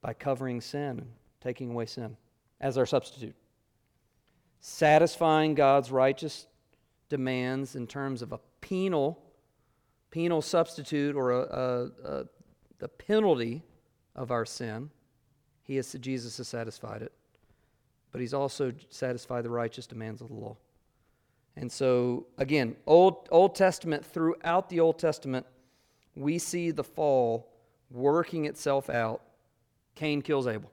By 0.01 0.11
covering 0.11 0.59
sin 0.59 1.07
taking 1.39 1.69
away 1.69 1.85
sin 1.85 2.17
as 2.59 2.77
our 2.77 2.85
substitute. 2.85 3.35
Satisfying 4.61 5.55
God's 5.55 5.91
righteous 5.91 6.47
demands 7.09 7.75
in 7.75 7.87
terms 7.87 8.21
of 8.21 8.31
a 8.31 8.39
penal, 8.61 9.21
penal 10.11 10.41
substitute 10.41 11.15
or 11.15 11.31
a, 11.31 11.41
a, 11.41 11.91
a 12.05 12.25
the 12.77 12.87
penalty 12.87 13.63
of 14.15 14.31
our 14.31 14.45
sin. 14.45 14.89
He 15.63 15.77
is, 15.77 15.95
Jesus 15.99 16.37
has 16.37 16.47
satisfied 16.47 17.01
it. 17.01 17.11
But 18.11 18.21
he's 18.21 18.33
also 18.33 18.73
satisfied 18.89 19.43
the 19.43 19.49
righteous 19.49 19.87
demands 19.87 20.21
of 20.21 20.27
the 20.27 20.33
law. 20.33 20.57
And 21.55 21.71
so, 21.71 22.27
again, 22.37 22.75
Old, 22.85 23.27
Old 23.31 23.55
Testament, 23.55 24.05
throughout 24.05 24.69
the 24.69 24.79
Old 24.79 24.99
Testament, 24.99 25.45
we 26.15 26.37
see 26.39 26.71
the 26.71 26.83
fall 26.83 27.51
working 27.89 28.45
itself 28.45 28.89
out. 28.89 29.21
Cain 29.95 30.21
kills 30.21 30.47
Abel. 30.47 30.71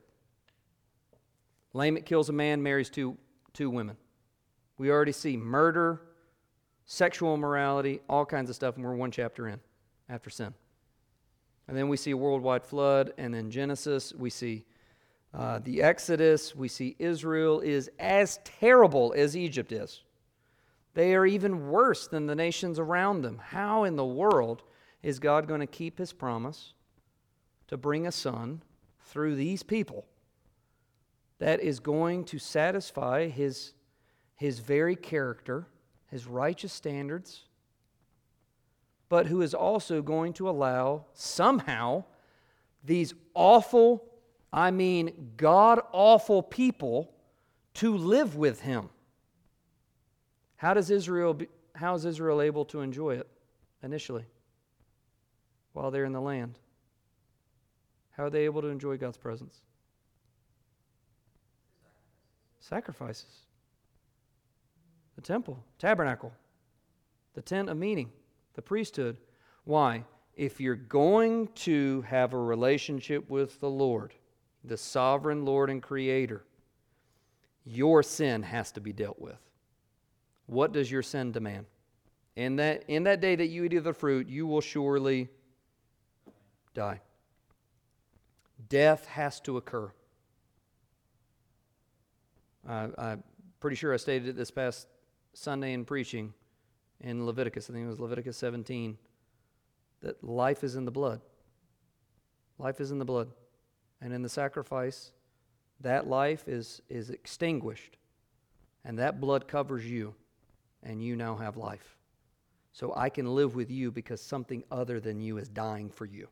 Lamech 1.75 2.07
kills 2.07 2.29
a 2.29 2.33
man, 2.33 2.63
marries 2.63 2.91
two, 2.91 3.17
two 3.59 3.69
women. 3.69 3.97
We 4.79 4.89
already 4.93 5.11
see 5.11 5.37
murder, 5.37 6.01
sexual 6.85 7.35
immorality, 7.35 8.01
all 8.09 8.25
kinds 8.25 8.49
of 8.49 8.55
stuff, 8.55 8.77
and 8.77 8.85
we're 8.85 8.95
one 8.95 9.11
chapter 9.11 9.49
in 9.49 9.59
after 10.09 10.31
sin. 10.31 10.55
And 11.67 11.77
then 11.77 11.89
we 11.89 11.97
see 11.97 12.13
a 12.13 12.17
worldwide 12.17 12.63
flood, 12.63 13.15
and 13.19 13.35
then 13.35 13.51
Genesis, 13.51 14.15
we 14.15 14.31
see 14.31 14.65
uh, 15.35 15.59
the 15.59 15.83
Exodus, 15.83 16.55
we 16.55 16.69
see 16.69 16.95
Israel 17.01 17.59
is 17.59 17.91
as 17.99 18.39
terrible 18.45 19.13
as 19.17 19.37
Egypt 19.37 19.73
is. 19.73 20.05
They 20.95 21.17
are 21.17 21.27
even 21.27 21.69
worse 21.69 22.07
than 22.07 22.27
the 22.27 22.37
nations 22.37 22.79
around 22.79 23.23
them. 23.23 23.41
How 23.43 23.83
in 23.83 23.97
the 23.97 24.07
world 24.07 24.63
is 25.03 25.19
God 25.19 25.49
going 25.49 25.61
to 25.61 25.67
keep 25.67 25.99
his 25.99 26.13
promise 26.13 26.75
to 27.67 27.77
bring 27.77 28.07
a 28.07 28.13
son 28.13 28.63
through 29.01 29.35
these 29.35 29.65
people 29.65 30.07
that 31.39 31.61
is 31.61 31.81
going 31.81 32.25
to 32.25 32.39
satisfy 32.39 33.29
his, 33.29 33.73
his 34.37 34.59
very 34.59 34.97
character, 34.97 35.67
his 36.11 36.27
righteous 36.27 36.73
standards, 36.73 37.45
but 39.09 39.27
who 39.27 39.41
is 39.41 39.55
also 39.55 40.03
going 40.03 40.33
to 40.35 40.49
allow 40.49 41.05
somehow 41.15 42.05
these 42.85 43.15
awful, 43.35 44.05
I 44.53 44.71
mean, 44.71 45.33
God 45.37 45.81
awful 45.93 46.43
people 46.43 47.13
to 47.75 47.97
live 47.97 48.37
with 48.37 48.61
him. 48.61 48.91
How 50.57 50.75
does 50.75 50.91
Israel 50.91 51.39
how 51.79 51.95
is 51.95 52.05
Israel 52.05 52.43
able 52.43 52.65
to 52.67 52.81
enjoy 52.81 53.15
it 53.19 53.29
initially 53.85 54.25
while 55.73 55.93
they're 55.93 56.05
in 56.05 56.13
the 56.13 56.21
land? 56.21 56.59
How 58.11 58.25
are 58.25 58.31
they 58.31 58.47
able 58.47 58.63
to 58.63 58.69
enjoy 58.69 58.97
God's 58.97 59.17
presence? 59.17 59.61
Sacrifices. 62.69 63.47
The 65.17 65.23
temple, 65.23 65.59
tabernacle, 65.79 66.33
the 67.35 67.41
tent 67.41 67.71
of 67.71 67.77
meeting, 67.79 68.11
the 68.55 68.63
priesthood. 68.63 69.17
Why? 69.65 70.05
If 70.37 70.61
you're 70.61 70.77
going 70.77 71.49
to 71.57 72.03
have 72.03 72.35
a 72.35 72.39
relationship 72.39 73.29
with 73.31 73.59
the 73.61 73.71
Lord, 73.71 74.13
the 74.65 74.77
sovereign 74.77 75.45
Lord 75.45 75.71
and 75.71 75.83
Creator, 75.83 76.45
your 77.65 78.03
sin 78.03 78.43
has 78.43 78.71
to 78.73 78.81
be 78.81 78.93
dealt 78.93 79.19
with. 79.19 79.39
What 80.47 80.73
does 80.73 80.91
your 80.91 81.03
sin 81.03 81.33
demand? 81.33 81.67
In 82.37 82.57
that, 82.57 82.85
in 82.87 83.05
that 83.05 83.21
day 83.21 83.35
that 83.35 83.49
you 83.49 83.65
eat 83.65 83.75
of 83.75 83.85
the 83.85 83.95
fruit, 83.95 84.29
you 84.29 84.47
will 84.47 84.61
surely 84.61 85.29
die. 86.75 87.01
Death 88.69 89.07
has 89.07 89.41
to 89.41 89.57
occur. 89.57 89.91
I'm 92.67 93.23
pretty 93.61 93.77
sure 93.77 93.93
I 93.93 93.97
stated 93.97 94.29
it 94.29 94.37
this 94.37 94.51
past 94.51 94.89
Sunday 95.35 95.73
in 95.73 95.85
preaching 95.85 96.33
in 97.01 97.27
Leviticus. 97.27 97.69
I 97.71 97.73
think 97.73 97.87
it 97.87 97.89
was 97.89 98.01
Leviticus 98.01 98.37
17 98.37 98.99
that 100.01 100.23
life 100.23 100.65
is 100.65 100.77
in 100.77 100.85
the 100.85 100.91
blood. 100.91 101.21
Life 102.59 102.81
is 102.81 102.91
in 102.91 102.99
the 102.99 103.05
blood. 103.05 103.31
And 104.01 104.13
in 104.13 104.23
the 104.23 104.29
sacrifice, 104.29 105.13
that 105.81 106.07
life 106.07 106.47
is, 106.47 106.83
is 106.89 107.11
extinguished. 107.11 107.97
And 108.85 108.99
that 108.99 109.21
blood 109.21 109.49
covers 109.49 109.85
you. 109.85 110.15
And 110.83 111.03
you 111.03 111.17
now 111.17 111.37
have 111.37 111.57
life. 111.57 111.97
So 112.73 112.93
I 112.97 113.09
can 113.09 113.35
live 113.35 113.57
with 113.57 113.71
you 113.71 113.91
because 113.91 114.21
something 114.21 114.63
other 114.71 115.01
than 115.01 115.21
you 115.21 115.39
is 115.39 115.49
dying 115.49 115.91
for 115.91 116.05
you. 116.05 116.29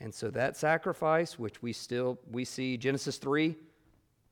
And 0.00 0.14
so 0.14 0.30
that 0.30 0.58
sacrifice, 0.58 1.38
which 1.38 1.62
we 1.62 1.72
still 1.72 2.18
we 2.30 2.44
see 2.44 2.76
Genesis 2.76 3.16
3, 3.16 3.56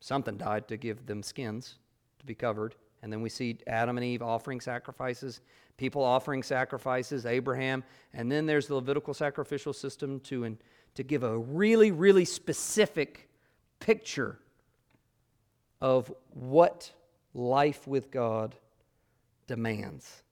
something 0.04 0.36
died 0.36 0.68
to 0.68 0.76
give 0.76 1.06
them 1.06 1.22
skins 1.22 1.76
to 2.18 2.26
be 2.26 2.34
covered. 2.34 2.74
And 3.02 3.10
then 3.10 3.22
we 3.22 3.30
see 3.30 3.56
Adam 3.66 3.96
and 3.96 4.04
Eve 4.04 4.20
offering 4.20 4.60
sacrifices, 4.60 5.40
people 5.78 6.02
offering 6.02 6.42
sacrifices, 6.42 7.24
Abraham. 7.24 7.82
And 8.12 8.30
then 8.30 8.44
there's 8.44 8.66
the 8.66 8.74
Levitical 8.74 9.14
sacrificial 9.14 9.72
system 9.72 10.20
to, 10.20 10.58
to 10.94 11.02
give 11.02 11.22
a 11.22 11.38
really, 11.38 11.90
really 11.90 12.26
specific 12.26 13.30
picture 13.80 14.38
of 15.80 16.12
what 16.34 16.92
life 17.32 17.86
with 17.86 18.10
God 18.10 18.54
demands. 19.46 20.22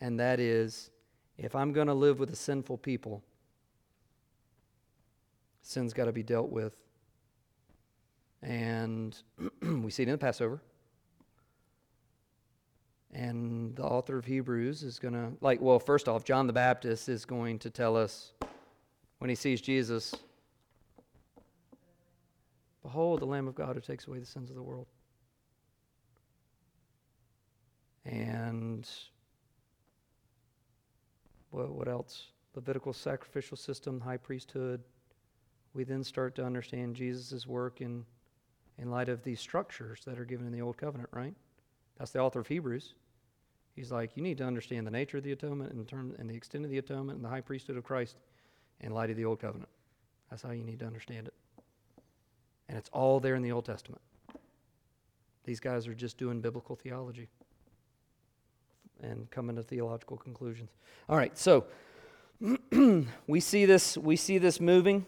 And 0.00 0.20
that 0.20 0.38
is 0.38 0.92
if 1.38 1.56
I'm 1.56 1.72
going 1.72 1.88
to 1.88 1.94
live 1.94 2.20
with 2.20 2.30
a 2.30 2.36
sinful 2.36 2.78
people, 2.78 3.20
sin's 5.62 5.92
got 5.92 6.04
to 6.04 6.12
be 6.12 6.22
dealt 6.22 6.50
with. 6.50 6.76
And 8.42 9.16
we 9.62 9.90
see 9.90 10.02
it 10.02 10.08
in 10.08 10.12
the 10.12 10.18
Passover. 10.18 10.60
And 13.14 13.76
the 13.76 13.84
author 13.84 14.16
of 14.16 14.24
Hebrews 14.24 14.82
is 14.82 14.98
going 14.98 15.14
to, 15.14 15.32
like, 15.40 15.60
well, 15.60 15.78
first 15.78 16.08
off, 16.08 16.24
John 16.24 16.46
the 16.46 16.52
Baptist 16.52 17.08
is 17.08 17.24
going 17.24 17.58
to 17.60 17.70
tell 17.70 17.96
us 17.96 18.32
when 19.18 19.28
he 19.28 19.36
sees 19.36 19.60
Jesus, 19.60 20.14
Behold, 22.82 23.20
the 23.20 23.26
Lamb 23.26 23.46
of 23.46 23.54
God 23.54 23.76
who 23.76 23.80
takes 23.80 24.06
away 24.06 24.18
the 24.18 24.26
sins 24.26 24.50
of 24.50 24.56
the 24.56 24.62
world. 24.62 24.86
And 28.04 28.88
what, 31.50 31.70
what 31.70 31.88
else? 31.88 32.26
Levitical 32.54 32.92
sacrificial 32.92 33.56
system, 33.56 34.00
high 34.00 34.16
priesthood. 34.16 34.82
We 35.74 35.84
then 35.84 36.02
start 36.02 36.34
to 36.34 36.44
understand 36.44 36.96
Jesus' 36.96 37.46
work 37.46 37.80
in, 37.80 38.04
in 38.78 38.90
light 38.90 39.08
of 39.08 39.22
these 39.22 39.40
structures 39.40 40.00
that 40.06 40.18
are 40.18 40.24
given 40.24 40.46
in 40.46 40.52
the 40.52 40.62
Old 40.62 40.76
Covenant, 40.76 41.10
right? 41.12 41.34
That's 41.98 42.10
the 42.10 42.20
author 42.20 42.40
of 42.40 42.48
Hebrews. 42.48 42.94
He's 43.74 43.90
like, 43.90 44.16
you 44.16 44.22
need 44.22 44.38
to 44.38 44.44
understand 44.44 44.86
the 44.86 44.90
nature 44.90 45.18
of 45.18 45.24
the 45.24 45.32
atonement 45.32 45.72
and, 45.72 45.86
term, 45.88 46.14
and 46.18 46.28
the 46.28 46.34
extent 46.34 46.64
of 46.64 46.70
the 46.70 46.78
atonement 46.78 47.16
and 47.16 47.24
the 47.24 47.28
high 47.28 47.40
priesthood 47.40 47.76
of 47.76 47.84
Christ 47.84 48.16
in 48.80 48.92
light 48.92 49.10
of 49.10 49.16
the 49.16 49.24
Old 49.24 49.40
Covenant. 49.40 49.68
That's 50.30 50.42
how 50.42 50.50
you 50.50 50.64
need 50.64 50.80
to 50.80 50.86
understand 50.86 51.28
it. 51.28 51.34
And 52.68 52.76
it's 52.76 52.90
all 52.92 53.20
there 53.20 53.34
in 53.34 53.42
the 53.42 53.52
Old 53.52 53.64
Testament. 53.64 54.02
These 55.44 55.60
guys 55.60 55.86
are 55.86 55.94
just 55.94 56.18
doing 56.18 56.40
biblical 56.40 56.76
theology 56.76 57.28
and 59.02 59.30
coming 59.30 59.56
to 59.56 59.62
theological 59.62 60.16
conclusions. 60.16 60.70
All 61.08 61.16
right, 61.16 61.36
so 61.36 61.66
we 63.26 63.40
see 63.40 63.66
this 63.66 63.96
we 63.96 64.16
see 64.16 64.38
this 64.38 64.60
moving 64.60 65.06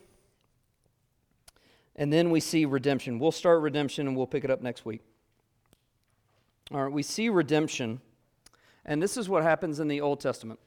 and 1.97 2.13
then 2.13 2.31
we 2.31 2.41
see 2.41 2.65
redemption. 2.65 3.19
We'll 3.19 3.33
start 3.33 3.61
redemption 3.61 4.07
and 4.07 4.17
we'll 4.17 4.27
pick 4.27 4.45
it 4.45 4.51
up 4.51 4.61
next 4.61 4.85
week. 4.85 5.03
All 6.73 6.83
right, 6.83 6.93
we 6.93 7.03
see 7.03 7.29
redemption 7.29 8.01
and 8.85 9.03
this 9.03 9.17
is 9.17 9.29
what 9.29 9.43
happens 9.43 9.81
in 9.81 9.89
the 9.89 10.01
Old 10.01 10.21
Testament. 10.21 10.61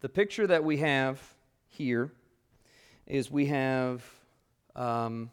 The 0.00 0.08
picture 0.08 0.46
that 0.46 0.64
we 0.64 0.78
have 0.78 1.22
here 1.68 2.12
is 3.06 3.30
we 3.30 3.46
have 3.46 4.04
um, 4.74 5.30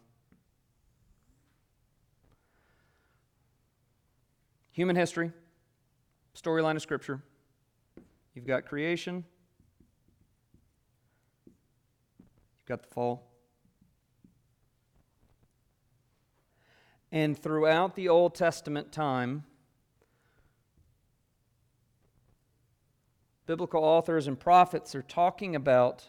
human 4.71 4.95
history, 4.95 5.31
storyline 6.35 6.75
of 6.75 6.81
Scripture. 6.81 7.21
You've 8.35 8.47
got 8.47 8.65
creation, 8.65 9.25
you've 12.59 12.60
got 12.71 12.83
the 12.83 12.87
fall. 12.87 13.27
And 17.11 17.37
throughout 17.37 17.95
the 17.97 18.07
Old 18.07 18.33
Testament 18.33 18.93
time, 18.93 19.43
biblical 23.45 23.83
authors 23.83 24.27
and 24.27 24.39
prophets 24.39 24.95
are 24.95 25.01
talking 25.01 25.57
about 25.57 26.05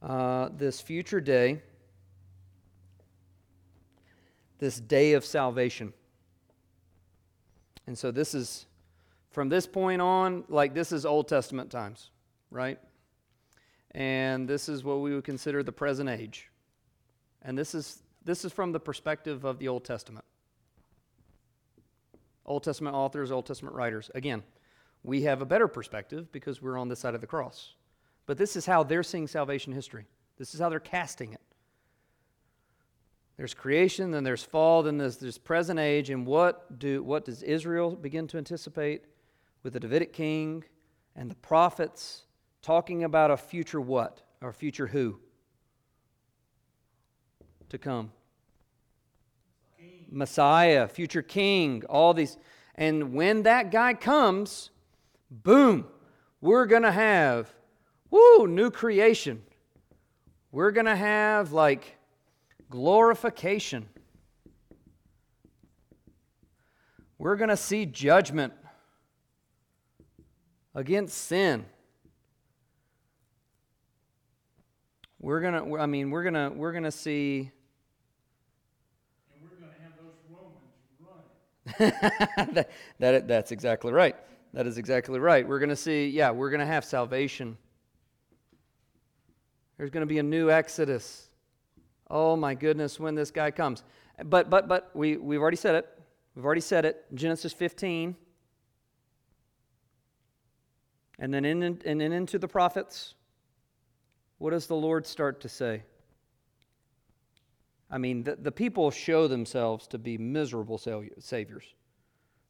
uh, 0.00 0.48
this 0.56 0.80
future 0.80 1.20
day, 1.20 1.60
this 4.58 4.80
day 4.80 5.12
of 5.12 5.26
salvation. 5.26 5.92
And 7.86 7.98
so 7.98 8.10
this 8.10 8.34
is, 8.34 8.64
from 9.32 9.50
this 9.50 9.66
point 9.66 10.00
on, 10.00 10.44
like 10.48 10.72
this 10.72 10.92
is 10.92 11.04
Old 11.04 11.28
Testament 11.28 11.70
times, 11.70 12.10
right? 12.50 12.78
And 13.94 14.48
this 14.48 14.68
is 14.68 14.82
what 14.82 15.00
we 15.00 15.14
would 15.14 15.24
consider 15.24 15.62
the 15.62 15.72
present 15.72 16.08
age. 16.08 16.50
And 17.42 17.56
this 17.56 17.74
is 17.74 18.02
this 18.24 18.44
is 18.44 18.52
from 18.52 18.72
the 18.72 18.80
perspective 18.80 19.44
of 19.44 19.58
the 19.58 19.68
Old 19.68 19.84
Testament. 19.84 20.24
Old 22.46 22.62
Testament 22.62 22.96
authors, 22.96 23.30
Old 23.30 23.46
Testament 23.46 23.74
writers. 23.76 24.10
Again, 24.14 24.42
we 25.02 25.22
have 25.22 25.42
a 25.42 25.46
better 25.46 25.68
perspective 25.68 26.32
because 26.32 26.62
we're 26.62 26.78
on 26.78 26.88
this 26.88 27.00
side 27.00 27.14
of 27.14 27.20
the 27.20 27.26
cross. 27.26 27.74
But 28.26 28.38
this 28.38 28.56
is 28.56 28.64
how 28.66 28.82
they're 28.82 29.02
seeing 29.02 29.26
salvation 29.26 29.72
history. 29.72 30.06
This 30.38 30.54
is 30.54 30.60
how 30.60 30.70
they're 30.70 30.80
casting 30.80 31.32
it. 31.32 31.40
There's 33.36 33.52
creation, 33.52 34.10
then 34.10 34.24
there's 34.24 34.44
fall, 34.44 34.82
then 34.82 34.96
there's 34.96 35.16
this 35.16 35.38
present 35.38 35.78
age, 35.78 36.10
and 36.10 36.26
what 36.26 36.78
do 36.78 37.02
what 37.02 37.24
does 37.24 37.42
Israel 37.42 37.90
begin 37.90 38.26
to 38.28 38.38
anticipate 38.38 39.04
with 39.62 39.72
the 39.72 39.80
Davidic 39.80 40.12
king 40.12 40.64
and 41.16 41.30
the 41.30 41.34
prophets 41.36 42.22
talking 42.64 43.04
about 43.04 43.30
a 43.30 43.36
future 43.36 43.80
what? 43.80 44.22
Or 44.40 44.52
future 44.52 44.86
who? 44.86 45.20
to 47.74 47.78
come. 47.78 48.12
King. 49.76 50.06
Messiah, 50.10 50.86
future 50.86 51.22
king, 51.22 51.82
all 51.88 52.14
these. 52.14 52.38
And 52.76 53.14
when 53.14 53.42
that 53.42 53.72
guy 53.72 53.94
comes, 53.94 54.70
boom, 55.28 55.86
we're 56.40 56.66
going 56.66 56.82
to 56.82 56.92
have, 56.92 57.52
woo, 58.10 58.46
new 58.46 58.70
creation. 58.70 59.42
We're 60.52 60.70
going 60.70 60.86
to 60.86 60.94
have 60.94 61.50
like 61.50 61.96
glorification. 62.70 63.88
We're 67.18 67.36
going 67.36 67.50
to 67.50 67.56
see 67.56 67.86
judgment 67.86 68.52
against 70.76 71.16
sin. 71.16 71.64
We're 75.24 75.40
going 75.40 75.54
to 75.54 75.78
I 75.78 75.86
mean, 75.86 76.10
we're 76.10 76.22
going 76.22 76.34
to 76.34 76.52
we're 76.54 76.72
going 76.72 76.84
to 76.84 76.92
see 76.92 77.50
And 79.32 79.42
we're 79.42 79.56
gonna 79.56 79.72
have 79.82 79.92
those 79.96 80.12
Romans 80.28 80.74
running. 81.80 82.54
that, 82.54 82.70
that, 82.98 83.26
that's 83.26 83.50
exactly 83.50 83.90
right. 83.90 84.16
That 84.52 84.66
is 84.66 84.76
exactly 84.76 85.18
right. 85.18 85.48
We're 85.48 85.60
going 85.60 85.70
to 85.70 85.76
see, 85.76 86.08
yeah, 86.08 86.30
we're 86.30 86.50
going 86.50 86.60
to 86.60 86.66
have 86.66 86.84
salvation. 86.84 87.56
There's 89.78 89.88
going 89.88 90.02
to 90.02 90.06
be 90.06 90.18
a 90.18 90.22
new 90.22 90.50
Exodus. 90.50 91.30
Oh 92.10 92.36
my 92.36 92.54
goodness, 92.54 93.00
when 93.00 93.14
this 93.14 93.30
guy 93.30 93.50
comes. 93.50 93.82
But, 94.22 94.50
but, 94.50 94.68
but, 94.68 94.90
we, 94.92 95.16
we've 95.16 95.40
already 95.40 95.56
said 95.56 95.74
it. 95.74 95.88
We've 96.34 96.44
already 96.44 96.60
said 96.60 96.84
it. 96.84 97.02
Genesis 97.14 97.54
15. 97.54 98.14
And 101.18 101.32
then, 101.32 101.46
in, 101.46 101.62
and 101.62 101.80
then 101.98 102.12
into 102.12 102.38
the 102.38 102.46
prophets. 102.46 103.14
What 104.38 104.50
does 104.50 104.66
the 104.66 104.76
Lord 104.76 105.06
start 105.06 105.40
to 105.42 105.48
say? 105.48 105.82
I 107.90 107.98
mean, 107.98 108.24
the, 108.24 108.36
the 108.36 108.52
people 108.52 108.90
show 108.90 109.28
themselves 109.28 109.86
to 109.88 109.98
be 109.98 110.18
miserable 110.18 110.78
saviors. 110.78 111.74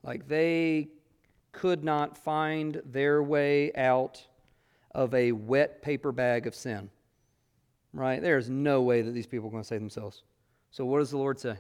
Like 0.03 0.29
they 0.29 0.89
could 1.53 1.85
not 1.85 2.17
find 2.17 2.81
their 2.85 3.23
way 3.23 3.73
out 3.75 4.27
of 4.95 5.15
a 5.15 5.33
wet 5.33 5.83
paper 5.83 6.13
bag 6.13 6.47
of 6.47 6.55
sin. 6.55 6.91
Right? 7.93 8.21
There's 8.21 8.51
no 8.51 8.83
way 8.83 9.03
that 9.03 9.13
these 9.13 9.27
people 9.27 9.49
are 9.49 9.51
going 9.51 9.63
to 9.63 9.67
save 9.67 9.81
themselves. 9.81 10.23
So, 10.71 10.85
what 10.85 10.99
does 10.99 11.11
the 11.11 11.19
Lord 11.19 11.39
say? 11.39 11.57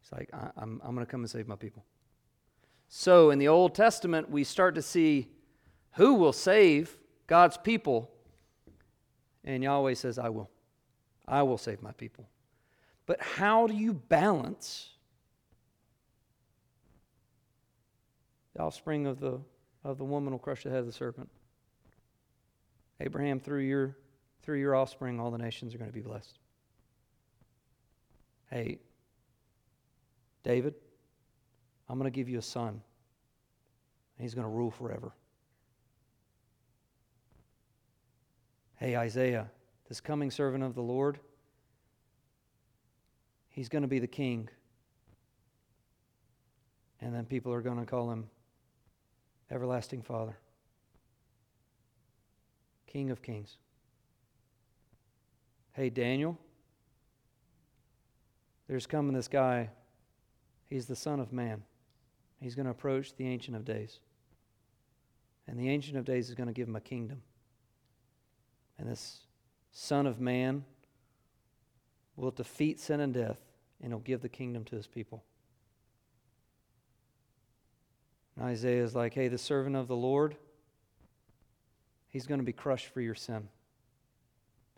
He's 0.00 0.12
like, 0.12 0.28
I, 0.34 0.50
am 0.60 0.80
I'm 0.84 0.94
going 0.94 1.06
to 1.06 1.10
come 1.10 1.20
and 1.20 1.30
save 1.30 1.48
my 1.48 1.56
people. 1.56 1.84
So, 2.88 3.30
in 3.30 3.38
the 3.38 3.48
Old 3.48 3.74
Testament, 3.74 4.30
we 4.30 4.44
start 4.44 4.74
to 4.74 4.82
see 4.82 5.28
who 5.92 6.14
will 6.14 6.34
save 6.34 6.98
God's 7.26 7.56
people. 7.56 8.10
And 9.48 9.62
Yahweh 9.62 9.94
says, 9.94 10.18
I 10.18 10.28
will. 10.28 10.50
I 11.26 11.42
will 11.42 11.56
save 11.56 11.82
my 11.82 11.92
people. 11.92 12.28
But 13.06 13.20
how 13.22 13.66
do 13.66 13.74
you 13.74 13.94
balance 13.94 14.90
the 18.54 18.60
offspring 18.60 19.06
of 19.06 19.20
the, 19.20 19.40
of 19.84 19.96
the 19.96 20.04
woman 20.04 20.32
will 20.32 20.38
crush 20.38 20.64
the 20.64 20.70
head 20.70 20.80
of 20.80 20.86
the 20.86 20.92
serpent? 20.92 21.30
Abraham, 23.00 23.40
through 23.40 23.60
your, 23.60 23.96
through 24.42 24.58
your 24.60 24.76
offspring, 24.76 25.18
all 25.18 25.30
the 25.30 25.38
nations 25.38 25.74
are 25.74 25.78
going 25.78 25.90
to 25.90 25.94
be 25.94 26.02
blessed. 26.02 26.38
Hey, 28.50 28.80
David, 30.42 30.74
I'm 31.88 31.98
going 31.98 32.10
to 32.10 32.14
give 32.14 32.28
you 32.28 32.38
a 32.38 32.42
son, 32.42 32.68
and 32.68 32.82
he's 34.18 34.34
going 34.34 34.46
to 34.46 34.52
rule 34.52 34.70
forever. 34.70 35.12
Hey, 38.78 38.96
Isaiah, 38.96 39.50
this 39.88 40.00
coming 40.00 40.30
servant 40.30 40.62
of 40.62 40.76
the 40.76 40.82
Lord, 40.82 41.18
he's 43.48 43.68
going 43.68 43.82
to 43.82 43.88
be 43.88 43.98
the 43.98 44.06
king. 44.06 44.48
And 47.00 47.12
then 47.12 47.24
people 47.24 47.52
are 47.52 47.60
going 47.60 47.80
to 47.80 47.86
call 47.86 48.08
him 48.12 48.28
Everlasting 49.50 50.02
Father, 50.02 50.36
King 52.86 53.10
of 53.10 53.20
Kings. 53.20 53.56
Hey, 55.72 55.90
Daniel, 55.90 56.38
there's 58.68 58.86
coming 58.86 59.12
this 59.12 59.28
guy. 59.28 59.70
He's 60.66 60.86
the 60.86 60.96
Son 60.96 61.18
of 61.18 61.32
Man. 61.32 61.64
He's 62.40 62.54
going 62.54 62.66
to 62.66 62.70
approach 62.70 63.16
the 63.16 63.26
Ancient 63.26 63.56
of 63.56 63.64
Days. 63.64 63.98
And 65.48 65.58
the 65.58 65.68
Ancient 65.68 65.96
of 65.96 66.04
Days 66.04 66.28
is 66.28 66.36
going 66.36 66.46
to 66.46 66.52
give 66.52 66.68
him 66.68 66.76
a 66.76 66.80
kingdom. 66.80 67.22
And 68.78 68.88
this 68.88 69.20
Son 69.72 70.06
of 70.06 70.20
Man 70.20 70.64
will 72.16 72.30
defeat 72.30 72.80
sin 72.80 73.00
and 73.00 73.14
death, 73.14 73.40
and 73.82 73.92
he'll 73.92 74.00
give 74.00 74.22
the 74.22 74.28
kingdom 74.28 74.64
to 74.64 74.76
his 74.76 74.86
people. 74.86 75.22
And 78.36 78.46
Isaiah 78.46 78.82
is 78.82 78.94
like, 78.94 79.14
hey, 79.14 79.28
the 79.28 79.38
servant 79.38 79.76
of 79.76 79.88
the 79.88 79.96
Lord, 79.96 80.36
he's 82.08 82.26
going 82.26 82.40
to 82.40 82.44
be 82.44 82.52
crushed 82.52 82.86
for 82.86 83.00
your 83.00 83.14
sin. 83.14 83.48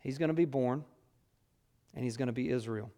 He's 0.03 0.19
going 0.19 0.29
to 0.29 0.35
be 0.35 0.47
born, 0.47 0.85
and 1.95 2.05
he's 2.05 2.17
going 2.17 2.29
to 2.29 2.33
be 2.33 2.51
Israel. 2.51 2.91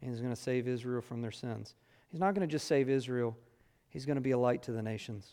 And 0.00 0.10
he's 0.10 0.20
going 0.20 0.34
to 0.34 0.40
save 0.40 0.68
Israel 0.68 1.02
from 1.02 1.20
their 1.20 1.32
sins. 1.32 1.74
He's 2.10 2.20
not 2.20 2.34
going 2.34 2.46
to 2.46 2.50
just 2.50 2.66
save 2.68 2.88
Israel, 2.88 3.36
he's 3.90 4.06
going 4.06 4.16
to 4.16 4.22
be 4.22 4.30
a 4.30 4.38
light 4.38 4.62
to 4.64 4.72
the 4.72 4.82
nations. 4.82 5.32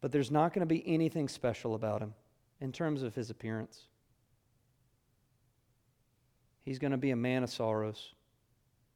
But 0.00 0.12
there's 0.12 0.30
not 0.30 0.52
going 0.52 0.60
to 0.60 0.66
be 0.66 0.86
anything 0.86 1.28
special 1.28 1.74
about 1.74 2.02
him 2.02 2.12
in 2.60 2.72
terms 2.72 3.02
of 3.02 3.14
his 3.14 3.30
appearance. 3.30 3.86
He's 6.64 6.78
going 6.78 6.92
to 6.92 6.96
be 6.98 7.10
a 7.10 7.16
man 7.16 7.42
of 7.42 7.50
sorrows. 7.50 8.14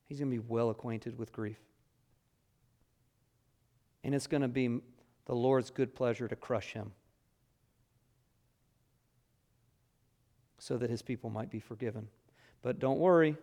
He's 0.07 0.19
going 0.19 0.31
to 0.31 0.37
be 0.37 0.47
well 0.47 0.71
acquainted 0.71 1.19
with 1.19 1.33
grief. 1.33 1.59
And 4.05 4.15
it's 4.15 4.27
going 4.27 4.43
to 4.43 4.49
be 4.49 4.81
the 5.27 5.35
Lord's 5.35 5.71
good 5.71 5.95
pleasure 5.95 6.29
to 6.29 6.37
crush 6.37 6.73
him 6.73 6.93
so 10.59 10.79
that 10.79 10.89
his 10.89 11.03
people 11.03 11.29
might 11.31 11.51
be 11.51 11.61
forgiven. 11.61 12.09
But 12.63 12.79
don't 12.79 12.99
worry, 12.99 13.37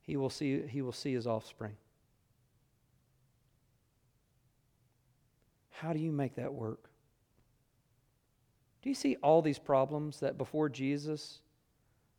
he 0.00 0.16
will 0.16 0.30
see, 0.30 0.62
he 0.66 0.82
will 0.82 0.92
see 0.92 1.12
his 1.12 1.26
offspring. 1.26 1.76
How 5.70 5.92
do 5.92 5.98
you 5.98 6.12
make 6.12 6.36
that 6.36 6.54
work? 6.54 6.91
Do 8.82 8.88
you 8.88 8.94
see 8.94 9.16
all 9.22 9.42
these 9.42 9.58
problems 9.58 10.20
that 10.20 10.36
before 10.36 10.68
Jesus, 10.68 11.40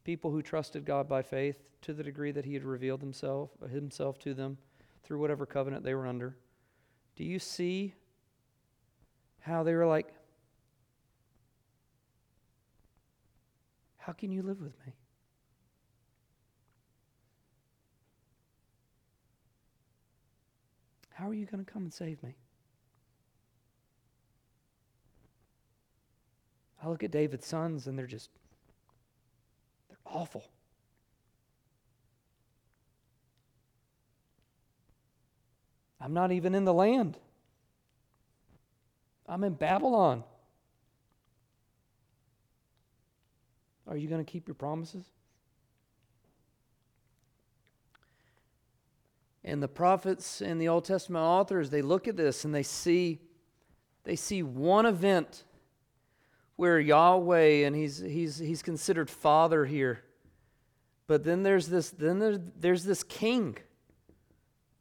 people 0.03 0.31
who 0.31 0.41
trusted 0.41 0.85
God 0.85 1.07
by 1.07 1.21
faith, 1.21 1.57
to 1.81 1.93
the 1.93 2.03
degree 2.03 2.31
that 2.31 2.45
He 2.45 2.53
had 2.53 2.63
revealed 2.63 3.01
himself, 3.01 3.49
himself 3.69 4.17
to 4.19 4.33
them 4.33 4.57
through 5.03 5.19
whatever 5.19 5.45
covenant 5.45 5.83
they 5.83 5.93
were 5.93 6.07
under, 6.07 6.37
do 7.17 7.25
you 7.25 7.39
see 7.39 7.93
how 9.41 9.63
they 9.63 9.73
were 9.73 9.85
like, 9.85 10.07
How 14.03 14.11
can 14.11 14.33
you 14.33 14.41
live 14.41 14.59
with 14.59 14.73
me? 14.85 14.91
How 21.11 21.29
are 21.29 21.33
you 21.33 21.45
going 21.45 21.63
to 21.63 21.71
come 21.71 21.83
and 21.83 21.93
save 21.93 22.21
me? 22.21 22.35
I 26.83 26.89
look 26.89 27.03
at 27.03 27.11
David's 27.11 27.47
sons 27.47 27.87
and 27.87 27.97
they're 27.97 28.05
just, 28.05 28.29
they're 29.87 29.97
awful. 30.05 30.43
I'm 36.01 36.13
not 36.13 36.33
even 36.33 36.53
in 36.53 36.65
the 36.65 36.73
land. 36.73 37.17
I'm 39.29 39.45
in 39.45 39.53
Babylon. 39.53 40.25
Are 43.87 43.95
you 43.95 44.09
going 44.09 44.23
to 44.23 44.29
keep 44.29 44.47
your 44.47 44.55
promises? 44.55 45.05
And 49.45 49.63
the 49.63 49.69
prophets 49.69 50.41
and 50.41 50.59
the 50.59 50.67
Old 50.67 50.83
Testament 50.83 51.23
authors, 51.23 51.69
they 51.69 51.81
look 51.81 52.09
at 52.09 52.17
this 52.17 52.43
and 52.43 52.53
they 52.53 52.63
see 52.63 53.21
they 54.03 54.17
see 54.17 54.43
one 54.43 54.85
event 54.85 55.45
where 56.55 56.79
Yahweh 56.79 57.65
and 57.65 57.75
he's 57.75 57.97
he's 57.97 58.37
he's 58.37 58.61
considered 58.61 59.09
father 59.09 59.65
here. 59.65 60.03
But 61.07 61.23
then 61.23 61.43
there's 61.43 61.67
this 61.67 61.89
then 61.91 62.19
there's, 62.19 62.39
there's 62.59 62.83
this 62.83 63.03
king. 63.03 63.57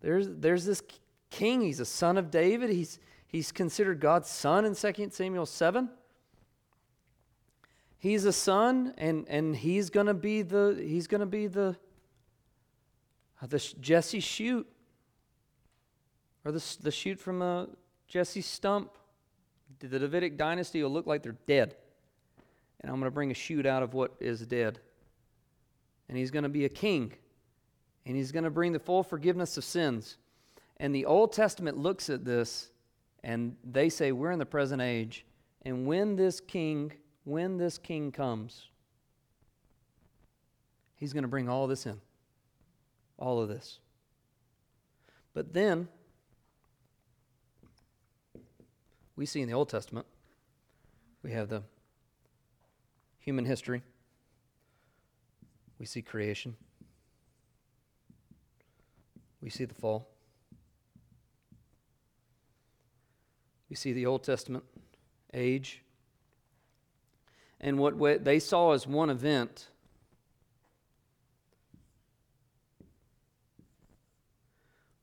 There's 0.00 0.28
there's 0.28 0.64
this 0.64 0.82
king. 1.30 1.62
He's 1.62 1.80
a 1.80 1.84
son 1.84 2.18
of 2.18 2.30
David. 2.30 2.70
He's 2.70 2.98
he's 3.26 3.52
considered 3.52 4.00
God's 4.00 4.28
son 4.28 4.64
in 4.64 4.74
2 4.74 5.10
Samuel 5.10 5.46
7. 5.46 5.88
He's 7.98 8.24
a 8.24 8.32
son 8.32 8.94
and 8.98 9.26
and 9.28 9.56
he's 9.56 9.90
going 9.90 10.06
to 10.06 10.14
be 10.14 10.42
the 10.42 10.78
he's 10.78 11.06
going 11.06 11.20
to 11.20 11.26
be 11.26 11.46
the 11.46 11.76
uh, 13.40 13.46
the 13.46 13.58
Jesse 13.80 14.20
shoot 14.20 14.66
or 16.44 16.52
the 16.52 16.76
the 16.82 16.90
shoot 16.90 17.18
from 17.18 17.42
a 17.42 17.68
Jesse 18.08 18.42
stump 18.42 18.98
the 19.88 19.98
Davidic 19.98 20.36
dynasty 20.36 20.82
will 20.82 20.90
look 20.90 21.06
like 21.06 21.22
they're 21.22 21.36
dead. 21.46 21.76
And 22.80 22.90
I'm 22.90 22.98
going 22.98 23.10
to 23.10 23.14
bring 23.14 23.30
a 23.30 23.34
shoot 23.34 23.66
out 23.66 23.82
of 23.82 23.94
what 23.94 24.14
is 24.20 24.40
dead. 24.40 24.80
And 26.08 26.18
he's 26.18 26.30
going 26.30 26.42
to 26.42 26.48
be 26.48 26.64
a 26.64 26.68
king. 26.68 27.12
And 28.04 28.16
he's 28.16 28.32
going 28.32 28.44
to 28.44 28.50
bring 28.50 28.72
the 28.72 28.78
full 28.78 29.02
forgiveness 29.02 29.56
of 29.56 29.64
sins. 29.64 30.16
And 30.78 30.94
the 30.94 31.06
Old 31.06 31.32
Testament 31.32 31.78
looks 31.78 32.10
at 32.10 32.24
this 32.24 32.70
and 33.22 33.56
they 33.64 33.88
say, 33.88 34.10
We're 34.10 34.32
in 34.32 34.38
the 34.38 34.46
present 34.46 34.82
age, 34.82 35.24
And 35.64 35.86
when 35.86 36.16
this 36.16 36.40
king, 36.40 36.92
when 37.24 37.56
this 37.56 37.78
king 37.78 38.10
comes, 38.10 38.68
he's 40.96 41.12
going 41.12 41.22
to 41.22 41.28
bring 41.28 41.48
all 41.48 41.66
this 41.68 41.86
in. 41.86 42.00
All 43.18 43.40
of 43.40 43.48
this. 43.48 43.78
But 45.34 45.52
then, 45.52 45.88
we 49.16 49.26
see 49.26 49.40
in 49.40 49.48
the 49.48 49.54
Old 49.54 49.68
Testament, 49.68 50.06
we 51.22 51.32
have 51.32 51.48
the 51.48 51.62
human 53.18 53.44
history, 53.44 53.82
we 55.78 55.86
see 55.86 56.02
creation, 56.02 56.56
we 59.40 59.50
see 59.50 59.64
the 59.64 59.74
fall, 59.74 60.08
we 63.68 63.76
see 63.76 63.92
the 63.92 64.06
Old 64.06 64.24
Testament 64.24 64.64
age. 65.32 65.82
And 67.60 67.78
what 67.78 68.24
they 68.24 68.40
saw 68.40 68.72
as 68.72 68.86
one 68.86 69.08
event 69.08 69.68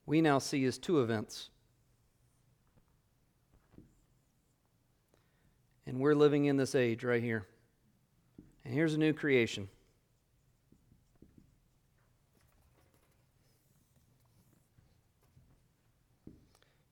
we 0.10 0.22
now 0.22 0.40
see 0.40 0.65
as 0.65 0.80
two 0.80 1.02
events. 1.02 1.49
And 5.90 5.99
we're 5.99 6.14
living 6.14 6.45
in 6.45 6.56
this 6.56 6.76
age 6.76 7.03
right 7.03 7.24
here. 7.24 7.48
And 8.64 8.72
here's 8.72 8.94
a 8.94 8.98
new 8.99 9.11
creation. 9.11 9.68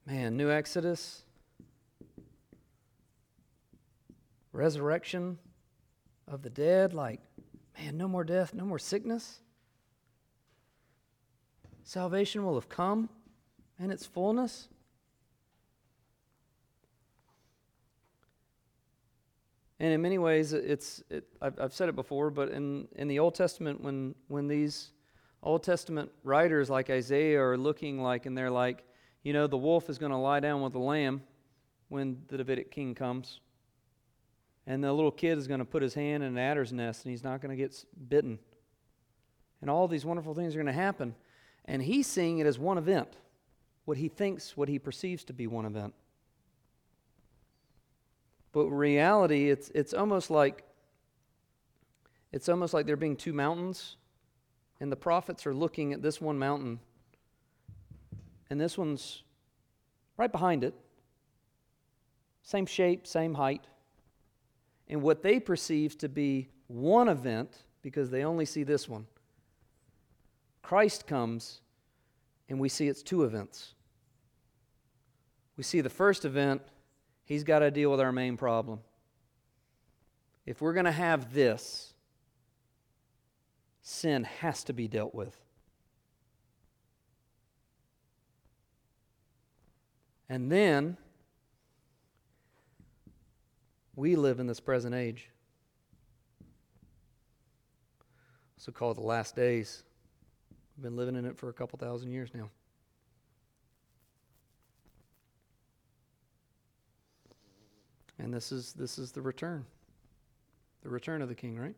Man, 0.08 0.36
new 0.36 0.50
Exodus, 0.50 1.22
resurrection 4.52 5.38
of 6.28 6.42
the 6.42 6.50
dead, 6.50 6.96
like, 6.96 7.22
man, 7.78 7.98
no 7.98 8.08
more 8.08 8.24
death, 8.24 8.56
no 8.56 8.66
more 8.66 8.80
sickness. 8.80 9.42
Salvation 11.84 12.44
will 12.44 12.56
have 12.56 12.68
come 12.68 13.10
in 13.78 13.92
its 13.92 14.08
fullness. 14.08 14.70
And 19.80 19.94
in 19.94 20.02
many 20.02 20.18
ways, 20.18 20.54
it's, 20.54 21.04
it, 21.10 21.26
I've, 21.42 21.60
I've 21.60 21.74
said 21.74 21.88
it 21.88 21.96
before, 21.96 22.32
but 22.32 22.50
in, 22.50 22.88
in 22.96 23.08
the 23.08 23.20
Old 23.20 23.36
Testament, 23.36 23.82
when, 23.82 24.16
when 24.28 24.48
these 24.48 24.92
Old 25.44 25.64
Testament 25.64 26.12
writers 26.24 26.70
like 26.70 26.90
Isaiah 26.90 27.42
are 27.42 27.58
looking 27.58 28.02
like, 28.02 28.26
and 28.26 28.36
they're 28.36 28.50
like, 28.50 28.84
you 29.24 29.34
know, 29.34 29.46
the 29.46 29.58
wolf 29.58 29.90
is 29.90 29.98
going 29.98 30.12
to 30.12 30.18
lie 30.18 30.40
down 30.40 30.62
with 30.62 30.74
the 30.74 30.80
lamb 30.80 31.22
when 31.90 32.24
the 32.28 32.38
Davidic 32.38 32.72
king 32.72 32.96
comes. 32.96 33.40
And 34.66 34.84
the 34.84 34.92
little 34.92 35.12
kid 35.12 35.38
is 35.38 35.48
going 35.48 35.60
to 35.60 35.66
put 35.66 35.82
his 35.82 35.94
hand 35.94 36.24
in 36.24 36.30
an 36.30 36.38
adder's 36.38 36.74
nest 36.74 37.06
and 37.06 37.12
he's 37.12 37.24
not 37.24 37.42
going 37.42 37.56
to 37.56 37.62
get 37.62 37.86
bitten. 38.10 38.40
And 39.62 39.70
all 39.70 39.88
these 39.88 40.06
wonderful 40.06 40.34
things 40.34 40.56
are 40.56 40.58
going 40.58 40.68
to 40.68 40.74
happen. 40.74 41.16
And 41.66 41.82
he's 41.82 42.08
seeing 42.08 42.40
it 42.40 42.48
as 42.48 42.60
one 42.60 42.78
event, 42.78 43.18
what 43.86 43.98
he 43.98 44.08
thinks, 44.08 44.58
what 44.58 44.70
he 44.70 44.80
perceives 44.80 45.24
to 45.26 45.34
be 45.34 45.48
one 45.48 45.66
event. 45.66 45.94
But 48.58 48.72
reality, 48.72 49.52
it's, 49.52 49.70
it's 49.76 49.94
almost 49.94 50.32
like 50.32 50.64
it's 52.32 52.50
almost 52.50 52.74
like 52.74 52.88
there 52.88 52.96
being 52.96 53.16
two 53.16 53.32
mountains, 53.32 53.98
and 54.80 54.92
the 54.92 54.96
prophets 54.96 55.46
are 55.46 55.54
looking 55.54 55.94
at 55.94 56.02
this 56.02 56.20
one 56.20 56.40
mountain, 56.40 56.80
and 58.50 58.60
this 58.60 58.76
one's 58.76 59.22
right 60.18 60.32
behind 60.32 60.64
it. 60.64 60.74
Same 62.42 62.66
shape, 62.66 63.06
same 63.06 63.36
height. 63.36 63.68
And 64.88 65.04
what 65.04 65.22
they 65.22 65.40
perceive 65.40 65.96
to 66.00 66.10
be 66.10 66.50
one 66.66 67.10
event, 67.10 67.58
because 67.84 68.10
they 68.10 68.24
only 68.24 68.46
see 68.46 68.64
this 68.64 68.90
one, 68.90 69.06
Christ 70.64 71.06
comes, 71.06 71.62
and 72.50 72.60
we 72.60 72.70
see 72.70 72.88
it's 72.88 73.04
two 73.04 73.24
events. 73.24 73.76
We 75.58 75.64
see 75.64 75.82
the 75.82 75.92
first 75.92 76.26
event, 76.26 76.64
he's 77.28 77.44
got 77.44 77.60
to 77.60 77.70
deal 77.70 77.92
with 77.92 78.00
our 78.00 78.12
main 78.12 78.38
problem. 78.38 78.80
If 80.46 80.62
we're 80.62 80.74
going 80.74 80.86
to 80.86 80.92
have 80.92 81.34
this, 81.34 81.94
sin 83.82 84.24
has 84.24 84.64
to 84.64 84.74
be 84.74 84.88
dealt 84.88 85.14
with. 85.14 85.38
And 90.30 90.52
then 90.52 90.98
we 93.96 94.16
live 94.16 94.40
in 94.40 94.48
this 94.48 94.60
present 94.60 94.96
age. 94.96 95.30
So 98.58 98.72
called 98.72 98.98
the 98.98 99.02
last 99.02 99.36
days. 99.36 99.84
We've 100.76 100.84
been 100.84 100.96
living 100.96 101.16
in 101.16 101.26
it 101.26 101.38
for 101.38 101.50
a 101.50 101.54
couple 101.54 101.78
thousand 101.78 102.12
years 102.12 102.30
now. 102.34 102.50
And 108.20 108.34
this 108.34 108.52
is 108.52 108.74
this 108.74 108.98
is 108.98 109.12
the 109.12 109.22
return. 109.22 109.66
The 110.84 110.90
return 110.90 111.22
of 111.22 111.30
the 111.30 111.36
king, 111.36 111.60
right? 111.60 111.76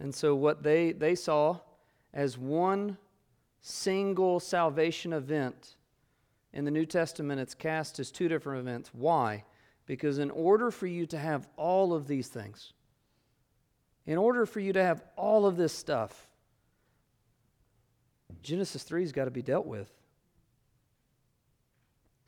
And 0.00 0.14
so 0.14 0.34
what 0.34 0.62
they 0.62 0.92
they 0.92 1.14
saw 1.14 1.58
as 2.14 2.38
one 2.38 2.96
single 3.60 4.40
salvation 4.40 5.12
event 5.12 5.76
in 6.52 6.64
the 6.64 6.70
New 6.70 6.86
Testament 6.86 7.40
it's 7.40 7.54
cast 7.54 7.98
as 7.98 8.10
two 8.10 8.28
different 8.28 8.60
events. 8.60 8.90
Why? 8.92 9.44
Because 9.86 10.18
in 10.18 10.30
order 10.30 10.70
for 10.70 10.86
you 10.86 11.06
to 11.06 11.18
have 11.18 11.48
all 11.56 11.92
of 11.92 12.06
these 12.06 12.28
things, 12.28 12.72
in 14.06 14.18
order 14.18 14.46
for 14.46 14.60
you 14.60 14.72
to 14.72 14.82
have 14.82 15.02
all 15.16 15.46
of 15.46 15.56
this 15.56 15.72
stuff, 15.72 16.26
Genesis 18.42 18.82
3 18.82 19.02
has 19.02 19.12
got 19.12 19.24
to 19.24 19.30
be 19.30 19.42
dealt 19.42 19.66
with. 19.66 19.90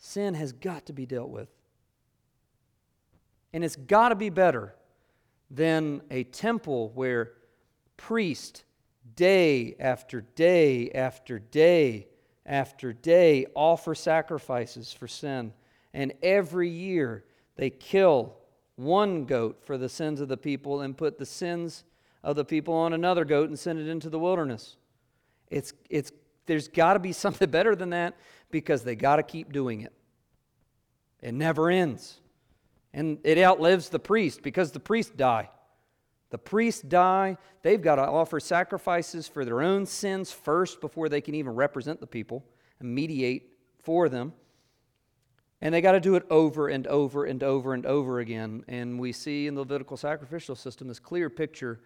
Sin 0.01 0.32
has 0.32 0.52
got 0.52 0.86
to 0.86 0.94
be 0.94 1.05
dealt 1.05 1.28
with. 1.28 1.48
And 3.52 3.62
it's 3.62 3.77
got 3.77 4.09
to 4.09 4.14
be 4.14 4.31
better 4.31 4.74
than 5.51 6.01
a 6.10 6.24
temple 6.24 6.90
where 6.94 7.32
priest 7.98 8.64
day 9.14 9.77
after 9.78 10.22
day 10.22 10.90
after 10.93 11.39
day 11.39 12.09
after 12.47 12.94
day 12.94 13.47
offer 13.55 13.94
sacrifices 13.94 14.90
for 14.90 15.06
sin. 15.06 15.52
And 15.93 16.14
every 16.22 16.70
year 16.70 17.24
they 17.56 17.68
kill 17.68 18.36
one 18.77 19.27
goat 19.27 19.60
for 19.62 19.77
the 19.77 19.89
sins 19.89 20.22
of 20.22 20.28
the 20.28 20.36
people 20.36 20.81
and 20.81 20.97
put 20.97 21.18
the 21.18 21.27
sins 21.27 21.85
of 22.22 22.36
the 22.36 22.44
people 22.44 22.72
on 22.72 22.94
another 22.94 23.27
goat 23.27 23.51
and 23.51 23.59
send 23.59 23.78
it 23.78 23.86
into 23.86 24.09
the 24.09 24.18
wilderness. 24.18 24.77
It's, 25.51 25.74
it's, 25.90 26.10
there's 26.47 26.68
got 26.68 26.94
to 26.94 27.01
be 27.01 27.12
something 27.24 27.51
better 27.51 27.77
than 27.77 27.90
that 27.90 28.16
because 28.51 28.82
they 28.82 28.97
got 28.97 29.16
to 29.16 29.22
keep 29.22 29.52
doing 29.52 29.82
it. 29.82 29.93
It 31.20 31.35
never 31.35 31.70
ends. 31.70 32.18
And 32.93 33.18
it 33.24 33.39
outlives 33.39 33.89
the 33.89 33.98
priest 33.98 34.43
because 34.43 34.72
the 34.72 34.81
priests 34.81 35.12
die. 35.14 35.51
The 36.31 36.39
priests 36.39 36.82
die. 36.82 37.36
They've 37.62 37.81
got 37.81 37.97
to 37.97 38.02
offer 38.02 38.40
sacrifices 38.40 39.28
for 39.28 39.44
their 39.44 39.62
own 39.62 39.86
sins 39.86 40.32
first 40.32 40.81
before 40.81 41.09
they 41.09 41.20
can 41.20 41.35
even 41.35 41.55
represent 41.55 42.01
the 42.01 42.06
people 42.06 42.44
and 42.78 42.94
mediate 42.94 43.52
for 43.82 44.09
them. 44.09 44.32
And 45.60 45.74
they 45.74 45.82
got 45.82 45.93
to 45.93 46.01
do 46.01 46.14
it 46.14 46.24
over 46.31 46.68
and 46.68 46.86
over 46.86 47.27
and 47.27 47.43
over 47.43 47.74
and 47.74 47.85
over 47.85 48.20
again. 48.20 48.64
And 48.66 48.98
we 48.98 49.12
see 49.12 49.47
in 49.47 49.55
the 49.55 49.60
Levitical 49.60 49.97
sacrificial 49.97 50.56
system 50.56 50.89
this 50.89 50.98
clear 50.98 51.28
picture, 51.28 51.81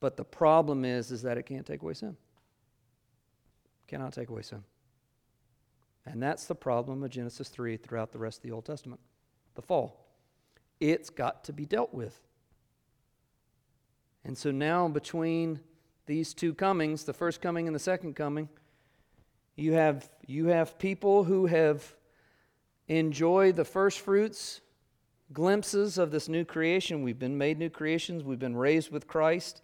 but 0.00 0.16
the 0.16 0.24
problem 0.24 0.84
is, 0.84 1.10
is 1.10 1.22
that 1.22 1.36
it 1.36 1.44
can't 1.44 1.66
take 1.66 1.82
away 1.82 1.94
sin. 1.94 2.16
Cannot 3.86 4.12
take 4.12 4.30
away 4.30 4.42
sin. 4.42 4.64
And 6.10 6.22
that's 6.22 6.46
the 6.46 6.54
problem 6.54 7.02
of 7.02 7.10
Genesis 7.10 7.48
3 7.48 7.76
throughout 7.76 8.12
the 8.12 8.18
rest 8.18 8.38
of 8.38 8.42
the 8.42 8.52
Old 8.52 8.64
Testament 8.64 9.00
the 9.54 9.62
fall. 9.62 10.06
It's 10.80 11.10
got 11.10 11.44
to 11.44 11.52
be 11.52 11.66
dealt 11.66 11.92
with. 11.92 12.18
And 14.24 14.38
so 14.38 14.50
now, 14.50 14.86
between 14.88 15.60
these 16.06 16.32
two 16.32 16.54
comings, 16.54 17.04
the 17.04 17.12
first 17.12 17.40
coming 17.40 17.66
and 17.66 17.74
the 17.74 17.80
second 17.80 18.14
coming, 18.14 18.48
you 19.56 19.72
have, 19.72 20.08
you 20.26 20.46
have 20.46 20.78
people 20.78 21.24
who 21.24 21.46
have 21.46 21.94
enjoyed 22.86 23.56
the 23.56 23.64
first 23.64 24.00
fruits, 24.00 24.60
glimpses 25.32 25.98
of 25.98 26.10
this 26.10 26.28
new 26.28 26.44
creation. 26.44 27.02
We've 27.02 27.18
been 27.18 27.36
made 27.36 27.58
new 27.58 27.70
creations, 27.70 28.22
we've 28.22 28.38
been 28.38 28.56
raised 28.56 28.90
with 28.90 29.06
Christ. 29.06 29.62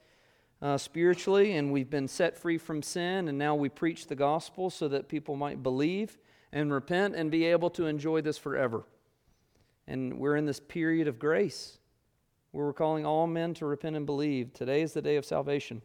Uh, 0.63 0.79
spiritually, 0.79 1.57
and 1.57 1.71
we've 1.71 1.91
been 1.91 2.09
set 2.09 2.39
free 2.39 2.57
from 2.57 2.83
sin, 2.83 3.29
and 3.29 3.37
now 3.37 3.55
we 3.55 3.69
preach 3.69 4.07
the 4.07 4.15
gospel 4.15 4.71
so 4.71 4.89
that 4.89 5.09
people 5.09 5.37
might 5.37 5.63
believe 5.63 6.17
and 6.55 6.73
repent 6.73 7.17
and 7.17 7.31
be 7.31 7.45
able 7.45 7.69
to 7.69 7.87
enjoy 7.87 8.23
this 8.23 8.39
forever. 8.39 8.85
And 9.89 10.19
we're 10.19 10.37
in 10.37 10.47
this 10.47 10.61
period 10.61 11.09
of 11.09 11.19
grace 11.19 11.79
where 12.53 12.65
we're 12.65 12.73
calling 12.73 13.05
all 13.05 13.27
men 13.27 13.53
to 13.55 13.67
repent 13.67 13.97
and 13.97 14.07
believe. 14.07 14.55
Today 14.55 14.81
is 14.81 14.93
the 14.93 15.03
day 15.03 15.17
of 15.17 15.25
salvation. 15.25 15.83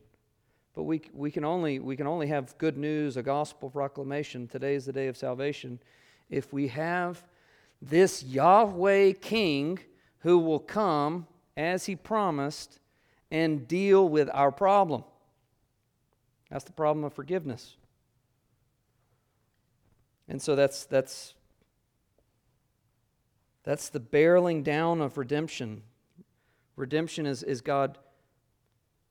But 0.75 0.83
we, 0.83 1.01
we, 1.11 1.31
can 1.31 1.43
only, 1.43 1.79
we 1.79 1.97
can 1.97 2.05
only 2.05 2.27
have 2.27 2.55
good 2.59 2.77
news, 2.77 3.17
a 3.17 3.23
gospel 3.23 3.71
proclamation. 3.71 4.47
Today 4.47 4.75
is 4.75 4.85
the 4.85 4.93
day 4.93 5.07
of 5.07 5.17
salvation 5.17 5.79
if 6.29 6.53
we 6.53 6.67
have 6.67 7.23
this 7.81 8.21
Yahweh 8.23 9.13
King 9.13 9.79
who 10.19 10.37
will 10.37 10.59
come 10.59 11.25
as 11.57 11.87
he 11.87 11.95
promised 11.95 12.79
and 13.31 13.67
deal 13.67 14.07
with 14.07 14.29
our 14.31 14.51
problem. 14.51 15.03
That's 16.51 16.63
the 16.63 16.71
problem 16.73 17.03
of 17.03 17.13
forgiveness. 17.13 17.75
And 20.29 20.41
so 20.41 20.55
that's 20.55 20.85
that's 20.85 21.33
that's 23.63 23.89
the 23.89 23.99
barreling 23.99 24.63
down 24.63 25.01
of 25.01 25.17
redemption. 25.17 25.83
Redemption 26.75 27.25
is, 27.25 27.43
is 27.43 27.61
God 27.61 27.97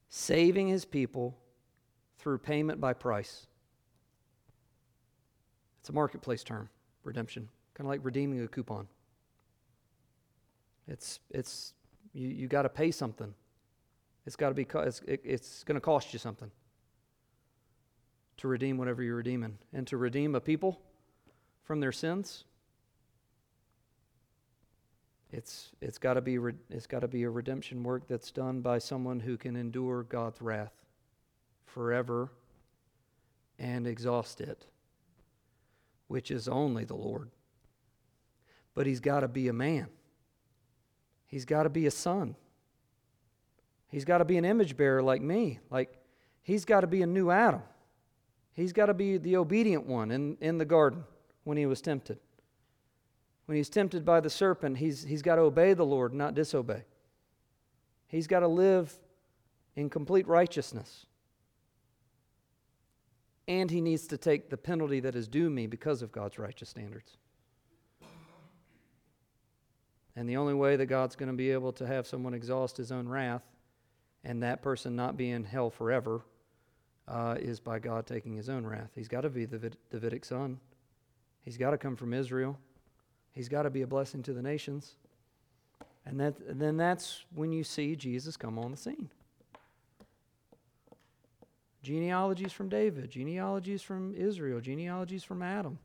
saving 0.09 0.69
his 0.69 0.85
people 0.85 1.37
through 2.19 2.39
payment 2.39 2.81
by 2.81 2.95
price. 2.95 3.47
It's 5.81 5.91
a 5.91 5.93
marketplace 5.93 6.43
term, 6.43 6.69
redemption. 7.05 7.49
Kind 7.75 7.87
of 7.87 7.91
like 7.91 8.01
redeeming 8.03 8.43
a 8.43 8.49
coupon. 8.49 8.89
It's, 10.89 11.21
it's 11.31 11.75
you, 12.15 12.29
you 12.29 12.49
got 12.49 12.63
to 12.63 12.71
pay 12.71 12.91
something. 12.91 13.35
It's 14.27 14.35
got 14.35 14.49
to 14.49 14.55
be, 14.55 14.67
it's, 14.75 15.03
it, 15.07 15.21
it's 15.25 15.63
going 15.63 15.77
to 15.77 15.81
cost 15.81 16.13
you 16.13 16.19
something 16.19 16.51
to 18.39 18.49
redeem 18.49 18.79
whatever 18.79 19.03
you're 19.03 19.17
redeeming. 19.17 19.59
And 19.73 19.87
to 19.89 19.99
redeem 19.99 20.35
a 20.35 20.41
people 20.41 20.81
from 21.69 21.81
their 21.81 21.93
sins, 21.93 22.45
it's, 25.31 25.69
it's 25.83 25.99
got 25.99 26.15
to 26.15 26.23
be, 26.23 26.39
re, 26.39 26.55
it's 26.71 26.87
got 26.87 27.01
to 27.01 27.09
be 27.09 27.25
a 27.25 27.31
redemption 27.31 27.83
work 27.83 28.09
that's 28.09 28.31
done 28.31 28.63
by 28.63 28.79
someone 28.79 29.21
who 29.21 29.37
can 29.37 29.55
endure 29.55 30.05
God's 30.05 30.41
wrath 30.41 30.73
forever 31.67 32.31
and 33.59 33.87
exhaust 33.87 34.41
it, 34.41 34.65
which 36.07 36.31
is 36.31 36.49
only 36.49 36.87
the 36.87 36.97
Lord. 36.97 37.29
But 38.75 38.87
he's 38.87 39.01
got 39.01 39.21
to 39.21 39.29
be 39.29 39.49
a 39.49 39.53
man. 39.53 39.89
He's 41.27 41.45
got 41.45 41.65
to 41.65 41.69
be 41.69 41.85
a 41.85 41.91
son. 41.91 42.35
He's 43.89 44.07
got 44.07 44.19
to 44.19 44.25
be 44.25 44.39
an 44.39 44.47
image 44.47 44.75
bearer 44.75 45.03
like 45.03 45.21
me. 45.21 45.59
Like, 45.69 45.93
he's 46.41 46.65
got 46.65 46.81
to 46.81 46.87
be 46.87 47.03
a 47.03 47.07
new 47.07 47.29
Adam. 47.29 47.61
He's 48.55 48.73
got 48.73 48.87
to 48.87 48.95
be 48.95 49.19
the 49.19 49.37
obedient 49.37 49.85
one 49.85 50.11
in, 50.11 50.39
in 50.41 50.57
the 50.57 50.65
garden 50.65 51.05
when 51.49 51.57
he 51.57 51.65
was 51.65 51.81
tempted. 51.81 52.19
When 53.47 53.57
he's 53.57 53.71
tempted 53.71 54.05
by 54.05 54.21
the 54.21 54.29
serpent, 54.29 54.77
he's, 54.77 55.05
he's 55.05 55.23
got 55.23 55.37
to 55.37 55.43
obey 55.43 55.73
the 55.73 55.87
Lord, 55.87 56.13
not 56.13 56.35
disobey. 56.35 56.83
He's 58.07 58.27
got 58.27 58.41
to 58.41 58.49
live 58.49 58.95
in 59.75 59.89
complete 59.89 60.29
righteousness. 60.29 61.07
And 63.47 63.71
he 63.71 63.81
needs 63.81 64.07
to 64.09 64.19
take 64.19 64.51
the 64.51 64.59
penalty 64.59 65.01
that 65.01 65.15
is 65.15 65.27
due 65.27 65.49
me 65.49 65.67
because 65.67 66.03
of 66.03 66.13
God's 66.13 66.39
righteous 66.39 66.69
standards. 66.69 67.17
And 70.17 70.29
the 70.29 70.37
only 70.37 70.53
way 70.53 70.77
that 70.77 70.85
God's 70.85 71.17
going 71.17 71.31
to 71.31 71.37
be 71.37 71.51
able 71.51 71.73
to 71.73 71.87
have 71.87 72.07
someone 72.07 72.35
exhaust 72.35 72.77
his 72.77 72.93
own 72.93 73.09
wrath 73.09 73.45
and 74.23 74.43
that 74.43 74.61
person 74.61 74.95
not 74.95 75.17
be 75.17 75.31
in 75.31 75.45
hell 75.45 75.71
forever 75.71 76.21
uh, 77.07 77.37
is 77.39 77.59
by 77.59 77.79
God 77.79 78.07
taking 78.07 78.37
his 78.37 78.51
own 78.51 78.67
wrath. 78.67 78.91
He's 78.95 79.09
got 79.09 79.23
to 79.23 79.31
be 79.31 79.47
the 79.47 79.73
Davidic 79.91 80.27
son, 80.27 80.61
he's 81.49 81.57
got 81.57 81.71
to 81.71 81.79
come 81.79 81.97
from 81.97 82.13
Israel, 82.13 82.59
he's 83.33 83.49
got 83.49 83.63
to 83.63 83.71
be 83.71 83.81
a 83.81 83.87
blessing 83.87 84.23
to 84.23 84.35
the 84.35 84.43
nations. 84.43 84.97
And, 86.05 86.21
that, 86.21 86.35
and 86.47 86.61
then 86.61 86.77
that's 86.77 87.25
when 87.35 87.53
you 87.53 87.65
see 87.65 87.97
Jesus 87.97 88.37
come 88.37 88.59
on 88.59 88.71
the 88.71 88.77
scene. 88.77 89.09
Genealogies 91.83 92.53
from 92.53 92.69
David, 92.69 93.11
genealogies 93.11 93.81
from 93.81 94.15
Israel, 94.15 94.61
genealogies 94.61 95.25
from 95.25 95.41
Adam. 95.41 95.79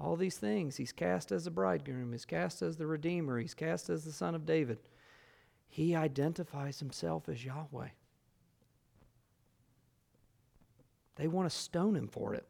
All 0.00 0.16
these 0.16 0.36
things. 0.36 0.76
He's 0.76 0.90
cast 0.90 1.30
as 1.30 1.44
the 1.44 1.50
bridegroom, 1.52 2.10
he's 2.10 2.24
cast 2.24 2.60
as 2.60 2.76
the 2.76 2.86
Redeemer, 2.88 3.38
he's 3.38 3.54
cast 3.54 3.88
as 3.90 4.04
the 4.04 4.12
Son 4.12 4.34
of 4.34 4.44
David. 4.44 4.78
He 5.68 5.94
identifies 5.94 6.80
himself 6.80 7.28
as 7.28 7.44
Yahweh. 7.44 7.90
They 11.14 11.28
want 11.28 11.48
to 11.48 11.56
stone 11.56 11.94
him 11.94 12.08
for 12.08 12.34
it. 12.34 12.48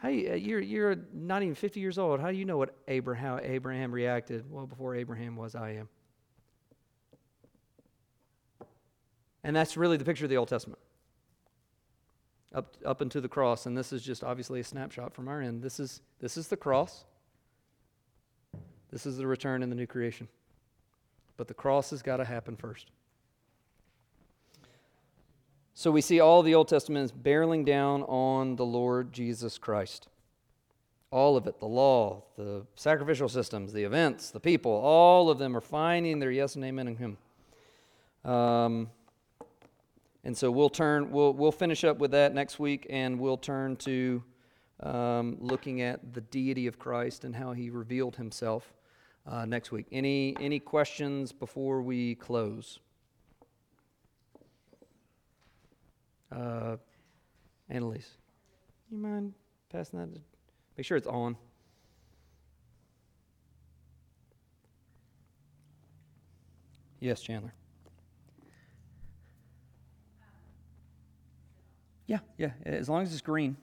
Hey, 0.00 0.30
uh, 0.30 0.34
you're, 0.34 0.60
you're 0.60 0.96
not 1.12 1.42
even 1.42 1.54
50 1.54 1.80
years 1.80 1.98
old. 1.98 2.20
How 2.20 2.30
do 2.30 2.36
you 2.36 2.44
know 2.44 2.56
what 2.56 2.74
Abraham, 2.86 3.40
Abraham 3.42 3.92
reacted? 3.92 4.50
Well, 4.50 4.66
before 4.66 4.94
Abraham 4.94 5.34
was, 5.36 5.54
I 5.54 5.70
am. 5.70 5.88
And 9.42 9.56
that's 9.56 9.76
really 9.76 9.96
the 9.96 10.04
picture 10.04 10.24
of 10.24 10.30
the 10.30 10.36
Old 10.36 10.48
Testament 10.48 10.78
up, 12.54 12.76
up 12.84 13.02
into 13.02 13.20
the 13.20 13.28
cross. 13.28 13.66
And 13.66 13.76
this 13.76 13.92
is 13.92 14.02
just 14.02 14.22
obviously 14.24 14.60
a 14.60 14.64
snapshot 14.64 15.14
from 15.14 15.28
our 15.28 15.40
end. 15.40 15.62
This 15.62 15.80
is, 15.80 16.00
this 16.20 16.36
is 16.36 16.48
the 16.48 16.56
cross. 16.56 17.04
This 18.90 19.04
is 19.06 19.16
the 19.16 19.26
return 19.26 19.62
and 19.62 19.70
the 19.70 19.76
new 19.76 19.86
creation. 19.86 20.28
But 21.36 21.48
the 21.48 21.54
cross 21.54 21.90
has 21.90 22.02
got 22.02 22.16
to 22.18 22.24
happen 22.24 22.56
first. 22.56 22.90
So 25.78 25.92
we 25.92 26.00
see 26.00 26.18
all 26.18 26.42
the 26.42 26.56
Old 26.56 26.66
Testament 26.66 27.04
is 27.04 27.12
barreling 27.12 27.64
down 27.64 28.02
on 28.02 28.56
the 28.56 28.66
Lord 28.66 29.12
Jesus 29.12 29.58
Christ. 29.58 30.08
All 31.12 31.36
of 31.36 31.46
it 31.46 31.60
the 31.60 31.68
law, 31.68 32.24
the 32.36 32.66
sacrificial 32.74 33.28
systems, 33.28 33.72
the 33.72 33.84
events, 33.84 34.32
the 34.32 34.40
people 34.40 34.72
all 34.72 35.30
of 35.30 35.38
them 35.38 35.56
are 35.56 35.60
finding 35.60 36.18
their 36.18 36.32
yes 36.32 36.56
and 36.56 36.64
amen 36.64 36.88
in 36.88 36.96
Him. 36.96 37.16
Um, 38.24 38.90
and 40.24 40.36
so 40.36 40.50
we'll 40.50 40.68
turn, 40.68 41.12
we'll, 41.12 41.32
we'll 41.32 41.52
finish 41.52 41.84
up 41.84 41.98
with 41.98 42.10
that 42.10 42.34
next 42.34 42.58
week, 42.58 42.84
and 42.90 43.20
we'll 43.20 43.36
turn 43.36 43.76
to 43.76 44.24
um, 44.80 45.36
looking 45.38 45.80
at 45.80 46.12
the 46.12 46.22
deity 46.22 46.66
of 46.66 46.80
Christ 46.80 47.22
and 47.22 47.36
how 47.36 47.52
he 47.52 47.70
revealed 47.70 48.16
himself 48.16 48.74
uh, 49.28 49.44
next 49.44 49.70
week. 49.70 49.86
Any, 49.92 50.36
any 50.40 50.58
questions 50.58 51.30
before 51.30 51.82
we 51.82 52.16
close? 52.16 52.80
Uh, 56.30 56.76
Annalise, 57.70 58.16
you 58.90 58.98
mind 58.98 59.34
passing 59.70 59.98
that? 59.98 60.08
Make 60.76 60.86
sure 60.86 60.96
it's 60.96 61.06
on. 61.06 61.36
Yes, 67.00 67.20
Chandler. 67.20 67.54
Yeah, 72.06 72.18
yeah, 72.38 72.52
as 72.64 72.88
long 72.88 73.02
as 73.02 73.12
it's 73.12 73.20
green. 73.20 73.56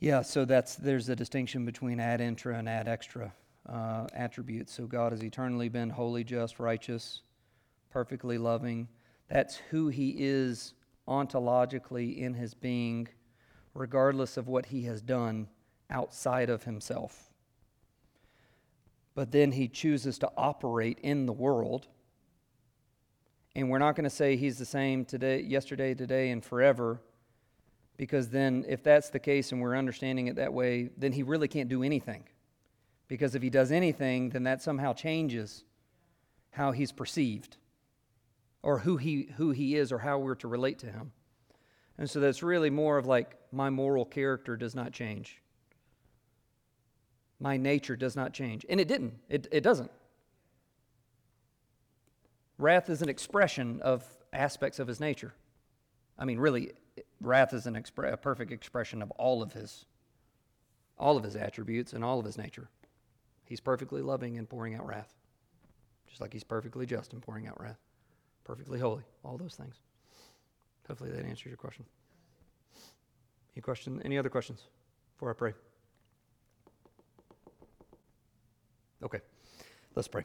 Yeah, 0.00 0.22
so 0.22 0.44
that's 0.44 0.76
there's 0.76 1.08
a 1.08 1.16
distinction 1.16 1.64
between 1.64 2.00
ad 2.00 2.20
intra 2.20 2.56
and 2.58 2.68
ad 2.68 2.88
extra 2.88 3.32
uh, 3.68 4.06
attributes. 4.14 4.72
So 4.72 4.86
God 4.86 5.12
has 5.12 5.22
eternally 5.22 5.68
been 5.68 5.90
holy, 5.90 6.24
just, 6.24 6.58
righteous, 6.58 7.22
perfectly 7.90 8.38
loving. 8.38 8.88
That's 9.28 9.56
who 9.70 9.88
He 9.88 10.16
is 10.18 10.74
ontologically 11.06 12.18
in 12.18 12.34
His 12.34 12.54
being 12.54 13.08
regardless 13.74 14.36
of 14.36 14.48
what 14.48 14.66
he 14.66 14.82
has 14.82 15.00
done 15.00 15.48
outside 15.90 16.50
of 16.50 16.64
himself. 16.64 17.30
But 19.14 19.32
then 19.32 19.52
he 19.52 19.68
chooses 19.68 20.18
to 20.20 20.30
operate 20.36 20.98
in 21.02 21.26
the 21.26 21.32
world. 21.32 21.88
And 23.54 23.68
we're 23.68 23.78
not 23.78 23.96
going 23.96 24.04
to 24.04 24.10
say 24.10 24.36
he's 24.36 24.58
the 24.58 24.64
same 24.64 25.04
today, 25.04 25.40
yesterday, 25.42 25.94
today, 25.94 26.30
and 26.30 26.44
forever, 26.44 27.00
because 28.00 28.30
then 28.30 28.64
if 28.66 28.82
that's 28.82 29.10
the 29.10 29.18
case 29.18 29.52
and 29.52 29.60
we're 29.60 29.76
understanding 29.76 30.28
it 30.28 30.36
that 30.36 30.54
way, 30.54 30.88
then 30.96 31.12
he 31.12 31.22
really 31.22 31.48
can't 31.48 31.68
do 31.68 31.82
anything. 31.82 32.24
Because 33.08 33.34
if 33.34 33.42
he 33.42 33.50
does 33.50 33.70
anything, 33.70 34.30
then 34.30 34.44
that 34.44 34.62
somehow 34.62 34.94
changes 34.94 35.64
how 36.50 36.72
he's 36.72 36.92
perceived 36.92 37.58
or 38.62 38.78
who 38.78 38.96
he, 38.96 39.28
who 39.36 39.50
he 39.50 39.76
is 39.76 39.92
or 39.92 39.98
how 39.98 40.16
we're 40.18 40.34
to 40.36 40.48
relate 40.48 40.78
to 40.78 40.86
him. 40.86 41.12
And 41.98 42.08
so 42.08 42.20
that's 42.20 42.42
really 42.42 42.70
more 42.70 42.96
of 42.96 43.04
like 43.04 43.36
my 43.52 43.68
moral 43.68 44.06
character 44.06 44.56
does 44.56 44.74
not 44.74 44.92
change. 44.92 45.42
My 47.38 47.58
nature 47.58 47.96
does 47.96 48.16
not 48.16 48.32
change. 48.32 48.64
And 48.70 48.80
it 48.80 48.88
didn't, 48.88 49.12
it, 49.28 49.46
it 49.52 49.60
doesn't. 49.60 49.90
Wrath 52.56 52.88
is 52.88 53.02
an 53.02 53.10
expression 53.10 53.82
of 53.82 54.06
aspects 54.32 54.78
of 54.78 54.88
his 54.88 55.00
nature. 55.00 55.34
I 56.18 56.24
mean, 56.24 56.38
really, 56.38 56.72
wrath 57.20 57.52
is 57.52 57.66
expre- 57.66 58.12
a 58.12 58.16
perfect 58.16 58.52
expression 58.52 59.02
of 59.02 59.10
all 59.12 59.42
of 59.42 59.52
his 59.52 59.84
all 60.98 61.16
of 61.16 61.24
his 61.24 61.34
attributes 61.34 61.94
and 61.94 62.04
all 62.04 62.18
of 62.18 62.26
his 62.26 62.36
nature. 62.36 62.68
He's 63.46 63.60
perfectly 63.60 64.02
loving 64.02 64.36
and 64.36 64.48
pouring 64.48 64.74
out 64.74 64.86
wrath, 64.86 65.14
just 66.06 66.20
like 66.20 66.32
he's 66.32 66.44
perfectly 66.44 66.84
just 66.84 67.14
and 67.14 67.22
pouring 67.22 67.48
out 67.48 67.58
wrath, 67.60 67.78
perfectly 68.44 68.78
holy, 68.78 69.02
all 69.24 69.38
those 69.38 69.54
things. 69.54 69.76
Hopefully 70.86 71.10
that 71.10 71.24
answers 71.24 71.46
your 71.46 71.56
question. 71.56 71.84
Any 73.56 73.62
question? 73.62 74.02
Any 74.04 74.18
other 74.18 74.28
questions 74.28 74.64
before 75.16 75.30
I 75.30 75.34
pray? 75.34 75.54
Okay, 79.02 79.20
let's 79.94 80.08
pray. 80.08 80.24